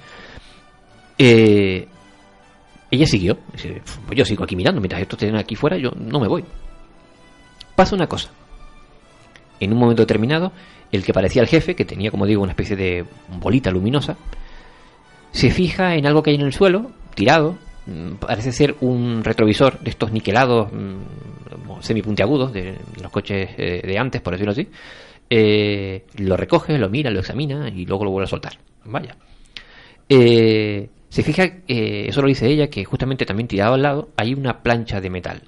Eh, 1.19 1.87
ella 2.91 3.07
siguió. 3.07 3.39
Pues 4.07 4.19
yo 4.19 4.25
sigo 4.25 4.45
aquí 4.45 4.57
mirando. 4.57 4.81
Mientras 4.81 5.03
estos 5.03 5.23
estén 5.23 5.37
aquí 5.37 5.55
fuera, 5.55 5.77
yo 5.77 5.91
no 5.97 6.21
me 6.21 6.29
voy. 6.29 6.45
Pasa 7.75 7.95
una 7.95 8.07
cosa. 8.07 8.31
En 9.61 9.73
un 9.73 9.79
momento 9.79 10.03
determinado, 10.03 10.53
el 10.91 11.05
que 11.05 11.13
parecía 11.13 11.43
el 11.43 11.49
jefe, 11.49 11.75
que 11.75 11.85
tenía, 11.85 12.11
como 12.11 12.27
digo, 12.27 12.43
una 12.43 12.53
especie 12.53 12.77
de 12.77 13.05
bolita 13.39 13.71
luminosa, 13.71 14.17
se 15.31 15.51
fija 15.51 15.95
en 15.95 16.07
algo 16.07 16.23
que 16.23 16.31
hay 16.31 16.37
en 16.37 16.43
el 16.43 16.53
suelo, 16.53 16.91
tirado. 17.15 17.57
Mm, 17.87 18.15
Parece 18.15 18.53
ser 18.53 18.77
un 18.81 19.23
retrovisor 19.25 19.79
de 19.81 19.91
estos 19.91 20.13
niquelados 20.13 20.73
mm, 20.73 21.81
semipuntiagudos 21.81 22.53
de 22.53 22.77
los 23.01 23.11
coches 23.11 23.51
eh, 23.57 23.83
de 23.85 23.99
antes, 23.99 24.21
por 24.21 24.33
decirlo 24.33 24.53
así. 24.53 24.69
Eh, 25.29 26.05
lo 26.19 26.37
recoge, 26.37 26.77
lo 26.77 26.91
mira, 26.91 27.11
lo 27.11 27.21
examina 27.21 27.69
y 27.69 27.87
luego 27.87 28.05
lo 28.05 28.11
vuelve 28.11 28.27
a 28.27 28.29
soltar. 28.29 28.53
Vaya. 28.85 29.17
Eh, 30.09 30.91
se 31.09 31.23
fija, 31.23 31.45
eh, 31.45 32.07
eso 32.09 32.21
lo 32.21 32.29
dice 32.29 32.49
ella, 32.49 32.69
que 32.69 32.85
justamente 32.85 33.25
también 33.25 33.49
tirado 33.49 33.75
al 33.75 33.83
lado 33.83 34.11
hay 34.17 34.35
una 34.35 34.63
plancha 34.63 35.01
de 35.01 35.11
metal. 35.11 35.43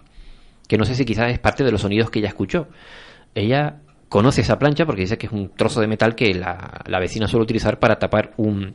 Que 0.69 0.79
no 0.79 0.85
sé 0.85 0.95
si 0.95 1.05
quizás 1.05 1.31
es 1.33 1.39
parte 1.39 1.65
de 1.65 1.73
los 1.73 1.83
sonidos 1.83 2.11
que 2.11 2.21
ella 2.21 2.29
escuchó. 2.29 2.69
Ella 3.35 3.81
conoce 4.09 4.41
esa 4.41 4.59
plancha 4.59 4.87
porque 4.87 5.03
dice 5.03 5.19
que 5.19 5.27
es 5.27 5.33
un 5.33 5.51
trozo 5.51 5.81
de 5.81 5.87
metal 5.87 6.15
que 6.15 6.33
la, 6.35 6.83
la 6.87 6.99
vecina 6.99 7.29
suele 7.29 7.45
utilizar 7.45 7.79
para 7.79 7.99
tapar 7.99 8.33
un, 8.37 8.75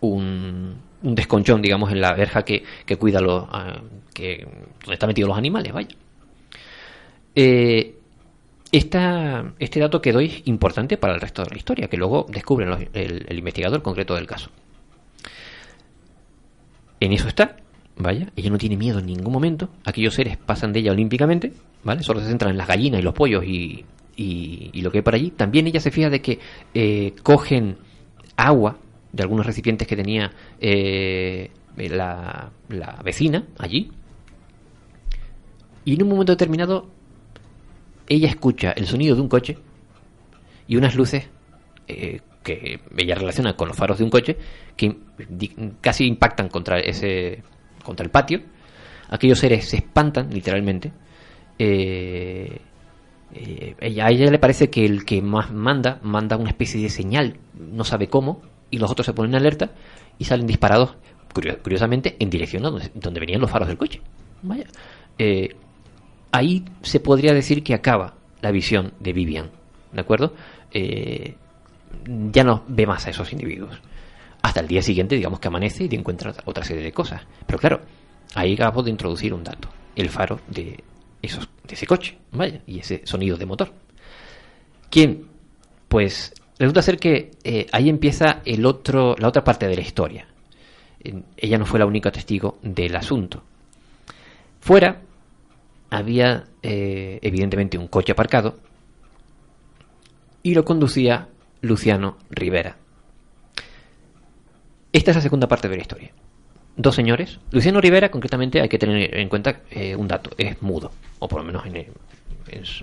un, 0.00 0.76
un 1.02 1.14
desconchón, 1.14 1.62
digamos, 1.62 1.90
en 1.92 2.00
la 2.00 2.12
verja 2.14 2.44
que, 2.44 2.62
que 2.86 2.96
cuida 2.96 3.20
los, 3.20 3.44
ah, 3.50 3.80
que, 4.14 4.46
donde 4.80 4.94
están 4.94 5.08
metidos 5.08 5.28
los 5.28 5.38
animales, 5.38 5.72
vaya. 5.72 5.88
Eh, 7.34 7.94
esta, 8.70 9.52
este 9.58 9.80
dato 9.80 10.00
que 10.00 10.12
doy 10.12 10.26
es 10.26 10.42
importante 10.46 10.96
para 10.96 11.14
el 11.14 11.20
resto 11.20 11.42
de 11.44 11.50
la 11.50 11.56
historia, 11.56 11.88
que 11.88 11.96
luego 11.96 12.26
descubren 12.28 12.70
los- 12.70 12.80
el, 12.94 13.38
investigador 13.38 13.82
concreto 13.82 14.14
del 14.14 14.26
caso. 14.26 14.50
En 17.00 17.12
eso 17.12 17.28
está, 17.28 17.56
vaya, 17.96 18.28
ella 18.36 18.50
no 18.50 18.58
tiene 18.58 18.76
miedo 18.76 18.98
en 19.00 19.06
ningún 19.06 19.32
momento, 19.32 19.68
aquellos 19.84 20.14
seres 20.14 20.36
pasan 20.36 20.72
de 20.72 20.80
ella 20.80 20.92
olímpicamente, 20.92 21.52
¿vale? 21.82 22.02
Solo 22.02 22.20
se 22.20 22.28
centran 22.28 22.52
en 22.52 22.58
las 22.58 22.68
gallinas 22.68 23.00
y 23.00 23.02
los 23.02 23.12
pollos 23.14 23.44
y, 23.44 23.84
y- 24.16 24.70
y 24.72 24.80
lo 24.82 24.90
que 24.90 24.98
hay 24.98 25.02
por 25.02 25.14
allí. 25.14 25.30
También 25.32 25.66
ella 25.66 25.80
se 25.80 25.90
fija 25.90 26.08
de 26.10 26.22
que 26.22 26.38
eh, 26.74 27.14
cogen 27.22 27.76
agua 28.36 28.78
de 29.12 29.22
algunos 29.22 29.46
recipientes 29.46 29.86
que 29.86 29.96
tenía 29.96 30.30
eh, 30.60 31.50
la, 31.76 32.50
vecina 33.04 33.46
allí. 33.58 33.90
Y 35.84 35.94
en 35.94 36.02
un 36.02 36.08
momento 36.08 36.32
determinado 36.32 36.88
ella 38.08 38.28
escucha 38.28 38.72
el 38.72 38.86
sonido 38.86 39.14
de 39.14 39.22
un 39.22 39.28
coche 39.28 39.58
y 40.66 40.76
unas 40.76 40.94
luces 40.94 41.28
eh, 41.88 42.20
que 42.42 42.80
ella 42.96 43.14
relaciona 43.14 43.54
con 43.54 43.68
los 43.68 43.76
faros 43.76 43.98
de 43.98 44.04
un 44.04 44.10
coche 44.10 44.36
que 44.76 44.96
casi 45.80 46.06
impactan 46.06 46.48
contra 46.48 46.78
ese 46.78 47.42
contra 47.84 48.04
el 48.04 48.10
patio 48.10 48.42
Aquellos 49.12 49.40
seres 49.40 49.68
se 49.68 49.76
espantan, 49.76 50.30
literalmente. 50.32 50.90
Eh, 51.58 52.58
a 54.00 54.10
ella 54.10 54.30
le 54.30 54.38
parece 54.38 54.70
que 54.70 54.86
el 54.86 55.04
que 55.04 55.20
más 55.20 55.52
manda, 55.52 56.00
manda 56.02 56.38
una 56.38 56.48
especie 56.48 56.80
de 56.80 56.88
señal, 56.88 57.36
no 57.52 57.84
sabe 57.84 58.08
cómo, 58.08 58.40
y 58.72 58.78
los 58.78 58.90
otros 58.90 59.06
se 59.06 59.12
ponen 59.12 59.30
en 59.32 59.36
alerta 59.36 59.70
y 60.18 60.24
salen 60.24 60.48
disparados, 60.48 60.96
curio- 61.32 61.62
curiosamente, 61.62 62.16
en 62.18 62.28
dirección 62.28 62.66
a 62.66 62.70
donde, 62.70 63.20
venían 63.20 63.40
los 63.40 63.50
faros 63.50 63.68
del 63.68 63.78
coche. 63.78 64.00
Vaya. 64.42 64.64
Eh, 65.18 65.54
ahí 66.32 66.64
se 66.82 66.98
podría 66.98 67.32
decir 67.32 67.62
que 67.62 67.74
acaba 67.74 68.14
la 68.40 68.50
visión 68.50 68.94
de 68.98 69.12
Vivian, 69.12 69.50
¿de 69.92 70.00
acuerdo? 70.00 70.34
Eh, 70.72 71.36
ya 72.32 72.42
no 72.42 72.64
ve 72.66 72.86
más 72.86 73.06
a 73.06 73.10
esos 73.10 73.32
individuos. 73.32 73.80
Hasta 74.42 74.58
el 74.60 74.66
día 74.66 74.82
siguiente, 74.82 75.14
digamos 75.14 75.38
que 75.38 75.46
amanece 75.48 75.86
y 75.88 75.94
encuentra 75.94 76.30
otra- 76.30 76.42
otra 76.46 76.64
serie 76.64 76.82
de 76.82 76.92
cosas. 76.92 77.22
Pero 77.46 77.58
claro, 77.58 77.80
ahí 78.34 78.54
acabo 78.54 78.82
de 78.82 78.90
introducir 78.90 79.32
un 79.32 79.44
dato: 79.44 79.68
el 79.94 80.08
faro 80.08 80.40
de, 80.48 80.82
esos, 81.20 81.48
de 81.68 81.74
ese 81.74 81.86
coche, 81.86 82.18
vaya, 82.32 82.60
y 82.66 82.80
ese 82.80 83.02
sonido 83.04 83.36
de 83.36 83.46
motor. 83.46 83.72
¿Quién? 84.90 85.26
Pues 85.88 86.32
resulta 86.62 86.80
ser 86.82 86.98
que 86.98 87.32
eh, 87.42 87.66
ahí 87.72 87.88
empieza 87.88 88.40
el 88.44 88.64
otro, 88.66 89.16
la 89.18 89.28
otra 89.28 89.42
parte 89.42 89.66
de 89.66 89.74
la 89.74 89.82
historia. 89.82 90.26
Ella 91.36 91.58
no 91.58 91.66
fue 91.66 91.80
la 91.80 91.86
única 91.86 92.12
testigo 92.12 92.58
del 92.62 92.94
asunto. 92.94 93.42
Fuera 94.60 95.00
había 95.90 96.44
eh, 96.62 97.18
evidentemente 97.20 97.76
un 97.76 97.88
coche 97.88 98.12
aparcado 98.12 98.58
y 100.44 100.54
lo 100.54 100.64
conducía 100.64 101.28
Luciano 101.62 102.16
Rivera. 102.30 102.76
Esta 104.92 105.10
es 105.10 105.16
la 105.16 105.22
segunda 105.22 105.48
parte 105.48 105.68
de 105.68 105.76
la 105.76 105.82
historia. 105.82 106.12
Dos 106.76 106.94
señores. 106.94 107.40
Luciano 107.50 107.80
Rivera, 107.80 108.10
concretamente, 108.10 108.60
hay 108.60 108.68
que 108.68 108.78
tener 108.78 109.18
en 109.18 109.28
cuenta 109.28 109.62
eh, 109.70 109.96
un 109.96 110.06
dato: 110.06 110.30
es 110.38 110.62
mudo, 110.62 110.92
o 111.18 111.26
por 111.26 111.40
lo 111.40 111.46
menos 111.46 111.66
en, 111.66 111.76
en- 111.76 111.88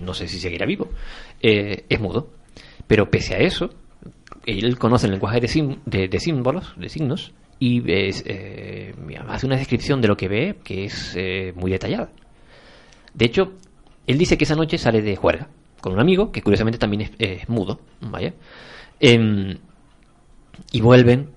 no 0.02 0.14
sé 0.14 0.28
si 0.28 0.40
seguirá 0.40 0.66
vivo. 0.66 0.90
Es 1.42 2.00
mudo, 2.00 2.28
pero 2.88 3.10
pese 3.10 3.36
a 3.36 3.40
eso, 3.40 3.70
él 4.46 4.78
conoce 4.78 5.06
el 5.08 5.12
lenguaje 5.14 5.40
de, 5.40 5.48
sim- 5.48 5.78
de- 5.86 6.20
símbolos, 6.20 6.74
de 6.78 6.90
signos, 6.90 7.34
y 7.60 7.84
eh, 7.88 8.94
hace 9.28 9.46
una 9.46 9.58
descripción 9.58 10.02
de 10.02 10.08
lo 10.08 10.16
que 10.18 10.28
ve 10.28 10.56
que 10.64 10.86
es 10.86 11.14
eh, 11.18 11.54
muy 11.56 11.72
detallada. 11.72 12.10
De 13.14 13.26
hecho, 13.26 13.54
él 14.08 14.18
dice 14.18 14.38
que 14.38 14.46
esa 14.46 14.56
noche 14.56 14.78
sale 14.78 15.02
de 15.02 15.16
juerga 15.16 15.48
con 15.82 15.94
un 15.94 16.00
amigo 16.00 16.32
que 16.32 16.42
curiosamente 16.42 16.78
también 16.80 17.02
es, 17.02 17.12
es 17.20 17.50
mudo, 17.50 17.80
vaya, 18.02 18.34
Em, 19.02 19.58
y 20.74 20.82
vuelven 20.82 21.30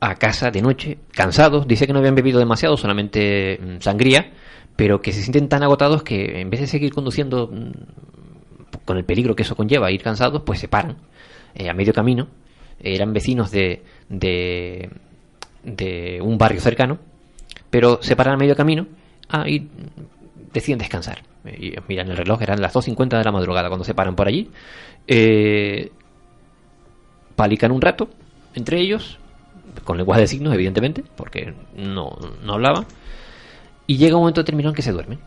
a 0.00 0.14
casa 0.16 0.50
de 0.50 0.62
noche, 0.62 0.98
cansados. 1.12 1.66
Dice 1.66 1.86
que 1.86 1.92
no 1.92 1.98
habían 1.98 2.14
bebido 2.14 2.38
demasiado, 2.38 2.76
solamente 2.76 3.58
mm, 3.60 3.80
sangría, 3.80 4.32
pero 4.76 5.00
que 5.00 5.12
se 5.12 5.20
sienten 5.22 5.48
tan 5.48 5.62
agotados 5.62 6.02
que 6.02 6.40
en 6.40 6.50
vez 6.50 6.60
de 6.60 6.66
seguir 6.66 6.92
conduciendo 6.92 7.48
mm, 7.52 7.70
con 8.84 8.96
el 8.98 9.04
peligro 9.04 9.34
que 9.34 9.42
eso 9.42 9.56
conlleva, 9.56 9.90
ir 9.90 10.02
cansados, 10.02 10.42
pues 10.42 10.58
se 10.60 10.68
paran 10.68 10.96
eh, 11.54 11.68
a 11.68 11.74
medio 11.74 11.92
camino. 11.92 12.28
Eran 12.80 13.12
vecinos 13.12 13.50
de, 13.50 13.82
de, 14.08 14.90
un 16.20 16.36
barrio 16.36 16.60
cercano, 16.60 16.98
pero 17.70 18.02
se 18.02 18.16
paran 18.16 18.34
a 18.34 18.36
medio 18.36 18.56
camino 18.56 18.86
ah, 19.28 19.48
y 19.48 19.68
deciden 20.52 20.78
descansar. 20.78 21.22
Y 21.44 21.74
miran 21.88 22.10
el 22.10 22.16
reloj, 22.16 22.42
eran 22.42 22.60
las 22.60 22.74
2.50 22.74 23.18
de 23.18 23.24
la 23.24 23.32
madrugada 23.32 23.68
cuando 23.68 23.84
se 23.84 23.94
paran 23.94 24.16
por 24.16 24.28
allí. 24.28 24.50
Eh, 25.06 25.90
palican 27.36 27.72
un 27.72 27.80
rato 27.80 28.08
entre 28.54 28.80
ellos, 28.80 29.18
con 29.84 29.96
lenguaje 29.96 30.22
de 30.22 30.26
signos, 30.28 30.54
evidentemente, 30.54 31.04
porque 31.16 31.54
no, 31.76 32.16
no 32.42 32.52
hablaban. 32.54 32.86
Y 33.86 33.96
llega 33.96 34.16
un 34.16 34.22
momento 34.22 34.40
determinado 34.40 34.70
en 34.70 34.76
que 34.76 34.82
se 34.82 34.92
duermen. 34.92 35.18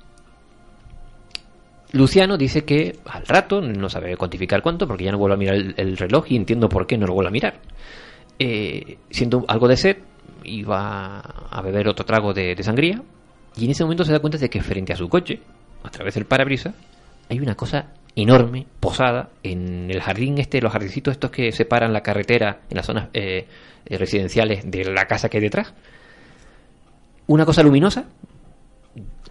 Luciano 1.93 2.37
dice 2.37 2.65
que 2.65 2.99
al 3.05 3.25
rato, 3.25 3.61
no 3.61 3.89
sabe 3.89 4.17
cuantificar 4.17 4.61
cuánto, 4.61 4.87
porque 4.87 5.05
ya 5.05 5.11
no 5.11 5.17
vuelve 5.17 5.35
a 5.35 5.37
mirar 5.37 5.55
el, 5.55 5.73
el 5.77 5.97
reloj 5.97 6.25
y 6.29 6.35
entiendo 6.35 6.67
por 6.67 6.85
qué 6.85 6.97
no 6.97 7.07
lo 7.07 7.13
vuelve 7.13 7.29
a 7.29 7.31
mirar. 7.31 7.59
Eh, 8.39 8.97
algo 9.47 9.67
de 9.67 9.77
sed, 9.77 9.97
iba 10.43 11.19
a 11.19 11.61
beber 11.61 11.87
otro 11.87 12.05
trago 12.05 12.33
de, 12.33 12.55
de 12.55 12.63
sangría, 12.63 13.01
y 13.55 13.65
en 13.65 13.71
ese 13.71 13.83
momento 13.83 14.03
se 14.03 14.11
da 14.11 14.19
cuenta 14.19 14.37
de 14.37 14.49
que 14.49 14.61
frente 14.61 14.93
a 14.93 14.95
su 14.95 15.09
coche, 15.09 15.39
a 15.83 15.89
través 15.89 16.13
del 16.15 16.25
parabrisas, 16.25 16.75
hay 17.29 17.39
una 17.39 17.55
cosa 17.55 17.93
enorme 18.15 18.65
posada 18.79 19.29
en 19.43 19.91
el 19.91 20.01
jardín 20.01 20.37
este, 20.39 20.61
los 20.61 20.71
jardincitos 20.71 21.13
estos 21.13 21.29
que 21.31 21.51
separan 21.51 21.93
la 21.93 22.01
carretera 22.01 22.61
en 22.69 22.77
las 22.77 22.85
zonas 22.85 23.09
eh, 23.13 23.47
eh, 23.85 23.97
residenciales 23.97 24.69
de 24.69 24.85
la 24.85 25.05
casa 25.05 25.29
que 25.29 25.37
hay 25.37 25.43
detrás. 25.43 25.73
Una 27.27 27.45
cosa 27.45 27.61
luminosa 27.63 28.05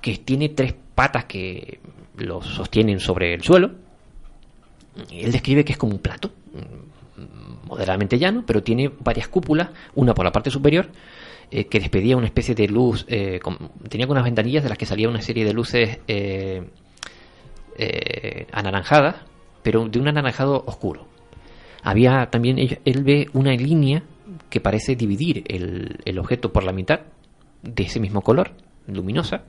que 0.01 0.19
tiene 0.19 0.51
tres 0.51 0.75
patas 0.95 1.25
que 1.25 1.81
lo 2.19 2.43
sostienen 2.43 3.01
sobre 3.01 3.35
el 3.35 3.43
suelo. 3.43 3.73
Él 5.11 5.33
describe 5.33 5.65
que 5.65 5.73
es 5.73 5.79
como 5.79 5.93
un 5.93 5.99
plato, 6.01 6.31
moderadamente 7.65 8.19
llano, 8.19 8.45
pero 8.47 8.63
tiene 8.63 8.91
varias 9.01 9.29
cúpulas, 9.29 9.69
una 9.95 10.15
por 10.15 10.25
la 10.25 10.33
parte 10.33 10.51
superior, 10.51 10.89
eh, 11.51 11.67
que 11.67 11.79
despedía 11.81 12.17
una 12.17 12.27
especie 12.27 12.55
de 12.55 12.69
luz, 12.69 13.05
eh, 13.09 13.39
con- 13.41 13.59
tenía 13.89 14.07
unas 14.07 14.25
ventanillas 14.25 14.63
de 14.63 14.69
las 14.69 14.79
que 14.79 14.87
salía 14.87 15.09
una 15.09 15.21
serie 15.21 15.45
de 15.45 15.53
luces 15.53 15.99
eh, 16.09 16.63
anaranjadas, 18.53 19.17
pero 19.63 19.87
de 19.89 19.99
un 19.99 20.09
anaranjado 20.09 20.63
oscuro. 20.67 21.07
Había 21.83 22.27
también, 22.31 22.59
él, 22.59 22.79
él 22.85 23.05
ve 23.05 23.29
una 23.35 23.53
línea 23.53 24.03
que 24.49 24.61
parece 24.61 24.97
dividir 24.97 25.45
el, 25.47 25.99
el 26.05 26.19
objeto 26.19 26.53
por 26.53 26.65
la 26.65 26.73
mitad, 26.73 27.01
de 27.63 27.83
ese 27.83 28.01
mismo 28.01 28.23
color, 28.23 28.53
luminosa. 28.87 29.43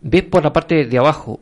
Ve 0.00 0.22
por 0.22 0.42
la 0.44 0.52
parte 0.52 0.84
de 0.86 0.98
abajo 0.98 1.40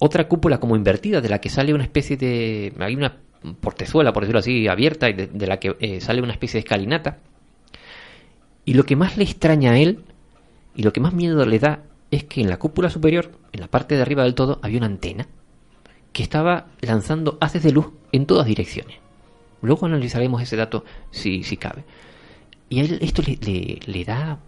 otra 0.00 0.26
cúpula 0.26 0.58
como 0.58 0.74
invertida, 0.74 1.20
de 1.20 1.28
la 1.28 1.40
que 1.40 1.48
sale 1.48 1.72
una 1.72 1.84
especie 1.84 2.16
de... 2.16 2.72
Hay 2.80 2.96
una 2.96 3.18
portezuela, 3.60 4.12
por 4.12 4.24
decirlo 4.24 4.40
así, 4.40 4.66
abierta, 4.66 5.08
y 5.08 5.12
de, 5.12 5.26
de 5.28 5.46
la 5.46 5.58
que 5.60 5.76
eh, 5.78 6.00
sale 6.00 6.20
una 6.22 6.32
especie 6.32 6.58
de 6.58 6.64
escalinata. 6.64 7.18
Y 8.64 8.74
lo 8.74 8.84
que 8.84 8.96
más 8.96 9.16
le 9.16 9.24
extraña 9.24 9.72
a 9.72 9.78
él, 9.78 10.00
y 10.74 10.82
lo 10.82 10.92
que 10.92 11.00
más 11.00 11.12
miedo 11.14 11.44
le 11.46 11.58
da, 11.58 11.84
es 12.10 12.24
que 12.24 12.40
en 12.40 12.50
la 12.50 12.58
cúpula 12.58 12.90
superior, 12.90 13.30
en 13.52 13.60
la 13.60 13.68
parte 13.68 13.94
de 13.94 14.02
arriba 14.02 14.24
del 14.24 14.34
todo, 14.34 14.58
había 14.62 14.78
una 14.78 14.86
antena 14.86 15.28
que 16.12 16.22
estaba 16.22 16.66
lanzando 16.80 17.38
haces 17.40 17.62
de 17.62 17.72
luz 17.72 17.86
en 18.10 18.26
todas 18.26 18.46
direcciones. 18.46 18.96
Luego 19.62 19.86
analizaremos 19.86 20.42
ese 20.42 20.56
dato 20.56 20.84
si, 21.10 21.44
si 21.44 21.56
cabe. 21.56 21.84
Y 22.68 22.80
él 22.80 22.98
esto 23.02 23.22
le, 23.22 23.38
le- 23.40 23.78
le 23.86 24.04
da 24.04 24.38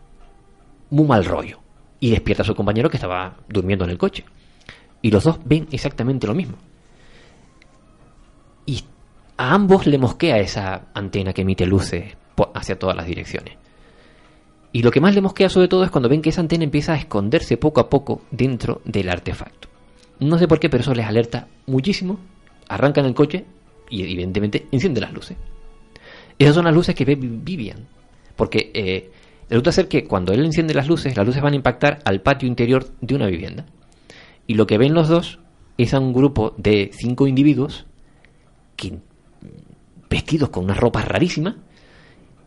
muy 0.91 1.07
mal 1.07 1.25
rollo. 1.25 1.61
Y 2.01 2.11
despierta 2.11 2.43
a 2.43 2.47
su 2.47 2.55
compañero 2.57 2.91
que 2.91 2.97
estaba 2.97 3.37
durmiendo 3.49 3.85
en 3.85 3.91
el 3.93 3.99
coche. 3.99 4.25
Y 5.03 5.11
los 5.11 5.25
dos 5.25 5.39
ven 5.45 5.67
exactamente 5.73 6.27
lo 6.27 6.35
mismo. 6.35 6.57
Y 8.67 8.85
a 9.37 9.55
ambos 9.55 9.87
le 9.87 9.99
mosquea 9.99 10.39
esa 10.39 10.87
antena 10.95 11.33
que 11.33 11.43
emite 11.43 11.67
luces 11.67 12.17
hacia 12.55 12.79
todas 12.79 12.97
las 12.97 13.07
direcciones. 13.07 13.57
Y 14.73 14.83
lo 14.83 14.91
que 14.91 15.01
más 15.01 15.15
le 15.15 15.21
mosquea 15.21 15.49
sobre 15.49 15.69
todo 15.69 15.85
es 15.85 15.91
cuando 15.91 16.09
ven 16.09 16.23
que 16.23 16.31
esa 16.31 16.41
antena 16.41 16.65
empieza 16.65 16.93
a 16.95 16.97
esconderse 16.97 17.57
poco 17.57 17.81
a 17.81 17.91
poco 17.91 18.23
dentro 18.31 18.81
del 18.85 19.11
artefacto. 19.11 19.69
No 20.21 20.39
sé 20.39 20.49
por 20.49 20.61
qué, 20.61 20.71
pero 20.71 20.83
eso 20.83 20.95
les 20.95 21.07
alerta 21.07 21.49
muchísimo. 21.67 22.19
Arrancan 22.69 23.05
el 23.05 23.15
coche 23.15 23.45
y 23.91 24.03
evidentemente 24.03 24.67
enciende 24.71 25.01
las 25.01 25.13
luces. 25.13 25.37
Esas 26.39 26.55
son 26.55 26.65
las 26.65 26.75
luces 26.75 26.95
que 26.95 27.05
ve 27.05 27.17
Vi- 27.17 27.41
Vivian. 27.43 27.87
Porque 28.37 28.71
eh, 28.73 29.11
resulta 29.51 29.73
ser 29.73 29.89
que 29.89 30.05
cuando 30.05 30.33
él 30.33 30.45
enciende 30.45 30.73
las 30.75 30.89
luces, 30.89 31.17
las 31.17 31.27
luces 31.27 31.43
van 31.43 31.53
a 31.53 31.57
impactar 31.57 31.99
al 32.05 32.23
patio 32.23 32.49
interior 32.49 32.87
de 33.01 33.15
una 33.15 33.27
vivienda. 33.27 33.67
Y 34.47 34.55
lo 34.55 34.67
que 34.67 34.79
ven 34.79 34.95
los 34.95 35.09
dos 35.09 35.39
es 35.79 35.95
a 35.95 36.01
un 36.01 36.13
grupo 36.13 36.55
de 36.57 36.91
cinco 36.93 37.27
individuos 37.27 37.87
que 38.77 38.99
vestidos 40.11 40.51
con 40.51 40.65
unas 40.65 40.79
ropas 40.79 41.07
rarísimas 41.09 41.55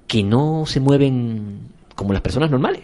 que 0.07 0.23
no 0.23 0.65
se 0.65 0.79
mueven 0.79 1.69
como 1.95 2.13
las 2.13 2.21
personas 2.21 2.51
normales. 2.51 2.81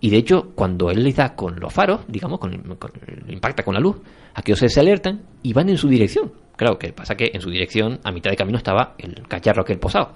Y 0.00 0.10
de 0.10 0.18
hecho, 0.18 0.50
cuando 0.54 0.90
él 0.90 1.02
les 1.02 1.16
da 1.16 1.34
con 1.34 1.58
los 1.58 1.72
faros, 1.72 2.00
digamos, 2.06 2.38
con, 2.38 2.76
con- 2.76 2.92
impacta 3.28 3.62
con 3.64 3.74
la 3.74 3.80
luz, 3.80 3.96
aquellos 4.34 4.58
se 4.58 4.80
alertan 4.80 5.22
y 5.42 5.54
van 5.54 5.70
en 5.70 5.78
su 5.78 5.88
dirección. 5.88 6.32
Claro, 6.56 6.78
que 6.78 6.92
pasa 6.92 7.16
que 7.16 7.30
en 7.32 7.40
su 7.40 7.48
dirección, 7.50 7.98
a 8.04 8.12
mitad 8.12 8.30
de 8.30 8.36
camino, 8.36 8.58
estaba 8.58 8.94
el 8.98 9.26
cacharro 9.26 9.62
aquel 9.62 9.78
posado. 9.78 10.12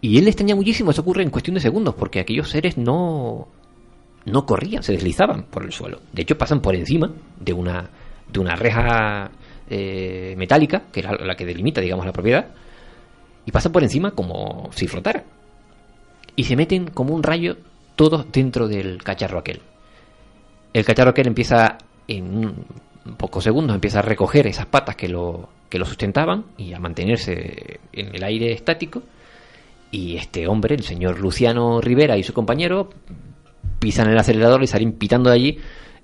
Y 0.00 0.18
él 0.18 0.24
le 0.24 0.30
extraña 0.30 0.54
muchísimo, 0.54 0.92
eso 0.92 1.00
ocurre 1.02 1.24
en 1.24 1.30
cuestión 1.30 1.54
de 1.54 1.60
segundos, 1.60 1.94
porque 1.96 2.20
aquellos 2.20 2.48
seres 2.50 2.78
no, 2.78 3.48
no 4.26 4.44
corrían, 4.44 4.82
se 4.82 4.92
deslizaban 4.92 5.44
por 5.44 5.64
el 5.64 5.72
suelo. 5.72 6.00
De 6.12 6.22
hecho, 6.22 6.36
pasan 6.36 6.60
por 6.60 6.74
encima 6.74 7.10
de 7.40 7.52
una, 7.52 7.88
de 8.30 8.40
una 8.40 8.56
reja 8.56 9.30
eh, 9.70 10.34
metálica, 10.36 10.82
que 10.92 11.00
es 11.00 11.06
la, 11.06 11.36
que 11.36 11.46
delimita, 11.46 11.80
digamos, 11.80 12.04
la 12.04 12.12
propiedad, 12.12 12.48
y 13.46 13.52
pasan 13.52 13.72
por 13.72 13.84
encima 13.84 14.10
como 14.10 14.68
si 14.72 14.88
flotara. 14.88 15.24
Y 16.34 16.44
se 16.44 16.56
meten 16.56 16.88
como 16.88 17.14
un 17.14 17.22
rayo 17.22 17.56
todos 17.94 18.30
dentro 18.32 18.68
del 18.68 19.02
cacharro 19.02 19.38
aquel. 19.38 19.62
El 20.72 20.84
cacharro 20.84 21.10
aquel 21.10 21.28
empieza 21.28 21.78
en 22.08 22.66
pocos 23.16 23.44
segundos, 23.44 23.74
empieza 23.74 24.00
a 24.00 24.02
recoger 24.02 24.48
esas 24.48 24.66
patas 24.66 24.96
que 24.96 25.08
lo, 25.08 25.48
que 25.70 25.78
lo 25.78 25.84
sustentaban 25.84 26.46
y 26.58 26.72
a 26.72 26.80
mantenerse 26.80 27.78
en 27.92 28.14
el 28.14 28.24
aire 28.24 28.52
estático. 28.52 29.02
Y 29.92 30.16
este 30.16 30.48
hombre, 30.48 30.74
el 30.74 30.82
señor 30.82 31.20
Luciano 31.20 31.80
Rivera 31.80 32.18
y 32.18 32.24
su 32.24 32.34
compañero, 32.34 32.90
pisan 33.78 34.08
el 34.10 34.18
acelerador 34.18 34.62
y 34.62 34.66
salen 34.66 34.92
pitando 34.92 35.30
de 35.30 35.36
allí 35.36 35.58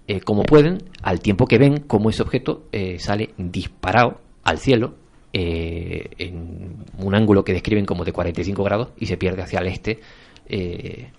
eh, 0.08 0.20
como 0.20 0.42
pueden, 0.42 0.78
al 1.02 1.20
tiempo 1.20 1.46
que 1.46 1.58
ven 1.58 1.78
cómo 1.80 2.10
ese 2.10 2.22
objeto 2.22 2.68
eh, 2.72 2.98
sale 2.98 3.34
disparado 3.38 4.20
al 4.42 4.58
cielo 4.58 4.96
eh, 5.32 6.10
en 6.18 6.84
un 6.98 7.14
ángulo 7.14 7.44
que 7.44 7.52
describen 7.52 7.86
como 7.86 8.04
de 8.04 8.12
45 8.12 8.62
grados 8.64 8.88
y 8.98 9.06
se 9.06 9.16
pierde 9.16 9.42
hacia 9.42 9.60
el 9.60 9.68
este 9.68 10.00
eh, 10.46 11.10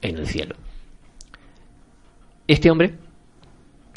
en 0.00 0.16
el 0.16 0.26
cielo. 0.26 0.56
Este 2.48 2.70
hombre 2.70 2.96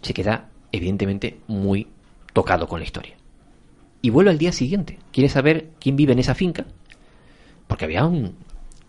se 0.02 0.14
queda 0.14 0.50
evidentemente 0.72 1.40
muy 1.48 1.88
tocado 2.34 2.68
con 2.68 2.80
la 2.80 2.86
historia. 2.86 3.16
Y 4.02 4.10
vuelve 4.12 4.30
al 4.32 4.38
día 4.38 4.52
siguiente. 4.52 5.00
Quiere 5.12 5.30
saber 5.30 5.70
quién 5.80 5.96
vive 5.96 6.14
en 6.14 6.20
esa 6.20 6.36
finca. 6.36 6.66
Porque 7.68 7.86
había 7.86 8.06
un- 8.06 8.36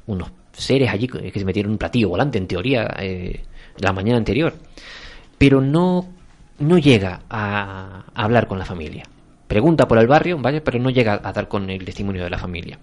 unos 0.06 0.30
seres 0.56 0.90
allí 0.90 1.06
que 1.06 1.38
se 1.38 1.44
metieron 1.44 1.72
un 1.72 1.78
platillo 1.78 2.08
volante, 2.08 2.38
en 2.38 2.46
teoría, 2.46 2.94
eh, 2.98 3.44
la 3.78 3.92
mañana 3.92 4.18
anterior. 4.18 4.54
Pero 5.38 5.60
no, 5.60 6.08
no 6.58 6.78
llega 6.78 7.22
a, 7.28 8.04
a 8.14 8.24
hablar 8.24 8.46
con 8.46 8.58
la 8.58 8.64
familia. 8.64 9.04
Pregunta 9.46 9.86
por 9.86 9.98
el 9.98 10.06
barrio, 10.06 10.38
vaya, 10.38 10.62
pero 10.64 10.78
no 10.78 10.90
llega 10.90 11.20
a 11.22 11.32
dar 11.32 11.48
con 11.48 11.70
el 11.70 11.84
testimonio 11.84 12.24
de 12.24 12.30
la 12.30 12.38
familia. 12.38 12.78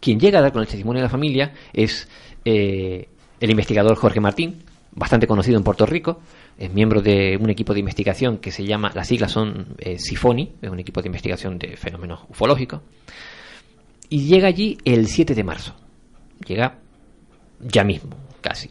Quien 0.00 0.18
llega 0.18 0.40
a 0.40 0.42
dar 0.42 0.52
con 0.52 0.62
el 0.62 0.66
testimonio 0.66 1.00
de 1.00 1.06
la 1.06 1.10
familia 1.10 1.52
es 1.72 2.08
eh, 2.44 3.08
el 3.38 3.50
investigador 3.50 3.96
Jorge 3.96 4.20
Martín, 4.20 4.64
bastante 4.92 5.26
conocido 5.26 5.56
en 5.56 5.64
Puerto 5.64 5.86
Rico, 5.86 6.20
es 6.58 6.72
miembro 6.72 7.00
de 7.00 7.38
un 7.40 7.50
equipo 7.50 7.72
de 7.72 7.80
investigación 7.80 8.38
que 8.38 8.50
se 8.50 8.64
llama, 8.64 8.92
las 8.94 9.08
siglas 9.08 9.32
son 9.32 9.74
eh, 9.78 9.98
SIFONI, 9.98 10.56
es 10.60 10.70
un 10.70 10.78
equipo 10.78 11.00
de 11.02 11.08
investigación 11.08 11.58
de 11.58 11.76
fenómenos 11.76 12.20
ufológicos, 12.28 12.80
y 14.08 14.26
llega 14.26 14.48
allí 14.48 14.78
el 14.84 15.06
7 15.06 15.34
de 15.34 15.44
marzo. 15.44 15.74
Llega 16.46 16.78
ya 17.60 17.84
mismo, 17.84 18.10
casi. 18.40 18.70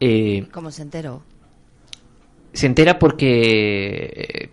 Eh, 0.00 0.46
¿Cómo 0.52 0.70
se 0.70 0.82
enteró? 0.82 1.22
se 2.52 2.66
entera 2.66 2.98
porque 2.98 4.10
eh, 4.16 4.50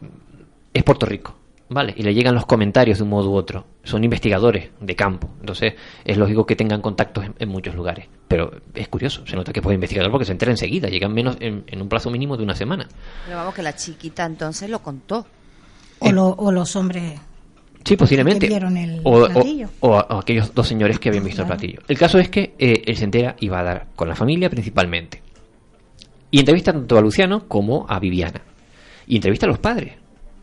es 0.73 0.83
Puerto 0.83 1.05
Rico, 1.05 1.35
¿vale? 1.69 1.93
Y 1.97 2.03
le 2.03 2.13
llegan 2.13 2.35
los 2.35 2.45
comentarios 2.45 2.97
de 2.99 3.03
un 3.03 3.09
modo 3.09 3.31
u 3.31 3.35
otro. 3.35 3.65
Son 3.83 4.03
investigadores 4.03 4.69
de 4.79 4.95
campo, 4.95 5.29
entonces 5.39 5.73
es 6.03 6.17
lógico 6.17 6.45
que 6.45 6.55
tengan 6.55 6.81
contactos 6.81 7.25
en, 7.25 7.33
en 7.39 7.49
muchos 7.49 7.73
lugares. 7.73 8.07
Pero 8.27 8.51
es 8.75 8.87
curioso, 8.89 9.25
se 9.25 9.35
nota 9.35 9.51
que 9.53 9.61
puede 9.61 9.75
investigar 9.75 10.09
porque 10.11 10.25
se 10.25 10.33
entera 10.33 10.51
enseguida, 10.51 10.89
llegan 10.89 11.13
menos 11.13 11.37
en, 11.39 11.63
en 11.67 11.81
un 11.81 11.87
plazo 11.89 12.11
mínimo 12.11 12.37
de 12.37 12.43
una 12.43 12.55
semana. 12.55 12.87
Pero 13.25 13.37
vamos, 13.37 13.55
que 13.55 13.63
la 13.63 13.75
chiquita 13.75 14.25
entonces 14.25 14.69
lo 14.69 14.79
contó. 14.79 15.25
O, 15.99 16.11
lo- 16.11 16.29
o 16.37 16.51
los 16.51 16.75
hombres 16.75 17.19
Sí, 17.85 17.95
posiblemente. 17.95 18.39
que 18.47 18.53
vieron 18.53 18.75
el 18.77 18.99
o, 19.03 19.21
o- 19.23 19.27
platillo. 19.29 19.69
o 19.79 19.95
a- 19.95 20.07
o 20.09 20.17
aquellos 20.19 20.53
dos 20.53 20.67
señores 20.67 20.99
que 20.99 21.09
habían 21.09 21.23
visto 21.23 21.41
el 21.43 21.47
platillo. 21.47 21.81
El 21.87 21.97
caso 21.97 22.17
es 22.19 22.29
que 22.29 22.55
eh, 22.57 22.81
él 22.85 22.97
se 22.97 23.03
entera 23.05 23.35
y 23.39 23.47
va 23.47 23.59
a 23.59 23.63
dar 23.63 23.87
con 23.95 24.09
la 24.09 24.15
familia 24.15 24.49
principalmente. 24.49 25.21
Y 26.31 26.39
entrevista 26.39 26.73
tanto 26.73 26.97
a 26.97 27.01
Luciano 27.01 27.47
como 27.47 27.85
a 27.87 27.99
Viviana. 27.99 28.41
Y 29.07 29.15
entrevista 29.17 29.45
a 29.45 29.49
los 29.49 29.59
padres. 29.59 29.93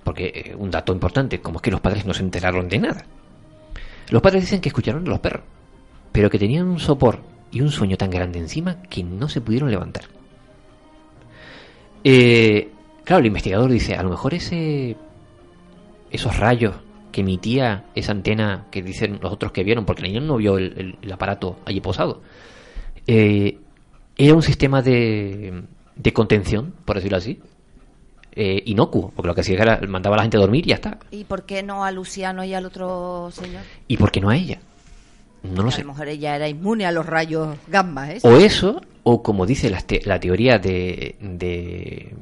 Porque 0.05 0.27
eh, 0.35 0.55
un 0.57 0.71
dato 0.71 0.93
importante, 0.93 1.41
como 1.41 1.57
es 1.59 1.63
que 1.63 1.71
los 1.73 1.81
padres 1.81 2.07
no 2.07 2.15
se 2.15 2.23
enteraron 2.23 2.69
de 2.69 2.79
nada. 2.79 3.05
Los 4.11 4.23
padres 4.23 4.43
dicen 4.45 4.61
que 4.61 4.69
escucharon 4.69 5.07
a 5.07 5.11
los 5.11 5.19
perros, 5.21 5.43
pero 6.13 6.31
que 6.31 6.39
tenían 6.39 6.69
un 6.69 6.79
sopor 6.79 7.21
y 7.51 7.61
un 7.61 7.71
sueño 7.71 7.97
tan 7.97 8.11
grande 8.11 8.39
encima 8.39 8.83
que 8.83 9.03
no 9.03 9.29
se 9.29 9.41
pudieron 9.41 9.71
levantar. 9.71 10.05
Eh, 12.05 12.69
claro, 13.05 13.21
el 13.21 13.27
investigador 13.27 13.71
dice, 13.71 13.95
a 13.95 14.03
lo 14.03 14.11
mejor 14.11 14.35
ese 14.35 14.97
esos 16.11 16.37
rayos 16.39 16.75
que 17.13 17.21
emitía 17.21 17.85
esa 17.95 18.13
antena 18.13 18.67
que 18.71 18.83
dicen 18.83 19.19
los 19.23 19.33
otros 19.33 19.53
que 19.53 19.63
vieron, 19.63 19.85
porque 19.85 20.03
el 20.03 20.09
niño 20.13 20.21
no 20.23 20.37
vio 20.39 20.59
el, 20.59 20.75
el- 20.77 20.97
el 21.03 21.13
aparato 21.13 21.59
allí 21.65 21.81
posado, 21.81 22.23
eh, 23.07 23.59
era 24.17 24.35
un 24.35 24.43
sistema 24.43 24.83
de, 24.83 25.63
de 25.97 26.13
contención, 26.13 26.75
por 26.85 26.97
decirlo 26.97 27.19
así, 27.19 27.39
eh, 28.35 28.63
inocuo, 28.67 29.13
porque 29.15 29.29
lo 29.29 29.35
que 29.35 29.43
hacía 29.43 29.61
era 29.61 29.81
mandaba 29.89 30.17
a 30.17 30.19
la 30.19 30.23
gente 30.23 30.37
a 30.39 30.41
dormir 30.41 30.65
y 30.67 30.71
ya 30.71 30.77
está. 30.77 30.99
¿Y 31.11 31.25
por 31.25 31.45
qué 31.45 31.63
no 31.63 31.85
a 31.85 31.91
Luciano 31.93 32.43
y 32.45 32.55
al 32.55 32.65
otro 32.65 33.31
señor? 33.31 33.63
¿Y 33.89 33.97
por 33.99 34.11
qué 34.11 34.21
no 34.21 34.31
a 34.31 34.37
ella? 34.37 34.59
No 35.43 35.63
lo 35.63 35.69
a 35.69 35.73
sé. 35.73 35.83
lo 35.83 35.89
mejor 35.89 36.09
ella 36.09 36.37
era 36.37 36.49
inmune 36.49 36.87
a 36.87 36.93
los 36.93 37.05
rayos 37.05 37.57
gamma, 37.67 38.13
¿eh? 38.13 38.19
O 38.23 38.37
eso, 38.37 38.81
o 39.03 39.23
como 39.23 39.45
dice 39.45 39.69
la, 39.71 39.81
te- 39.81 40.01
la 40.05 40.19
teoría 40.21 40.59
de, 40.59 41.17
de 41.21 42.15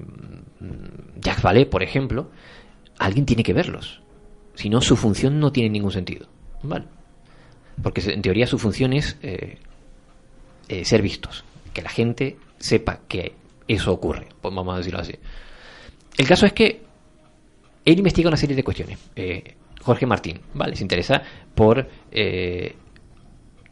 mm, 0.60 1.20
Jacques 1.20 1.44
Vallée, 1.44 1.66
por 1.66 1.82
ejemplo, 1.82 2.30
alguien 2.98 3.26
tiene 3.26 3.42
que 3.42 3.52
verlos. 3.52 4.00
Si 4.60 4.68
no, 4.68 4.80
su 4.80 4.96
función 4.96 5.40
no 5.40 5.50
tiene 5.52 5.70
ningún 5.70 5.90
sentido. 5.92 6.26
¿Vale? 6.62 6.84
Porque 7.82 8.02
en 8.12 8.20
teoría 8.20 8.46
su 8.46 8.58
función 8.58 8.92
es 8.92 9.16
eh, 9.22 9.56
eh, 10.68 10.84
ser 10.84 11.00
vistos. 11.02 11.44
Que 11.72 11.82
la 11.82 11.88
gente 11.90 12.36
sepa 12.58 13.00
que 13.08 13.32
eso 13.66 13.92
ocurre. 13.92 14.28
Pues 14.40 14.54
vamos 14.54 14.74
a 14.74 14.78
decirlo 14.78 15.00
así. 15.00 15.14
El 16.18 16.26
caso 16.26 16.44
es 16.46 16.52
que 16.52 16.82
él 17.84 17.98
investiga 17.98 18.28
una 18.28 18.36
serie 18.36 18.54
de 18.56 18.62
cuestiones. 18.64 18.98
Eh, 19.16 19.54
Jorge 19.80 20.04
Martín, 20.04 20.40
¿vale? 20.52 20.76
Se 20.76 20.82
interesa 20.82 21.22
por 21.54 21.88
eh, 22.12 22.74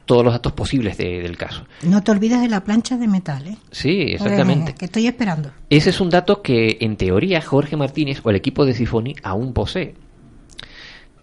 todos 0.06 0.24
los 0.24 0.32
datos 0.32 0.52
posibles 0.54 0.96
de- 0.96 1.20
del 1.20 1.36
caso. 1.36 1.66
No 1.82 2.02
te 2.02 2.10
olvides 2.12 2.40
de 2.40 2.48
la 2.48 2.64
plancha 2.64 2.96
de 2.96 3.06
metal, 3.06 3.46
¿eh? 3.46 3.56
Sí, 3.70 4.00
exactamente. 4.12 4.70
Eh, 4.70 4.74
que 4.78 4.86
estoy 4.86 5.06
esperando. 5.06 5.50
Ese 5.68 5.90
es 5.90 6.00
un 6.00 6.08
dato 6.08 6.40
que 6.40 6.78
en 6.80 6.96
teoría 6.96 7.42
Jorge 7.42 7.76
Martínez 7.76 8.20
o 8.24 8.30
el 8.30 8.36
equipo 8.36 8.64
de 8.64 8.72
Sifoni 8.72 9.14
aún 9.22 9.52
posee. 9.52 9.94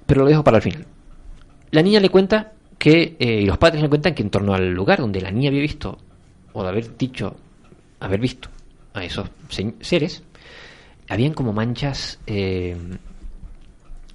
Pero 0.05 0.21
lo 0.23 0.27
dejo 0.29 0.43
para 0.43 0.57
el 0.57 0.63
final. 0.63 0.85
La 1.71 1.81
niña 1.81 1.99
le 1.99 2.09
cuenta 2.09 2.53
que, 2.77 3.15
eh, 3.19 3.41
y 3.41 3.45
los 3.45 3.57
padres 3.57 3.81
le 3.81 3.89
cuentan 3.89 4.13
que 4.13 4.21
en 4.23 4.29
torno 4.29 4.53
al 4.53 4.71
lugar 4.71 4.99
donde 4.99 5.21
la 5.21 5.31
niña 5.31 5.49
había 5.49 5.61
visto, 5.61 5.97
o 6.53 6.63
de 6.63 6.69
haber 6.69 6.97
dicho, 6.97 7.35
haber 7.99 8.19
visto 8.19 8.49
a 8.93 9.03
esos 9.03 9.29
se- 9.49 9.73
seres, 9.81 10.23
habían 11.09 11.33
como 11.33 11.53
manchas 11.53 12.19
eh, 12.27 12.75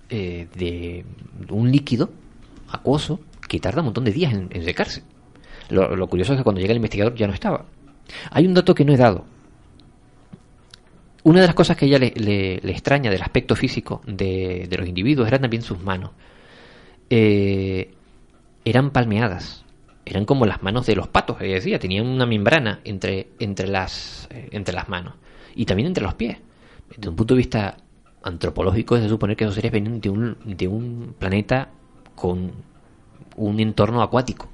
eh, 0.08 0.46
de 0.56 1.04
un 1.50 1.70
líquido 1.70 2.10
acuoso 2.68 3.20
que 3.48 3.60
tarda 3.60 3.80
un 3.80 3.86
montón 3.86 4.04
de 4.04 4.12
días 4.12 4.32
en, 4.32 4.48
en 4.50 4.64
secarse. 4.64 5.02
Lo, 5.70 5.94
lo 5.96 6.06
curioso 6.08 6.32
es 6.32 6.38
que 6.38 6.44
cuando 6.44 6.60
llega 6.60 6.72
el 6.72 6.76
investigador 6.78 7.14
ya 7.14 7.26
no 7.26 7.34
estaba. 7.34 7.64
Hay 8.30 8.46
un 8.46 8.54
dato 8.54 8.74
que 8.74 8.84
no 8.84 8.92
he 8.92 8.96
dado. 8.96 9.24
Una 11.22 11.40
de 11.42 11.46
las 11.46 11.54
cosas 11.54 11.76
que 11.76 11.86
ella 11.86 11.98
le, 11.98 12.12
le- 12.16 12.60
le 12.62 12.72
extraña 12.72 13.10
del 13.10 13.20
aspecto 13.22 13.54
físico 13.56 14.00
de, 14.06 14.66
de 14.68 14.76
los 14.78 14.88
individuos 14.88 15.28
eran 15.28 15.42
también 15.42 15.62
sus 15.62 15.78
manos. 15.82 16.10
Eh, 17.08 17.92
eran 18.64 18.90
palmeadas. 18.90 19.64
Eran 20.04 20.24
como 20.24 20.46
las 20.46 20.62
manos 20.62 20.86
de 20.86 20.96
los 20.96 21.08
patos, 21.08 21.36
ella 21.40 21.54
decía. 21.54 21.78
Tenían 21.78 22.06
una 22.06 22.26
membrana 22.26 22.80
entre, 22.84 23.28
entre, 23.38 23.68
las, 23.68 24.28
eh, 24.30 24.48
entre 24.52 24.74
las 24.74 24.88
manos. 24.88 25.14
Y 25.54 25.66
también 25.66 25.88
entre 25.88 26.02
los 26.02 26.14
pies. 26.14 26.38
Desde 26.88 27.08
un 27.08 27.16
punto 27.16 27.34
de 27.34 27.38
vista 27.38 27.76
antropológico, 28.22 28.96
es 28.96 29.02
de 29.02 29.08
suponer 29.08 29.36
que 29.36 29.44
esos 29.44 29.54
seres 29.54 29.72
venían 29.72 30.00
de 30.00 30.10
un, 30.10 30.36
de 30.44 30.68
un 30.68 31.14
planeta 31.18 31.68
con 32.14 32.50
un 33.36 33.60
entorno 33.60 34.02
acuático. 34.02 34.48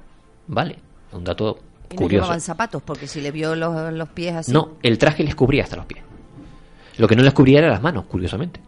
¿Vale? 0.47 0.77
Un 1.11 1.23
dato 1.23 1.59
Y 1.89 1.95
no 1.95 2.01
curioso. 2.01 2.23
llevaban 2.25 2.41
zapatos, 2.41 2.81
porque 2.83 3.07
si 3.07 3.21
le 3.21 3.31
vio 3.31 3.55
los, 3.55 3.93
los 3.93 4.09
pies 4.09 4.35
así. 4.35 4.51
No, 4.51 4.75
el 4.83 4.97
traje 4.97 5.23
les 5.23 5.35
cubría 5.35 5.63
hasta 5.63 5.75
los 5.77 5.85
pies. 5.85 6.03
Lo 6.97 7.07
que 7.07 7.15
no 7.15 7.23
les 7.23 7.33
cubría 7.33 7.59
era 7.59 7.69
las 7.69 7.81
manos, 7.81 8.05
curiosamente. 8.05 8.59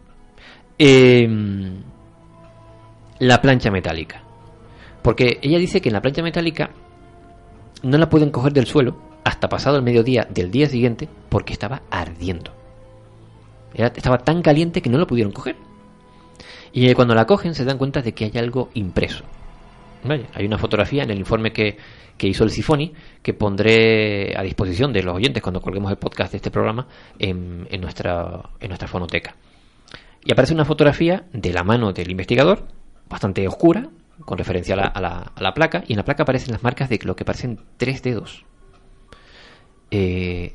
Em, 0.78 1.82
la 3.18 3.40
plancha 3.40 3.70
metálica. 3.70 4.22
Porque 5.02 5.38
ella 5.42 5.58
dice 5.58 5.80
que 5.80 5.88
en 5.88 5.94
la 5.94 6.02
plancha 6.02 6.22
metálica 6.22 6.70
no 7.82 7.98
la 7.98 8.08
pueden 8.08 8.30
coger 8.30 8.52
del 8.52 8.66
suelo 8.66 8.96
hasta 9.24 9.48
pasado 9.48 9.76
el 9.76 9.82
mediodía 9.82 10.26
del 10.30 10.50
día 10.50 10.68
siguiente 10.68 11.08
porque 11.28 11.52
estaba 11.52 11.82
ardiendo. 11.90 12.52
Estaba 13.74 14.18
tan 14.18 14.42
caliente 14.42 14.82
que 14.82 14.90
no 14.90 14.98
la 14.98 15.06
pudieron 15.06 15.32
coger. 15.32 15.56
Y 16.72 16.92
cuando 16.94 17.14
la 17.14 17.26
cogen 17.26 17.54
se 17.54 17.64
dan 17.64 17.78
cuenta 17.78 18.02
de 18.02 18.12
que 18.12 18.26
hay 18.26 18.38
algo 18.38 18.70
impreso. 18.74 19.24
Vaya, 20.04 20.26
hay 20.34 20.46
una 20.46 20.58
fotografía 20.58 21.02
en 21.02 21.10
el 21.10 21.18
informe 21.18 21.52
que, 21.52 21.76
que 22.16 22.26
hizo 22.26 22.44
el 22.44 22.50
Sifoni 22.50 22.92
que 23.22 23.34
pondré 23.34 24.34
a 24.36 24.42
disposición 24.42 24.92
de 24.92 25.02
los 25.02 25.14
oyentes 25.14 25.42
cuando 25.42 25.60
colguemos 25.60 25.90
el 25.90 25.98
podcast 25.98 26.32
de 26.32 26.36
este 26.38 26.50
programa 26.50 26.86
en, 27.18 27.66
en 27.70 27.80
nuestra, 27.80 28.50
en 28.60 28.68
nuestra 28.68 28.88
fonoteca. 28.88 29.36
Y 30.24 30.32
aparece 30.32 30.54
una 30.54 30.64
fotografía 30.64 31.24
de 31.32 31.52
la 31.52 31.64
mano 31.64 31.92
del 31.92 32.10
investigador, 32.10 32.66
bastante 33.08 33.46
oscura, 33.46 33.88
con 34.24 34.36
referencia 34.38 34.74
a 34.74 34.76
la, 34.76 34.84
a 34.86 35.00
la- 35.00 35.32
a 35.34 35.42
la 35.42 35.54
placa, 35.54 35.82
y 35.86 35.92
en 35.94 35.96
la 35.98 36.04
placa 36.04 36.22
aparecen 36.24 36.52
las 36.52 36.62
marcas 36.62 36.88
de 36.90 36.98
lo 37.04 37.16
que 37.16 37.24
parecen 37.24 37.58
tres 37.78 38.02
dedos. 38.02 38.44
Eh, 39.90 40.54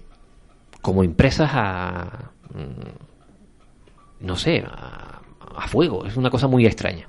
como 0.82 1.04
impresas 1.04 1.50
a. 1.54 2.32
mm, 2.54 4.26
no 4.26 4.36
sé, 4.36 4.64
a, 4.68 5.22
a 5.56 5.68
fuego. 5.68 6.06
Es 6.06 6.16
una 6.16 6.30
cosa 6.30 6.48
muy 6.48 6.66
extraña. 6.66 7.08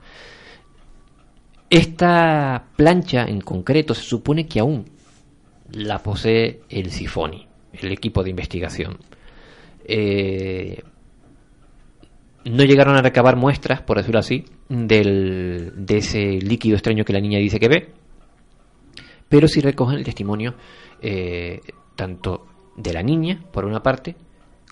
Esta 1.68 2.66
plancha 2.76 3.24
en 3.24 3.40
concreto 3.40 3.94
se 3.94 4.02
supone 4.02 4.46
que 4.46 4.60
aún 4.60 4.84
la 5.72 5.98
posee 5.98 6.60
el 6.68 6.90
Sifoni, 6.90 7.46
el 7.72 7.92
equipo 7.92 8.22
de 8.22 8.30
investigación. 8.30 8.98
Eh, 9.84 10.82
no 12.44 12.62
llegaron 12.62 12.96
a 12.96 13.02
recabar 13.02 13.36
muestras, 13.36 13.82
por 13.82 13.96
decirlo 13.96 14.20
así, 14.20 14.44
del, 14.68 15.72
de 15.74 15.98
ese 15.98 16.40
líquido 16.40 16.76
extraño 16.76 17.04
que 17.04 17.12
la 17.12 17.20
niña 17.20 17.38
dice 17.38 17.58
que 17.58 17.68
ve, 17.68 17.88
pero 19.28 19.48
sí 19.48 19.60
recogen 19.60 19.98
el 19.98 20.04
testimonio 20.04 20.54
eh, 21.02 21.60
tanto 21.96 22.46
de 22.76 22.92
la 22.92 23.02
niña, 23.02 23.42
por 23.52 23.64
una 23.64 23.82
parte, 23.82 24.14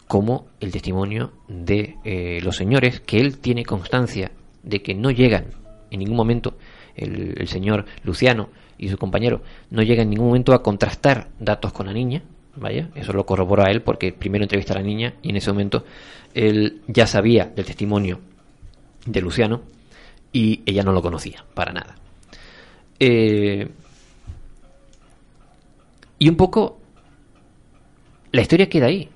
como 0.06 0.46
el 0.60 0.70
testimonio 0.70 1.32
de 1.48 1.96
eh, 2.04 2.40
los 2.42 2.56
señores, 2.56 3.00
que 3.00 3.18
él 3.18 3.38
tiene 3.38 3.64
constancia 3.64 4.30
de 4.62 4.82
que 4.82 4.94
no 4.94 5.10
llegan 5.10 5.46
en 5.90 5.98
ningún 5.98 6.16
momento, 6.16 6.56
el, 6.96 7.46
señor 7.48 7.84
Luciano 8.02 8.48
y 8.78 8.88
su 8.88 8.98
compañero, 8.98 9.42
no 9.70 9.82
llegan 9.82 10.04
en 10.04 10.10
ningún 10.10 10.28
momento 10.28 10.52
a 10.52 10.62
contrastar 10.62 11.28
datos 11.38 11.72
con 11.72 11.86
la 11.86 11.92
niña, 11.92 12.22
vaya, 12.56 12.90
eso 12.94 13.12
lo 13.12 13.26
corroboró 13.26 13.64
a 13.64 13.70
él 13.70 13.82
porque 13.82 14.12
primero 14.12 14.44
entrevista 14.44 14.74
a 14.74 14.78
la 14.78 14.82
niña 14.82 15.14
y 15.22 15.30
en 15.30 15.36
ese 15.36 15.50
momento 15.50 15.84
él 16.34 16.82
ya 16.86 17.06
sabía 17.06 17.46
del 17.46 17.64
testimonio 17.64 18.20
de 19.06 19.20
Luciano 19.20 19.62
y 20.32 20.62
ella 20.66 20.82
no 20.82 20.92
lo 20.92 21.02
conocía 21.02 21.44
para 21.54 21.72
nada. 21.72 21.94
Eh, 22.98 23.68
y 26.18 26.28
un 26.28 26.36
poco 26.36 26.80
la 28.34 28.42
historia 28.42 28.68
queda 28.68 28.86
ahí. 28.86 29.08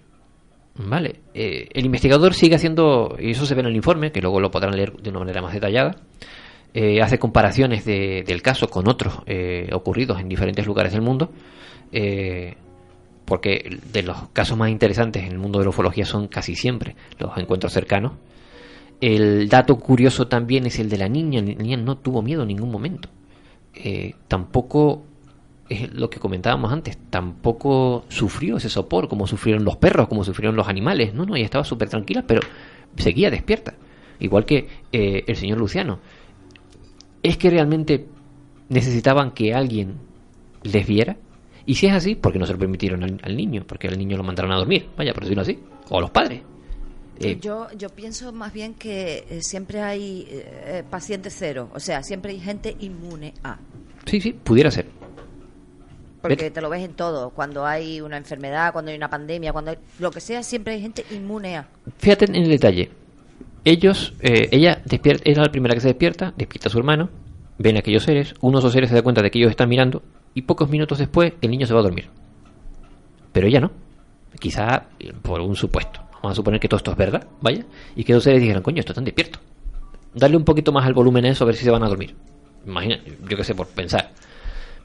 Vale, 0.76 1.22
eh, 1.34 1.68
el 1.72 1.84
investigador 1.84 2.34
sigue 2.34 2.54
haciendo, 2.54 3.16
y 3.18 3.32
eso 3.32 3.46
se 3.46 3.56
ve 3.56 3.62
en 3.62 3.66
el 3.66 3.74
informe, 3.74 4.12
que 4.12 4.20
luego 4.20 4.38
lo 4.38 4.52
podrán 4.52 4.76
leer 4.76 4.92
de 4.92 5.10
una 5.10 5.18
manera 5.18 5.42
más 5.42 5.52
detallada, 5.52 5.96
eh, 6.74 7.00
hace 7.02 7.18
comparaciones 7.18 7.84
de- 7.84 8.24
del 8.26 8.42
caso 8.42 8.68
con 8.68 8.88
otros 8.88 9.20
eh, 9.26 9.68
ocurridos 9.72 10.20
en 10.20 10.28
diferentes 10.28 10.66
lugares 10.66 10.92
del 10.92 11.02
mundo, 11.02 11.30
eh, 11.92 12.54
porque 13.24 13.78
de 13.92 14.02
los 14.02 14.28
casos 14.32 14.56
más 14.56 14.70
interesantes 14.70 15.22
en 15.24 15.32
el 15.32 15.38
mundo 15.38 15.58
de 15.58 15.64
la 15.66 15.70
ufología 15.70 16.04
son 16.06 16.28
casi 16.28 16.54
siempre 16.54 16.96
los 17.18 17.36
encuentros 17.36 17.72
cercanos. 17.72 18.12
El 19.00 19.48
dato 19.48 19.76
curioso 19.78 20.26
también 20.28 20.66
es 20.66 20.78
el 20.78 20.88
de 20.88 20.98
la 20.98 21.08
niña, 21.08 21.40
la 21.40 21.54
niña 21.54 21.76
no 21.76 21.98
tuvo 21.98 22.20
miedo 22.22 22.42
en 22.42 22.48
ningún 22.48 22.70
momento. 22.70 23.08
Eh, 23.74 24.14
tampoco 24.26 25.04
es 25.68 25.92
lo 25.92 26.08
que 26.10 26.18
comentábamos 26.18 26.72
antes, 26.72 26.96
tampoco 27.10 28.04
sufrió 28.08 28.56
ese 28.56 28.68
sopor 28.70 29.06
como 29.08 29.26
sufrieron 29.26 29.64
los 29.64 29.76
perros, 29.76 30.08
como 30.08 30.24
sufrieron 30.24 30.56
los 30.56 30.66
animales. 30.66 31.14
No, 31.14 31.26
no, 31.26 31.36
ella 31.36 31.44
estaba 31.44 31.64
súper 31.64 31.88
tranquila, 31.88 32.24
pero 32.26 32.40
seguía 32.96 33.30
despierta. 33.30 33.74
Igual 34.18 34.44
que 34.46 34.66
eh, 34.90 35.24
el 35.26 35.36
señor 35.36 35.58
Luciano. 35.58 36.00
¿Es 37.22 37.36
que 37.36 37.50
realmente 37.50 38.06
necesitaban 38.68 39.32
que 39.32 39.54
alguien 39.54 39.94
les 40.62 40.86
viera? 40.86 41.16
Y 41.66 41.74
si 41.74 41.86
es 41.86 41.92
así, 41.92 42.14
¿por 42.14 42.32
qué 42.32 42.38
no 42.38 42.46
se 42.46 42.52
lo 42.52 42.58
permitieron 42.58 43.02
al, 43.02 43.20
al 43.22 43.36
niño? 43.36 43.64
Porque 43.66 43.88
al 43.88 43.98
niño 43.98 44.16
lo 44.16 44.22
mandaron 44.24 44.52
a 44.52 44.56
dormir, 44.56 44.88
vaya, 44.96 45.12
por 45.12 45.24
decirlo 45.24 45.42
así. 45.42 45.58
O 45.90 45.98
a 45.98 46.00
los 46.00 46.10
padres. 46.10 46.42
Eh, 47.20 47.38
Yo, 47.40 47.66
yo 47.76 47.88
pienso 47.88 48.32
más 48.32 48.52
bien 48.52 48.74
que 48.74 49.26
eh, 49.28 49.42
siempre 49.42 49.82
hay 49.82 50.26
eh, 50.30 50.84
paciente 50.88 51.30
cero, 51.30 51.68
o 51.74 51.80
sea, 51.80 52.02
siempre 52.02 52.32
hay 52.32 52.38
gente 52.40 52.76
inmune 52.80 53.34
a. 53.42 53.58
sí, 54.06 54.20
sí, 54.20 54.32
pudiera 54.32 54.70
ser. 54.70 54.86
Porque 56.22 56.50
te 56.50 56.60
lo 56.60 56.68
ves 56.68 56.84
en 56.84 56.94
todo, 56.94 57.30
cuando 57.30 57.64
hay 57.64 58.00
una 58.00 58.16
enfermedad, 58.16 58.72
cuando 58.72 58.90
hay 58.90 58.96
una 58.96 59.08
pandemia, 59.08 59.52
cuando 59.52 59.70
hay 59.70 59.78
lo 59.98 60.10
que 60.10 60.20
sea, 60.20 60.42
siempre 60.42 60.74
hay 60.74 60.80
gente 60.80 61.04
inmune 61.10 61.56
a. 61.56 61.68
Fíjate 61.98 62.26
en 62.26 62.36
el 62.36 62.48
detalle. 62.48 62.90
Ellos, 63.68 64.14
eh, 64.20 64.48
ella 64.50 64.80
despierta, 64.86 65.24
era 65.26 65.42
la 65.42 65.52
primera 65.52 65.74
que 65.74 65.82
se 65.82 65.88
despierta, 65.88 66.32
despierta 66.38 66.70
a 66.70 66.72
su 66.72 66.78
hermano, 66.78 67.10
ven 67.58 67.76
a 67.76 67.80
aquellos 67.80 68.02
seres, 68.02 68.32
uno 68.40 68.56
de 68.56 68.60
esos 68.60 68.72
seres 68.72 68.88
se 68.88 68.96
da 68.96 69.02
cuenta 69.02 69.20
de 69.20 69.30
que 69.30 69.38
ellos 69.38 69.50
están 69.50 69.68
mirando 69.68 70.02
y 70.32 70.40
pocos 70.40 70.70
minutos 70.70 70.96
después 70.96 71.34
el 71.42 71.50
niño 71.50 71.66
se 71.66 71.74
va 71.74 71.80
a 71.80 71.82
dormir. 71.82 72.08
Pero 73.30 73.46
ella 73.46 73.60
no. 73.60 73.70
Quizá 74.40 74.86
eh, 74.98 75.12
por 75.20 75.42
un 75.42 75.54
supuesto. 75.54 76.00
Vamos 76.14 76.32
a 76.32 76.34
suponer 76.36 76.58
que 76.60 76.66
todo 76.66 76.78
esto 76.78 76.92
es 76.92 76.96
verdad, 76.96 77.26
vaya, 77.42 77.66
y 77.94 78.04
que 78.04 78.14
dos 78.14 78.24
seres 78.24 78.40
dijeran, 78.40 78.62
coño, 78.62 78.80
esto 78.80 78.92
están 78.92 79.04
despiertos. 79.04 79.42
Darle 80.14 80.38
un 80.38 80.44
poquito 80.44 80.72
más 80.72 80.86
al 80.86 80.94
volumen 80.94 81.26
a 81.26 81.28
eso 81.28 81.44
a 81.44 81.48
ver 81.48 81.54
si 81.56 81.66
se 81.66 81.70
van 81.70 81.82
a 81.82 81.88
dormir. 81.88 82.16
Imagina, 82.66 82.98
yo 83.28 83.36
qué 83.36 83.44
sé, 83.44 83.54
por 83.54 83.66
pensar. 83.66 84.12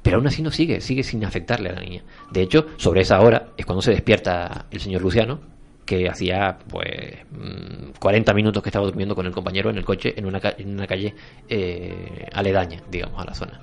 Pero 0.02 0.18
aún 0.18 0.28
así 0.28 0.42
no 0.42 0.52
sigue, 0.52 0.82
sigue 0.82 1.04
sin 1.04 1.24
afectarle 1.24 1.70
a 1.70 1.74
la 1.76 1.80
niña. 1.80 2.04
De 2.32 2.42
hecho, 2.42 2.66
sobre 2.76 3.00
esa 3.00 3.22
hora 3.22 3.52
es 3.56 3.66
cuando 3.66 3.82
se 3.82 3.92
despierta 3.92 4.66
el 4.72 4.82
señor 4.82 5.04
Luciano, 5.04 5.53
que 5.86 6.08
hacía 6.10 6.58
pues 6.70 6.88
mm, 7.32 7.92
40 8.00 8.34
minutos 8.34 8.64
que 8.64 8.70
estaba 8.70 8.86
durmiendo 8.86 9.16
con 9.16 9.26
el 9.26 9.32
compañero 9.34 9.70
en 9.70 9.78
el 9.78 9.86
coche 9.86 10.14
en 10.18 10.26
una, 10.26 10.40
en 10.58 10.74
una 10.74 10.88
calle 10.88 11.14
eh, 11.50 12.28
aledaña, 12.34 12.82
digamos, 12.90 13.22
a 13.22 13.26
la 13.26 13.34
zona. 13.34 13.60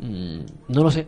Mm, 0.00 0.40
no 0.68 0.82
lo 0.82 0.90
sé. 0.90 1.06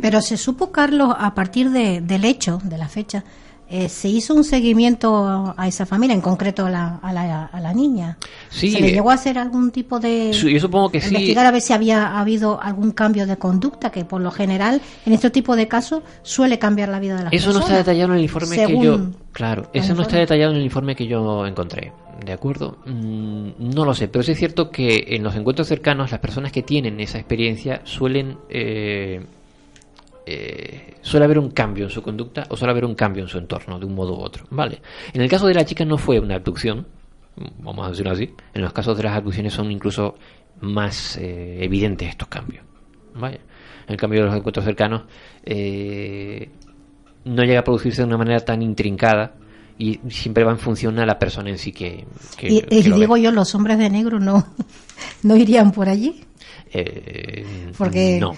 Pero 0.00 0.20
se 0.20 0.36
supo, 0.36 0.70
Carlos, 0.72 1.14
a 1.18 1.34
partir 1.34 1.70
de- 1.70 2.00
del 2.00 2.24
hecho, 2.24 2.60
de 2.64 2.76
la 2.78 2.88
fecha, 2.88 3.24
eh, 3.68 3.88
se 3.88 4.08
hizo 4.08 4.34
un 4.34 4.44
seguimiento 4.44 5.54
a 5.56 5.66
esa 5.68 5.86
familia, 5.86 6.14
en 6.14 6.20
concreto 6.20 6.66
a 6.66 6.70
la, 6.70 6.96
a 7.02 7.12
la, 7.12 7.46
a 7.46 7.60
la 7.60 7.72
niña. 7.72 8.16
Sí, 8.48 8.70
¿Se 8.70 8.80
le 8.80 8.88
eh, 8.88 8.92
llegó 8.92 9.10
a 9.10 9.14
hacer 9.14 9.38
algún 9.38 9.70
tipo 9.70 9.98
de... 9.98 10.32
Sí, 10.32 10.52
yo 10.52 10.60
supongo 10.60 10.90
que 10.90 11.00
sí. 11.00 11.08
investigar 11.08 11.46
a 11.46 11.50
ver 11.50 11.60
si 11.60 11.72
había 11.72 12.18
habido 12.18 12.60
algún 12.62 12.92
cambio 12.92 13.26
de 13.26 13.36
conducta, 13.36 13.90
que 13.90 14.04
por 14.04 14.20
lo 14.20 14.30
general 14.30 14.80
en 15.04 15.12
este 15.12 15.30
tipo 15.30 15.56
de 15.56 15.66
casos 15.68 16.02
suele 16.22 16.58
cambiar 16.58 16.88
la 16.90 17.00
vida 17.00 17.16
de 17.16 17.24
las 17.24 17.32
Eso 17.32 17.48
no 17.48 17.54
personas. 17.54 17.68
está 17.70 17.76
detallado 17.78 18.12
en 18.12 18.18
el 18.18 18.24
informe 18.24 18.66
que 18.66 18.78
yo. 18.82 19.00
Claro, 19.32 19.70
eso 19.72 19.94
no 19.94 20.02
está 20.02 20.16
detallado 20.16 20.52
en 20.52 20.58
el 20.58 20.64
informe 20.64 20.94
que 20.96 21.06
yo 21.06 21.46
encontré. 21.46 21.92
¿De 22.24 22.32
acuerdo? 22.32 22.78
Mm, 22.86 23.50
no 23.74 23.84
lo 23.84 23.92
sé, 23.92 24.08
pero 24.08 24.22
sí 24.22 24.32
es 24.32 24.38
cierto 24.38 24.70
que 24.70 25.04
en 25.08 25.22
los 25.22 25.34
encuentros 25.36 25.68
cercanos 25.68 26.10
las 26.12 26.20
personas 26.20 26.50
que 26.50 26.62
tienen 26.62 26.98
esa 27.00 27.18
experiencia 27.18 27.82
suelen. 27.84 28.38
eh, 28.48 29.26
eh, 30.26 30.94
suele 31.02 31.24
haber 31.24 31.38
un 31.38 31.50
cambio 31.52 31.84
en 31.84 31.90
su 31.90 32.02
conducta 32.02 32.44
o 32.50 32.56
suele 32.56 32.72
haber 32.72 32.84
un 32.84 32.94
cambio 32.94 33.22
en 33.22 33.28
su 33.28 33.38
entorno 33.38 33.78
de 33.78 33.86
un 33.86 33.94
modo 33.94 34.14
u 34.18 34.20
otro. 34.20 34.44
Vale. 34.50 34.80
En 35.12 35.20
el 35.22 35.28
caso 35.28 35.46
de 35.46 35.54
la 35.54 35.64
chica 35.64 35.84
no 35.84 35.96
fue 35.98 36.18
una 36.20 36.34
abducción, 36.34 36.86
vamos 37.60 37.86
a 37.86 37.90
decirlo 37.90 38.12
así. 38.12 38.30
En 38.54 38.62
los 38.62 38.72
casos 38.72 38.96
de 38.96 39.02
las 39.04 39.16
abducciones 39.16 39.52
son 39.52 39.70
incluso 39.70 40.16
más 40.60 41.16
eh, 41.18 41.58
evidentes 41.62 42.08
estos 42.08 42.28
cambios. 42.28 42.64
Vaya. 43.14 43.38
En 43.86 43.92
el 43.92 43.96
cambio 43.96 44.20
de 44.20 44.26
los 44.26 44.36
encuentros 44.36 44.64
cercanos 44.64 45.02
eh, 45.44 46.48
no 47.24 47.42
llega 47.44 47.60
a 47.60 47.64
producirse 47.64 48.02
de 48.02 48.08
una 48.08 48.18
manera 48.18 48.40
tan 48.40 48.62
intrincada 48.62 49.34
y 49.78 50.00
siempre 50.08 50.42
va 50.42 50.52
en 50.52 50.58
función 50.58 50.98
a 50.98 51.06
la 51.06 51.18
persona 51.18 51.50
en 51.50 51.58
sí 51.58 51.70
que, 51.72 52.04
que- 52.36 52.48
Y, 52.52 52.60
que 52.62 52.74
y 52.76 52.82
lo 52.84 52.96
ve. 52.96 53.00
digo 53.02 53.16
yo, 53.16 53.30
los 53.30 53.54
hombres 53.54 53.78
de 53.78 53.90
negro 53.90 54.18
no, 54.18 54.46
no 55.22 55.36
irían 55.36 55.70
por 55.72 55.88
allí, 55.88 56.24
Eh, 56.72 57.44
porque 57.78 58.18
no. 58.20 58.34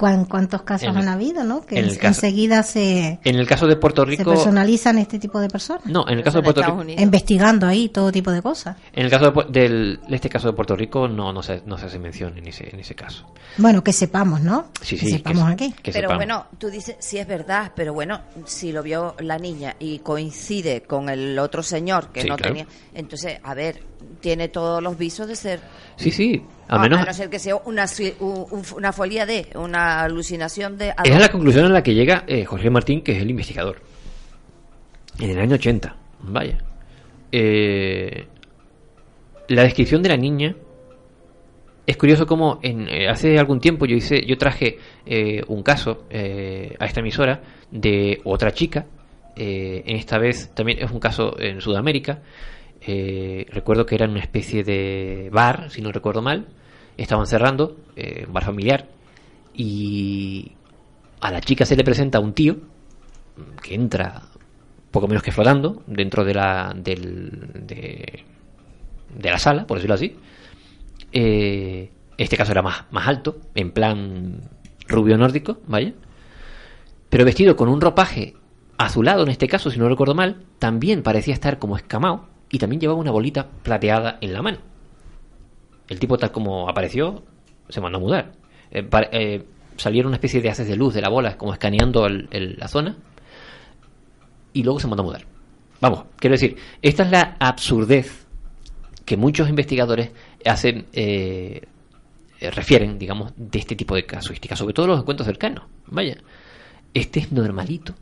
Cuán- 0.00 0.24
cuántos 0.24 0.62
casos 0.62 0.88
En 0.88 0.96
el- 0.96 1.02
han 1.02 1.08
habido, 1.08 1.44
¿no? 1.44 1.60
Que 1.64 1.78
en 1.78 1.84
el 1.84 1.90
en- 1.92 1.96
caso- 1.96 2.08
enseguida 2.26 2.62
se, 2.64 3.20
En 3.22 3.36
el 3.36 3.46
caso 3.46 3.66
de 3.66 3.76
Puerto 3.76 4.02
se 4.04 4.10
Rico, 4.10 4.30
personalizan 4.30 4.98
este 4.98 5.18
tipo 5.18 5.38
de 5.38 5.48
personas. 5.48 5.84
no, 5.86 6.08
en 6.08 6.18
el 6.18 6.24
caso 6.24 6.38
de 6.38 6.44
Puerto 6.44 6.62
Rico, 6.62 6.84
Investigando 7.00 7.66
ahí 7.66 7.88
todo 7.90 8.10
tipo 8.10 8.32
de 8.32 8.42
cosas. 8.42 8.76
en 8.92 9.04
el 9.04 9.10
caso 9.10 9.26
de, 9.26 9.32
Pu- 9.32 9.46
del, 9.50 10.00
de 10.08 10.16
este 10.16 10.28
caso 10.28 10.48
de 10.48 10.54
Puerto 10.54 10.74
Rico 10.74 11.06
no, 11.06 11.32
no 11.32 11.42
se, 11.42 11.62
no 11.66 11.76
se 11.78 11.86
hace 11.86 11.98
mención 11.98 12.36
en 12.38 12.48
ese, 12.48 12.68
en 12.72 12.80
ese 12.80 12.94
caso. 12.94 13.26
Bueno, 13.58 13.84
que 13.84 13.92
sepamos, 13.92 14.40
¿no? 14.40 14.68
Sí, 14.80 14.96
que 14.96 15.04
sí, 15.06 15.12
sepamos 15.12 15.46
que- 15.48 15.52
aquí. 15.52 15.72
que 15.82 15.92
pero 15.92 16.08
sepamos. 16.08 16.16
bueno, 16.18 16.46
tú 16.58 16.70
dices, 16.70 16.96
sí 16.98 17.18
es 17.18 17.26
verdad, 17.28 17.72
pero 17.76 17.92
bueno, 17.92 18.22
si 18.46 18.72
lo 18.72 18.82
vio 18.82 19.14
la 19.20 19.38
niña 19.38 19.76
y 19.78 19.98
coincide 19.98 20.82
con 20.82 21.08
el 21.08 21.38
otro 21.38 21.62
señor 21.62 22.08
que 22.08 22.22
Sí, 22.22 22.28
no 22.28 22.36
claro. 22.36 22.54
tenía, 22.54 22.66
entonces, 22.94 23.38
a 23.42 23.54
ver, 23.54 23.82
tiene 24.20 24.48
todos 24.48 24.82
los 24.82 24.96
visos 24.98 25.26
de 25.28 25.36
ser, 25.36 25.60
Sí, 25.96 26.10
sí, 26.10 26.42
a, 26.68 26.78
menos 26.78 27.00
a 27.00 27.04
no 27.04 27.12
ser 27.12 27.28
que 27.30 27.38
sea 27.38 27.56
una, 27.56 27.86
una 28.74 28.92
folía 28.92 29.26
de, 29.26 29.48
una 29.54 30.02
alucinación 30.02 30.78
de... 30.78 30.88
Esa 31.04 31.14
es 31.14 31.20
la 31.20 31.28
conclusión 31.30 31.66
a 31.66 31.68
la 31.68 31.82
que 31.82 31.94
llega 31.94 32.24
eh, 32.26 32.44
Jorge 32.44 32.70
Martín, 32.70 33.02
que 33.02 33.12
es 33.12 33.22
el 33.22 33.30
investigador. 33.30 33.80
En 35.18 35.30
el 35.30 35.38
año 35.38 35.54
80. 35.56 35.96
Vaya. 36.22 36.58
Eh, 37.32 38.26
la 39.48 39.62
descripción 39.62 40.02
de 40.02 40.08
la 40.08 40.16
niña. 40.16 40.54
Es 41.86 41.96
curioso 41.96 42.24
como 42.26 42.60
en, 42.62 42.88
eh, 42.88 43.08
hace 43.08 43.38
algún 43.38 43.58
tiempo 43.60 43.84
yo 43.84 43.96
hice, 43.96 44.24
yo 44.24 44.38
traje 44.38 44.78
eh, 45.06 45.42
un 45.48 45.62
caso 45.62 46.04
eh, 46.08 46.76
a 46.78 46.84
esta 46.86 47.00
emisora 47.00 47.40
de 47.70 48.20
otra 48.24 48.52
chica. 48.52 48.86
eh, 49.36 49.82
en 49.86 49.96
esta 49.96 50.18
vez 50.18 50.50
también 50.54 50.78
es 50.82 50.90
un 50.90 51.00
caso 51.00 51.34
en 51.40 51.60
Sudamérica. 51.60 52.20
Eh, 52.92 53.46
recuerdo 53.52 53.86
que 53.86 53.94
era 53.94 54.08
una 54.08 54.18
especie 54.18 54.64
de 54.64 55.28
bar, 55.32 55.70
si 55.70 55.80
no 55.80 55.92
recuerdo 55.92 56.22
mal. 56.22 56.48
Estaban 56.96 57.28
cerrando, 57.28 57.76
eh, 57.94 58.24
un 58.26 58.32
bar 58.32 58.44
familiar. 58.44 58.88
Y 59.54 60.50
a 61.20 61.30
la 61.30 61.40
chica 61.40 61.64
se 61.64 61.76
le 61.76 61.84
presenta 61.84 62.18
un 62.18 62.32
tío 62.32 62.56
que 63.62 63.74
entra 63.76 64.22
poco 64.90 65.06
menos 65.06 65.22
que 65.22 65.30
flotando 65.30 65.84
dentro 65.86 66.24
de 66.24 66.34
la 66.34 66.74
del, 66.74 67.64
de, 67.64 68.24
la 69.22 69.38
sala, 69.38 69.68
por 69.68 69.76
decirlo 69.76 69.94
así. 69.94 70.16
Eh, 71.12 71.92
este 72.18 72.36
caso 72.36 72.50
era 72.50 72.62
más, 72.62 72.86
más 72.90 73.06
alto, 73.06 73.38
en 73.54 73.70
plan 73.70 74.40
rubio 74.88 75.16
nórdico, 75.16 75.60
vaya. 75.68 75.92
Pero 77.08 77.24
vestido 77.24 77.54
con 77.54 77.68
un 77.68 77.80
ropaje 77.80 78.34
azulado, 78.78 79.22
en 79.22 79.28
este 79.28 79.46
caso, 79.46 79.70
si 79.70 79.78
no 79.78 79.88
recuerdo 79.88 80.16
mal, 80.16 80.42
también 80.58 81.04
parecía 81.04 81.34
estar 81.34 81.60
como 81.60 81.76
escamado 81.76 82.30
y 82.50 82.58
también 82.58 82.80
llevaba 82.80 82.98
una 83.00 83.10
bolita 83.10 83.48
plateada 83.62 84.18
en 84.20 84.32
la 84.32 84.42
mano. 84.42 84.58
El 85.88 85.98
tipo, 85.98 86.18
tal 86.18 86.32
como 86.32 86.68
apareció, 86.68 87.22
se 87.68 87.80
mandó 87.80 87.98
a 87.98 88.00
mudar. 88.00 88.32
Eh, 88.70 88.88
eh, 89.12 89.44
salieron 89.76 90.08
una 90.08 90.16
especie 90.16 90.40
de 90.42 90.50
haces 90.50 90.68
de 90.68 90.76
luz 90.76 90.94
de 90.94 91.00
la 91.00 91.08
bola, 91.08 91.36
como 91.36 91.52
escaneando 91.52 92.06
el- 92.06 92.56
la 92.58 92.68
zona, 92.68 92.96
y 94.52 94.62
luego 94.62 94.80
se 94.80 94.86
mandó 94.88 95.02
a 95.02 95.06
mudar. 95.06 95.26
Vamos, 95.80 96.04
quiero 96.16 96.34
decir, 96.34 96.56
esta 96.82 97.04
es 97.04 97.10
la 97.10 97.36
absurdez 97.40 98.26
que 99.04 99.16
muchos 99.16 99.48
investigadores 99.48 100.10
hacen, 100.44 100.86
eh, 100.92 101.62
eh, 102.40 102.50
refieren, 102.50 102.98
digamos, 102.98 103.32
de 103.36 103.58
este 103.58 103.74
tipo 103.76 103.94
de 103.94 104.04
casuísticas, 104.06 104.58
sobre 104.58 104.74
todo 104.74 104.88
los 104.88 105.00
encuentros 105.00 105.26
cercanos. 105.26 105.64
Vaya, 105.86 106.16
este 106.94 107.20
es 107.20 107.32
normalito, 107.32 107.94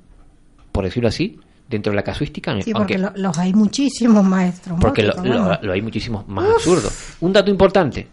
por 0.72 0.84
decirlo 0.84 1.08
así, 1.08 1.38
dentro 1.68 1.92
de 1.92 1.96
la 1.96 2.02
casuística. 2.02 2.52
Sí, 2.62 2.72
aunque- 2.74 2.74
porque 2.74 2.98
lo- 2.98 3.12
los 3.16 3.36
hay 3.38 3.52
muchísimos 3.52 4.24
maestros. 4.24 4.78
porque 4.80 5.02
lo, 5.02 5.70
hay 5.70 5.82
muchísimos 5.82 6.26
más 6.28 6.48
absurdos. 6.50 6.92
Un 7.20 7.32
dato 7.32 7.50
importante, 7.50 8.08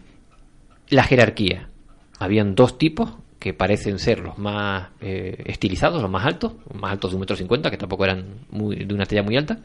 la 0.90 1.02
jerarquía. 1.04 1.68
Habían 2.18 2.54
dos 2.54 2.78
tipos 2.78 3.12
que 3.38 3.52
parecen 3.54 3.98
ser 3.98 4.20
los 4.20 4.38
más 4.38 4.88
eh, 5.00 5.42
estilizados, 5.46 6.00
los 6.02 6.10
más 6.10 6.24
altos, 6.26 6.54
más 6.74 6.92
altos 6.92 7.10
de 7.10 7.16
un 7.16 7.20
metro 7.20 7.36
cincuenta, 7.36 7.70
que 7.70 7.76
tampoco 7.76 8.04
eran 8.04 8.24
muy, 8.50 8.76
de 8.84 8.94
una 8.94 9.04
talla 9.06 9.22
muy 9.22 9.36
alta, 9.36 9.58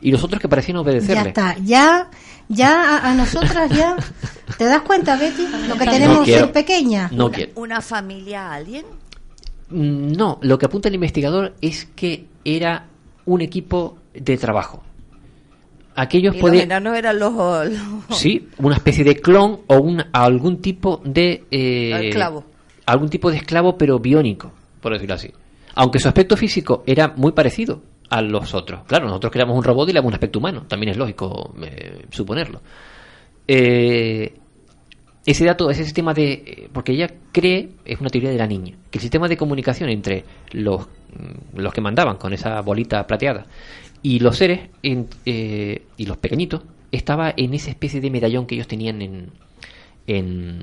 y 0.00 0.10
los 0.10 0.22
otros 0.24 0.40
que 0.40 0.48
parecían 0.48 0.76
Ya 0.76 0.80
obedecerle. 0.80 1.28
está, 1.28 1.56
ya, 1.62 2.10
ya 2.48 2.98
a, 2.98 3.10
a 3.10 3.14
nosotras 3.14 3.70
ya, 3.70 3.96
¿te 4.58 4.64
das 4.64 4.82
cuenta, 4.82 5.16
Betty? 5.16 5.46
Lo 5.68 5.76
que 5.78 5.86
No 5.86 5.92
tenemos 5.92 6.24
quiero. 6.24 6.44
ser 6.46 6.52
pequeña. 6.52 7.08
No 7.12 7.30
quiero. 7.30 7.52
¿Una 7.54 7.80
familia 7.80 8.52
alien? 8.52 8.84
Mm, 9.70 10.12
No, 10.12 10.38
lo 10.42 10.58
que 10.58 10.66
apunta 10.66 10.88
el 10.88 10.94
investigador 10.96 11.54
es 11.60 11.86
que 11.94 12.26
era 12.44 12.86
un 13.26 13.40
equipo 13.40 13.98
de 14.14 14.36
trabajo. 14.36 14.82
Aquellos 15.94 16.36
podían... 16.36 16.64
enanos 16.64 16.96
eran 16.96 17.18
los... 17.18 17.32
los- 17.34 18.16
Sí, 18.18 18.48
una 18.58 18.76
especie 18.76 19.04
de 19.04 19.16
clon 19.16 19.60
o 19.66 19.76
un, 19.78 20.02
algún 20.12 20.60
tipo 20.62 21.02
de... 21.04 21.44
eh, 21.50 22.08
Esclavo. 22.08 22.44
Algún 22.86 23.08
tipo 23.10 23.30
de 23.30 23.36
esclavo, 23.36 23.76
pero 23.76 23.98
biónico, 23.98 24.52
por 24.80 24.92
decirlo 24.94 25.14
así. 25.14 25.30
Aunque 25.74 25.98
su 25.98 26.08
aspecto 26.08 26.36
físico 26.36 26.82
era 26.86 27.12
muy 27.16 27.32
parecido 27.32 27.82
a 28.10 28.20
los 28.22 28.54
otros. 28.54 28.82
Claro, 28.86 29.06
nosotros 29.06 29.32
creamos 29.32 29.56
un 29.56 29.64
robot 29.64 29.88
y 29.88 29.92
le 29.92 29.98
damos 29.98 30.08
un 30.08 30.14
aspecto 30.14 30.38
humano. 30.38 30.64
También 30.66 30.90
es 30.92 30.96
lógico 30.96 31.54
eh, 31.62 32.06
suponerlo. 32.10 32.60
Eh, 33.46 34.34
ese 35.24 35.44
dato, 35.44 35.70
ese 35.70 35.84
sistema 35.84 36.12
de... 36.14 36.32
eh, 36.32 36.68
Porque 36.72 36.92
ella 36.92 37.08
cree, 37.32 37.68
es 37.84 38.00
una 38.00 38.08
teoría 38.10 38.30
de 38.30 38.38
la 38.38 38.46
niña, 38.46 38.76
que 38.90 38.98
el 38.98 39.02
sistema 39.02 39.28
de 39.28 39.36
comunicación 39.36 39.88
entre 39.90 40.24
los, 40.52 40.88
los 41.54 41.72
que 41.72 41.80
mandaban 41.80 42.16
con 42.16 42.32
esa 42.32 42.60
bolita 42.62 43.06
plateada 43.06 43.46
y 44.02 44.18
los 44.18 44.36
seres 44.36 44.68
en- 44.82 45.08
eh, 45.26 45.82
y 45.96 46.06
los 46.06 46.16
pequeñitos 46.16 46.62
estaba 46.90 47.32
en 47.36 47.54
esa 47.54 47.70
especie 47.70 48.00
de 48.00 48.10
medallón 48.10 48.46
que 48.46 48.54
ellos 48.56 48.66
tenían 48.68 49.00
en, 49.02 49.30
en, 50.06 50.62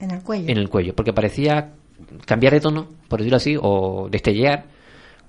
En 0.00 0.10
el 0.10 0.20
cuello. 0.22 0.48
en 0.48 0.58
el 0.58 0.68
cuello, 0.68 0.94
porque 0.94 1.12
parecía 1.12 1.70
cambiar 2.26 2.52
de 2.54 2.60
tono, 2.60 2.88
por 3.08 3.20
decirlo 3.20 3.36
así, 3.36 3.56
o 3.60 4.08
destellear 4.10 4.64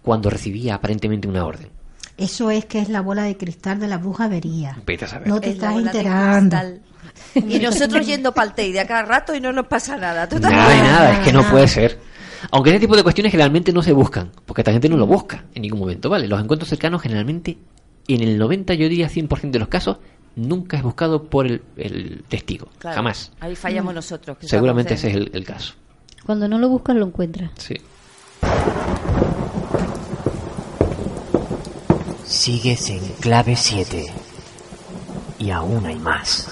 cuando 0.01 0.29
recibía 0.29 0.75
aparentemente 0.75 1.27
una 1.27 1.45
orden. 1.45 1.69
Eso 2.17 2.51
es 2.51 2.65
que 2.65 2.79
es 2.79 2.89
la 2.89 3.01
bola 3.01 3.23
de 3.23 3.37
cristal 3.37 3.79
de 3.79 3.87
la 3.87 3.97
bruja 3.97 4.27
vería. 4.27 4.77
Vete 4.85 5.05
a 5.05 5.07
saber. 5.07 5.27
No 5.27 5.39
te 5.41 5.49
Es 5.49 5.55
estás 5.55 5.75
enterando. 5.75 6.57
Y 7.35 7.59
nosotros 7.59 8.05
yendo 8.05 8.33
para 8.33 8.47
el 8.49 8.53
Teide 8.53 8.79
a 8.79 8.87
cada 8.87 9.03
rato 9.03 9.35
y 9.35 9.41
no 9.41 9.51
nos 9.51 9.67
pasa 9.67 9.97
nada. 9.97 10.27
¿Tú 10.27 10.35
te 10.39 10.41
Nada 10.49 10.83
nada, 10.83 11.13
es 11.13 11.19
que 11.25 11.33
no 11.33 11.43
puede 11.49 11.67
ser. 11.67 11.99
Aunque 12.51 12.71
ese 12.71 12.79
tipo 12.79 12.95
de 12.95 13.03
cuestiones 13.03 13.31
generalmente 13.31 13.71
no 13.71 13.81
se 13.81 13.93
buscan, 13.93 14.31
porque 14.45 14.61
esta 14.61 14.71
gente 14.71 14.89
no 14.89 14.97
lo 14.97 15.07
busca 15.07 15.45
en 15.53 15.61
ningún 15.61 15.79
momento, 15.79 16.09
¿vale? 16.09 16.27
Los 16.27 16.41
encuentros 16.41 16.69
cercanos 16.69 17.01
generalmente, 17.01 17.57
en 18.07 18.21
el 18.21 18.37
90, 18.37 18.73
yo 18.73 18.89
diría 18.89 19.09
100% 19.09 19.51
de 19.51 19.59
los 19.59 19.67
casos, 19.67 19.97
nunca 20.35 20.77
es 20.77 20.83
buscado 20.83 21.23
por 21.23 21.45
el, 21.47 21.61
el 21.77 22.23
testigo. 22.27 22.67
Claro, 22.79 22.95
Jamás. 22.95 23.31
Ahí 23.39 23.55
fallamos 23.55 23.93
nosotros. 23.93 24.37
que 24.37 24.47
Seguramente 24.47 24.95
ese 24.95 25.09
es 25.09 25.15
el, 25.15 25.31
el 25.33 25.45
caso. 25.45 25.73
Cuando 26.25 26.47
no 26.47 26.57
lo 26.57 26.69
buscas, 26.69 26.95
lo 26.95 27.05
encuentras. 27.05 27.51
Sí. 27.57 27.75
Sigues 32.25 32.89
en 32.89 33.01
clave 33.19 33.55
7. 33.55 34.05
Y 35.39 35.49
aún 35.51 35.85
hay 35.85 35.95
más. 35.95 36.47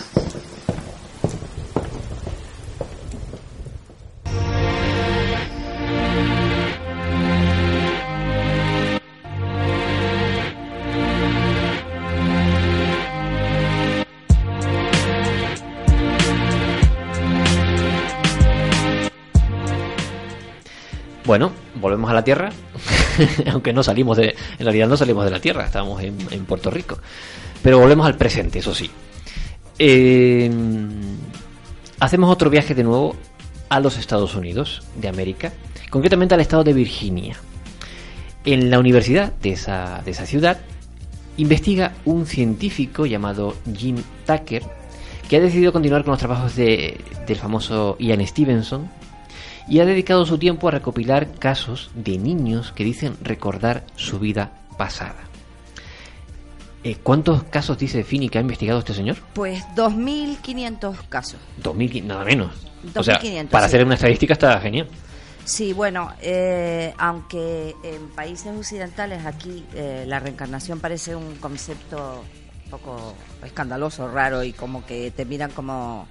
Bueno, 21.31 21.53
volvemos 21.75 22.11
a 22.11 22.13
la 22.13 22.25
Tierra, 22.25 22.49
aunque 23.53 23.71
no 23.71 23.83
salimos 23.83 24.17
de, 24.17 24.35
en 24.59 24.65
realidad 24.65 24.89
no 24.89 24.97
salimos 24.97 25.23
de 25.23 25.31
la 25.31 25.39
Tierra, 25.39 25.63
estamos 25.63 26.03
en, 26.03 26.17
Puerto 26.45 26.69
Rico, 26.69 26.97
pero 27.63 27.79
volvemos 27.79 28.05
al 28.05 28.17
presente, 28.17 28.59
eso 28.59 28.75
sí. 28.75 28.91
Eh, 29.79 30.51
hacemos 32.01 32.29
otro 32.29 32.49
viaje 32.49 32.75
de 32.75 32.83
nuevo 32.83 33.15
a 33.69 33.79
los 33.79 33.97
Estados 33.97 34.35
Unidos 34.35 34.83
de 34.97 35.07
América, 35.07 35.53
concretamente 35.89 36.33
al 36.35 36.41
estado 36.41 36.65
de 36.65 36.73
Virginia. 36.73 37.37
En 38.43 38.69
la 38.69 38.77
universidad 38.77 39.31
de 39.31 39.53
esa, 39.53 40.01
de 40.03 40.11
esa 40.11 40.25
ciudad 40.25 40.59
investiga 41.37 41.93
un 42.03 42.25
científico 42.25 43.05
llamado 43.05 43.55
Jim 43.73 44.03
Tucker 44.27 44.63
que 45.29 45.37
ha 45.37 45.39
decidido 45.39 45.71
continuar 45.71 46.03
con 46.03 46.11
los 46.11 46.19
trabajos 46.19 46.57
de- 46.57 46.99
del 47.25 47.37
famoso 47.37 47.95
Ian 47.99 48.27
Stevenson 48.27 48.89
y 49.67 49.79
ha 49.79 49.85
dedicado 49.85 50.25
su 50.25 50.37
tiempo 50.37 50.67
a 50.67 50.71
recopilar 50.71 51.33
casos 51.33 51.91
de 51.95 52.17
niños 52.17 52.71
que 52.71 52.83
dicen 52.83 53.15
recordar 53.21 53.85
su 53.95 54.19
vida 54.19 54.51
pasada. 54.77 55.31
Eh, 56.83 56.97
¿Cuántos 57.03 57.43
casos 57.43 57.77
dice 57.77 58.03
Fini 58.03 58.29
que 58.29 58.39
ha 58.39 58.41
investigado 58.41 58.79
este 58.79 58.93
señor? 58.93 59.17
Pues 59.33 59.63
2.500 59.75 60.95
casos. 61.09 61.39
2000, 61.57 62.07
nada 62.07 62.25
menos. 62.25 62.67
O 62.95 63.03
sea, 63.03 63.19
2.500, 63.21 63.47
para 63.49 63.67
sí. 63.67 63.75
hacer 63.75 63.85
una 63.85 63.95
estadística 63.95 64.33
está 64.33 64.59
genial. 64.59 64.87
Sí, 65.45 65.73
bueno, 65.73 66.11
eh, 66.21 66.93
aunque 66.97 67.75
en 67.83 68.09
países 68.09 68.55
occidentales 68.55 69.25
aquí 69.25 69.65
eh, 69.73 70.05
la 70.07 70.19
reencarnación 70.19 70.79
parece 70.79 71.15
un 71.15 71.35
concepto 71.35 72.23
un 72.65 72.71
poco 72.71 73.15
escandaloso, 73.43 74.07
raro 74.07 74.43
y 74.43 74.53
como 74.53 74.85
que 74.85 75.11
te 75.11 75.25
miran 75.25 75.51
como... 75.51 76.07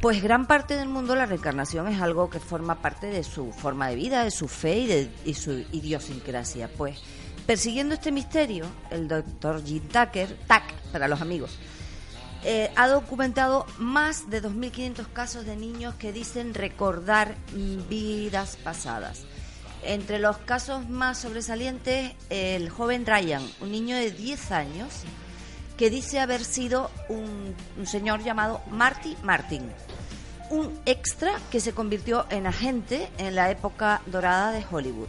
Pues 0.00 0.22
gran 0.22 0.46
parte 0.46 0.76
del 0.76 0.88
mundo 0.88 1.16
la 1.16 1.26
reencarnación 1.26 1.88
es 1.88 2.00
algo 2.00 2.28
que 2.28 2.40
forma 2.40 2.82
parte 2.82 3.06
de 3.06 3.24
su 3.24 3.52
forma 3.52 3.88
de 3.88 3.96
vida, 3.96 4.24
de 4.24 4.30
su 4.30 4.48
fe 4.48 4.78
y 4.80 4.86
de 4.86 5.10
y 5.24 5.34
su 5.34 5.64
idiosincrasia. 5.72 6.68
Pues 6.68 7.00
persiguiendo 7.46 7.94
este 7.94 8.12
misterio, 8.12 8.66
el 8.90 9.08
doctor 9.08 9.64
Jim 9.64 9.82
Tucker, 9.88 10.36
Tack 10.46 10.74
para 10.92 11.08
los 11.08 11.20
amigos, 11.20 11.58
eh, 12.46 12.70
ha 12.76 12.88
documentado 12.88 13.64
más 13.78 14.28
de 14.28 14.42
2.500 14.42 15.06
casos 15.12 15.46
de 15.46 15.56
niños 15.56 15.94
que 15.94 16.12
dicen 16.12 16.52
recordar 16.52 17.36
vidas 17.88 18.58
pasadas. 18.62 19.22
Entre 19.82 20.18
los 20.18 20.36
casos 20.38 20.88
más 20.88 21.18
sobresalientes, 21.18 22.12
el 22.28 22.68
joven 22.68 23.06
Ryan, 23.06 23.42
un 23.60 23.72
niño 23.72 23.96
de 23.96 24.10
10 24.10 24.52
años, 24.52 25.04
que 25.76 25.90
dice 25.90 26.20
haber 26.20 26.44
sido 26.44 26.90
un, 27.08 27.54
un 27.78 27.86
señor 27.86 28.22
llamado 28.22 28.60
Marty 28.70 29.16
Martin, 29.22 29.70
un 30.50 30.78
extra 30.86 31.32
que 31.50 31.60
se 31.60 31.72
convirtió 31.72 32.26
en 32.30 32.46
agente 32.46 33.10
en 33.18 33.34
la 33.34 33.50
época 33.50 34.02
dorada 34.06 34.52
de 34.52 34.64
Hollywood. 34.70 35.08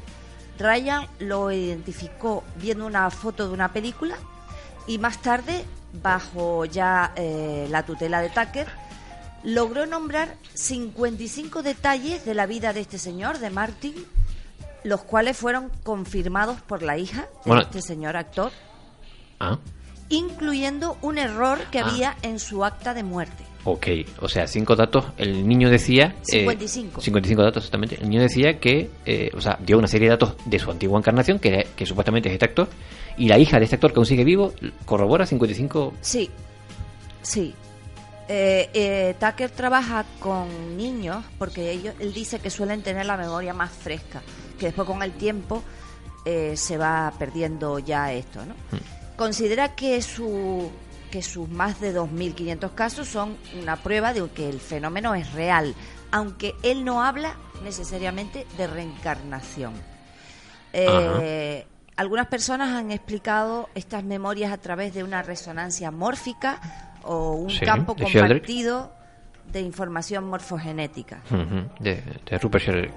Ryan 0.57 1.05
lo 1.19 1.51
identificó 1.51 2.43
viendo 2.55 2.85
una 2.85 3.09
foto 3.11 3.47
de 3.47 3.53
una 3.53 3.73
película 3.73 4.15
y 4.87 4.97
más 4.97 5.21
tarde, 5.21 5.65
bajo 6.01 6.65
ya 6.65 7.11
eh, 7.15 7.67
la 7.69 7.83
tutela 7.85 8.21
de 8.21 8.29
Tucker, 8.29 8.67
logró 9.43 9.85
nombrar 9.85 10.35
55 10.53 11.61
detalles 11.61 12.25
de 12.25 12.33
la 12.33 12.45
vida 12.45 12.73
de 12.73 12.79
este 12.81 12.97
señor, 12.97 13.39
de 13.39 13.49
Martin, 13.49 13.93
los 14.83 15.03
cuales 15.03 15.37
fueron 15.37 15.69
confirmados 15.83 16.61
por 16.61 16.81
la 16.81 16.97
hija 16.97 17.21
de 17.21 17.27
Bueno. 17.45 17.61
este 17.61 17.81
señor 17.81 18.15
actor, 18.17 18.51
Ah, 19.39 19.57
incluyendo 20.09 20.97
un 21.01 21.17
error 21.17 21.59
que 21.71 21.79
Ah. 21.79 21.87
había 21.87 22.17
en 22.21 22.39
su 22.39 22.63
acta 22.65 22.93
de 22.93 23.03
muerte. 23.03 23.43
ok. 23.63 23.87
O 24.21 24.29
sea, 24.29 24.45
cinco 24.47 24.75
datos. 24.75 25.05
El 25.17 25.47
niño 25.47 25.69
decía... 25.71 26.15
eh, 26.27 26.41
55. 26.41 27.01
55 27.01 27.41
datos, 27.41 27.63
exactamente. 27.63 27.95
El 27.99 28.09
niño 28.09 28.21
decía 28.21 28.59
que... 28.59 28.91
eh, 29.05 29.31
o 29.35 29.41
sea, 29.41 29.57
dio 29.59 29.77
una 29.79 29.87
serie 29.87 30.07
de 30.07 30.11
datos 30.11 30.35
de 30.45 30.59
su 30.59 30.69
antigua 30.69 30.99
encarnación, 30.99 31.39
que, 31.39 31.49
era- 31.49 31.63
que 31.75 31.85
supuestamente 31.85 32.29
es 32.29 32.33
este 32.33 32.45
actor. 32.45 32.67
Y 33.17 33.27
la 33.27 33.39
hija 33.39 33.57
de 33.57 33.63
este 33.65 33.75
actor 33.77 33.91
que 33.91 33.97
aún 33.99 34.05
sigue 34.05 34.23
vivo 34.23 34.53
corrobora 34.85 35.25
55... 35.25 35.93
Sí, 36.01 36.29
sí. 37.23 37.55
Eh, 38.27 38.69
eh, 38.73 39.15
Tucker 39.19 39.49
trabaja 39.51 40.03
con 40.19 40.77
niños 40.77 41.23
porque 41.37 41.71
ellos, 41.71 41.93
él 41.99 42.11
dice 42.13 42.39
que 42.39 42.49
suelen 42.49 42.81
tener 42.81 43.05
la 43.05 43.17
memoria 43.17 43.53
más 43.53 43.71
fresca, 43.71 44.21
que 44.59 44.65
después 44.67 44.87
con 44.87 45.01
el 45.03 45.11
tiempo 45.13 45.63
eh, 46.25 46.53
se 46.57 46.77
va 46.77 47.13
perdiendo 47.19 47.77
ya 47.79 48.11
esto, 48.13 48.43
¿no? 48.45 48.55
Considera 49.17 49.75
que 49.75 50.01
su 50.01 50.71
que 51.11 51.21
sus 51.21 51.47
más 51.47 51.79
de 51.79 51.95
2.500 51.97 52.73
casos 52.73 53.07
son 53.07 53.37
una 53.61 53.77
prueba 53.77 54.11
de 54.13 54.27
que 54.31 54.49
el 54.49 54.59
fenómeno 54.59 55.15
es 55.15 55.31
real, 55.31 55.73
aunque 56.11 56.53
él 56.61 56.83
no 56.83 57.03
habla 57.03 57.35
necesariamente 57.63 58.45
de 58.57 58.67
reencarnación. 58.67 59.73
Eh, 60.73 61.65
algunas 61.95 62.27
personas 62.27 62.69
han 62.73 62.91
explicado 62.91 63.69
estas 63.75 64.03
memorias 64.03 64.51
a 64.51 64.57
través 64.57 64.93
de 64.93 65.03
una 65.03 65.21
resonancia 65.21 65.89
mórfica 65.91 66.59
o 67.03 67.31
un 67.33 67.49
Sí, 67.49 67.59
campo 67.63 67.95
Sheldrick. 67.95 68.21
compartido 68.21 68.91
de 69.53 69.61
información 69.61 70.25
morfogenética. 70.25 71.21
De, 71.79 72.01
de 72.25 72.37
Rupert 72.39 72.65
Sheldrake. 72.65 72.93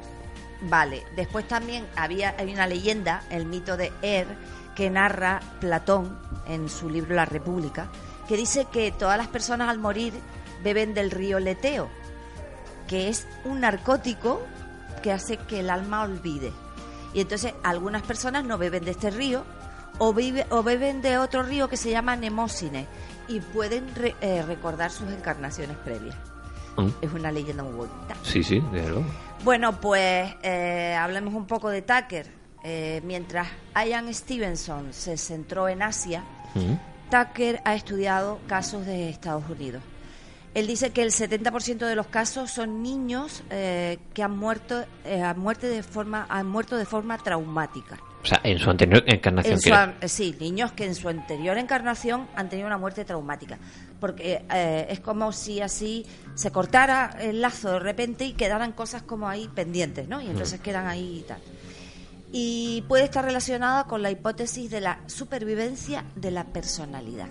Vale, 0.62 1.04
después 1.14 1.46
también 1.46 1.86
había 1.94 2.34
hay 2.36 2.52
una 2.52 2.66
leyenda, 2.66 3.22
el 3.30 3.46
mito 3.46 3.76
de 3.76 3.92
Er, 4.02 4.26
que 4.78 4.88
narra 4.90 5.40
Platón 5.60 6.16
en 6.46 6.68
su 6.68 6.88
libro 6.88 7.16
La 7.16 7.24
República, 7.24 7.88
que 8.28 8.36
dice 8.36 8.66
que 8.72 8.92
todas 8.92 9.18
las 9.18 9.26
personas 9.26 9.68
al 9.68 9.78
morir 9.80 10.14
beben 10.62 10.94
del 10.94 11.10
río 11.10 11.40
Leteo, 11.40 11.88
que 12.86 13.08
es 13.08 13.26
un 13.44 13.60
narcótico 13.60 14.40
que 15.02 15.12
hace 15.12 15.36
que 15.36 15.58
el 15.60 15.68
alma 15.70 16.02
olvide. 16.02 16.52
Y 17.12 17.20
entonces 17.20 17.54
algunas 17.64 18.02
personas 18.02 18.44
no 18.44 18.56
beben 18.56 18.84
de 18.84 18.92
este 18.92 19.10
río 19.10 19.42
o, 19.98 20.14
vive, 20.14 20.46
o 20.50 20.62
beben 20.62 21.02
de 21.02 21.18
otro 21.18 21.42
río 21.42 21.68
que 21.68 21.76
se 21.76 21.90
llama 21.90 22.14
Nemósine 22.14 22.86
y 23.26 23.40
pueden 23.40 23.92
re- 23.96 24.14
eh, 24.20 24.42
recordar 24.46 24.92
sus 24.92 25.10
encarnaciones 25.10 25.76
previas. 25.78 26.14
Mm. 26.76 26.88
Es 27.02 27.12
una 27.12 27.32
leyenda 27.32 27.64
muy 27.64 27.74
bonita. 27.74 28.14
Sí, 28.22 28.44
sí, 28.44 28.62
luego. 28.72 29.04
Bueno, 29.42 29.80
pues 29.80 30.32
eh, 30.44 30.94
hablemos 30.96 31.34
un 31.34 31.48
poco 31.48 31.68
de 31.68 31.82
Tucker. 31.82 32.37
Eh, 32.64 33.00
mientras 33.04 33.48
Ian 33.74 34.12
Stevenson 34.12 34.92
se 34.92 35.16
centró 35.16 35.68
en 35.68 35.82
Asia, 35.82 36.24
Mm. 36.54 36.74
Tucker 37.10 37.60
ha 37.64 37.74
estudiado 37.74 38.38
casos 38.46 38.86
de 38.86 39.08
Estados 39.08 39.48
Unidos. 39.48 39.82
Él 40.54 40.66
dice 40.66 40.90
que 40.90 41.02
el 41.02 41.12
70% 41.12 41.86
de 41.86 41.94
los 41.94 42.06
casos 42.06 42.50
son 42.50 42.82
niños 42.82 43.42
eh, 43.50 43.98
que 44.14 44.22
han 44.22 44.36
muerto, 44.36 44.84
eh, 45.04 45.22
han, 45.22 45.38
muerto 45.38 45.66
de 45.66 45.82
forma, 45.82 46.26
han 46.28 46.46
muerto 46.46 46.76
de 46.76 46.84
forma 46.84 47.18
traumática. 47.18 47.98
O 48.22 48.26
sea, 48.26 48.40
en 48.42 48.58
su 48.58 48.68
anterior 48.68 49.04
encarnación. 49.06 49.54
En 49.54 49.60
su 49.60 49.70
eh, 49.70 50.08
sí, 50.08 50.36
niños 50.40 50.72
que 50.72 50.84
en 50.84 50.94
su 50.94 51.08
anterior 51.08 51.56
encarnación 51.56 52.26
han 52.34 52.48
tenido 52.48 52.66
una 52.66 52.78
muerte 52.78 53.04
traumática. 53.04 53.58
Porque 54.00 54.44
eh, 54.52 54.86
es 54.90 55.00
como 55.00 55.32
si 55.32 55.60
así 55.60 56.04
se 56.34 56.50
cortara 56.50 57.16
el 57.20 57.40
lazo 57.40 57.72
de 57.72 57.78
repente 57.78 58.24
y 58.24 58.32
quedaran 58.32 58.72
cosas 58.72 59.02
como 59.02 59.28
ahí 59.28 59.48
pendientes, 59.54 60.08
¿no? 60.08 60.20
Y 60.20 60.26
entonces 60.26 60.60
quedan 60.60 60.86
ahí 60.86 61.20
y 61.20 61.28
tal. 61.28 61.38
Y 62.32 62.84
puede 62.88 63.04
estar 63.04 63.24
relacionada 63.24 63.84
con 63.84 64.02
la 64.02 64.10
hipótesis 64.10 64.70
de 64.70 64.80
la 64.80 65.00
supervivencia 65.06 66.04
de 66.14 66.30
la 66.30 66.44
personalidad. 66.44 67.28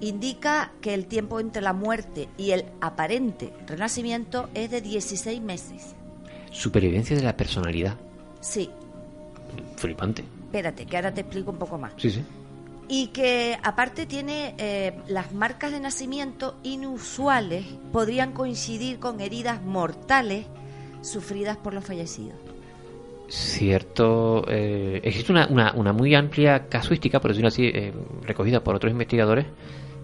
Indica 0.00 0.72
que 0.80 0.94
el 0.94 1.06
tiempo 1.06 1.40
entre 1.40 1.60
la 1.60 1.74
muerte 1.74 2.28
y 2.38 2.52
el 2.52 2.64
aparente 2.80 3.52
renacimiento 3.66 4.48
es 4.54 4.70
de 4.70 4.80
16 4.80 5.42
meses. 5.42 5.94
Supervivencia 6.50 7.14
de 7.14 7.22
la 7.22 7.36
personalidad. 7.36 7.96
Sí, 8.40 8.70
Flipante. 9.76 10.24
espérate, 10.46 10.86
que 10.86 10.96
ahora 10.96 11.12
te 11.12 11.20
explico 11.20 11.50
un 11.50 11.58
poco 11.58 11.76
más. 11.76 11.92
Sí, 11.98 12.10
sí. 12.10 12.24
y 12.88 13.08
que 13.08 13.58
aparte 13.62 14.06
tiene 14.06 14.54
eh, 14.58 14.94
las 15.06 15.32
marcas 15.32 15.70
de 15.72 15.78
nacimiento 15.80 16.56
inusuales 16.62 17.66
podrían 17.92 18.32
coincidir 18.32 18.98
con 18.98 19.20
heridas 19.20 19.62
mortales 19.62 20.46
sufridas 21.02 21.56
por 21.58 21.72
los 21.74 21.84
fallecidos. 21.84 22.36
Cierto. 23.30 24.44
eh, 24.48 25.00
existe 25.04 25.30
una, 25.30 25.46
una, 25.46 25.72
una 25.74 25.92
muy 25.92 26.14
amplia 26.16 26.66
casuística, 26.68 27.20
por 27.20 27.30
decirlo 27.30 27.48
así, 27.48 27.64
eh, 27.72 27.92
recogida 28.22 28.60
por 28.62 28.74
otros 28.74 28.90
investigadores, 28.90 29.46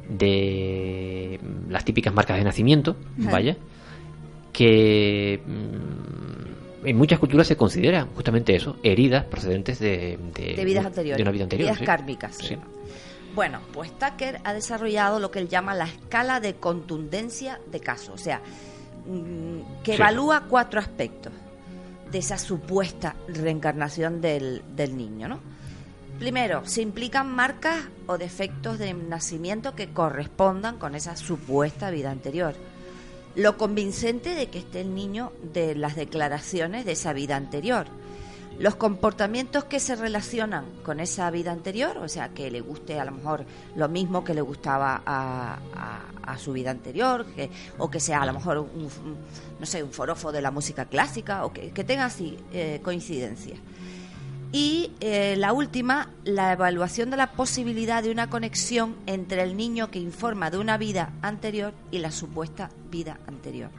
de 0.09 1.41
las 1.69 1.85
típicas 1.85 2.15
marcas 2.15 2.39
de 2.39 2.45
nacimiento, 2.45 2.97
vaya, 3.17 3.57
que 4.53 5.41
mm, 5.45 6.87
en 6.87 6.97
muchas 6.97 7.19
culturas 7.19 7.49
se 7.49 7.57
considera 7.57 8.07
justamente 8.15 8.55
eso, 8.55 8.77
heridas 8.85 9.25
procedentes 9.25 9.81
de, 9.81 10.17
de, 10.33 10.55
de 10.55 10.65
vidas 10.65 10.87
anteriores, 10.87 11.17
de 11.17 11.23
una 11.23 11.33
vida 11.33 11.43
anterior. 11.43 11.67
vidas 11.67 11.79
sí. 11.81 11.85
kármicas. 11.85 12.37
Sí. 12.37 12.57
Bueno, 13.35 13.59
pues 13.73 13.91
Tucker 13.99 14.39
ha 14.45 14.55
desarrollado 14.55 15.19
lo 15.19 15.33
que 15.33 15.41
él 15.41 15.49
llama 15.49 15.75
la 15.75 15.85
escala 15.87 16.39
de 16.39 16.55
contundencia 16.55 17.59
de 17.71 17.81
caso, 17.81 18.13
o 18.13 18.19
sea, 18.19 18.41
mm, 19.07 19.83
que 19.83 19.97
Sí. 19.97 20.01
evalúa 20.01 20.45
cuatro 20.49 20.79
aspectos 20.79 21.33
de 22.17 22.21
esa 22.21 22.39
supuesta 22.39 23.15
reencarnación 23.29 24.23
del, 24.23 24.63
del 24.75 24.97
niño, 24.97 25.29
¿no? 25.29 25.41
Primero, 26.19 26.65
se 26.65 26.81
implican 26.81 27.31
marcas 27.31 27.77
o 28.07 28.17
defectos 28.17 28.79
de 28.79 28.95
nacimiento 28.95 29.75
que 29.75 29.93
correspondan 29.93 30.79
con 30.79 30.95
esa 30.95 31.15
supuesta 31.15 31.91
vida 31.91 32.11
anterior. 32.11 32.55
Lo 33.35 33.59
convincente 33.59 34.35
de 34.35 34.47
que 34.47 34.61
esté 34.61 34.81
el 34.81 34.95
niño 34.95 35.31
de 35.53 35.75
las 35.75 35.95
declaraciones 35.95 36.87
de 36.87 36.93
esa 36.93 37.13
vida 37.13 37.37
anterior. 37.37 37.87
Los 38.59 38.77
comportamientos 38.77 39.65
que 39.65 39.79
se 39.79 39.95
relacionan 39.95 40.65
con 40.85 41.01
esa 41.01 41.31
vida 41.31 41.53
anterior, 41.53 41.99
o 41.99 42.09
sea, 42.09 42.31
que 42.31 42.51
le 42.51 42.63
guste 42.63 42.99
a 42.99 43.05
lo 43.05 43.13
mejor 43.13 43.45
lo 43.75 43.91
mismo 43.91 44.25
que 44.25 44.33
le 44.33 44.41
gustaba 44.41 45.03
a, 45.05 45.59
a- 46.27 46.37
su 46.39 46.53
vida 46.53 46.71
anterior, 46.71 47.27
o 47.79 47.91
que 47.91 48.01
sea 48.01 48.23
a 48.23 48.27
lo 48.27 48.33
mejor 48.33 48.59
un, 48.59 48.89
no 49.59 49.67
sé, 49.67 49.83
un 49.83 49.93
forofo 49.93 50.33
de 50.33 50.41
la 50.43 50.51
música 50.51 50.85
clásica, 50.85 51.45
o 51.45 51.53
que, 51.53 51.71
tenga 51.85 52.05
así 52.07 52.37
eh, 52.53 52.81
coincidencias. 52.83 53.59
Y 54.53 54.93
eh, 55.01 55.35
la 55.37 55.53
última, 55.53 56.11
la 56.25 56.53
evaluación 56.53 57.11
de 57.11 57.17
la 57.17 57.33
posibilidad 57.33 58.03
de 58.03 58.11
una 58.11 58.31
conexión 58.31 58.97
entre 59.07 59.43
el 59.43 59.57
niño 59.57 59.91
que 59.91 59.99
informa 59.99 60.51
de 60.51 60.59
una 60.59 60.79
vida 60.79 61.13
anterior 61.21 61.75
y 61.91 61.99
la 61.99 62.11
supuesta 62.11 62.71
vida 62.91 63.19
anterior. 63.27 63.71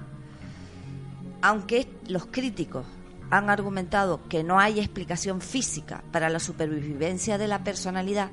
Aunque 1.42 1.88
los 2.08 2.26
críticos 2.26 2.86
han 3.30 3.50
argumentado 3.50 4.22
que 4.30 4.44
no 4.44 4.60
hay 4.60 4.80
explicación 4.80 5.42
física 5.42 6.04
para 6.12 6.30
la 6.30 6.40
supervivencia 6.40 7.38
de 7.38 7.48
la 7.48 7.64
personalidad, 7.64 8.30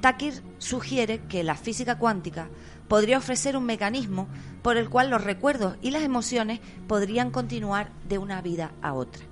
Tucker 0.00 0.34
sugiere 0.58 1.20
que 1.28 1.42
la 1.42 1.56
física 1.56 1.98
cuántica 1.98 2.48
podría 2.88 3.18
ofrecer 3.18 3.56
un 3.56 3.64
mecanismo 3.64 4.28
por 4.62 4.76
el 4.76 4.88
cual 4.88 5.10
los 5.10 5.22
recuerdos 5.22 5.76
y 5.82 5.90
las 5.90 6.02
emociones 6.02 6.60
podrían 6.86 7.30
continuar 7.30 7.90
de 8.08 8.18
una 8.18 8.42
vida 8.42 8.72
a 8.82 8.94
otra 8.94 9.24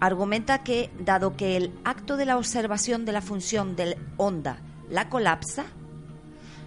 argumenta 0.00 0.62
que, 0.62 0.90
dado 1.00 1.36
que 1.36 1.56
el 1.56 1.72
acto 1.84 2.16
de 2.16 2.24
la 2.24 2.36
observación 2.36 3.04
de 3.04 3.12
la 3.12 3.20
función 3.20 3.76
del 3.76 3.96
onda 4.16 4.60
la 4.90 5.08
colapsa, 5.08 5.66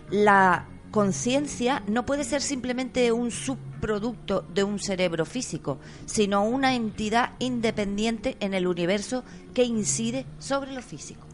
la 0.09 0.67
conciencia 0.91 1.83
no 1.87 2.05
puede 2.05 2.23
ser 2.23 2.41
simplemente 2.41 3.11
un 3.11 3.31
subproducto 3.31 4.41
de 4.53 4.63
un 4.63 4.77
cerebro 4.77 5.25
físico, 5.25 5.79
sino 6.05 6.43
una 6.43 6.75
entidad 6.75 7.31
independiente 7.39 8.37
en 8.39 8.53
el 8.53 8.67
universo 8.67 9.23
que 9.53 9.63
incide 9.63 10.25
sobre 10.39 10.73
lo 10.73 10.81
físico. 10.81 11.25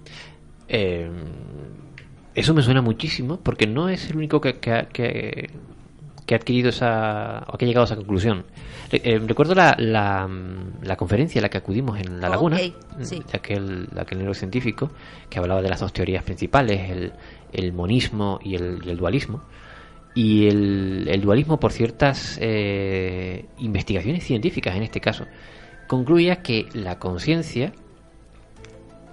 Eh, 0.68 1.10
eso 2.40 2.54
me 2.54 2.62
suena 2.62 2.82
muchísimo 2.82 3.38
porque 3.42 3.68
no 3.68 3.90
es 3.90 4.10
el 4.10 4.16
único 4.18 4.40
que, 4.40 4.56
que, 4.60 4.72
ha- 4.72 4.88
que- 4.88 5.50
que 6.26 6.36
ha 6.36 6.38
adquirido 6.38 6.70
esa 6.70 7.46
o 7.48 7.58
que 7.58 7.64
ha 7.64 7.68
llegado 7.68 7.84
a 7.84 7.88
esa 7.88 7.96
conclusión. 7.96 8.44
Eh, 8.92 9.18
recuerdo 9.26 9.56
la, 9.56 9.76
la, 9.80 10.30
la 10.84 10.96
conferencia 10.98 11.40
a 11.40 11.42
la 11.44 11.50
que 11.50 11.58
acudimos 11.58 12.00
en 12.00 12.20
La 12.20 12.28
Laguna, 12.30 12.58
Ok, 12.58 13.00
mm, 13.00 13.04
sí. 13.04 13.22
aquel, 13.34 13.88
aquel 13.98 14.18
neurocientífico 14.20 14.92
que 15.30 15.40
hablaba 15.40 15.62
de 15.62 15.70
las 15.70 15.80
dos 15.80 15.94
teorías 15.94 16.24
principales, 16.24 16.90
el, 16.90 17.14
el 17.54 17.72
monismo 17.74 18.40
y 18.44 18.56
el, 18.56 18.80
y 18.86 18.90
el 18.90 18.98
dualismo. 18.98 19.42
Y 20.16 20.48
el, 20.48 21.08
el 21.10 21.22
dualismo, 21.22 21.60
por 21.62 21.72
ciertas 21.72 22.38
eh, 22.42 23.46
investigaciones 23.60 24.24
científicas 24.26 24.76
en 24.76 24.84
este 24.84 25.00
caso, 25.00 25.26
concluía 25.88 26.42
que 26.42 26.68
la 26.74 27.00
conciencia 27.00 27.72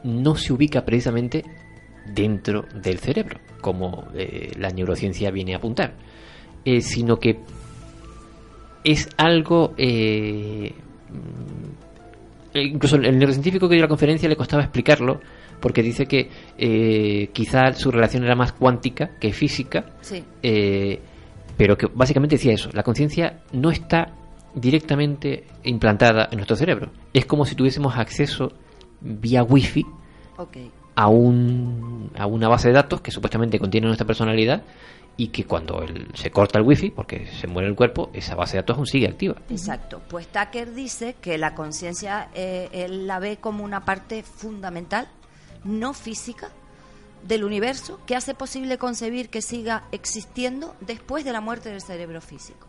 no 0.03 0.35
se 0.35 0.53
ubica 0.53 0.85
precisamente 0.85 1.45
dentro 2.07 2.65
del 2.75 2.99
cerebro, 2.99 3.39
como 3.61 4.09
eh, 4.15 4.53
la 4.59 4.71
neurociencia 4.71 5.31
viene 5.31 5.55
a 5.55 5.59
apuntar, 5.59 5.95
eh, 6.65 6.81
sino 6.81 7.17
que 7.19 7.39
es 8.85 9.09
algo... 9.17 9.75
eh, 9.79 10.73
mm, 11.11 12.57
incluso 12.59 12.97
el 12.97 13.19
neurocientífico 13.19 13.69
que 13.69 13.75
dio 13.75 13.83
la 13.83 13.89
conferencia 13.89 14.29
le 14.29 14.37
costaba 14.37 14.63
explicarlo, 14.63 15.21
porque 15.61 15.83
dice 15.83 16.07
que 16.07 16.29
eh, 16.59 17.31
quizá 17.33 17.73
su 17.73 17.91
relación 17.91 18.25
era 18.25 18.37
más 18.37 18.53
cuántica 18.53 19.17
que 19.19 19.33
física, 19.33 19.87
Sí. 20.03 20.23
eh, 20.43 21.01
pero 21.57 21.77
que 21.77 21.87
básicamente 21.93 22.37
decía 22.37 22.53
eso, 22.53 22.71
la 22.73 22.83
conciencia 22.83 23.41
no 23.53 23.71
está 23.71 24.13
directamente 24.55 25.45
implantada 25.65 26.29
en 26.31 26.37
nuestro 26.37 26.57
cerebro. 26.57 26.91
Es 27.13 27.27
como 27.27 27.45
si 27.45 27.55
tuviésemos 27.57 27.97
acceso 27.97 28.53
vía 29.01 29.43
wifi 29.43 29.85
Ok. 30.37 30.57
A, 30.97 31.09
un, 31.09 32.11
a 32.17 32.27
una 32.27 32.49
base 32.49 32.69
de 32.69 32.75
datos 32.75 33.01
que 33.01 33.11
supuestamente 33.11 33.59
contiene 33.59 33.87
nuestra 33.87 34.07
personalidad 34.07 34.63
y 35.17 35.29
que 35.29 35.45
cuando 35.45 35.83
el- 35.83 36.09
se 36.15 36.31
corta 36.31 36.59
el 36.59 36.65
wifi, 36.65 36.91
porque 36.91 37.27
se 37.27 37.47
muere 37.47 37.69
el 37.69 37.75
cuerpo, 37.77 38.11
esa 38.13 38.35
base 38.35 38.57
de 38.57 38.63
datos 38.63 38.77
aún 38.77 38.87
sigue 38.87 39.07
activa. 39.09 39.37
Exacto. 39.49 40.03
Pues 40.09 40.27
Tucker 40.29 40.75
dice 40.75 41.15
que 41.21 41.39
la 41.39 41.55
conciencia 41.55 42.29
eh, 42.35 42.69
él 42.73 43.07
la 43.07 43.19
ve 43.21 43.37
como 43.37 43.63
una 43.65 43.85
parte 43.85 44.23
fundamental, 44.25 45.09
no 45.65 45.95
física, 45.95 46.49
del 47.23 47.43
universo 47.45 48.01
que 48.07 48.17
hace 48.17 48.35
posible 48.35 48.77
concebir 48.77 49.31
que 49.31 49.41
siga 49.41 49.85
existiendo 49.93 50.75
después 50.81 51.25
de 51.25 51.33
la 51.33 51.41
muerte 51.41 51.71
del 51.71 51.81
cerebro 51.81 52.21
físico. 52.21 52.67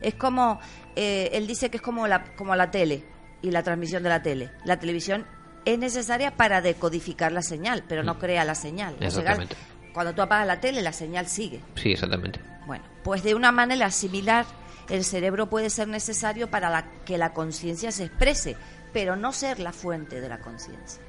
Es 0.00 0.14
como, 0.14 0.58
eh, 0.96 1.30
él 1.34 1.46
dice 1.46 1.70
que 1.70 1.76
es 1.76 1.82
como 1.82 2.06
la, 2.08 2.34
como 2.36 2.56
la 2.56 2.70
tele 2.70 3.04
y 3.42 3.50
la 3.50 3.62
transmisión 3.62 4.02
de 4.02 4.08
la 4.08 4.22
tele. 4.22 4.50
La 4.64 4.78
televisión 4.78 5.24
es 5.66 5.78
necesaria 5.78 6.30
para 6.34 6.62
decodificar 6.62 7.30
la 7.32 7.42
señal, 7.42 7.84
pero 7.86 8.02
no 8.02 8.18
crea 8.18 8.44
la 8.46 8.54
señal. 8.54 8.94
O 8.94 8.98
sea, 8.98 9.08
Exactamente. 9.08 9.56
cuando 9.92 10.14
tú 10.14 10.22
apagas 10.22 10.46
la 10.46 10.60
tele, 10.60 10.80
la 10.80 10.92
señal 10.94 11.26
sigue. 11.26 11.60
Sí, 11.74 11.92
exactamente. 11.92 12.40
Bueno, 12.66 12.84
pues 13.04 13.22
de 13.22 13.34
una 13.34 13.52
manera 13.52 13.90
similar, 13.90 14.46
el 14.88 15.04
cerebro 15.04 15.48
puede 15.50 15.68
ser 15.68 15.88
necesario 15.88 16.48
para 16.48 16.70
la- 16.70 16.86
que 17.04 17.18
la 17.18 17.32
conciencia 17.34 17.92
se 17.92 18.04
exprese, 18.04 18.56
pero 18.92 19.16
no 19.16 19.32
ser 19.32 19.58
la 19.58 19.72
fuente 19.72 20.20
de 20.22 20.28
la 20.28 20.38
conciencia. 20.38 21.02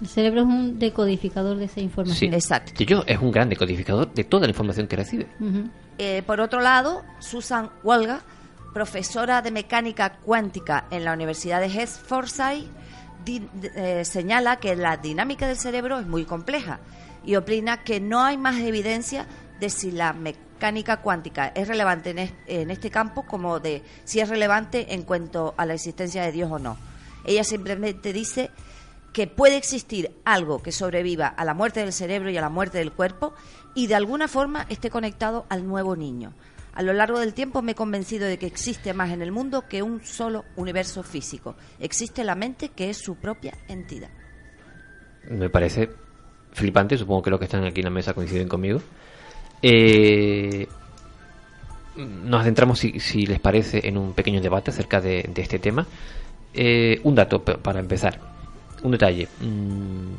El 0.00 0.08
cerebro 0.08 0.40
es 0.40 0.46
un 0.46 0.78
decodificador 0.78 1.56
de 1.58 1.66
esa 1.66 1.76
Sí, 1.76 1.80
información. 1.82 2.34
Exacto. 2.34 2.72
De 2.76 2.84
hecho, 2.84 3.04
es 3.06 3.18
un 3.18 3.30
gran 3.30 3.48
decodificador 3.48 4.12
de 4.12 4.24
toda 4.24 4.42
la 4.46 4.50
información 4.50 4.86
que 4.88 4.96
recibe. 4.96 5.26
Eh, 5.98 6.22
por 6.26 6.40
otro 6.40 6.60
lado, 6.60 7.04
Susan 7.20 7.70
Walga, 7.84 8.20
profesora 8.74 9.42
de 9.42 9.50
mecánica 9.52 10.14
cuántica 10.24 10.86
en 10.90 11.04
la 11.04 11.12
Universidad 11.12 11.60
de 11.60 11.66
Hertfordshire, 11.66 12.66
eh, 13.26 14.04
señala 14.04 14.56
que 14.56 14.76
la 14.76 14.96
dinámica 14.96 15.46
del 15.46 15.56
cerebro 15.56 15.98
es 15.98 16.06
muy 16.06 16.24
compleja 16.24 16.80
y 17.24 17.36
opina 17.36 17.84
que 17.84 18.00
no 18.00 18.22
hay 18.22 18.36
más 18.36 18.60
evidencia 18.60 19.26
de 19.60 19.70
si 19.70 19.90
la 19.90 20.12
mecánica 20.12 20.98
cuántica 20.98 21.48
es 21.54 21.68
relevante 21.68 22.10
en, 22.10 22.30
en 22.46 22.70
este 22.70 22.90
campo 22.90 23.22
como 23.22 23.60
de 23.60 23.82
si 24.04 24.20
es 24.20 24.28
relevante 24.28 24.94
en 24.94 25.02
cuanto 25.02 25.54
a 25.56 25.66
la 25.66 25.74
existencia 25.74 26.22
de 26.22 26.32
Dios 26.32 26.50
o 26.50 26.58
no. 26.58 26.76
Ella 27.24 27.44
simplemente 27.44 28.12
dice 28.12 28.50
que 29.12 29.26
puede 29.26 29.56
existir 29.56 30.16
algo 30.24 30.62
que 30.62 30.72
sobreviva 30.72 31.26
a 31.28 31.44
la 31.44 31.54
muerte 31.54 31.80
del 31.80 31.92
cerebro 31.92 32.30
y 32.30 32.36
a 32.36 32.40
la 32.40 32.48
muerte 32.48 32.78
del 32.78 32.92
cuerpo 32.92 33.34
y 33.74 33.86
de 33.86 33.94
alguna 33.94 34.26
forma 34.26 34.66
esté 34.68 34.90
conectado 34.90 35.46
al 35.48 35.66
nuevo 35.66 35.96
niño. 35.96 36.32
A 36.74 36.82
lo 36.82 36.92
largo 36.92 37.18
del 37.18 37.34
tiempo 37.34 37.60
me 37.60 37.72
he 37.72 37.74
convencido 37.74 38.26
de 38.26 38.38
que 38.38 38.46
existe 38.46 38.94
más 38.94 39.10
en 39.10 39.20
el 39.20 39.30
mundo 39.30 39.64
que 39.68 39.82
un 39.82 40.02
solo 40.04 40.44
universo 40.56 41.02
físico. 41.02 41.54
Existe 41.78 42.24
la 42.24 42.34
mente 42.34 42.70
que 42.70 42.88
es 42.88 42.96
su 42.96 43.16
propia 43.16 43.52
entidad. 43.68 44.08
Me 45.28 45.50
parece 45.50 45.90
flipante, 46.52 46.96
supongo 46.96 47.22
que 47.22 47.30
los 47.30 47.38
que 47.38 47.44
están 47.44 47.64
aquí 47.64 47.80
en 47.80 47.84
la 47.84 47.90
mesa 47.90 48.14
coinciden 48.14 48.48
conmigo. 48.48 48.80
Eh, 49.60 50.66
nos 51.96 52.40
adentramos, 52.40 52.78
si, 52.78 52.98
si 53.00 53.26
les 53.26 53.38
parece, 53.38 53.86
en 53.86 53.98
un 53.98 54.14
pequeño 54.14 54.40
debate 54.40 54.70
acerca 54.70 55.00
de, 55.00 55.30
este 55.36 55.58
tema. 55.58 55.86
Eh, 56.54 57.00
un 57.04 57.14
dato 57.14 57.42
para 57.42 57.80
empezar, 57.80 58.18
un 58.82 58.92
detalle. 58.92 59.28
Mm, 59.40 60.12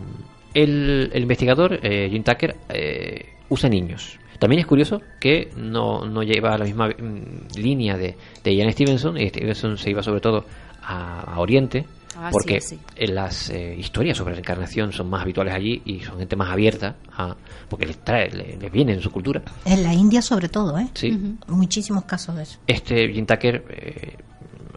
el, 0.54 1.10
el 1.14 1.22
investigador, 1.24 1.80
eh, 1.82 2.10
Jim 2.12 2.24
Tucker, 2.24 2.56
eh, 2.70 3.34
usa 3.50 3.70
niños. 3.70 4.20
También 4.44 4.60
es 4.60 4.65
curioso 4.65 5.02
que 5.22 5.52
no, 5.56 6.06
no 6.06 6.22
lleva 6.22 6.57
la 6.57 6.65
misma 6.65 6.90
mm, 6.90 7.56
línea 7.57 7.98
de, 7.98 8.18
de 8.44 8.56
Ian 8.56 8.70
Stevenson. 8.74 9.18
y 9.18 9.30
Stevenson 9.30 9.78
se 9.78 9.90
iba 9.90 10.03
sobre 10.03 10.20
todo 10.20 10.44
a, 10.82 11.22
a 11.22 11.40
Oriente, 11.40 11.86
Ah, 12.15 12.30
porque 12.32 12.60
sí, 12.61 12.78
las 13.07 13.49
eh, 13.49 13.76
historias 13.76 14.18
sobre 14.18 14.34
reencarnación 14.36 14.91
son 14.94 15.10
más 15.10 15.22
habituales 15.24 15.52
allí 15.53 15.82
y 15.86 16.02
son 16.02 16.20
gente 16.20 16.36
más 16.36 16.49
abierta, 16.52 16.95
a, 17.18 17.36
porque 17.70 17.88
les 17.88 17.98
trae, 18.03 18.30
le- 18.30 18.56
les 18.57 18.72
viene 18.72 18.94
en 18.94 19.02
su 19.02 19.11
cultura. 19.11 19.41
En 19.65 19.82
la 19.82 19.94
India 19.94 20.22
sobre 20.22 20.48
todo, 20.49 20.78
¿eh? 20.78 20.88
Sí. 20.94 21.18
Muchísimos 21.48 22.03
casos 22.03 22.36
de 22.36 22.44
eso. 22.44 22.60
Este 22.68 23.07
Jim 23.11 23.26
Tucker 23.26 23.65
eh, 23.70 24.18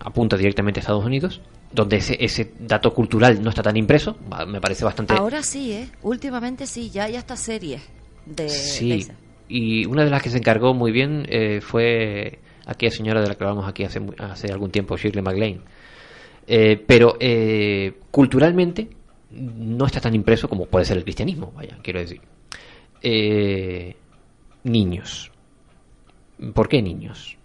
apunta 0.00 0.36
directamente 0.38 0.78
a 0.78 0.82
Estados 0.82 1.04
Unidos, 1.04 1.42
donde 1.72 1.96
ese, 1.96 2.16
ese 2.24 2.52
dato 2.58 2.94
cultural 2.94 3.42
no 3.42 3.50
está 3.50 3.62
tan 3.62 3.76
impreso, 3.76 4.16
me 4.46 4.60
parece 4.60 4.84
bastante... 4.86 5.12
Ahora 5.12 5.42
sí, 5.42 5.72
¿eh? 5.72 5.90
Últimamente 6.02 6.66
sí, 6.66 6.88
ya 6.88 7.04
hay 7.04 7.16
hasta 7.16 7.36
series 7.36 7.82
de, 8.24 8.44
de 8.44 8.48
Sí, 8.48 8.92
esas. 8.92 9.16
Y 9.48 9.86
una 9.86 10.04
de 10.04 10.10
las 10.10 10.22
que 10.22 10.30
se 10.30 10.38
encargó 10.38 10.74
muy 10.74 10.92
bien 10.92 11.26
eh, 11.28 11.60
fue 11.60 12.38
aquella 12.66 12.92
señora 12.92 13.22
de 13.22 13.28
la 13.28 13.34
que 13.34 13.44
hablamos 13.44 13.68
aquí 13.68 13.84
hace, 13.84 14.00
hace 14.18 14.52
algún 14.52 14.70
tiempo, 14.70 14.96
Shirley 14.96 15.22
MacLaine. 15.22 15.60
Eh, 16.46 16.82
pero 16.84 17.16
eh, 17.18 17.94
culturalmente 18.10 18.88
no 19.30 19.86
está 19.86 20.00
tan 20.00 20.14
impreso 20.14 20.48
como 20.48 20.66
puede 20.66 20.84
ser 20.84 20.96
el 20.96 21.04
cristianismo, 21.04 21.52
vaya, 21.54 21.78
quiero 21.82 22.00
decir. 22.00 22.20
Eh, 23.02 23.96
niños. 24.64 25.30
¿Por 26.54 26.68
qué 26.68 26.82
niños? 26.82 27.36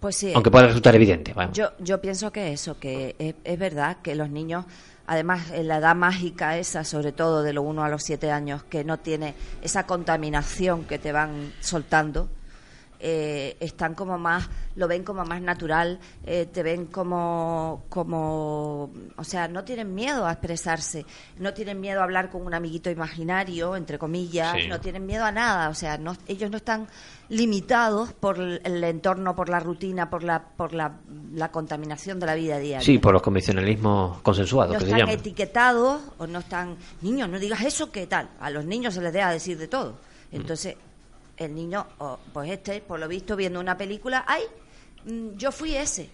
Pues 0.00 0.16
sí. 0.16 0.32
Aunque 0.34 0.50
pueda 0.50 0.66
resultar 0.66 0.94
evidente, 0.94 1.32
vamos. 1.34 1.56
Yo, 1.56 1.70
yo 1.78 2.00
pienso 2.00 2.30
que 2.32 2.52
eso, 2.52 2.78
que 2.78 3.16
es, 3.18 3.34
es 3.44 3.58
verdad 3.58 3.98
que 4.02 4.14
los 4.14 4.30
niños, 4.30 4.64
además 5.06 5.50
en 5.52 5.68
la 5.68 5.78
edad 5.78 5.94
mágica 5.94 6.56
esa, 6.58 6.84
sobre 6.84 7.12
todo 7.12 7.42
de 7.42 7.52
los 7.52 7.64
1 7.64 7.84
a 7.84 7.88
los 7.88 8.02
7 8.02 8.30
años, 8.30 8.62
que 8.64 8.84
no 8.84 8.98
tiene 8.98 9.34
esa 9.62 9.86
contaminación 9.86 10.84
que 10.84 10.98
te 10.98 11.12
van 11.12 11.52
soltando, 11.60 12.28
eh, 13.00 13.56
están 13.60 13.94
como 13.94 14.18
más, 14.18 14.48
lo 14.74 14.88
ven 14.88 15.04
como 15.04 15.24
más 15.24 15.40
natural, 15.42 15.98
eh, 16.24 16.46
te 16.46 16.62
ven 16.62 16.86
como, 16.86 17.84
como, 17.88 18.90
o 19.16 19.24
sea, 19.24 19.48
no 19.48 19.64
tienen 19.64 19.94
miedo 19.94 20.26
a 20.26 20.32
expresarse, 20.32 21.04
no 21.38 21.52
tienen 21.54 21.80
miedo 21.80 22.00
a 22.00 22.04
hablar 22.04 22.30
con 22.30 22.42
un 22.46 22.54
amiguito 22.54 22.90
imaginario, 22.90 23.76
entre 23.76 23.98
comillas, 23.98 24.54
Sí. 24.56 24.68
no 24.68 24.80
tienen 24.80 25.06
miedo 25.06 25.24
a 25.24 25.32
nada, 25.32 25.68
o 25.68 25.74
sea, 25.74 25.98
no, 25.98 26.16
ellos 26.26 26.50
no 26.50 26.56
están 26.58 26.88
limitados 27.28 28.12
por 28.12 28.38
el, 28.38 28.84
entorno, 28.84 29.34
por 29.34 29.48
la 29.48 29.60
rutina, 29.60 30.08
por 30.08 30.22
la, 30.22 30.42
por 30.42 30.72
la, 30.72 30.92
la 31.34 31.50
contaminación 31.50 32.20
de 32.20 32.26
la 32.26 32.34
vida 32.34 32.58
diaria. 32.58 32.80
Sí, 32.84 32.98
por 32.98 33.12
los 33.12 33.22
convencionalismos 33.22 34.20
consensuados, 34.22 34.74
no 34.74 34.78
que 34.78 34.84
se 34.84 34.90
están 34.90 35.00
llaman. 35.00 35.14
etiquetados 35.18 36.00
o 36.18 36.26
no 36.26 36.38
están 36.38 36.76
niños 37.02 37.28
no 37.28 37.38
digas 37.38 37.62
eso 37.62 37.90
qué 37.90 38.06
tal 38.06 38.28
a 38.40 38.50
los 38.50 38.64
niños 38.64 38.94
se 38.94 39.00
les 39.02 39.12
deja 39.12 39.30
decir 39.30 39.58
de 39.58 39.68
todo 39.68 39.94
entonces 40.32 40.76
el 41.36 41.54
niño 41.54 41.86
oh, 41.98 42.18
pues 42.32 42.50
este 42.50 42.80
por 42.80 42.98
lo 42.98 43.08
visto 43.08 43.36
viendo 43.36 43.60
una 43.60 43.76
película 43.76 44.24
ay 44.26 44.42
mm, 45.04 45.36
yo 45.36 45.52
fui 45.52 45.74
ese. 45.76 46.08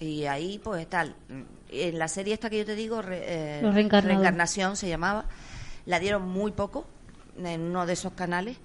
Y 0.00 0.26
ahí 0.26 0.60
pues 0.62 0.86
tal. 0.88 1.14
Mm, 1.28 1.42
en 1.70 1.98
la 1.98 2.08
serie 2.08 2.34
esta 2.34 2.48
que 2.50 2.58
yo 2.58 2.64
te 2.66 2.74
digo 2.76 3.02
re- 3.02 3.22
eh, 3.24 3.60
reencarnación 4.08 4.76
se 4.76 4.88
llamaba 4.88 5.24
la 5.86 5.98
dieron 5.98 6.28
muy 6.28 6.52
poco 6.52 6.86
en 7.42 7.60
uno 7.62 7.86
de 7.86 7.92
esos 7.94 8.12
canales. 8.12 8.56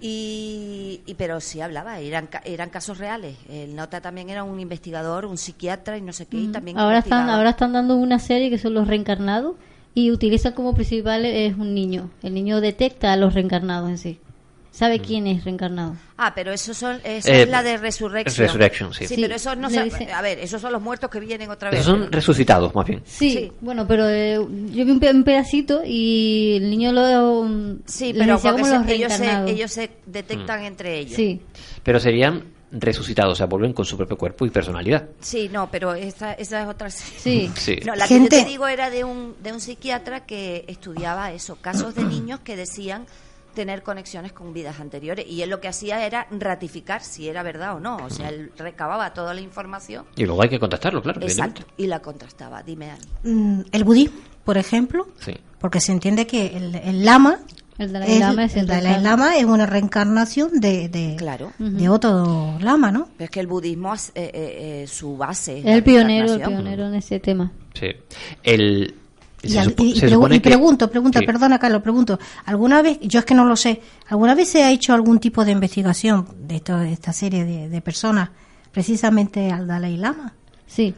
Y, 0.00 1.00
y- 1.06 1.14
pero 1.14 1.40
sí 1.40 1.60
hablaba 1.60 1.98
eran 2.00 2.28
eran 2.44 2.68
casos 2.70 2.98
reales. 2.98 3.36
El 3.48 3.74
nota 3.76 4.00
también 4.00 4.28
era 4.28 4.42
un 4.42 4.58
investigador 4.60 5.24
un 5.24 5.38
psiquiatra 5.38 5.96
y 5.96 6.00
no 6.02 6.12
sé 6.12 6.26
qué 6.26 6.36
y 6.38 6.48
también 6.48 6.76
Ahora 6.78 6.98
están, 6.98 7.30
ahora 7.30 7.50
están 7.50 7.72
dando 7.72 7.96
una 7.96 8.18
serie 8.18 8.50
que 8.50 8.58
son 8.58 8.74
los 8.74 8.88
reencarnados 8.88 9.54
y 9.94 10.10
utilizan 10.10 10.52
como 10.52 10.74
principal 10.74 11.24
es 11.24 11.54
un 11.56 11.72
niño. 11.74 12.10
El 12.22 12.34
niño 12.34 12.60
detecta 12.60 13.12
a 13.12 13.16
los 13.16 13.32
reencarnados 13.34 13.88
en 13.88 13.98
sí. 13.98 14.18
Sabe 14.74 14.98
quién 14.98 15.28
es 15.28 15.44
reencarnado. 15.44 15.94
Ah, 16.16 16.32
pero 16.34 16.50
eso 16.52 16.74
son, 16.74 17.00
esa 17.04 17.30
Eh, 17.30 17.42
es 17.42 17.48
la 17.48 17.62
de 17.62 17.76
Resurrection. 17.76 18.44
Resurrection, 18.46 18.92
sí. 18.92 19.06
Sí, 19.06 19.14
pero 19.20 19.36
esos 19.36 19.56
no 19.56 19.70
sa- 19.70 19.84
dice- 19.84 20.10
A 20.12 20.20
ver, 20.20 20.40
esos 20.40 20.60
son 20.60 20.72
los 20.72 20.82
muertos 20.82 21.08
que 21.10 21.20
vienen 21.20 21.48
otra 21.48 21.70
vez. 21.70 21.78
Esos 21.80 21.96
son 22.00 22.10
resucitados, 22.10 22.74
más 22.74 22.84
bien. 22.84 23.00
Sí, 23.06 23.52
bueno, 23.60 23.86
pero 23.86 24.08
eh, 24.08 24.34
yo 24.34 24.84
vi 24.84 24.90
un, 24.90 24.98
pe- 24.98 25.12
un 25.12 25.22
pedacito 25.22 25.82
y 25.86 26.56
el 26.56 26.70
niño 26.70 26.90
lo 26.90 27.46
Sí, 27.86 28.12
les 28.12 28.22
pero 28.26 28.34
decía 28.34 28.50
los 28.50 28.68
se- 28.68 28.94
ellos, 28.94 29.12
se, 29.12 29.50
ellos 29.52 29.70
se 29.70 29.90
detectan 30.06 30.62
Mm. 30.62 30.64
entre 30.66 30.98
ellos. 30.98 31.14
Sí. 31.14 31.40
Pero 31.84 32.00
serían 32.00 32.42
resucitados, 32.72 33.34
o 33.34 33.36
sea, 33.36 33.46
vuelven 33.46 33.72
con 33.72 33.84
su 33.84 33.96
propio 33.96 34.18
cuerpo 34.18 34.44
y 34.44 34.50
personalidad. 34.50 35.04
Sí, 35.20 35.48
no, 35.52 35.70
pero 35.70 35.94
esa, 35.94 36.32
esa 36.32 36.62
es 36.62 36.66
otra. 36.68 36.90
Sí. 36.90 37.48
Sí. 37.56 37.78
No, 37.86 37.94
la 37.94 38.08
Gente- 38.08 38.28
que 38.30 38.36
yo 38.38 38.42
te 38.44 38.50
digo 38.50 38.66
era 38.66 38.90
de 38.90 39.04
un, 39.04 39.36
de 39.40 39.52
un 39.52 39.60
psiquiatra 39.60 40.26
que 40.26 40.64
estudiaba 40.66 41.30
eso, 41.30 41.54
casos 41.60 41.94
de 41.94 42.02
niños 42.02 42.40
que 42.40 42.56
decían 42.56 43.06
tener 43.54 43.82
conexiones 43.82 44.32
con 44.32 44.52
vidas 44.52 44.80
anteriores 44.80 45.26
y 45.28 45.42
él 45.42 45.50
lo 45.50 45.60
que 45.60 45.68
hacía 45.68 46.04
era 46.04 46.26
ratificar 46.30 47.02
si 47.02 47.28
era 47.28 47.42
verdad 47.42 47.76
o 47.76 47.80
no, 47.80 47.96
o 47.96 48.10
sea, 48.10 48.28
él 48.28 48.52
recababa 48.58 49.14
toda 49.14 49.32
la 49.34 49.40
información 49.40 50.04
Y 50.16 50.24
luego 50.26 50.42
hay 50.42 50.48
que 50.48 50.58
contactarlo, 50.60 51.00
claro. 51.02 51.22
exacto 51.22 51.62
y 51.76 51.86
la 51.86 52.00
contrastaba. 52.00 52.62
Dime 52.62 52.90
algo. 52.90 53.04
Mm, 53.22 53.60
El 53.72 53.84
budismo, 53.84 54.16
por 54.44 54.58
ejemplo, 54.58 55.08
Sí. 55.20 55.32
porque 55.58 55.80
se 55.80 55.92
entiende 55.92 56.26
que 56.26 56.56
el, 56.56 56.74
el 56.74 57.04
lama, 57.04 57.38
El 57.78 57.92
Dalai 57.92 58.18
Lama 58.20 58.44
es 58.44 58.54
el 58.54 58.60
el 58.60 58.66
Dalai 58.66 58.82
reencarnado. 58.84 59.16
Lama 59.16 59.36
es 59.38 59.44
una 59.44 59.66
reencarnación 59.66 60.60
de, 60.60 60.88
de, 60.88 61.16
Claro. 61.16 61.52
de 61.58 61.88
otro 61.88 62.56
lama, 62.60 62.92
¿no? 62.92 63.08
Pero 63.16 63.24
es 63.24 63.30
que 63.30 63.40
el 63.40 63.46
budismo 63.48 63.94
es 63.94 64.10
eh, 64.10 64.30
eh, 64.32 64.82
eh, 64.82 64.86
su 64.86 65.16
base. 65.16 65.58
es 65.58 65.66
el 65.66 65.82
pionero, 65.82 66.34
el 66.34 66.40
pionero 66.42 66.86
en 66.86 66.94
ese 66.94 67.18
tema. 67.20 67.50
Sí. 67.74 67.88
El, 68.44 68.94
Y, 69.46 69.56
al- 69.58 69.66
se 69.66 69.76
pregu- 69.76 70.40
pregunto, 70.40 70.90
pregunta, 70.90 71.20
perdona 71.26 71.58
Carlos, 71.58 71.82
pregunto, 71.82 72.18
¿alguna 72.46 72.82
vez, 72.82 72.98
yo 73.02 73.18
es 73.20 73.24
que 73.24 73.34
no 73.34 73.44
lo 73.44 73.56
sé, 73.56 73.80
¿alguna 74.08 74.34
vez 74.34 74.48
se 74.48 74.62
ha 74.62 74.70
hecho 74.70 74.94
algún 74.94 75.18
tipo 75.20 75.44
de 75.44 75.52
investigación 75.52 76.26
de, 76.46 76.56
esto, 76.56 76.76
de 76.78 76.92
esta 76.92 77.12
serie 77.12 77.44
de, 77.44 77.68
de 77.68 77.80
personas 77.80 78.30
precisamente 78.72 79.50
al 79.50 79.66
Dalai 79.66 79.96
Lama? 79.96 80.34
Sí. 80.66 80.94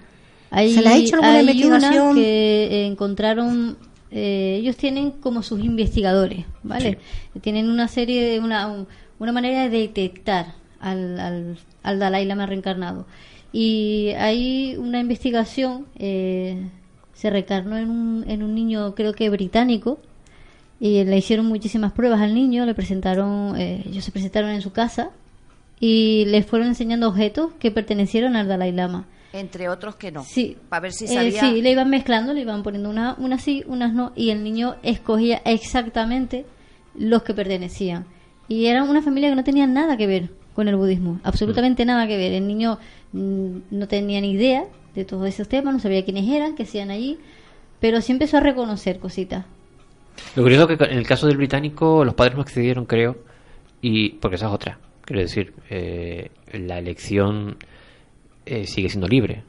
Hay, 0.50 0.72
¿Se 0.74 0.80
le 0.82 0.88
ha 0.88 0.96
hecho 0.96 1.16
alguna 1.16 1.32
hay 1.34 1.40
investigación? 1.40 2.06
una 2.08 2.14
que 2.14 2.86
encontraron, 2.86 3.76
eh, 4.10 4.58
ellos 4.60 4.76
tienen 4.76 5.10
como 5.10 5.42
sus 5.42 5.60
investigadores, 5.64 6.44
¿vale? 6.62 6.98
Tienen 7.42 7.68
una 7.68 7.88
serie, 7.88 8.24
de 8.24 8.40
una, 8.40 8.66
un- 8.68 8.86
una 9.18 9.32
manera 9.32 9.62
de 9.68 9.70
detectar 9.78 10.54
al, 10.80 11.18
al, 11.18 11.58
al 11.82 11.98
Dalai 11.98 12.24
Lama 12.26 12.46
reencarnado. 12.46 13.06
Y 13.52 14.08
hay 14.18 14.76
una 14.76 15.00
investigación, 15.00 15.86
eh, 15.98 16.68
se 17.16 17.30
reencarnó 17.30 17.76
en 17.78 17.90
un, 17.90 18.24
en 18.28 18.42
un 18.44 18.54
niño 18.54 18.94
creo 18.94 19.12
que 19.14 19.28
británico, 19.30 19.98
y 20.78 21.02
le 21.04 21.16
hicieron 21.16 21.46
muchísimas 21.46 21.92
pruebas 21.92 22.20
al 22.20 22.34
niño, 22.34 22.66
le 22.66 22.74
presentaron, 22.74 23.56
eh, 23.58 23.82
ellos 23.86 24.04
se 24.04 24.12
presentaron 24.12 24.50
en 24.50 24.60
su 24.60 24.72
casa 24.72 25.10
y 25.80 26.24
le 26.26 26.42
fueron 26.42 26.68
enseñando 26.68 27.08
objetos 27.08 27.52
que 27.58 27.70
pertenecieron 27.70 28.36
al 28.36 28.46
Dalai 28.48 28.72
Lama. 28.72 29.06
Entre 29.32 29.68
otros 29.68 29.96
que 29.96 30.12
no. 30.12 30.22
Sí. 30.24 30.56
Para 30.68 30.80
ver 30.80 30.92
si 30.92 31.04
Eh, 31.06 31.08
sabía. 31.08 31.40
sí, 31.40 31.60
le 31.62 31.70
iban 31.70 31.90
mezclando, 31.90 32.32
le 32.32 32.42
iban 32.42 32.62
poniendo 32.62 32.88
una- 32.90 33.14
unas 33.18 33.42
sí, 33.42 33.64
unas 33.66 33.92
no, 33.92 34.12
y 34.14 34.30
el 34.30 34.42
niño 34.44 34.76
escogía 34.82 35.40
exactamente 35.44 36.46
los 36.94 37.22
que 37.22 37.34
pertenecían. 37.34 38.04
Y 38.48 38.66
era 38.66 38.84
una 38.84 39.02
familia 39.02 39.28
que 39.30 39.36
no 39.36 39.44
tenía 39.44 39.66
nada 39.66 39.96
que 39.96 40.06
ver 40.06 40.30
con 40.54 40.68
el 40.68 40.76
budismo, 40.76 41.20
absolutamente 41.24 41.84
nada 41.84 42.06
que 42.06 42.16
ver. 42.16 42.32
El 42.32 42.46
niño 42.46 42.78
mm, 43.12 43.56
no 43.70 43.88
tenía 43.88 44.20
ni 44.20 44.30
idea 44.32 44.64
de 44.96 45.04
todos 45.04 45.28
esos 45.28 45.48
temas, 45.48 45.74
no 45.74 45.80
sabía 45.80 46.04
quiénes 46.04 46.28
eran, 46.28 46.56
qué 46.56 46.64
hacían 46.64 46.90
allí, 46.90 47.18
pero 47.80 48.00
sí 48.00 48.12
empezó 48.12 48.38
a 48.38 48.40
reconocer 48.40 48.98
cositas. 48.98 49.44
Lo 50.34 50.42
curioso 50.42 50.68
es 50.68 50.78
que 50.78 50.84
en 50.84 50.98
el 50.98 51.06
caso 51.06 51.26
del 51.26 51.36
británico 51.36 52.04
los 52.04 52.14
padres 52.14 52.34
no 52.36 52.42
accedieron, 52.42 52.86
creo, 52.86 53.18
y 53.80 54.10
porque 54.10 54.36
esa 54.36 54.46
es 54.46 54.52
otra. 54.52 54.78
Quiero 55.02 55.20
decir, 55.20 55.52
eh, 55.70 56.30
la 56.52 56.78
elección 56.78 57.56
eh, 58.44 58.66
sigue 58.66 58.88
siendo 58.88 59.06
libre. 59.06 59.44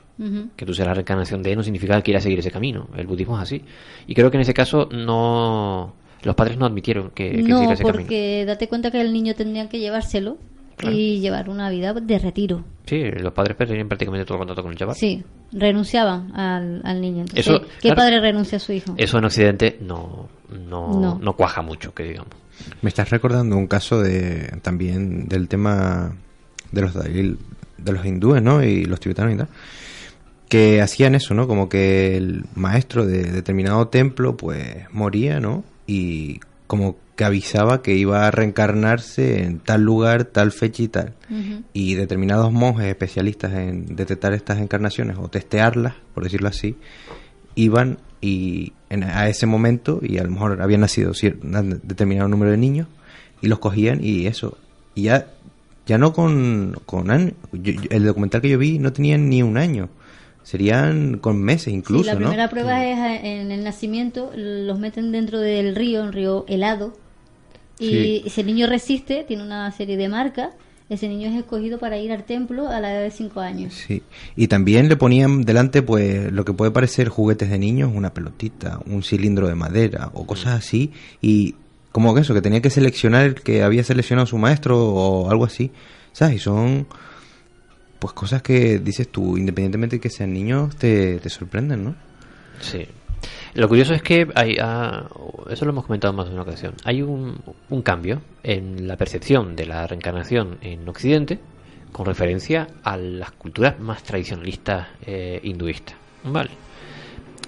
Que 0.56 0.66
tú 0.66 0.74
seas 0.74 0.88
la 0.88 0.96
reencarnación 0.96 1.44
de 1.44 1.52
él 1.52 1.58
no 1.58 1.64
significa 1.64 1.96
que 1.98 2.02
quieras 2.02 2.24
seguir 2.24 2.40
ese 2.40 2.50
camino. 2.50 2.90
El 2.98 3.06
budismo 3.06 3.36
es 3.38 3.44
así. 3.44 3.62
Y 4.08 4.16
creo 4.16 4.32
que 4.32 4.38
en 4.38 4.42
ese 4.42 4.54
caso 4.56 4.90
no 4.92 5.94
los 6.24 6.34
padres 6.34 6.58
no 6.58 6.66
admitieron 6.66 7.12
que, 7.12 7.30
que 7.30 7.44
no, 7.44 7.72
ese 7.72 7.84
camino. 7.84 8.00
porque 8.00 8.44
date 8.44 8.68
cuenta 8.68 8.90
que 8.90 9.00
el 9.00 9.14
niño 9.14 9.36
tendría 9.36 9.70
que 9.70 9.78
llevárselo 9.78 10.38
Claro. 10.78 10.96
y 10.96 11.20
llevar 11.20 11.50
una 11.50 11.70
vida 11.72 11.92
de 11.94 12.20
retiro. 12.20 12.64
Sí, 12.86 13.02
los 13.20 13.34
padres 13.34 13.58
perdían 13.58 13.88
prácticamente 13.88 14.26
todo 14.26 14.36
el 14.36 14.40
contacto 14.42 14.62
con 14.62 14.72
el 14.72 14.78
chaval. 14.78 14.96
Sí, 14.96 15.24
renunciaban 15.52 16.32
al, 16.36 16.82
al 16.86 17.02
niño. 17.02 17.22
Entonces, 17.22 17.48
Eso, 17.48 17.62
¿qué 17.82 17.90
claro. 17.90 17.96
padre 17.96 18.20
renuncia 18.22 18.58
a 18.58 18.60
su 18.60 18.72
hijo? 18.74 18.94
Eso 18.98 19.18
en 19.18 19.26
Occidente 19.26 19.78
no, 19.82 20.30
no, 20.70 21.00
No. 21.00 21.20
no 21.22 21.34
cuaja 21.36 21.62
mucho, 21.62 21.94
que 21.94 22.04
digamos. 22.04 22.30
Me 22.82 22.90
estás 22.90 23.10
recordando 23.10 23.58
un 23.58 23.68
caso 23.68 24.02
de 24.02 24.58
también 24.62 25.28
del 25.28 25.48
tema 25.48 26.16
de 26.72 26.82
los 26.82 26.94
de 26.94 27.36
los 27.92 28.06
hindúes, 28.06 28.42
¿no? 28.42 28.64
Y 28.64 28.86
los 28.86 29.00
tibetanos 29.00 29.34
y 29.34 29.38
tal. 29.38 29.48
Que 30.50 30.82
hacían 30.82 31.14
eso, 31.16 31.34
¿no? 31.34 31.48
Como 31.48 31.68
que 31.70 32.16
el 32.18 32.46
maestro 32.56 33.06
de 33.06 33.24
determinado 33.32 33.90
templo, 33.90 34.38
pues 34.38 34.86
moría, 34.92 35.40
¿no? 35.40 35.64
Y 35.88 36.40
como 36.68 36.96
que 37.18 37.26
avisaba 37.26 37.82
que 37.82 37.96
iba 37.96 38.26
a 38.28 38.32
reencarnarse 38.32 39.44
en 39.44 39.60
tal 39.60 39.82
lugar, 39.82 40.24
tal 40.26 40.52
fecha 40.54 40.84
y 40.84 40.88
tal. 40.88 41.14
Y 41.74 41.96
determinados 41.96 42.54
monjes 42.54 42.86
especialistas 42.88 43.54
en 43.54 43.96
detectar 43.98 44.32
estas 44.34 44.60
encarnaciones 44.60 45.18
o 45.20 45.28
testearlas, 45.28 45.96
por 46.14 46.24
decirlo 46.24 46.48
así, 46.48 46.78
iban 47.56 47.98
y 48.22 48.74
en- 48.90 49.04
a 49.04 49.28
ese 49.30 49.46
momento 49.46 50.00
y 50.02 50.18
a 50.20 50.24
lo 50.24 50.30
mejor 50.32 50.62
habían 50.62 50.82
nacido 50.82 51.12
cier- 51.12 51.38
un 51.44 51.82
determinado 51.84 52.30
número 52.30 52.52
de 52.52 52.58
niños 52.58 52.88
y 53.42 53.48
los 53.48 53.60
cogían 53.60 54.00
y 54.04 54.28
eso 54.28 54.58
y 54.96 55.04
ya 55.04 55.28
ya 55.88 55.98
no 55.98 56.12
con, 56.12 56.76
con 56.86 57.10
años. 57.12 57.34
Yo- 57.54 57.72
yo- 57.74 57.90
el 57.92 58.06
documental 58.06 58.42
que 58.42 58.50
yo 58.50 58.58
vi 58.58 58.78
no 58.78 58.92
tenían 58.94 59.30
ni 59.30 59.42
un 59.42 59.58
año 59.58 59.90
serían 60.44 61.18
con 61.18 61.42
meses 61.42 61.66
Sí, 61.66 61.72
incluso 61.72 62.06
la 62.06 62.14
¿no? 62.14 62.20
primera 62.20 62.50
prueba 62.50 62.86
es 62.86 62.98
eh, 62.98 63.42
en 63.42 63.52
el 63.52 63.64
nacimiento, 63.64 64.32
los 64.36 64.78
meten 64.80 65.12
dentro 65.12 65.40
del 65.40 65.76
río, 65.76 66.04
un 66.04 66.12
río 66.14 66.46
helado, 66.48 66.94
y 67.80 68.24
Sí. 68.24 68.30
si 68.30 68.42
el 68.42 68.48
niño 68.48 68.68
resiste, 68.68 69.24
tiene 69.28 69.44
una 69.44 69.72
serie 69.72 69.98
de 69.98 70.10
marcas, 70.10 70.50
ese 70.90 71.10
niño 71.10 71.30
es 71.30 71.36
escogido 71.36 71.80
para 71.80 71.98
ir 71.98 72.12
al 72.14 72.24
templo 72.24 72.70
a 72.70 72.80
la 72.80 72.94
edad 72.94 73.02
de 73.02 73.12
5 73.12 73.42
años. 73.42 73.74
Sí, 73.74 74.04
y 74.38 74.48
también 74.48 74.88
le 74.88 74.96
ponían 74.96 75.44
delante 75.44 75.82
pues 75.82 76.32
lo 76.32 76.46
que 76.46 76.54
puede 76.54 76.72
parecer 76.72 77.10
juguetes 77.10 77.50
de 77.50 77.60
niños, 77.60 77.92
una 77.94 78.14
pelotita, 78.14 78.80
un 78.86 79.04
cilindro 79.04 79.48
de 79.48 79.56
madera 79.56 80.12
o 80.14 80.26
cosas 80.26 80.54
así 80.60 80.92
y 81.22 81.56
como 81.92 82.14
que 82.16 82.22
eso, 82.22 82.34
que 82.34 82.42
tenía 82.42 82.62
que 82.62 82.70
seleccionar 82.70 83.26
el 83.26 83.36
que 83.36 83.64
había 83.64 83.84
seleccionado 83.84 84.28
su 84.28 84.38
maestro 84.38 84.78
o 84.94 85.30
algo 85.30 85.44
así, 85.46 85.72
¿sabes? 86.14 86.36
Y 86.36 86.40
son 86.40 86.88
pues 88.00 88.14
cosas 88.14 88.42
que 88.42 88.78
dices 88.80 89.10
tú, 89.10 89.38
independientemente 89.38 89.96
de 89.98 90.00
que 90.00 90.10
sean 90.10 90.32
niños, 90.32 90.76
te, 90.78 91.18
te 91.20 91.30
sorprenden, 91.30 91.84
¿no? 91.84 91.96
Sí. 92.62 92.86
Lo 93.54 93.68
curioso 93.68 93.94
es 93.94 94.02
que 94.02 94.28
hay, 94.36 94.58
ah, 94.62 95.08
eso 95.50 95.66
lo 95.66 95.72
hemos 95.72 95.86
comentado 95.86 96.14
más 96.14 96.28
de 96.28 96.34
una 96.34 96.44
ocasión, 96.44 96.74
hay 96.84 97.02
un, 97.02 97.42
cambio 97.84 98.22
en 98.44 98.88
la 98.88 98.98
percepción 98.98 99.56
de 99.56 99.66
la 99.66 99.88
reencarnación 99.88 100.58
en 100.62 100.88
Occidente 100.88 101.40
con 101.92 102.06
referencia 102.06 102.68
a 102.84 102.98
las 102.98 103.32
culturas 103.32 103.80
más 103.80 104.04
tradicionalistas 104.04 104.90
eh, 105.06 105.40
hinduistas. 105.44 105.96
¿Vale? 106.24 106.52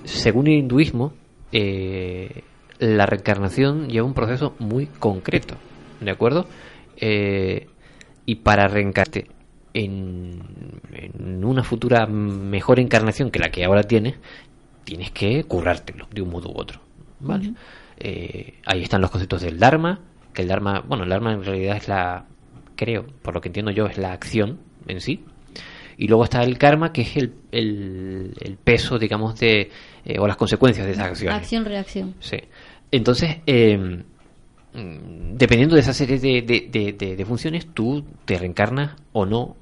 Según 0.05 0.47
el 0.47 0.53
hinduismo, 0.53 1.13
eh, 1.51 2.43
la 2.79 3.05
reencarnación 3.05 3.89
lleva 3.89 4.07
un 4.07 4.13
proceso 4.13 4.55
muy 4.59 4.87
concreto, 4.87 5.55
¿de 5.99 6.11
acuerdo? 6.11 6.47
Eh, 6.97 7.67
y 8.25 8.35
para 8.35 8.67
reencarnarte 8.67 9.27
en, 9.73 10.41
en 10.93 11.45
una 11.45 11.63
futura 11.63 12.05
mejor 12.07 12.79
encarnación 12.79 13.29
que 13.29 13.39
la 13.39 13.49
que 13.49 13.65
ahora 13.65 13.83
tienes, 13.83 14.15
tienes 14.84 15.11
que 15.11 15.43
currártelo 15.43 16.07
de 16.11 16.22
un 16.22 16.30
modo 16.30 16.49
u 16.49 16.57
otro. 16.60 16.80
¿Vale? 17.22 17.53
Eh, 17.97 18.53
ahí 18.65 18.84
están 18.84 19.01
los 19.01 19.11
conceptos 19.11 19.41
del 19.41 19.60
Dharma, 19.60 19.99
que 20.34 20.41
el 20.43 20.47
Dharma, 20.47 20.80
bueno, 20.88 21.03
el 21.03 21.10
Dharma 21.10 21.34
en 21.34 21.43
realidad 21.43 21.77
es 21.77 21.88
la, 21.88 22.26
creo, 22.76 23.06
por 23.22 23.34
lo 23.34 23.41
que 23.41 23.49
entiendo 23.49 23.72
yo, 23.72 23.88
es 23.88 23.97
la 23.97 24.14
acción 24.14 24.60
en 24.88 25.01
sí. 25.01 25.23
Y 25.97 26.07
luego 26.07 26.23
está 26.23 26.41
el 26.43 26.57
karma, 26.57 26.93
que 26.93 27.01
es 27.01 27.18
el, 27.18 27.34
el, 27.51 28.34
el 28.39 28.56
peso, 28.56 28.97
digamos, 28.97 29.38
de, 29.38 29.69
eh, 30.06 30.18
o 30.18 30.27
las 30.27 30.38
consecuencias 30.38 30.85
de 30.85 30.93
esas 30.93 31.07
acciones. 31.10 31.38
Acción-reacción. 31.38 32.15
Sí. 32.22 32.38
Entonces, 32.89 33.39
eh, 33.45 34.01
dependiendo 34.73 35.76
de 35.76 35.81
esa 35.81 35.93
serie 35.93 36.19
de, 36.19 36.41
de- 36.41 36.69
de- 36.72 36.93
de- 36.93 37.15
de 37.18 37.26
funciones, 37.26 37.68
tú 37.73 38.06
te 38.26 38.38
reencarnas 38.38 38.95
o 39.11 39.26
no 39.26 39.57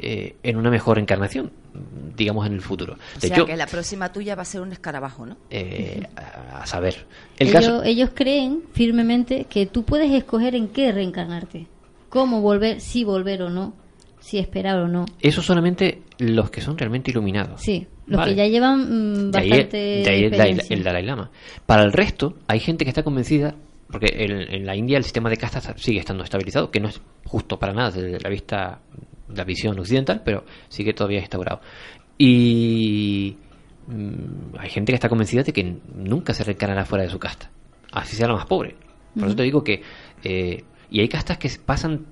eh, 0.00 0.36
en 0.42 0.56
una 0.56 0.70
mejor 0.70 0.98
encarnación, 0.98 1.52
digamos, 2.16 2.46
en 2.46 2.52
el 2.54 2.60
futuro. 2.60 2.94
O 2.94 3.20
De 3.20 3.28
sea 3.28 3.36
hecho, 3.36 3.46
que 3.46 3.56
la 3.56 3.66
próxima 3.66 4.12
tuya 4.12 4.34
va 4.34 4.42
a 4.42 4.44
ser 4.44 4.60
un 4.60 4.72
escarabajo, 4.72 5.26
¿no? 5.26 5.36
eh, 5.50 6.06
a, 6.16 6.62
a 6.62 6.66
saber. 6.66 7.06
El 7.38 7.48
ellos, 7.48 7.60
caso, 7.60 7.82
ellos 7.84 8.10
creen 8.14 8.62
firmemente 8.72 9.44
que 9.44 9.66
tú 9.66 9.84
puedes 9.84 10.10
escoger 10.12 10.54
en 10.54 10.68
qué 10.68 10.90
reencarnarte, 10.92 11.66
cómo 12.08 12.40
volver, 12.40 12.80
si 12.80 13.04
volver 13.04 13.42
o 13.42 13.50
no, 13.50 13.74
si 14.20 14.38
esperar 14.38 14.78
o 14.78 14.88
no. 14.88 15.04
eso 15.20 15.42
solamente 15.42 16.02
los 16.18 16.50
que 16.50 16.60
son 16.60 16.76
realmente 16.76 17.10
iluminados. 17.12 17.60
Sí, 17.62 17.86
los 18.06 18.18
Vale. 18.18 18.32
que 18.32 18.36
ya 18.36 18.46
llevan 18.46 19.28
mm, 19.28 19.30
De 19.30 19.38
ahí, 19.38 19.50
bastante 19.50 19.76
de 19.76 20.08
ahí 20.10 20.24
el, 20.24 20.30
Dalai- 20.32 20.32
experiencia. 20.56 20.76
el 20.76 20.82
Dalai 20.82 21.04
Lama. 21.04 21.30
Para 21.66 21.82
el 21.84 21.92
resto, 21.92 22.34
hay 22.48 22.58
gente 22.58 22.84
que 22.84 22.88
está 22.90 23.02
convencida, 23.04 23.54
porque 23.90 24.08
en, 24.24 24.32
en 24.54 24.66
la 24.66 24.74
India 24.74 24.98
el 24.98 25.04
sistema 25.04 25.30
de 25.30 25.36
castas 25.36 25.72
sigue 25.76 26.00
estando 26.00 26.24
estabilizado, 26.24 26.70
que 26.70 26.80
no 26.80 26.88
es 26.88 27.00
justo 27.24 27.58
para 27.58 27.72
nada 27.72 27.90
desde 27.90 28.18
la 28.20 28.28
vista, 28.28 28.80
la 29.34 29.44
visión 29.44 29.78
occidental, 29.78 30.22
pero 30.24 30.44
sigue 30.68 30.92
todavía 30.94 31.20
instaurado. 31.20 31.60
Y 32.16 33.36
mm, 33.86 34.56
hay 34.58 34.70
gente 34.70 34.92
que 34.92 34.94
está 34.96 35.08
convencida 35.08 35.42
de 35.42 35.52
que 35.52 35.76
nunca 35.94 36.34
se 36.34 36.44
reencarnará 36.44 36.84
fuera 36.84 37.04
de 37.04 37.10
su 37.10 37.18
casta, 37.18 37.50
así 37.92 38.16
sea 38.16 38.28
la 38.28 38.34
más 38.34 38.46
pobre. 38.46 38.74
Por 39.14 39.24
eso 39.24 39.28
Ujú. 39.28 39.36
te 39.36 39.42
digo 39.42 39.64
que. 39.64 39.82
eh, 40.24 40.64
y 40.90 41.00
hay 41.00 41.08
castas 41.08 41.36
que 41.38 41.50
pasan 41.64 42.06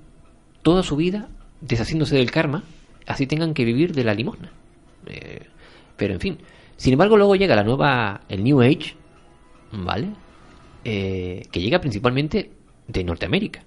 toda 0.61 0.83
su 0.83 0.95
vida 0.95 1.29
deshaciéndose 1.61 2.15
del 2.15 2.29
karma, 2.29 2.63
así 3.07 3.25
tengan 3.25 3.53
que 3.53 3.65
vivir 3.65 3.93
de 3.93 4.03
la 4.03 4.13
limosna. 4.13 4.51
Eh, 5.07 5.47
pero 5.95 6.13
en 6.13 6.19
fin. 6.19 6.37
Sin 6.75 6.93
embargo, 6.93 7.17
luego 7.17 7.35
llega 7.35 7.55
la 7.55 7.63
nueva, 7.63 8.21
el 8.29 8.43
New 8.43 8.61
Age, 8.61 8.95
¿vale? 9.71 10.09
Eh, 10.83 11.41
que 11.51 11.59
llega 11.59 11.81
principalmente 11.81 12.51
de 12.87 13.03
Norteamérica. 13.03 13.63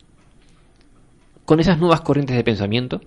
Con 1.44 1.58
esas 1.58 1.78
nuevas 1.78 2.02
corrientes 2.02 2.36
de 2.36 2.44
pensamiento 2.44 3.00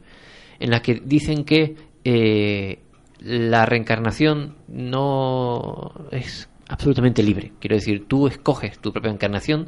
en 0.60 0.70
las 0.72 0.82
que 0.82 1.02
dicen 1.04 1.44
que 1.44 1.76
eh, 2.04 2.80
la 3.20 3.66
reencarnación 3.66 4.56
no 4.68 5.94
es 6.12 6.50
absolutamente 6.68 7.24
libre. 7.24 7.52
Quiero 7.60 7.76
decir, 7.76 8.06
tú 8.08 8.28
escoges 8.28 8.80
tu 8.80 8.92
propia 8.92 9.12
encarnación, 9.12 9.68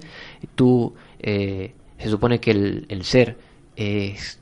tú 0.56 0.94
eh, 1.20 1.74
se 1.98 2.10
supone 2.10 2.40
que 2.40 2.52
el, 2.52 2.86
el 2.90 3.04
ser 3.04 3.38
es 3.76 4.42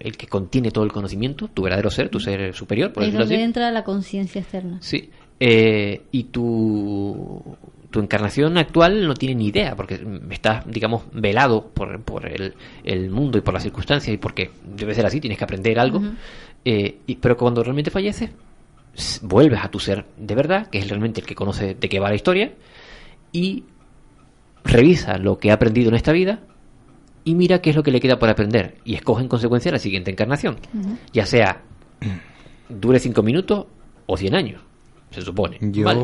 el 0.00 0.16
que 0.16 0.26
contiene 0.26 0.70
todo 0.72 0.84
el 0.84 0.92
conocimiento, 0.92 1.48
tu 1.48 1.62
verdadero 1.62 1.90
ser, 1.90 2.08
tu 2.08 2.18
ser 2.18 2.52
superior, 2.54 2.92
por 2.92 3.02
Ahí 3.02 3.10
es 3.10 3.12
decirlo 3.12 3.24
donde 3.26 3.36
así. 3.36 3.44
entra 3.44 3.70
la 3.70 3.84
conciencia 3.84 4.40
externa. 4.40 4.78
Sí. 4.80 5.10
Eh, 5.38 6.02
y 6.10 6.24
tu, 6.24 7.56
tu 7.92 8.00
encarnación 8.00 8.58
actual 8.58 9.06
no 9.06 9.14
tiene 9.14 9.36
ni 9.36 9.46
idea, 9.46 9.76
porque 9.76 10.04
estás, 10.30 10.64
digamos, 10.66 11.02
velado 11.12 11.68
por, 11.68 12.00
por 12.02 12.26
el, 12.26 12.54
el 12.82 13.10
mundo 13.10 13.38
y 13.38 13.42
por 13.42 13.54
las 13.54 13.62
circunstancias 13.62 14.12
y 14.12 14.16
porque 14.18 14.50
debe 14.64 14.94
ser 14.94 15.06
así, 15.06 15.20
tienes 15.20 15.38
que 15.38 15.44
aprender 15.44 15.78
algo. 15.78 16.02
Eh, 16.64 16.98
y- 17.06 17.14
pero 17.16 17.36
cuando 17.36 17.62
realmente 17.62 17.90
falleces, 17.92 18.30
vuelves 19.22 19.60
a 19.62 19.68
tu 19.70 19.78
ser 19.78 20.04
de 20.16 20.34
verdad, 20.34 20.66
que 20.66 20.78
es 20.78 20.88
realmente 20.88 21.20
el 21.20 21.26
que 21.26 21.34
conoce 21.34 21.74
de 21.74 21.88
qué 21.88 22.00
va 22.00 22.08
la 22.08 22.14
historia, 22.16 22.52
y 23.30 23.64
revisa 24.64 25.18
lo 25.18 25.38
que 25.38 25.50
ha 25.50 25.54
aprendido 25.54 25.88
en 25.88 25.94
esta 25.96 26.12
vida 26.12 26.40
y 27.24 27.34
mira 27.34 27.60
qué 27.60 27.70
es 27.70 27.76
lo 27.76 27.82
que 27.82 27.90
le 27.90 28.00
queda 28.00 28.18
por 28.18 28.28
aprender 28.28 28.76
y 28.84 28.94
escoge 28.94 29.22
en 29.22 29.28
consecuencia 29.28 29.70
la 29.72 29.78
siguiente 29.78 30.10
encarnación, 30.10 30.56
ya 31.12 31.26
sea 31.26 31.62
dure 32.68 32.98
cinco 32.98 33.22
minutos 33.22 33.66
o 34.06 34.16
100 34.16 34.34
años, 34.34 34.60
se 35.10 35.22
supone. 35.22 35.58
Yo, 35.60 35.84
¿vale? 35.84 36.00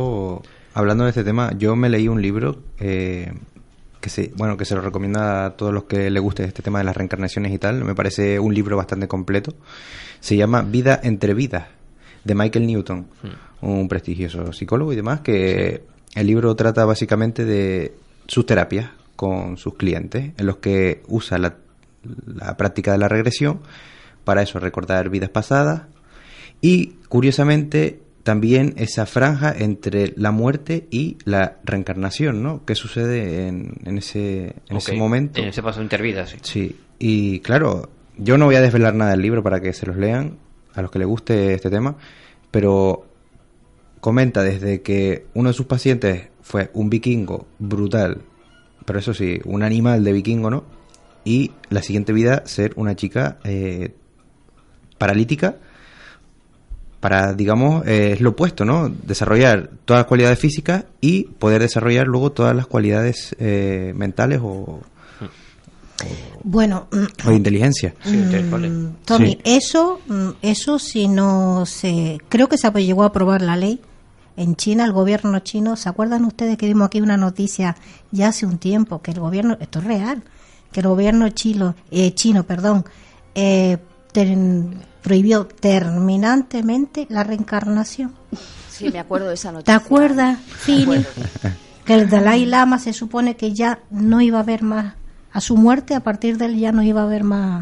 Hablando 0.79 1.05
de 1.05 1.11
este 1.11 1.25
tema, 1.25 1.53
yo 1.59 1.75
me 1.75 1.89
leí 1.89 2.07
un 2.07 2.23
libro 2.23 2.63
eh, 2.79 3.33
que 4.01 4.11
se, 4.11 4.33
bueno, 4.37 4.57
que 4.57 4.65
se 4.65 4.77
lo 4.77 4.81
recomienda 4.81 5.47
a 5.47 5.57
todos 5.57 5.75
los 5.75 5.85
que 5.85 6.09
les 6.09 6.23
guste 6.23 6.45
este 6.45 6.63
tema 6.63 6.79
de 6.79 6.85
las 6.85 6.97
reencarnaciones 6.97 7.53
y 7.53 7.59
tal. 7.59 7.85
Me 7.85 7.97
parece 7.97 8.39
un 8.39 8.55
libro 8.55 8.77
bastante 8.77 9.09
completo. 9.09 9.57
Se 10.21 10.37
llama 10.37 10.63
Vida 10.63 11.01
entre 11.03 11.35
vidas, 11.35 11.67
de 12.23 12.35
Michael 12.37 12.69
Newton, 12.69 13.09
un 13.61 13.89
prestigioso 13.89 14.53
psicólogo 14.53 14.93
y 14.93 14.97
demás, 14.97 15.21
que 15.21 15.83
el 16.15 16.27
libro 16.29 16.55
trata 16.55 16.85
básicamente 16.85 17.45
de 17.45 17.95
sus 18.29 18.47
terapias 18.47 18.91
con 19.17 19.57
sus 19.57 19.75
clientes, 19.75 20.31
en 20.37 20.47
los 20.47 20.59
que 20.59 21.03
usa 21.09 21.39
la, 21.39 21.57
la 22.25 22.57
práctica 22.57 22.93
de 22.93 22.99
la 22.99 23.09
regresión 23.09 23.63
para 24.23 24.43
eso, 24.43 24.61
recordar 24.61 25.11
vidas 25.11 25.31
pasadas 25.31 25.83
y 26.61 26.99
curiosamente 27.09 28.01
también 28.23 28.75
esa 28.77 29.07
franja 29.07 29.55
entre 29.57 30.13
la 30.17 30.31
muerte 30.31 30.87
y 30.91 31.17
la 31.25 31.59
reencarnación, 31.65 32.43
¿no? 32.43 32.65
¿Qué 32.65 32.75
sucede 32.75 33.49
en, 33.49 33.75
en 33.85 33.99
ese, 33.99 34.57
en 34.69 34.77
ese 34.77 34.95
momento? 34.97 35.41
En 35.41 35.49
ese 35.49 35.63
paso 35.63 35.83
intervida, 35.83 36.27
sí. 36.27 36.37
Sí, 36.43 36.77
y 36.99 37.41
claro, 37.41 37.91
yo 38.17 38.37
no 38.37 38.47
voy 38.47 38.57
a 38.57 38.61
desvelar 38.61 38.95
nada 38.95 39.13
del 39.13 39.23
libro 39.23 39.43
para 39.43 39.61
que 39.61 39.73
se 39.73 39.87
los 39.87 39.97
lean, 39.97 40.39
a 40.75 40.83
los 40.83 40.91
que 40.91 40.99
les 40.99 41.09
guste 41.09 41.55
este 41.55 41.71
tema, 41.71 41.97
pero 42.51 43.07
comenta 44.01 44.43
desde 44.43 44.83
que 44.83 45.27
uno 45.35 45.51
de 45.51 45.55
sus 45.55 45.67
pacientes 45.67 46.29
fue 46.41 46.71
un 46.75 46.91
vikingo 46.91 47.47
brutal, 47.59 48.23
pero 48.85 48.99
eso 48.99 49.15
sí, 49.15 49.41
un 49.45 49.63
animal 49.63 50.05
de 50.05 50.13
vikingo, 50.13 50.51
¿no? 50.51 50.65
Y 51.25 51.53
la 51.69 51.83
siguiente 51.83 52.13
vida 52.13 52.43
ser 52.47 52.73
una 52.77 52.97
chica 52.97 53.39
eh, 53.45 53.95
paralítica 54.99 55.57
para, 57.01 57.33
digamos, 57.33 57.87
eh, 57.87 58.13
es 58.13 58.21
lo 58.21 58.31
opuesto, 58.31 58.65
¿no? 58.65 58.89
Desarrollar 58.89 59.71
todas 59.85 60.01
las 60.01 60.07
cualidades 60.07 60.39
físicas 60.39 60.85
y 61.01 61.25
poder 61.25 61.63
desarrollar 61.63 62.07
luego 62.07 62.33
todas 62.33 62.55
las 62.57 62.67
cualidades 62.67 63.37
eh, 63.39 63.93
mentales 63.95 64.41
o, 64.43 64.81
Bueno, 66.43 66.87
o 67.25 67.29
de 67.31 67.35
inteligencia. 67.35 67.95
Mm, 68.05 68.87
Tommy, 69.05 69.31
Sí. 69.33 69.39
eso, 69.45 70.01
mm, 70.07 70.29
eso 70.43 70.79
si 70.79 71.09
no 71.09 71.67
se, 71.67 72.19
creo 72.29 72.49
que 72.49 72.59
se 72.59 72.71
llegó 72.85 73.03
a 73.03 73.07
aprobar 73.07 73.43
la 73.43 73.57
ley 73.57 73.81
en 74.37 74.55
China, 74.57 74.85
el 74.85 74.93
gobierno 74.93 75.41
chino. 75.41 75.77
¿Se 75.77 75.89
acuerdan 75.89 76.25
ustedes 76.25 76.57
que 76.57 76.67
vimos 76.67 76.87
aquí 76.87 77.01
una 77.01 77.17
noticia 77.17 77.77
ya 78.13 78.29
hace 78.29 78.47
un 78.47 78.59
tiempo 78.59 79.03
que 79.03 79.11
el 79.11 79.21
gobierno, 79.21 79.57
esto 79.61 79.81
es 79.81 79.85
real, 79.85 80.23
que 80.73 80.81
el 80.81 80.87
gobierno 80.89 81.29
chino, 81.31 81.75
eh, 81.91 82.13
chino, 82.15 82.45
perdón, 82.45 82.85
eh, 83.35 83.79
prohibió 85.03 85.47
terminantemente 85.47 87.07
la 87.09 87.25
reencarnación? 87.25 88.13
Sí, 88.71 88.91
me 88.91 88.99
acuerdo 89.01 89.29
de 89.29 89.35
esa 89.35 89.49
¿Te 89.49 89.55
noticia. 89.55 89.77
acuerdas, 89.77 90.39
Me 90.39 90.45
Fini? 90.55 90.83
acuerdo. 90.83 91.11
Que 91.85 91.95
el 91.95 92.11
Dalai 92.11 92.45
Lama 92.45 92.79
se 92.79 92.93
supone 92.93 93.35
que 93.37 93.55
ya 93.55 93.81
no 93.91 94.21
iba 94.21 94.39
a 94.39 94.43
haber 94.43 94.63
más, 94.63 94.95
a 95.31 95.41
su 95.41 95.57
muerte, 95.57 95.95
a 95.95 96.01
partir 96.01 96.39
de 96.39 96.47
él 96.47 96.59
ya 96.59 96.73
no 96.73 96.83
iba 96.83 97.03
a 97.03 97.05
haber 97.05 97.23
más, 97.23 97.59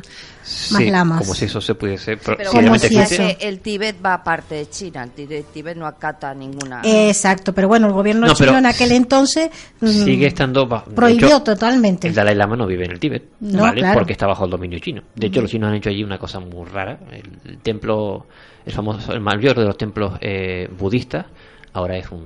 más 0.70 0.82
Sí, 0.82 0.88
lamas. 0.88 1.18
como 1.18 1.34
si 1.34 1.46
eso 1.46 1.60
se 1.60 1.74
pudiese... 1.74 2.16
Pero 2.16 2.50
si 2.52 2.58
sí, 2.58 2.64
es 2.66 2.84
existe. 2.84 3.36
que 3.36 3.48
el 3.48 3.58
Tíbet 3.58 3.96
va 4.04 4.14
aparte 4.14 4.54
de 4.54 4.70
China. 4.70 5.02
El 5.02 5.10
Tíbet, 5.10 5.46
Tíbet 5.52 5.76
no 5.76 5.84
acata 5.86 6.32
ninguna. 6.32 6.82
Exacto, 6.84 7.52
pero 7.52 7.66
bueno, 7.66 7.88
el 7.88 7.92
gobierno 7.92 8.26
No, 8.28 8.34
pero 8.34 8.50
chino 8.52 8.58
en 8.60 8.66
aquel 8.66 8.92
entonces 8.92 9.50
mm, 9.80 9.86
Sigue 9.88 10.26
estando... 10.28 10.68
prohibió 10.94 11.26
hecho, 11.26 11.42
totalmente. 11.42 12.06
El 12.06 12.14
Dalai 12.14 12.36
Lama 12.36 12.54
no 12.56 12.66
vive 12.68 12.84
en 12.84 12.92
el 12.92 13.00
Tíbet, 13.00 13.24
No, 13.40 13.62
¿vale? 13.62 13.80
claro. 13.80 13.98
Porque 13.98 14.12
está 14.12 14.26
bajo 14.28 14.44
el 14.44 14.50
dominio 14.52 14.78
chino. 14.78 15.02
De 15.16 15.26
hecho, 15.26 15.40
los 15.42 15.50
chinos 15.50 15.68
han 15.68 15.74
hecho 15.74 15.90
allí 15.90 16.04
una 16.04 16.18
cosa 16.18 16.38
muy 16.38 16.64
rara. 16.68 17.00
El, 17.10 17.50
el 17.50 17.58
templo, 17.58 18.26
el 18.64 18.72
famoso, 18.72 19.12
el 19.12 19.20
mayor 19.20 19.58
de 19.58 19.64
los 19.64 19.76
templos 19.76 20.12
eh, 20.20 20.70
budistas, 20.78 21.26
ahora 21.72 21.96
es 21.96 22.08
un 22.12 22.24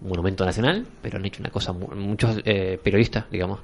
monumento 0.00 0.46
nacional, 0.46 0.86
pero 1.02 1.18
han 1.18 1.26
hecho 1.26 1.40
una 1.42 1.50
cosa, 1.50 1.72
mu- 1.72 1.94
muchos 1.94 2.38
eh, 2.44 2.80
periodistas, 2.82 3.26
digamos, 3.30 3.60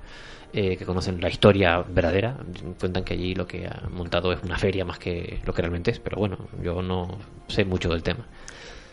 eh, 0.52 0.76
que 0.76 0.84
conocen 0.86 1.20
la 1.20 1.28
historia 1.28 1.82
verdadera, 1.82 2.36
cuentan 2.80 3.04
que 3.04 3.14
allí 3.14 3.34
lo 3.34 3.46
que 3.46 3.66
ha 3.66 3.88
montado 3.90 4.32
es 4.32 4.42
una 4.42 4.56
feria 4.58 4.84
más 4.84 4.98
que 4.98 5.40
lo 5.44 5.52
que 5.52 5.62
realmente 5.62 5.90
es, 5.90 5.98
pero 5.98 6.18
bueno, 6.18 6.38
yo 6.62 6.80
no 6.82 7.18
sé 7.48 7.64
mucho 7.64 7.90
del 7.90 8.02
tema. 8.02 8.26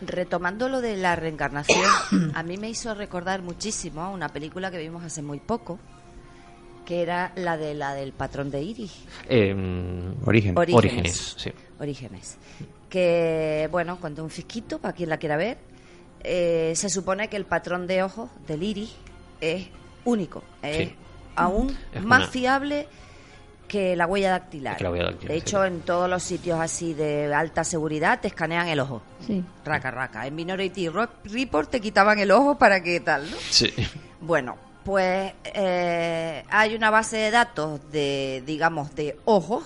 Retomando 0.02 0.68
lo 0.68 0.82
de 0.82 0.96
la 0.96 1.16
reencarnación, 1.16 1.90
a 2.34 2.42
mí 2.42 2.58
me 2.58 2.68
hizo 2.68 2.94
recordar 2.94 3.42
muchísimo 3.42 4.02
a 4.02 4.10
una 4.10 4.28
película 4.28 4.70
que 4.70 4.78
vimos 4.78 5.02
hace 5.02 5.22
muy 5.22 5.40
poco, 5.40 5.78
que 6.84 7.02
era 7.02 7.32
la 7.36 7.56
de 7.56 7.74
la 7.74 7.94
del 7.94 8.12
patrón 8.12 8.50
de 8.50 8.62
Iris. 8.62 8.92
Eh, 9.28 9.54
Origen. 10.24 10.56
Orígenes. 10.56 10.74
Orígenes, 10.76 11.34
sí. 11.38 11.50
Orígenes. 11.80 12.38
Que, 12.90 13.68
bueno, 13.72 13.98
cuando 14.00 14.22
un 14.22 14.30
fisquito, 14.30 14.78
para 14.78 14.94
quien 14.94 15.08
la 15.08 15.16
quiera 15.16 15.36
ver, 15.36 15.58
eh, 16.22 16.72
se 16.76 16.88
supone 16.90 17.28
que 17.28 17.36
el 17.36 17.44
patrón 17.44 17.86
de 17.86 18.02
ojos 18.02 18.30
del 18.46 18.62
iris 18.62 18.94
es 19.40 19.68
único, 20.04 20.42
es 20.62 20.76
Sí. 20.88 20.94
Aún 21.36 21.76
Es 21.92 22.02
más 22.04 22.22
una- 22.22 22.28
fiable 22.28 22.88
que 23.68 23.96
la 23.96 24.06
huella 24.06 24.30
dactilar. 24.30 24.76
Que 24.76 24.84
la 24.84 24.90
huella 24.90 25.04
dactilar, 25.06 25.28
de 25.32 25.36
hecho, 25.38 25.64
en 25.64 25.80
todos 25.80 26.08
los 26.08 26.22
sitios 26.22 26.60
así 26.60 26.94
de 26.94 27.32
alta 27.34 27.64
seguridad 27.64 28.20
te 28.20 28.28
escanean 28.28 28.68
el 28.68 28.78
ojo. 28.80 29.02
Sí. 29.26 29.42
Raca, 29.64 29.90
raca. 29.90 30.26
En 30.26 30.34
Minority 30.36 30.88
Report 30.88 31.70
te 31.70 31.80
quitaban 31.80 32.18
el 32.20 32.30
ojo 32.30 32.56
para 32.58 32.82
que 32.82 33.00
tal, 33.00 33.28
¿no? 33.30 33.36
Sí. 33.50 33.72
Bueno, 34.20 34.56
pues 34.84 35.32
eh, 35.44 36.44
hay 36.48 36.74
una 36.76 36.90
base 36.90 37.16
de 37.16 37.30
datos 37.32 37.80
de, 37.90 38.42
digamos, 38.46 38.94
de 38.94 39.18
ojos 39.24 39.64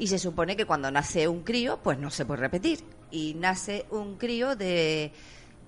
y 0.00 0.08
se 0.08 0.18
supone 0.18 0.56
que 0.56 0.64
cuando 0.66 0.90
nace 0.90 1.28
un 1.28 1.42
crío, 1.44 1.78
pues 1.80 1.98
no 1.98 2.10
se 2.10 2.24
puede 2.26 2.40
repetir. 2.40 2.80
Y 3.12 3.34
nace 3.34 3.86
un 3.90 4.16
crío 4.16 4.56
de, 4.56 5.12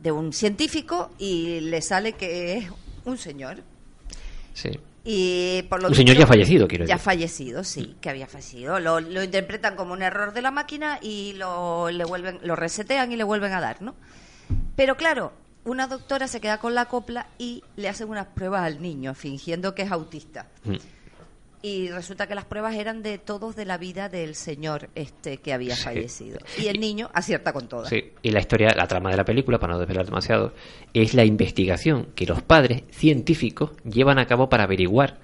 de 0.01 0.11
un 0.11 0.33
científico 0.33 1.11
y 1.19 1.61
le 1.61 1.81
sale 1.83 2.15
que 2.15 2.57
es 2.59 2.67
un 3.05 3.17
señor. 3.17 3.59
Sí. 4.55 4.71
Y 5.05 5.63
por 5.69 5.83
lo 5.83 5.89
Un 5.89 5.95
señor 5.95 6.17
ya 6.17 6.27
fallecido, 6.27 6.67
quiero 6.67 6.87
Ya 6.87 6.95
decir. 6.95 7.05
fallecido, 7.05 7.63
sí, 7.63 7.95
que 8.01 8.09
había 8.09 8.27
fallecido. 8.27 8.81
Lo, 8.81 9.01
lo 9.01 9.23
interpretan 9.23 9.77
como 9.77 9.93
un 9.93 10.03
error 10.03 10.33
de 10.33 10.41
la 10.41 10.51
máquina 10.51 10.99
y 11.03 11.35
lo, 11.35 11.91
le 11.91 12.05
vuelven, 12.05 12.39
lo 12.43 12.57
resetean 12.57 13.13
y 13.13 13.17
le 13.17 13.25
vuelven 13.25 13.53
a 13.53 13.61
dar, 13.61 13.83
¿no? 13.83 13.95
Pero 14.77 14.97
claro, 14.97 15.33
una 15.65 15.87
doctora 15.89 16.27
se 16.27 16.41
queda 16.41 16.59
con 16.59 16.75
la 16.75 16.87
copla 16.87 17.27
y 17.39 17.63
le 17.77 17.89
hacen 17.91 18.09
unas 18.09 18.27
pruebas 18.29 18.63
al 18.65 18.81
niño, 18.81 19.15
fingiendo 19.15 19.75
que 19.75 19.83
es 19.83 19.93
autista. 19.93 20.47
Mm. 20.65 20.75
Y 21.67 21.89
resulta 21.89 22.27
que 22.27 22.35
las 22.35 22.45
pruebas 22.45 22.75
eran 22.75 23.03
de 23.03 23.17
todos 23.17 23.57
de 23.57 23.65
la 23.65 23.79
vida 23.79 24.11
del 24.11 24.35
señor 24.35 24.91
este 24.95 25.39
que 25.39 25.55
había 25.55 25.75
Sí. 25.75 25.83
fallecido. 25.85 26.39
Y 26.59 26.67
el 26.67 26.79
niño 26.79 27.09
acierta 27.15 27.55
con 27.55 27.69
todas. 27.69 27.89
Sí, 27.89 28.13
y 28.21 28.33
la 28.33 28.41
historia, 28.41 28.75
la 28.77 28.87
trama 28.87 29.11
de 29.11 29.17
la 29.17 29.25
película, 29.25 29.59
para 29.59 29.73
no 29.73 29.79
desvelar 29.79 30.05
demasiado, 30.05 30.53
es 30.93 31.15
la 31.15 31.25
investigación 31.25 32.09
que 32.15 32.27
los 32.27 32.43
padres 32.43 32.83
científicos 32.91 33.71
llevan 33.83 34.19
a 34.19 34.27
cabo 34.27 34.51
para 34.51 34.65
averiguar 34.65 35.19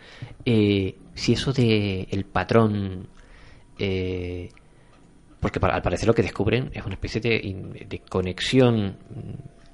eh, 0.46 0.96
si 1.14 1.34
eso 1.34 1.52
de 1.52 2.08
el 2.10 2.24
patrón, 2.24 3.06
eh, 3.78 4.48
porque 5.40 5.60
para- 5.60 5.74
al 5.74 5.82
parecer 5.82 6.06
lo 6.06 6.14
que 6.14 6.22
descubren 6.22 6.70
es 6.72 6.86
una 6.86 6.94
especie 6.94 7.20
de, 7.20 7.84
de 7.86 7.98
conexión 7.98 8.96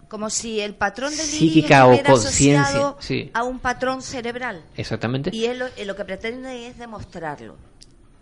Como 0.08 0.30
si 0.30 0.60
el 0.60 0.74
patrón 0.74 1.10
del 1.10 1.26
Psíquica 1.26 1.86
o 1.86 2.02
conciencia, 2.02 2.94
sí. 3.00 3.30
a 3.34 3.42
un 3.42 3.58
patrón 3.58 4.02
cerebral. 4.02 4.62
exactamente. 4.76 5.30
Y 5.32 5.46
él 5.46 5.58
lo, 5.58 5.66
él 5.76 5.88
lo 5.88 5.96
que 5.96 6.04
pretende 6.04 6.68
es 6.68 6.78
demostrarlo. 6.78 7.56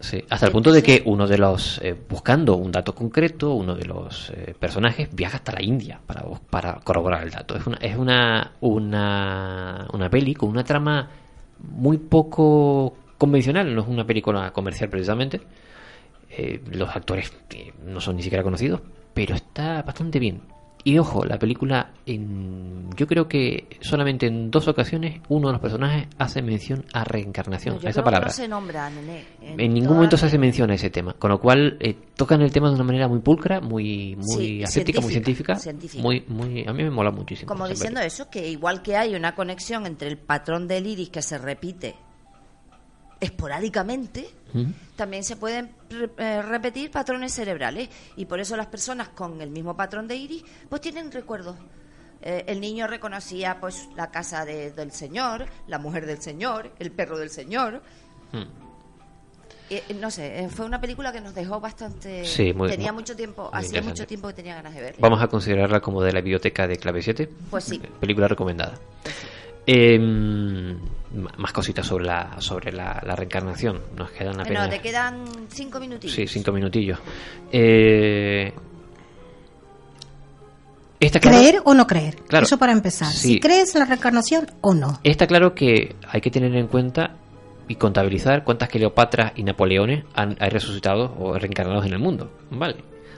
Sí, 0.01 0.23
hasta 0.29 0.47
el 0.47 0.53
punto 0.53 0.73
de 0.73 0.83
que 0.83 1.03
uno 1.07 1.27
de 1.27 1.39
los, 1.39 1.81
eh, 1.83 1.95
buscando 2.09 2.57
un 2.57 2.73
dato 2.73 2.95
concreto, 2.95 3.55
uno 3.55 3.75
de 3.75 3.85
los 3.87 4.31
eh, 4.31 4.55
personajes 4.59 5.09
viaja 5.13 5.37
hasta 5.37 5.53
la 5.53 5.63
India 5.63 6.01
para, 6.05 6.25
para 6.51 6.81
corroborar 6.81 7.23
el 7.23 7.31
dato. 7.31 7.57
Es 7.57 7.67
una, 7.67 7.79
es 7.79 7.97
una, 7.97 8.53
una, 8.61 9.87
una 9.93 10.11
peli 10.11 10.35
con 10.35 10.51
una 10.51 10.65
trama 10.65 11.09
muy 11.59 11.99
poco 11.99 12.97
convencional, 13.17 13.75
no 13.75 13.83
es 13.83 13.89
una 13.89 14.05
película 14.05 14.53
comercial 14.53 14.91
precisamente. 14.91 15.41
Eh, 16.29 16.61
los 16.73 16.95
actores 16.95 17.33
eh, 17.51 17.73
no 17.85 18.01
son 18.01 18.17
ni 18.17 18.23
siquiera 18.23 18.43
conocidos, 18.43 18.81
pero 19.15 19.35
está 19.35 19.83
bastante 19.83 20.19
bien. 20.19 20.43
Y 20.87 20.99
ojo, 20.99 21.25
la 21.25 21.39
película, 21.39 21.93
en, 22.05 22.91
yo 22.95 23.07
creo 23.07 23.27
que 23.27 23.69
solamente 23.81 24.27
en 24.27 24.51
dos 24.51 24.69
ocasiones 24.69 25.21
uno 25.31 25.49
de 25.49 25.53
los 25.55 25.61
personajes 25.63 26.09
hace 26.19 26.43
mención 26.43 26.85
a 26.93 27.05
reencarnación, 27.05 27.79
yo 27.79 27.87
a 27.87 27.91
esa 27.91 28.03
creo 28.03 28.03
que 28.03 28.05
palabra. 28.05 28.27
no 28.29 28.33
se 28.35 28.49
nombra, 28.49 28.91
nene. 28.91 29.25
En, 29.41 29.61
En 29.61 29.73
ningún 29.73 29.95
momento 29.97 30.19
se 30.19 30.27
hace 30.27 30.37
mención 30.39 30.71
a 30.71 30.75
ese 30.75 30.91
tema, 30.91 31.15
con 31.15 31.31
lo 31.31 31.41
cual 31.41 31.79
eh, 31.81 31.97
tocan 32.17 32.43
el 32.43 32.53
tema 32.53 32.69
de 32.69 32.75
una 32.75 32.85
manera 32.85 33.09
muy 33.09 33.21
pulcra, 33.21 33.63
muy 33.63 34.15
muy 34.17 34.27
Sí, 34.47 34.63
ascética, 34.63 35.01
muy 35.01 35.11
científica, 35.11 35.55
científica. 35.57 36.03
muy 36.03 36.23
muy 36.29 36.67
a 36.67 36.73
mí 36.75 36.83
me 36.83 36.91
mola 36.91 37.11
muchísimo. 37.11 37.49
Como 37.49 37.67
diciendo 37.67 38.01
eso, 38.01 38.29
que 38.29 38.47
igual 38.51 38.83
que 38.83 38.97
hay 38.99 39.15
una 39.15 39.35
conexión 39.35 39.87
entre 39.87 40.09
el 40.09 40.19
patrón 40.19 40.69
del 40.69 40.87
iris 40.87 41.09
que 41.09 41.23
se 41.23 41.39
repite 41.39 41.95
esporádicamente, 43.21 44.29
también 44.97 45.25
se 45.25 45.37
pueden 45.37 45.73
re- 45.91 46.11
eh, 46.19 46.43
repetir 46.43 46.91
patrones 46.91 47.33
cerebrales. 47.33 47.89
Y 48.17 48.27
por 48.27 48.39
eso 48.41 48.57
las 48.57 48.67
personas 48.69 49.09
con 49.09 49.41
el 49.41 49.51
mismo 49.51 49.77
patrón 49.77 50.07
de 50.07 50.17
iris, 50.17 50.45
pues 50.69 50.81
tienen 50.81 51.11
recuerdos. 51.11 51.57
Eh, 52.23 52.45
el 52.47 52.61
niño 52.61 52.87
reconocía 52.87 53.59
pues 53.61 53.89
la 53.97 54.11
casa 54.11 54.45
de- 54.45 54.71
del 54.71 54.93
señor, 54.93 55.47
la 55.67 55.79
mujer 55.79 56.07
del 56.07 56.23
señor, 56.23 56.71
el 56.79 56.91
perro 56.93 57.19
del 57.19 57.31
señor. 57.31 57.83
Hmm. 58.33 58.45
Eh, 59.71 59.83
eh, 59.89 59.95
no 59.95 60.11
sé, 60.11 60.47
fue 60.51 60.67
una 60.67 60.81
película 60.81 61.11
que 61.11 61.21
nos 61.23 61.35
dejó 61.35 61.59
bastante... 61.59 62.25
Sí, 62.27 62.53
muy- 62.53 62.69
tenía 62.69 62.93
muy- 62.93 63.01
mucho 63.03 63.17
tiempo, 63.17 63.49
hacía 63.53 63.81
mucho 63.83 64.07
tiempo 64.07 64.29
que 64.29 64.35
tenía 64.35 64.55
ganas 64.55 64.75
de 64.75 64.81
verla. 64.83 64.99
Vamos 65.01 65.23
a 65.23 65.27
considerarla 65.29 65.81
como 65.81 66.03
de 66.03 66.13
la 66.13 66.21
biblioteca 66.21 66.69
de 66.69 66.77
Clave 66.77 67.03
7. 67.03 67.29
Pues 67.51 67.65
sí. 67.65 67.79
Película 67.99 68.29
recomendada. 68.29 68.75
Eh, 69.67 69.99
más 71.39 71.53
cositas 71.53 71.87
sobre 71.87 72.05
la 72.07 72.41
sobre 72.41 72.73
la, 72.73 73.01
la 73.05 73.15
reencarnación. 73.17 73.81
Nos 73.97 74.11
quedan 74.11 74.41
apenas. 74.41 74.65
Bueno, 74.67 74.69
te 74.71 74.81
quedan 74.81 75.25
cinco 75.49 75.79
minutillos. 75.81 76.15
Sí, 76.15 76.27
cinco 76.27 76.53
minutillos. 76.53 76.99
Eh, 77.53 78.53
está 81.01 81.21
claro- 81.21 81.39
¿Creer 81.39 81.63
o 81.65 81.75
no 81.75 81.87
creer? 81.87 82.17
Claro. 82.27 82.45
Eso 82.47 82.59
para 82.59 82.73
empezar. 82.73 83.09
Sí. 83.09 83.35
Si 83.35 83.41
crees 83.41 83.75
en 83.75 83.81
la 83.81 83.87
reencarnación 83.87 84.47
o 84.61 84.75
no. 84.75 84.99
Está 85.05 85.27
claro 85.27 85.55
que 85.55 85.95
hay 86.09 86.21
que 86.21 86.31
tener 86.31 86.55
en 86.57 86.67
cuenta 86.67 87.17
y 87.69 87.77
contabilizar 87.77 88.45
cuántas 88.45 88.69
Cleopatras 88.69 89.33
y 89.37 89.43
Napoleones 89.43 90.05
han, 90.15 90.37
hay 90.41 90.51
resucitados 90.51 91.11
o 91.19 91.39
reencarnados 91.39 91.87
en 91.87 91.93
el 91.93 91.99
mundo, 91.99 92.31
¿vale? 92.51 92.77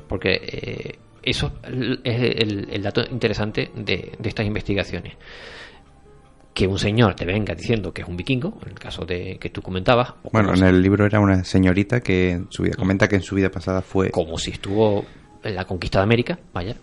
Porque 0.08 0.34
eh, 0.34 0.98
eso 1.22 1.52
es 2.04 2.20
el, 2.20 2.68
el 2.70 2.82
dato 2.82 3.02
interesante 3.10 3.70
de, 3.74 4.12
de 4.18 4.28
estas 4.28 4.46
investigaciones. 4.46 5.14
Que 6.56 6.66
un 6.66 6.78
señor 6.78 7.14
te 7.14 7.26
venga 7.26 7.54
diciendo 7.54 7.92
que 7.92 8.00
es 8.00 8.08
un 8.08 8.16
vikingo, 8.16 8.58
en 8.62 8.70
el 8.70 8.78
caso 8.78 9.04
de 9.04 9.36
que 9.38 9.50
tú 9.50 9.60
comentabas. 9.60 10.14
Bueno, 10.32 10.54
en 10.54 10.64
el 10.64 10.80
libro 10.80 11.04
era 11.04 11.20
una 11.20 11.44
señorita 11.44 12.00
que 12.00 12.30
en 12.30 12.46
su 12.50 12.62
vida 12.62 12.76
comenta 12.78 13.08
que 13.08 13.16
en 13.16 13.22
su 13.22 13.34
vida 13.34 13.50
pasada 13.50 13.82
fue 13.82 14.10
como 14.10 14.38
si 14.38 14.52
estuvo 14.52 15.04
en 15.44 15.54
la 15.54 15.66
conquista 15.66 15.98
de 15.98 16.04
América, 16.04 16.38
vaya, 16.54 16.74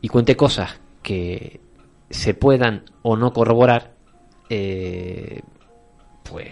y 0.00 0.08
cuente 0.08 0.34
cosas 0.34 0.80
que 1.02 1.60
se 2.08 2.32
puedan 2.32 2.84
o 3.02 3.14
no 3.18 3.34
corroborar, 3.34 3.92
eh, 4.48 5.40
pues 6.24 6.48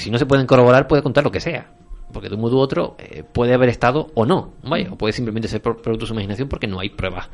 si 0.00 0.10
no 0.10 0.18
se 0.18 0.26
pueden 0.26 0.46
corroborar 0.46 0.88
puede 0.88 1.02
contar 1.04 1.22
lo 1.22 1.30
que 1.30 1.38
sea, 1.40 1.72
porque 2.12 2.28
de 2.28 2.34
un 2.34 2.40
modo 2.40 2.56
u 2.56 2.60
otro 2.60 2.96
eh, 2.98 3.22
puede 3.22 3.54
haber 3.54 3.68
estado 3.68 4.10
o 4.14 4.26
no, 4.26 4.54
vaya, 4.64 4.90
o 4.90 4.96
puede 4.98 5.12
simplemente 5.12 5.46
ser 5.46 5.62
pro- 5.62 5.76
producto 5.80 6.04
de 6.04 6.08
su 6.08 6.14
imaginación 6.14 6.48
porque 6.48 6.66
no 6.66 6.80
hay 6.80 6.90
pruebas. 6.90 7.28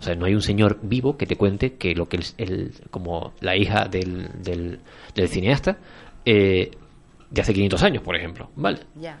O 0.00 0.02
sea, 0.02 0.14
no 0.14 0.26
hay 0.26 0.34
un 0.34 0.42
señor 0.42 0.78
vivo 0.82 1.16
que 1.16 1.26
te 1.26 1.36
cuente 1.36 1.74
que 1.74 1.94
lo 1.94 2.08
que 2.08 2.18
el, 2.18 2.24
el- 2.38 2.72
como 2.90 3.32
la 3.40 3.56
hija 3.56 3.86
del, 3.86 4.28
del, 4.42 4.78
del 5.14 5.28
cineasta 5.28 5.76
eh, 6.24 6.70
de 7.30 7.40
hace 7.40 7.52
500 7.52 7.82
años, 7.82 8.02
por 8.02 8.14
ejemplo, 8.16 8.50
¿vale? 8.56 8.78
Ya. 9.00 9.18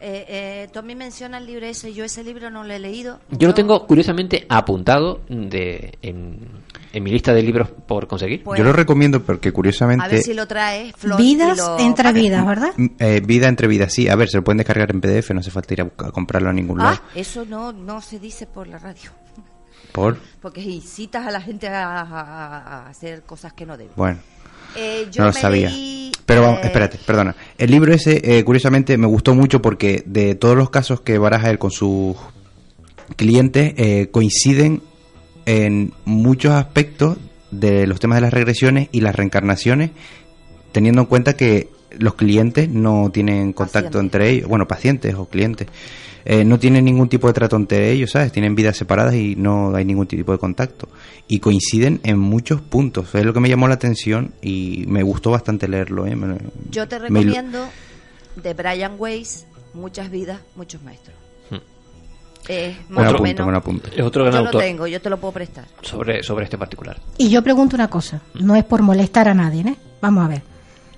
Eh, 0.00 0.26
eh, 0.28 0.68
Tommy 0.70 0.94
menciona 0.94 1.38
el 1.38 1.46
libro 1.46 1.64
ese, 1.64 1.94
yo 1.94 2.04
ese 2.04 2.22
libro 2.22 2.50
no 2.50 2.62
lo 2.64 2.74
he 2.74 2.78
leído. 2.78 3.20
Yo 3.30 3.48
lo 3.48 3.54
tengo 3.54 3.86
curiosamente 3.86 4.44
apuntado 4.50 5.22
de, 5.30 5.96
en, 6.02 6.40
en 6.92 7.02
mi 7.02 7.10
lista 7.10 7.32
de 7.32 7.42
libros 7.42 7.70
por 7.70 8.06
conseguir. 8.06 8.42
Pues- 8.42 8.58
Yo 8.58 8.64
lo 8.64 8.74
recomiendo 8.74 9.22
porque 9.22 9.48
A 9.48 9.52
curiosamente 9.52 10.06
ver 10.16 10.22
si 10.22 10.34
lo 10.34 10.46
trae 10.46 10.92
Flor. 10.94 11.16
Vidas 11.18 11.56
lo 11.56 11.78
entre 11.78 12.12
vidas, 12.12 12.46
¿verdad? 12.46 12.72
mm, 12.76 12.86
eh, 12.98 13.22
vida 13.24 13.48
entre 13.48 13.66
vidas, 13.66 13.94
sí, 13.94 14.06
a 14.08 14.16
ver, 14.16 14.28
se 14.28 14.36
lo 14.36 14.44
pueden 14.44 14.58
descargar 14.58 14.90
en 14.90 15.00
PDF, 15.00 15.30
no 15.30 15.40
hace 15.40 15.50
falta 15.50 15.72
ir 15.72 15.80
a, 15.80 15.84
buscar- 15.84 16.08
a 16.08 16.12
comprarlo 16.12 16.50
a 16.50 16.52
ningún 16.52 16.78
lado. 16.80 16.98
Ah, 17.02 17.02
eso 17.14 17.46
no, 17.46 17.72
no 17.72 18.02
se 18.02 18.18
dice 18.18 18.46
por 18.46 18.66
la 18.66 18.76
radio. 18.76 19.10
Por 19.92 20.18
Porque 20.40 20.60
incitas 20.60 21.26
a 21.26 21.30
la 21.30 21.40
gente 21.40 21.68
a, 21.68 22.00
a- 22.00 22.58
a 22.84 22.88
hacer 22.88 23.22
cosas 23.22 23.52
que 23.52 23.64
no 23.66 23.76
deben. 23.76 23.92
bueno, 23.96 24.18
Eh, 24.76 25.06
yo 25.12 25.22
no 25.22 25.28
lo 25.28 25.34
me 25.34 25.40
sabía. 25.40 25.70
leí, 25.70 26.10
Pero 26.26 26.42
vamos, 26.42 26.58
eh, 26.62 26.66
espérate, 26.66 26.98
perdona. 27.06 27.36
El 27.58 27.70
libro 27.70 27.92
ese, 27.94 28.20
eh, 28.38 28.42
curiosamente, 28.44 28.96
me 28.98 29.06
gustó 29.06 29.34
mucho 29.34 29.62
porque 29.62 30.02
de 30.06 30.34
todos 30.34 30.56
los 30.56 30.70
casos 30.70 31.00
que 31.00 31.16
baraja 31.18 31.50
él 31.50 31.58
con 31.58 31.70
sus 31.70 32.16
clientes, 33.16 33.74
eh, 33.76 34.08
coinciden 34.10 34.82
en 35.46 35.92
muchos 36.04 36.52
aspectos 36.52 37.18
de 37.50 37.86
los 37.86 38.00
temas 38.00 38.16
de 38.16 38.22
las 38.22 38.32
regresiones 38.32 38.88
y 38.92 39.00
las 39.00 39.14
reencarnaciones, 39.14 39.90
teniendo 40.72 41.02
en 41.02 41.06
cuenta 41.06 41.34
que 41.36 41.68
los 41.98 42.14
clientes 42.14 42.68
no 42.68 43.10
tienen 43.12 43.52
contacto 43.52 44.00
entre 44.00 44.30
ellos, 44.30 44.48
bueno, 44.48 44.66
pacientes 44.66 45.14
o 45.14 45.26
clientes, 45.26 45.68
eh, 46.24 46.44
no 46.44 46.58
tienen 46.58 46.84
ningún 46.84 47.08
tipo 47.08 47.26
de 47.26 47.32
trato 47.34 47.56
entre 47.56 47.90
ellos, 47.92 48.10
¿sabes? 48.12 48.32
Tienen 48.32 48.54
vidas 48.54 48.76
separadas 48.76 49.14
y 49.14 49.36
no 49.36 49.74
hay 49.74 49.84
ningún 49.84 50.06
tipo 50.06 50.32
de 50.32 50.38
contacto. 50.38 50.88
Y 51.28 51.38
coinciden 51.40 52.00
en 52.02 52.18
muchos 52.18 52.60
puntos. 52.60 53.14
Es 53.14 53.24
lo 53.24 53.32
que 53.32 53.40
me 53.40 53.48
llamó 53.48 53.68
la 53.68 53.74
atención 53.74 54.32
y 54.42 54.84
me 54.88 55.02
gustó 55.02 55.30
bastante 55.30 55.68
leerlo. 55.68 56.06
¿eh? 56.06 56.16
Me- 56.16 56.38
Yo 56.70 56.86
te 56.88 56.98
recomiendo 56.98 57.66
de 58.36 58.54
Brian 58.54 58.94
Weiss, 58.98 59.46
Muchas 59.74 60.08
vidas, 60.08 60.38
muchos 60.54 60.80
maestros. 60.84 61.16
Hmm. 61.50 61.56
Eh, 62.48 62.76
Me 62.88 62.94
más 62.96 63.04
lo 63.06 63.10
o 63.10 63.14
apunto, 63.14 63.22
menos. 63.24 63.46
me 63.46 63.52
lo 63.52 63.58
apunto. 63.58 63.88
Es 63.94 64.00
otro 64.02 64.22
gran 64.24 64.34
yo 64.34 64.38
autor 64.40 64.54
lo 64.54 64.60
tengo, 64.60 64.86
yo 64.86 65.00
te 65.00 65.10
lo 65.10 65.18
puedo 65.18 65.32
prestar. 65.34 65.64
sobre, 65.82 66.22
sobre 66.22 66.44
este 66.44 66.56
particular. 66.56 66.96
Y 67.18 67.28
yo 67.28 67.42
pregunto 67.42 67.74
una 67.74 67.88
cosa, 67.88 68.20
no 68.34 68.54
es 68.54 68.62
por 68.64 68.82
molestar 68.82 69.26
a 69.28 69.34
nadie, 69.34 69.62
¿eh? 69.62 69.76
Vamos 70.00 70.24
a 70.24 70.28
ver. 70.28 70.42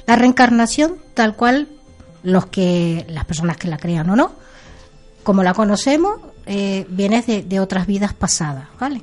La 0.06 0.16
reencarnación, 0.16 0.96
tal 1.14 1.36
cual 1.36 1.68
los 2.22 2.46
que 2.46 3.06
las 3.08 3.24
personas 3.24 3.56
que 3.56 3.68
la 3.68 3.78
crean 3.78 4.10
o 4.10 4.16
no, 4.16 4.32
como 5.26 5.42
la 5.42 5.54
conocemos, 5.54 6.20
eh, 6.46 6.86
viene 6.88 7.20
de, 7.20 7.42
de 7.42 7.58
otras 7.58 7.88
vidas 7.88 8.14
pasadas, 8.14 8.68
¿vale? 8.78 9.02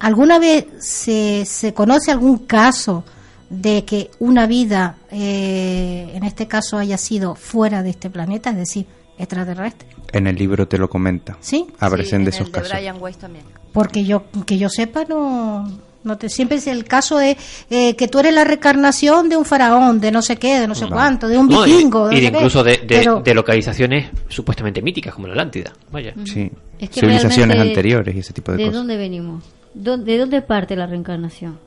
¿Alguna 0.00 0.40
vez 0.40 0.66
se, 0.80 1.44
se 1.46 1.72
conoce 1.72 2.10
algún 2.10 2.38
caso 2.38 3.04
de 3.48 3.84
que 3.84 4.10
una 4.18 4.48
vida, 4.48 4.96
eh, 5.12 6.10
en 6.14 6.24
este 6.24 6.48
caso, 6.48 6.78
haya 6.78 6.98
sido 6.98 7.36
fuera 7.36 7.84
de 7.84 7.90
este 7.90 8.10
planeta, 8.10 8.50
es 8.50 8.56
decir, 8.56 8.86
extraterrestre? 9.18 9.86
En 10.12 10.26
el 10.26 10.34
libro 10.34 10.66
te 10.66 10.78
lo 10.78 10.90
comenta. 10.90 11.38
¿Sí? 11.40 11.68
Aparecen 11.78 12.22
Sí, 12.22 12.24
de 12.24 12.30
en 12.30 12.34
esos 12.34 12.46
el 12.48 12.52
de 12.52 12.60
casos. 12.60 12.72
Brian 12.76 12.96
Weiss 13.00 13.18
también. 13.18 13.44
Porque 13.72 14.04
yo 14.04 14.24
que 14.44 14.58
yo 14.58 14.68
sepa 14.68 15.04
no 15.08 15.70
no 16.04 16.18
te 16.18 16.28
siempre 16.28 16.58
es 16.58 16.66
el 16.66 16.84
caso 16.84 17.16
de 17.18 17.36
eh, 17.70 17.94
que 17.96 18.08
tú 18.08 18.18
eres 18.18 18.34
la 18.34 18.44
reencarnación 18.44 19.28
de 19.28 19.36
un 19.36 19.44
faraón, 19.44 20.00
de 20.00 20.10
no 20.10 20.22
sé 20.22 20.36
qué, 20.36 20.60
de 20.60 20.66
no 20.68 20.74
sé 20.74 20.84
Vale. 20.84 20.94
cuánto, 20.94 21.28
de 21.28 21.38
un 21.38 21.48
No, 21.48 21.66
y- 21.66 21.72
vikingo, 21.72 22.10
y, 22.10 22.14
no 22.16 22.20
de 22.20 22.26
incluso 22.26 22.64
de, 22.64 22.72
de- 22.78 22.84
Pero- 22.86 23.20
de 23.20 23.34
localizaciones 23.34 24.10
supuestamente 24.28 24.82
míticas 24.82 25.14
como 25.14 25.26
la 25.26 25.32
Atlántida. 25.34 25.72
Vaya. 25.90 26.14
Sí. 26.24 26.50
Es 26.78 26.90
que 26.90 27.00
Civilizaciones 27.00 27.58
anteriores 27.58 28.14
y 28.14 28.18
ese 28.18 28.32
tipo 28.32 28.50
de, 28.52 28.58
¿De 28.58 28.64
cosas. 28.64 28.74
dónde 28.78 28.96
venimos? 28.96 29.44
¿Dó- 29.74 29.96
¿De 29.96 30.18
dónde 30.18 30.42
parte 30.42 30.74
la 30.76 30.86
reencarnación? 30.86 31.58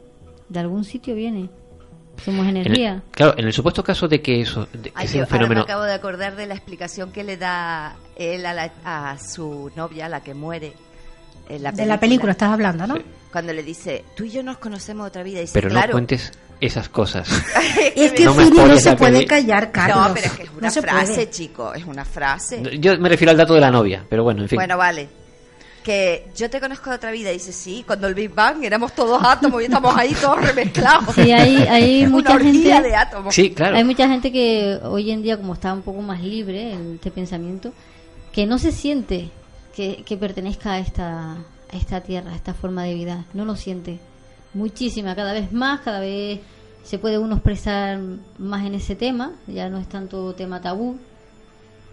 ¿De 0.49 0.59
algún 0.59 0.83
sitio 0.83 1.15
viene? 1.15 1.49
Somos 2.23 2.47
En 2.47 2.55
el- 2.57 2.65
energía. 2.67 3.01
claro, 3.11 3.33
en 3.37 3.45
el 3.45 3.51
supuesto 3.53 3.83
caso 3.83 4.07
de 4.07 4.21
que 4.21 4.39
eso 4.41 4.67
de 4.71 4.89
que 4.89 4.91
Ay, 4.95 5.07
sea 5.07 5.17
yo 5.17 5.19
un 5.19 5.23
ahora 5.25 5.31
me 5.33 5.37
fenómeno 5.39 5.61
acabo 5.63 5.83
de 5.83 5.93
acordar 5.93 6.35
de 6.37 6.47
la 6.47 6.53
explicación 6.53 7.11
que 7.11 7.23
le 7.25 7.35
da 7.37 7.95
él 8.15 8.45
a, 8.45 8.53
la- 8.53 8.71
a 8.85 9.17
su 9.19 9.69
novia, 9.75 10.07
la 10.07 10.21
que 10.21 10.33
muere. 10.33 10.73
En 11.49 11.61
la 11.63 11.71
de 11.73 11.85
la 11.85 11.99
película 11.99 12.31
estás 12.31 12.51
hablando, 12.51 12.87
¿no? 12.87 12.95
Cuando 13.35 13.51
le 13.51 13.63
dice, 13.63 14.05
tú 14.15 14.23
y 14.23 14.29
yo 14.31 14.43
nos 14.43 14.59
conocemos 14.59 15.05
otra 15.05 15.21
vida. 15.21 15.39
Y 15.39 15.41
dice, 15.41 15.51
pero 15.53 15.67
claro. 15.67 15.87
no 15.87 15.91
cuentes 15.95 16.31
esas 16.61 16.87
cosas. 16.87 17.27
Es 17.93 18.13
que 18.13 18.23
No 18.23 18.33
Fini 18.33 18.57
no 18.59 18.77
se 18.79 18.95
puede 18.95 19.25
callar, 19.25 19.73
Carlos. 19.73 20.07
No, 20.07 20.13
pero 20.13 20.27
es 20.27 20.31
que 20.31 20.43
es 20.43 20.49
una 20.51 20.69
No 20.69 20.81
frase, 20.81 21.13
puede. 21.15 21.29
chico, 21.31 21.73
es 21.73 21.83
una 21.83 22.05
frase. 22.05 22.63
Yo 22.79 22.97
me 22.97 23.09
refiero 23.09 23.31
al 23.31 23.37
dato 23.37 23.53
de 23.53 23.59
la 23.59 23.69
novia, 23.71 24.05
pero 24.09 24.23
bueno, 24.23 24.43
en 24.43 24.47
fin. 24.47 24.55
Bueno, 24.55 24.77
vale. 24.77 25.09
Que 25.83 26.29
yo 26.33 26.49
te 26.49 26.61
conozco 26.61 26.89
de 26.91 26.95
otra 26.95 27.11
vida. 27.11 27.29
Dice, 27.31 27.51
sí, 27.51 27.83
cuando 27.85 28.07
el 28.07 28.13
Big 28.15 28.33
Bang 28.33 28.63
éramos 28.63 28.93
todos 28.93 29.21
átomos 29.21 29.61
y 29.61 29.65
estamos 29.65 29.93
ahí 29.97 30.13
todos 30.13 30.41
remezclados. 30.41 31.13
Sí, 31.13 31.33
hay, 31.33 31.57
hay 31.57 32.07
mucha 32.09 32.39
gente. 32.39 32.81
de 32.83 32.95
átomos. 32.95 33.35
Sí, 33.35 33.51
claro. 33.51 33.75
Hay 33.75 33.83
mucha 33.83 34.07
gente 34.07 34.31
que 34.31 34.79
hoy 34.81 35.11
en 35.11 35.21
día, 35.23 35.35
como 35.35 35.55
está 35.55 35.73
un 35.73 35.81
poco 35.81 36.01
más 36.01 36.21
libre 36.21 36.71
en 36.71 36.93
este 36.95 37.11
pensamiento, 37.11 37.73
que 38.31 38.45
no 38.45 38.59
se 38.59 38.71
siente 38.71 39.29
que, 39.75 40.03
que 40.05 40.15
pertenezca 40.15 40.71
a 40.71 40.79
esta, 40.79 41.35
esta 41.75 42.01
tierra, 42.01 42.35
esta 42.35 42.53
forma 42.53 42.83
de 42.83 42.93
vida. 42.93 43.25
No 43.33 43.45
lo 43.45 43.55
siente. 43.55 43.99
Muchísima, 44.53 45.15
cada 45.15 45.33
vez 45.33 45.51
más, 45.51 45.81
cada 45.81 45.99
vez 45.99 46.39
se 46.83 46.99
puede 46.99 47.17
uno 47.17 47.35
expresar 47.35 47.99
más 48.37 48.65
en 48.65 48.75
ese 48.75 48.95
tema. 48.95 49.33
Ya 49.47 49.69
no 49.69 49.77
es 49.77 49.87
tanto 49.87 50.33
tema 50.33 50.61
tabú. 50.61 50.97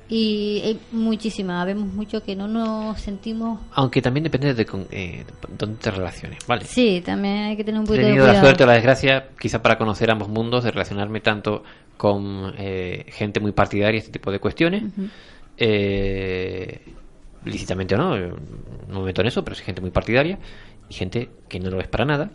Y 0.08 0.60
hay 0.62 0.80
muchísima, 0.90 1.64
vemos 1.64 1.90
mucho 1.90 2.22
que 2.22 2.36
no 2.36 2.46
nos 2.46 3.00
sentimos. 3.00 3.60
Aunque 3.72 4.02
también 4.02 4.24
depende 4.24 4.52
de 4.52 4.66
con, 4.66 4.86
eh, 4.90 5.24
dónde 5.56 5.78
te 5.78 5.90
relaciones, 5.90 6.46
¿vale? 6.46 6.66
Sí, 6.66 7.02
también 7.02 7.44
hay 7.44 7.56
que 7.56 7.64
tener 7.64 7.80
un 7.80 7.86
He 7.86 7.88
poquito 7.88 8.06
de 8.06 8.12
tenido 8.12 8.26
la 8.26 8.40
suerte 8.40 8.64
o 8.64 8.66
la 8.66 8.74
desgracia, 8.74 9.28
quizá 9.40 9.62
para 9.62 9.78
conocer 9.78 10.10
ambos 10.10 10.28
mundos, 10.28 10.64
de 10.64 10.70
relacionarme 10.70 11.20
tanto 11.20 11.62
con 11.96 12.52
eh, 12.58 13.06
gente 13.08 13.40
muy 13.40 13.52
partidaria, 13.52 13.98
este 13.98 14.12
tipo 14.12 14.30
de 14.30 14.38
cuestiones, 14.38 14.82
eh, 15.56 16.82
lícitamente 17.44 17.94
o 17.94 17.98
no, 17.98 18.16
eh, 18.16 18.32
no 18.88 19.00
me 19.00 19.06
meto 19.06 19.20
en 19.20 19.26
eso, 19.28 19.42
pero 19.44 19.54
sí 19.56 19.62
gente 19.64 19.80
muy 19.80 19.90
partidaria, 19.90 20.38
y 20.88 20.94
gente 20.94 21.30
que 21.48 21.60
no 21.60 21.70
lo 21.70 21.80
es 21.80 21.88
para 21.88 22.04
nada, 22.04 22.30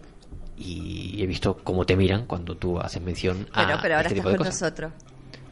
y 0.57 1.21
he 1.21 1.27
visto 1.27 1.57
cómo 1.63 1.85
te 1.85 1.95
miran 1.95 2.25
cuando 2.25 2.55
tú 2.55 2.79
haces 2.79 3.01
mención 3.01 3.47
a 3.53 3.65
Pero, 3.65 3.79
pero 3.81 3.95
ahora 3.95 4.07
este 4.09 4.19
estás 4.19 4.31
de 4.31 4.37
con 4.37 4.45
cosas. 4.47 4.61
nosotros. 4.61 4.91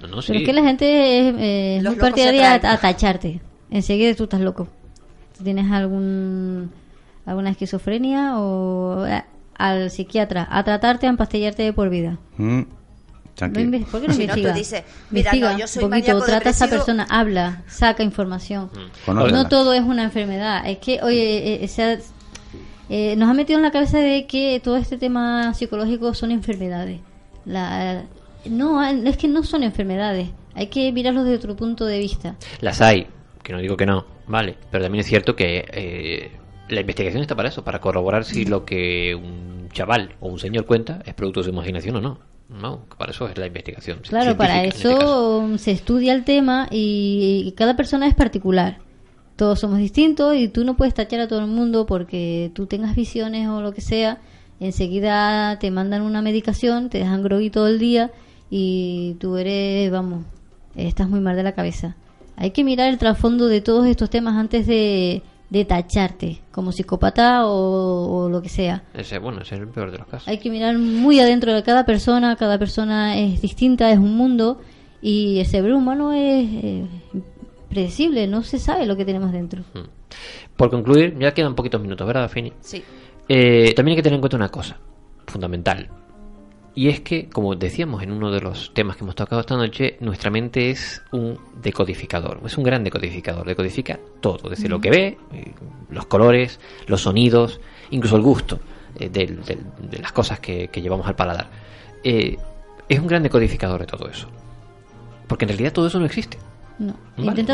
No, 0.01 0.07
no, 0.07 0.21
sí. 0.21 0.27
Pero 0.29 0.39
es 0.39 0.45
que 0.45 0.53
la 0.53 0.63
gente 0.63 1.19
es, 1.29 1.35
eh, 1.37 1.77
es 1.77 1.83
muy 1.83 1.95
partidaria 1.95 2.53
a, 2.53 2.73
a 2.73 2.77
tacharte. 2.79 3.39
Enseguida 3.69 4.13
tú 4.15 4.23
estás 4.25 4.41
loco. 4.41 4.67
¿Tienes 5.43 5.71
algún 5.71 6.71
alguna 7.25 7.49
esquizofrenia 7.49 8.37
o 8.39 9.03
a- 9.05 9.25
al 9.57 9.89
psiquiatra 9.89 10.47
a 10.49 10.63
tratarte, 10.63 11.07
a 11.07 11.09
empastillarte 11.09 11.63
de 11.63 11.73
por 11.73 11.89
vida? 11.89 12.17
Mm, 12.37 12.61
tranquilo. 13.35 13.85
¿Por 13.91 14.01
qué 14.01 14.07
no 14.07 14.13
Si 14.13 14.25
no, 14.27 14.33
tú 14.33 14.39
investiga? 14.39 14.53
dices, 14.53 14.83
mira, 15.11 15.29
Investiga 15.35 15.53
no, 15.53 15.59
yo 15.59 15.67
soy 15.67 15.83
un 15.83 15.89
poquito, 15.89 16.07
maníaco 16.07 16.25
trata 16.25 16.49
a 16.49 16.51
esa 16.51 16.67
persona, 16.69 17.07
habla, 17.09 17.63
saca 17.67 18.01
información. 18.03 18.69
Conócela. 19.05 19.37
No 19.43 19.47
todo 19.49 19.73
es 19.73 19.81
una 19.83 20.03
enfermedad. 20.03 20.67
Es 20.67 20.79
que, 20.79 20.99
oye, 21.03 21.63
eh, 21.63 21.67
se 21.67 21.83
ha- 21.83 21.99
eh, 22.89 23.15
nos 23.15 23.29
ha 23.29 23.33
metido 23.33 23.57
en 23.57 23.63
la 23.63 23.71
cabeza 23.71 23.97
de 23.99 24.25
que 24.27 24.59
todo 24.63 24.77
este 24.77 24.97
tema 24.97 25.53
psicológico 25.53 26.13
son 26.13 26.31
enfermedades. 26.31 26.99
La, 27.45 28.03
no, 28.45 28.83
es 28.83 29.17
que 29.17 29.27
no 29.27 29.43
son 29.43 29.63
enfermedades. 29.63 30.29
Hay 30.53 30.67
que 30.67 30.91
mirarlo 30.91 31.23
desde 31.23 31.37
otro 31.37 31.55
punto 31.55 31.85
de 31.85 31.99
vista. 31.99 32.35
Las 32.61 32.81
hay, 32.81 33.07
que 33.43 33.53
no 33.53 33.59
digo 33.59 33.75
que 33.75 33.85
no, 33.85 34.05
vale, 34.27 34.55
pero 34.71 34.83
también 34.83 35.01
es 35.01 35.07
cierto 35.07 35.35
que 35.35 35.65
eh, 35.73 36.31
la 36.69 36.81
investigación 36.81 37.21
está 37.21 37.35
para 37.35 37.49
eso, 37.49 37.63
para 37.63 37.81
corroborar 37.81 38.23
si 38.23 38.45
lo 38.45 38.65
que 38.65 39.13
un 39.15 39.67
chaval 39.73 40.15
o 40.21 40.29
un 40.29 40.39
señor 40.39 40.65
cuenta 40.65 41.01
es 41.05 41.13
producto 41.13 41.41
de 41.41 41.43
su 41.45 41.49
imaginación 41.49 41.97
o 41.97 42.01
no. 42.01 42.19
No, 42.49 42.85
para 42.97 43.11
eso 43.11 43.27
es 43.27 43.37
la 43.37 43.47
investigación. 43.47 43.99
Claro, 44.07 44.37
para 44.37 44.63
este 44.63 44.91
eso 44.91 45.57
se 45.57 45.71
estudia 45.71 46.13
el 46.13 46.23
tema 46.23 46.67
y 46.69 47.53
cada 47.57 47.75
persona 47.75 48.07
es 48.07 48.13
particular. 48.13 48.77
Todos 49.35 49.59
somos 49.59 49.79
distintos 49.79 50.35
y 50.35 50.47
tú 50.47 50.63
no 50.63 50.77
puedes 50.77 50.93
tachar 50.93 51.19
a 51.21 51.27
todo 51.27 51.39
el 51.39 51.47
mundo 51.47 51.85
porque 51.85 52.51
tú 52.53 52.67
tengas 52.67 52.95
visiones 52.95 53.49
o 53.49 53.61
lo 53.61 53.73
que 53.73 53.81
sea. 53.81 54.19
Enseguida 54.59 55.59
te 55.59 55.71
mandan 55.71 56.01
una 56.01 56.21
medicación, 56.21 56.89
te 56.89 56.99
dejan 56.99 57.23
groggy 57.23 57.49
todo 57.49 57.67
el 57.67 57.79
día 57.79 58.11
y 58.49 59.15
tú 59.19 59.35
eres, 59.37 59.91
vamos, 59.91 60.23
estás 60.75 61.09
muy 61.09 61.19
mal 61.19 61.35
de 61.35 61.43
la 61.43 61.53
cabeza. 61.53 61.97
Hay 62.37 62.51
que 62.51 62.63
mirar 62.63 62.89
el 62.89 62.97
trasfondo 62.97 63.47
de 63.47 63.61
todos 63.61 63.85
estos 63.87 64.09
temas 64.09 64.35
antes 64.35 64.67
de 64.67 65.23
de 65.49 65.65
tacharte 65.65 66.41
como 66.51 66.71
psicópata 66.71 67.45
o, 67.45 68.25
o 68.25 68.29
lo 68.29 68.41
que 68.41 68.49
sea. 68.49 68.83
Ese, 68.93 69.19
bueno, 69.19 69.41
ese 69.41 69.55
es 69.55 69.61
el 69.61 69.67
peor 69.67 69.91
de 69.91 69.99
los 69.99 70.07
casos. 70.07 70.27
Hay 70.27 70.37
que 70.39 70.49
mirar 70.49 70.77
muy 70.77 71.19
adentro 71.19 71.53
de 71.53 71.63
cada 71.63 71.85
persona, 71.85 72.35
cada 72.35 72.57
persona 72.57 73.17
es 73.17 73.41
distinta, 73.41 73.91
es 73.91 73.99
un 73.99 74.15
mundo 74.17 74.59
y 75.01 75.39
el 75.39 75.45
cerebro 75.45 75.77
humano 75.77 76.13
es 76.13 76.47
eh, 76.51 76.85
predecible, 77.69 78.27
no 78.27 78.41
se 78.41 78.57
sabe 78.57 78.85
lo 78.85 78.95
que 78.95 79.05
tenemos 79.05 79.31
dentro. 79.31 79.63
Por 80.55 80.69
concluir, 80.69 81.17
ya 81.19 81.33
quedan 81.33 81.55
poquitos 81.55 81.81
minutos, 81.81 82.07
¿verdad, 82.07 82.29
Fini? 82.29 82.53
Sí. 82.61 82.83
Eh, 83.27 83.73
también 83.75 83.93
hay 83.93 83.97
que 83.97 84.03
tener 84.03 84.15
en 84.15 84.21
cuenta 84.21 84.37
una 84.37 84.49
cosa 84.49 84.79
fundamental. 85.27 85.89
Y 86.77 86.89
es 86.89 86.99
que, 86.99 87.29
como 87.29 87.55
decíamos 87.55 88.03
en 88.03 88.11
uno 88.11 88.31
de 88.31 88.41
los 88.41 88.73
temas 88.73 88.97
que 88.97 89.03
hemos 89.05 89.15
tocado 89.15 89.39
esta 89.39 89.55
noche, 89.55 89.95
nuestra 90.01 90.29
mente 90.29 90.69
es 90.71 91.01
un 91.13 91.39
decodificador, 91.61 92.41
es 92.45 92.57
un 92.57 92.65
gran 92.65 92.83
decodificador, 92.83 93.47
decodifica 93.47 93.97
todo, 94.19 94.49
desde 94.49 94.67
lo 94.67 94.81
que 94.81 94.89
ve, 94.89 95.17
eh, 95.33 95.53
los 95.89 96.05
colores, 96.07 96.59
los 96.87 97.01
sonidos, 97.01 97.61
incluso 97.91 98.17
el 98.17 98.23
gusto 98.23 98.59
eh, 98.99 99.09
del- 99.09 99.41
de, 99.43 99.57
las 100.01 100.11
cosas 100.11 100.39
que, 100.41 100.67
que 100.67 100.81
llevamos 100.81 101.07
al 101.07 101.15
paladar. 101.15 101.49
Eh, 102.03 102.35
es 102.89 102.99
un 102.99 103.07
gran 103.07 103.23
decodificador 103.23 103.79
de 103.79 103.87
todo 103.87 104.09
eso. 104.09 104.27
Porque 105.27 105.45
en 105.45 105.49
realidad 105.49 105.71
todo 105.73 105.87
eso 105.87 105.97
no 105.99 106.05
existe. 106.05 106.37
No, 106.77 106.93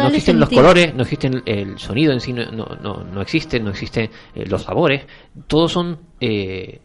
No 0.01 0.07
existen 0.07 0.39
los 0.39 0.49
colores, 0.63 0.95
no 0.95 1.03
existen 1.03 1.43
el 1.45 1.77
sonido 1.77 2.11
en 2.11 2.19
sí, 2.19 2.33
no, 2.33 2.45
no, 2.51 2.65
no, 2.81 3.03
no 3.03 3.21
existe, 3.21 3.59
no 3.59 3.69
existen 3.69 4.09
eh, 4.33 4.45
los 4.47 4.63
sabores. 4.63 5.05
Todos 5.47 5.71
son, 5.71 5.99
eh, 6.19 6.81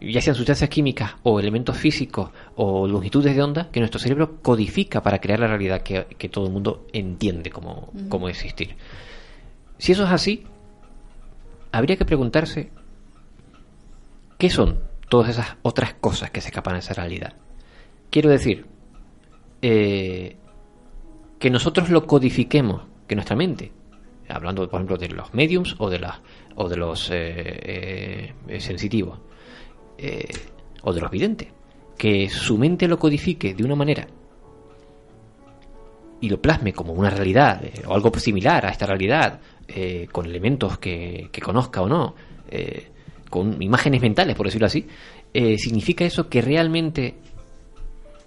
ya 0.00 0.20
sean 0.20 0.36
sustancias 0.36 0.70
químicas 0.70 1.16
o 1.22 1.40
elementos 1.40 1.76
físicos 1.76 2.30
o 2.56 2.86
longitudes 2.86 3.34
de 3.34 3.42
onda 3.42 3.70
que 3.70 3.80
nuestro 3.80 3.98
cerebro 3.98 4.40
codifica 4.42 5.02
para 5.02 5.20
crear 5.20 5.40
la 5.40 5.48
realidad 5.48 5.82
que, 5.82 6.06
que 6.18 6.28
todo 6.28 6.46
el 6.46 6.52
mundo 6.52 6.86
entiende 6.92 7.50
como, 7.50 7.90
como 8.08 8.28
existir. 8.28 8.76
Si 9.78 9.92
eso 9.92 10.04
es 10.04 10.10
así, 10.10 10.44
habría 11.72 11.96
que 11.96 12.04
preguntarse 12.04 12.70
qué 14.38 14.50
son 14.50 14.80
todas 15.08 15.30
esas 15.30 15.56
otras 15.62 15.94
cosas 15.94 16.30
que 16.30 16.40
se 16.40 16.48
escapan 16.48 16.76
a 16.76 16.78
esa 16.78 16.94
realidad. 16.94 17.34
Quiero 18.10 18.30
decir, 18.30 18.66
eh, 19.62 20.36
que 21.38 21.50
nosotros 21.50 21.90
lo 21.90 22.06
codifiquemos, 22.06 22.82
que 23.06 23.14
nuestra 23.14 23.36
mente, 23.36 23.72
hablando 24.28 24.68
por 24.68 24.80
ejemplo 24.80 24.96
de 24.96 25.08
los 25.08 25.34
mediums 25.34 25.74
o 25.78 25.90
de 25.90 25.98
las 25.98 26.20
o 26.54 26.68
de 26.68 26.76
los 26.76 27.10
eh, 27.10 28.34
eh, 28.48 28.60
sensitivos 28.60 29.20
eh, 29.98 30.28
o 30.82 30.92
de 30.92 31.00
los 31.00 31.10
videntes, 31.10 31.48
que 31.96 32.30
su 32.30 32.56
mente 32.56 32.86
lo 32.86 33.00
codifique 33.00 33.52
de 33.52 33.64
una 33.64 33.74
manera 33.74 34.06
y 36.20 36.28
lo 36.28 36.40
plasme 36.40 36.72
como 36.72 36.92
una 36.92 37.10
realidad 37.10 37.64
eh, 37.64 37.82
o 37.84 37.94
algo 37.94 38.16
similar 38.18 38.64
a 38.64 38.70
esta 38.70 38.86
realidad, 38.86 39.40
eh, 39.66 40.06
con 40.12 40.26
elementos 40.26 40.78
que, 40.78 41.30
conozca 41.42 41.82
o 41.82 41.88
no, 41.88 42.14
con 43.28 43.60
imágenes 43.60 44.00
mentales, 44.00 44.36
por 44.36 44.46
decirlo 44.46 44.66
así, 44.66 44.86
¿significa 45.32 46.04
eso 46.04 46.28
que 46.28 46.40
realmente 46.40 47.16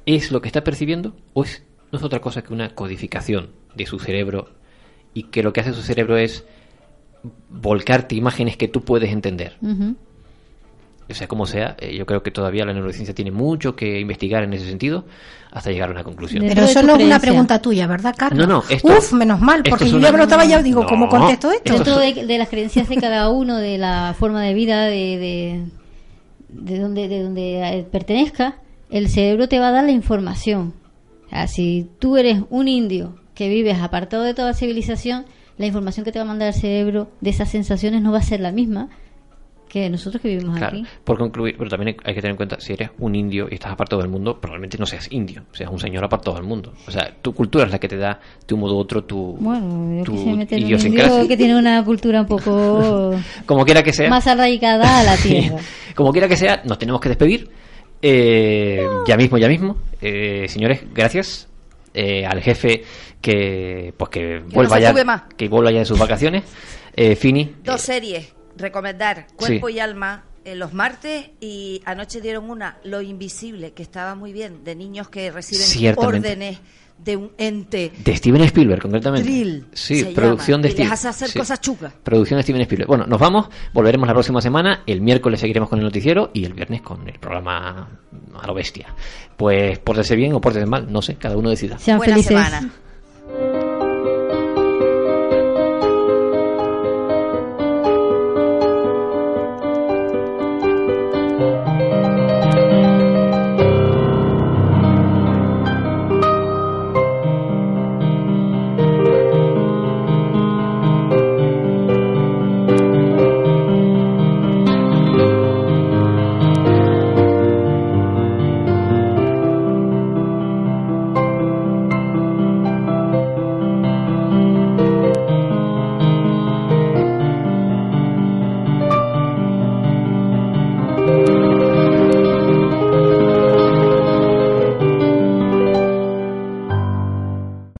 es 0.05 0.31
lo 0.31 0.41
que 0.41 0.47
está 0.47 0.63
percibiendo 0.63 1.15
o 1.33 1.43
es, 1.43 1.63
no 1.91 1.97
es 1.97 2.03
otra 2.03 2.19
cosa 2.19 2.43
que 2.43 2.53
una 2.53 2.75
codificación 2.75 3.51
de 3.75 3.85
su 3.85 3.97
cerebro 3.97 4.49
y 5.13 5.23
que 5.23 5.41
lo 5.41 5.53
que 5.53 5.61
hace 5.61 5.73
su 5.73 5.81
cerebro 5.81 6.17
es 6.17 6.45
volcarte 7.49 8.15
imágenes 8.15 8.57
que 8.57 8.67
tú 8.67 8.81
puedes 8.81 9.11
entender? 9.11 9.57
O 11.09 11.13
sea, 11.13 11.27
como 11.27 11.45
sea, 11.45 11.75
eh, 11.79 11.95
yo 11.97 12.05
creo 12.05 12.23
que 12.23 12.31
todavía 12.31 12.63
la 12.63 12.73
neurociencia 12.73 13.13
tiene 13.13 13.31
mucho 13.31 13.75
que 13.75 13.99
investigar 13.99 14.43
en 14.43 14.53
ese 14.53 14.65
sentido 14.65 15.05
hasta 15.51 15.69
llegar 15.71 15.89
a 15.89 15.91
una 15.91 16.03
conclusión. 16.05 16.45
Pero 16.47 16.61
eso 16.63 16.81
no 16.83 16.95
es 16.95 17.03
una 17.03 17.19
pregunta 17.19 17.61
tuya, 17.61 17.85
¿verdad, 17.87 18.15
Carlos? 18.17 18.47
No, 18.47 18.53
no, 18.55 18.63
esto- 18.69 18.87
Uf, 18.97 19.11
menos 19.13 19.41
mal, 19.41 19.61
porque 19.67 19.89
yo 19.89 19.99
ya 19.99 20.11
me 20.11 20.17
lo 20.17 20.23
estaba 20.23 20.45
ya, 20.45 20.61
digo, 20.63 20.81
No, 20.83 20.87
¿cómo 20.87 21.09
contesto 21.09 21.51
esto? 21.51 21.73
Dentro 21.73 21.97
de, 21.99 22.25
de 22.25 22.37
las 22.37 22.47
creencias 22.47 22.87
de 22.87 22.95
cada 22.97 23.29
uno, 23.29 23.57
de 23.57 23.77
la 23.77 24.15
forma 24.17 24.41
de 24.41 24.53
vida, 24.53 24.85
de, 24.85 25.17
de, 25.17 25.65
de 26.49 26.79
donde, 26.79 27.07
de 27.09 27.23
donde 27.23 27.79
eh, 27.79 27.83
pertenezca, 27.91 28.59
el 28.89 29.09
cerebro 29.09 29.49
te 29.49 29.59
va 29.59 29.67
a 29.69 29.71
dar 29.71 29.83
la 29.83 29.91
información. 29.91 30.73
O 31.25 31.29
sea, 31.29 31.47
si 31.47 31.89
tú 31.99 32.15
eres 32.15 32.39
un 32.49 32.69
indio 32.69 33.15
que 33.35 33.49
vives 33.49 33.79
apartado 33.79 34.23
de 34.23 34.33
toda 34.33 34.53
civilización, 34.53 35.25
la 35.57 35.65
información 35.65 36.05
que 36.05 36.13
te 36.13 36.19
va 36.19 36.23
a 36.23 36.27
mandar 36.27 36.47
el 36.49 36.53
cerebro 36.53 37.09
de 37.19 37.29
esas 37.31 37.49
sensaciones 37.49 38.01
no 38.01 38.13
va 38.13 38.19
a 38.19 38.23
ser 38.23 38.39
la 38.39 38.51
misma 38.53 38.89
que 39.71 39.89
nosotros 39.89 40.21
que 40.21 40.27
vivimos 40.27 40.57
Claro, 40.57 40.79
aquí. 40.79 40.85
por 41.05 41.17
concluir, 41.17 41.55
pero 41.57 41.69
también 41.69 41.95
hay 42.03 42.13
que 42.13 42.19
tener 42.21 42.31
en 42.31 42.35
cuenta, 42.37 42.59
si 42.59 42.73
eres 42.73 42.89
un 42.99 43.15
indio 43.15 43.47
y 43.49 43.53
estás 43.53 43.71
apartado 43.71 44.01
del 44.01 44.11
mundo, 44.11 44.37
probablemente 44.39 44.77
no 44.77 44.85
seas 44.85 45.07
indio, 45.11 45.43
seas 45.53 45.71
un 45.71 45.79
señor 45.79 46.03
apartado 46.03 46.35
del 46.35 46.43
mundo. 46.45 46.73
O 46.87 46.91
sea, 46.91 47.09
tu 47.21 47.33
cultura 47.33 47.63
es 47.65 47.71
la 47.71 47.79
que 47.79 47.87
te 47.87 47.95
da 47.95 48.19
de 48.45 48.53
un 48.53 48.59
modo 48.59 48.75
u 48.75 48.79
otro 48.79 49.03
tu, 49.05 49.37
Bueno, 49.39 49.97
yo 49.99 50.03
tu 50.03 50.11
un 50.13 50.41
idiosincrasia. 50.41 51.13
indio 51.15 51.27
que 51.29 51.37
tiene 51.37 51.57
una 51.57 51.83
cultura 51.85 52.19
un 52.21 52.27
poco 52.27 53.15
Como 53.45 53.63
quiera 53.63 53.81
que 53.81 53.93
sea. 53.93 54.09
más 54.09 54.27
arraigada 54.27 54.99
a 54.99 55.03
la 55.03 55.15
tierra. 55.21 55.57
Como 55.95 56.11
quiera 56.11 56.27
que 56.27 56.35
sea, 56.35 56.61
nos 56.65 56.77
tenemos 56.77 56.99
que 56.99 57.07
despedir. 57.09 57.49
Eh, 58.01 58.83
ya 59.07 59.15
mismo, 59.15 59.37
ya 59.37 59.47
mismo. 59.47 59.77
Eh, 60.01 60.47
señores, 60.49 60.81
gracias. 60.93 61.47
Eh, 61.93 62.25
al 62.25 62.41
jefe 62.41 62.83
que 63.21 63.93
pues 63.97 64.09
que 64.09 64.39
vuelva 64.53 64.77
se 64.77 64.81
ya 64.81 65.03
más. 65.05 65.23
que 65.37 65.47
vuelva 65.49 65.71
ya 65.71 65.79
de 65.79 65.85
sus 65.85 65.99
vacaciones. 65.99 66.43
Eh, 66.95 67.15
Fini, 67.15 67.53
Dos 67.63 67.81
series. 67.81 68.33
Recomendar 68.57 69.27
Cuerpo 69.35 69.67
Sí. 69.67 69.73
y 69.75 69.79
Alma 69.79 70.23
eh, 70.43 70.55
los 70.55 70.73
martes 70.73 71.29
y 71.39 71.81
anoche 71.85 72.19
dieron 72.21 72.49
una, 72.49 72.77
Lo 72.83 73.01
Invisible, 73.01 73.73
que 73.73 73.83
estaba 73.83 74.15
muy 74.15 74.33
bien, 74.33 74.63
de 74.63 74.75
niños 74.75 75.07
que 75.09 75.29
reciben 75.31 75.95
órdenes 75.97 76.59
de 76.97 77.15
un 77.17 77.31
ente. 77.39 77.91
de 78.03 78.15
Steven 78.15 78.41
Spielberg 78.43 78.81
concretamente. 78.81 79.27
Drill, 79.27 79.65
Sí, 79.73 80.01
se 80.01 80.05
producción 80.11 80.57
llama, 80.57 80.61
de 80.63 80.67
y 80.67 80.69
les 80.69 80.73
Steven. 80.73 80.91
hace 80.93 81.07
hacer 81.07 81.29
sí. 81.29 81.39
cosas 81.39 81.59
chucas. 81.61 81.93
Producción 82.03 82.37
de 82.37 82.43
Steven 82.43 82.61
Spielberg. 82.61 82.87
Bueno, 82.87 83.05
nos 83.07 83.19
vamos, 83.19 83.49
volveremos 83.73 84.07
la 84.07 84.13
próxima 84.13 84.39
semana. 84.41 84.83
El 84.85 85.01
miércoles 85.01 85.39
seguiremos 85.39 85.67
con 85.69 85.79
el 85.79 85.85
noticiero 85.85 86.29
y 86.33 86.45
el 86.45 86.53
viernes 86.53 86.81
con 86.83 87.07
el 87.07 87.17
programa 87.19 87.89
a 88.39 88.47
lo 88.47 88.53
bestia. 88.53 88.93
Pues 89.37 89.79
pórtese 89.79 90.15
bien 90.15 90.33
o 90.33 90.41
pórtese 90.41 90.65
mal, 90.67 90.91
no 90.91 91.01
sé, 91.01 91.15
cada 91.15 91.37
uno 91.37 91.49
decida. 91.49 91.79
Sean 91.79 91.97
Buena 91.97 92.13
felices. 92.13 92.37
semana. 92.37 92.71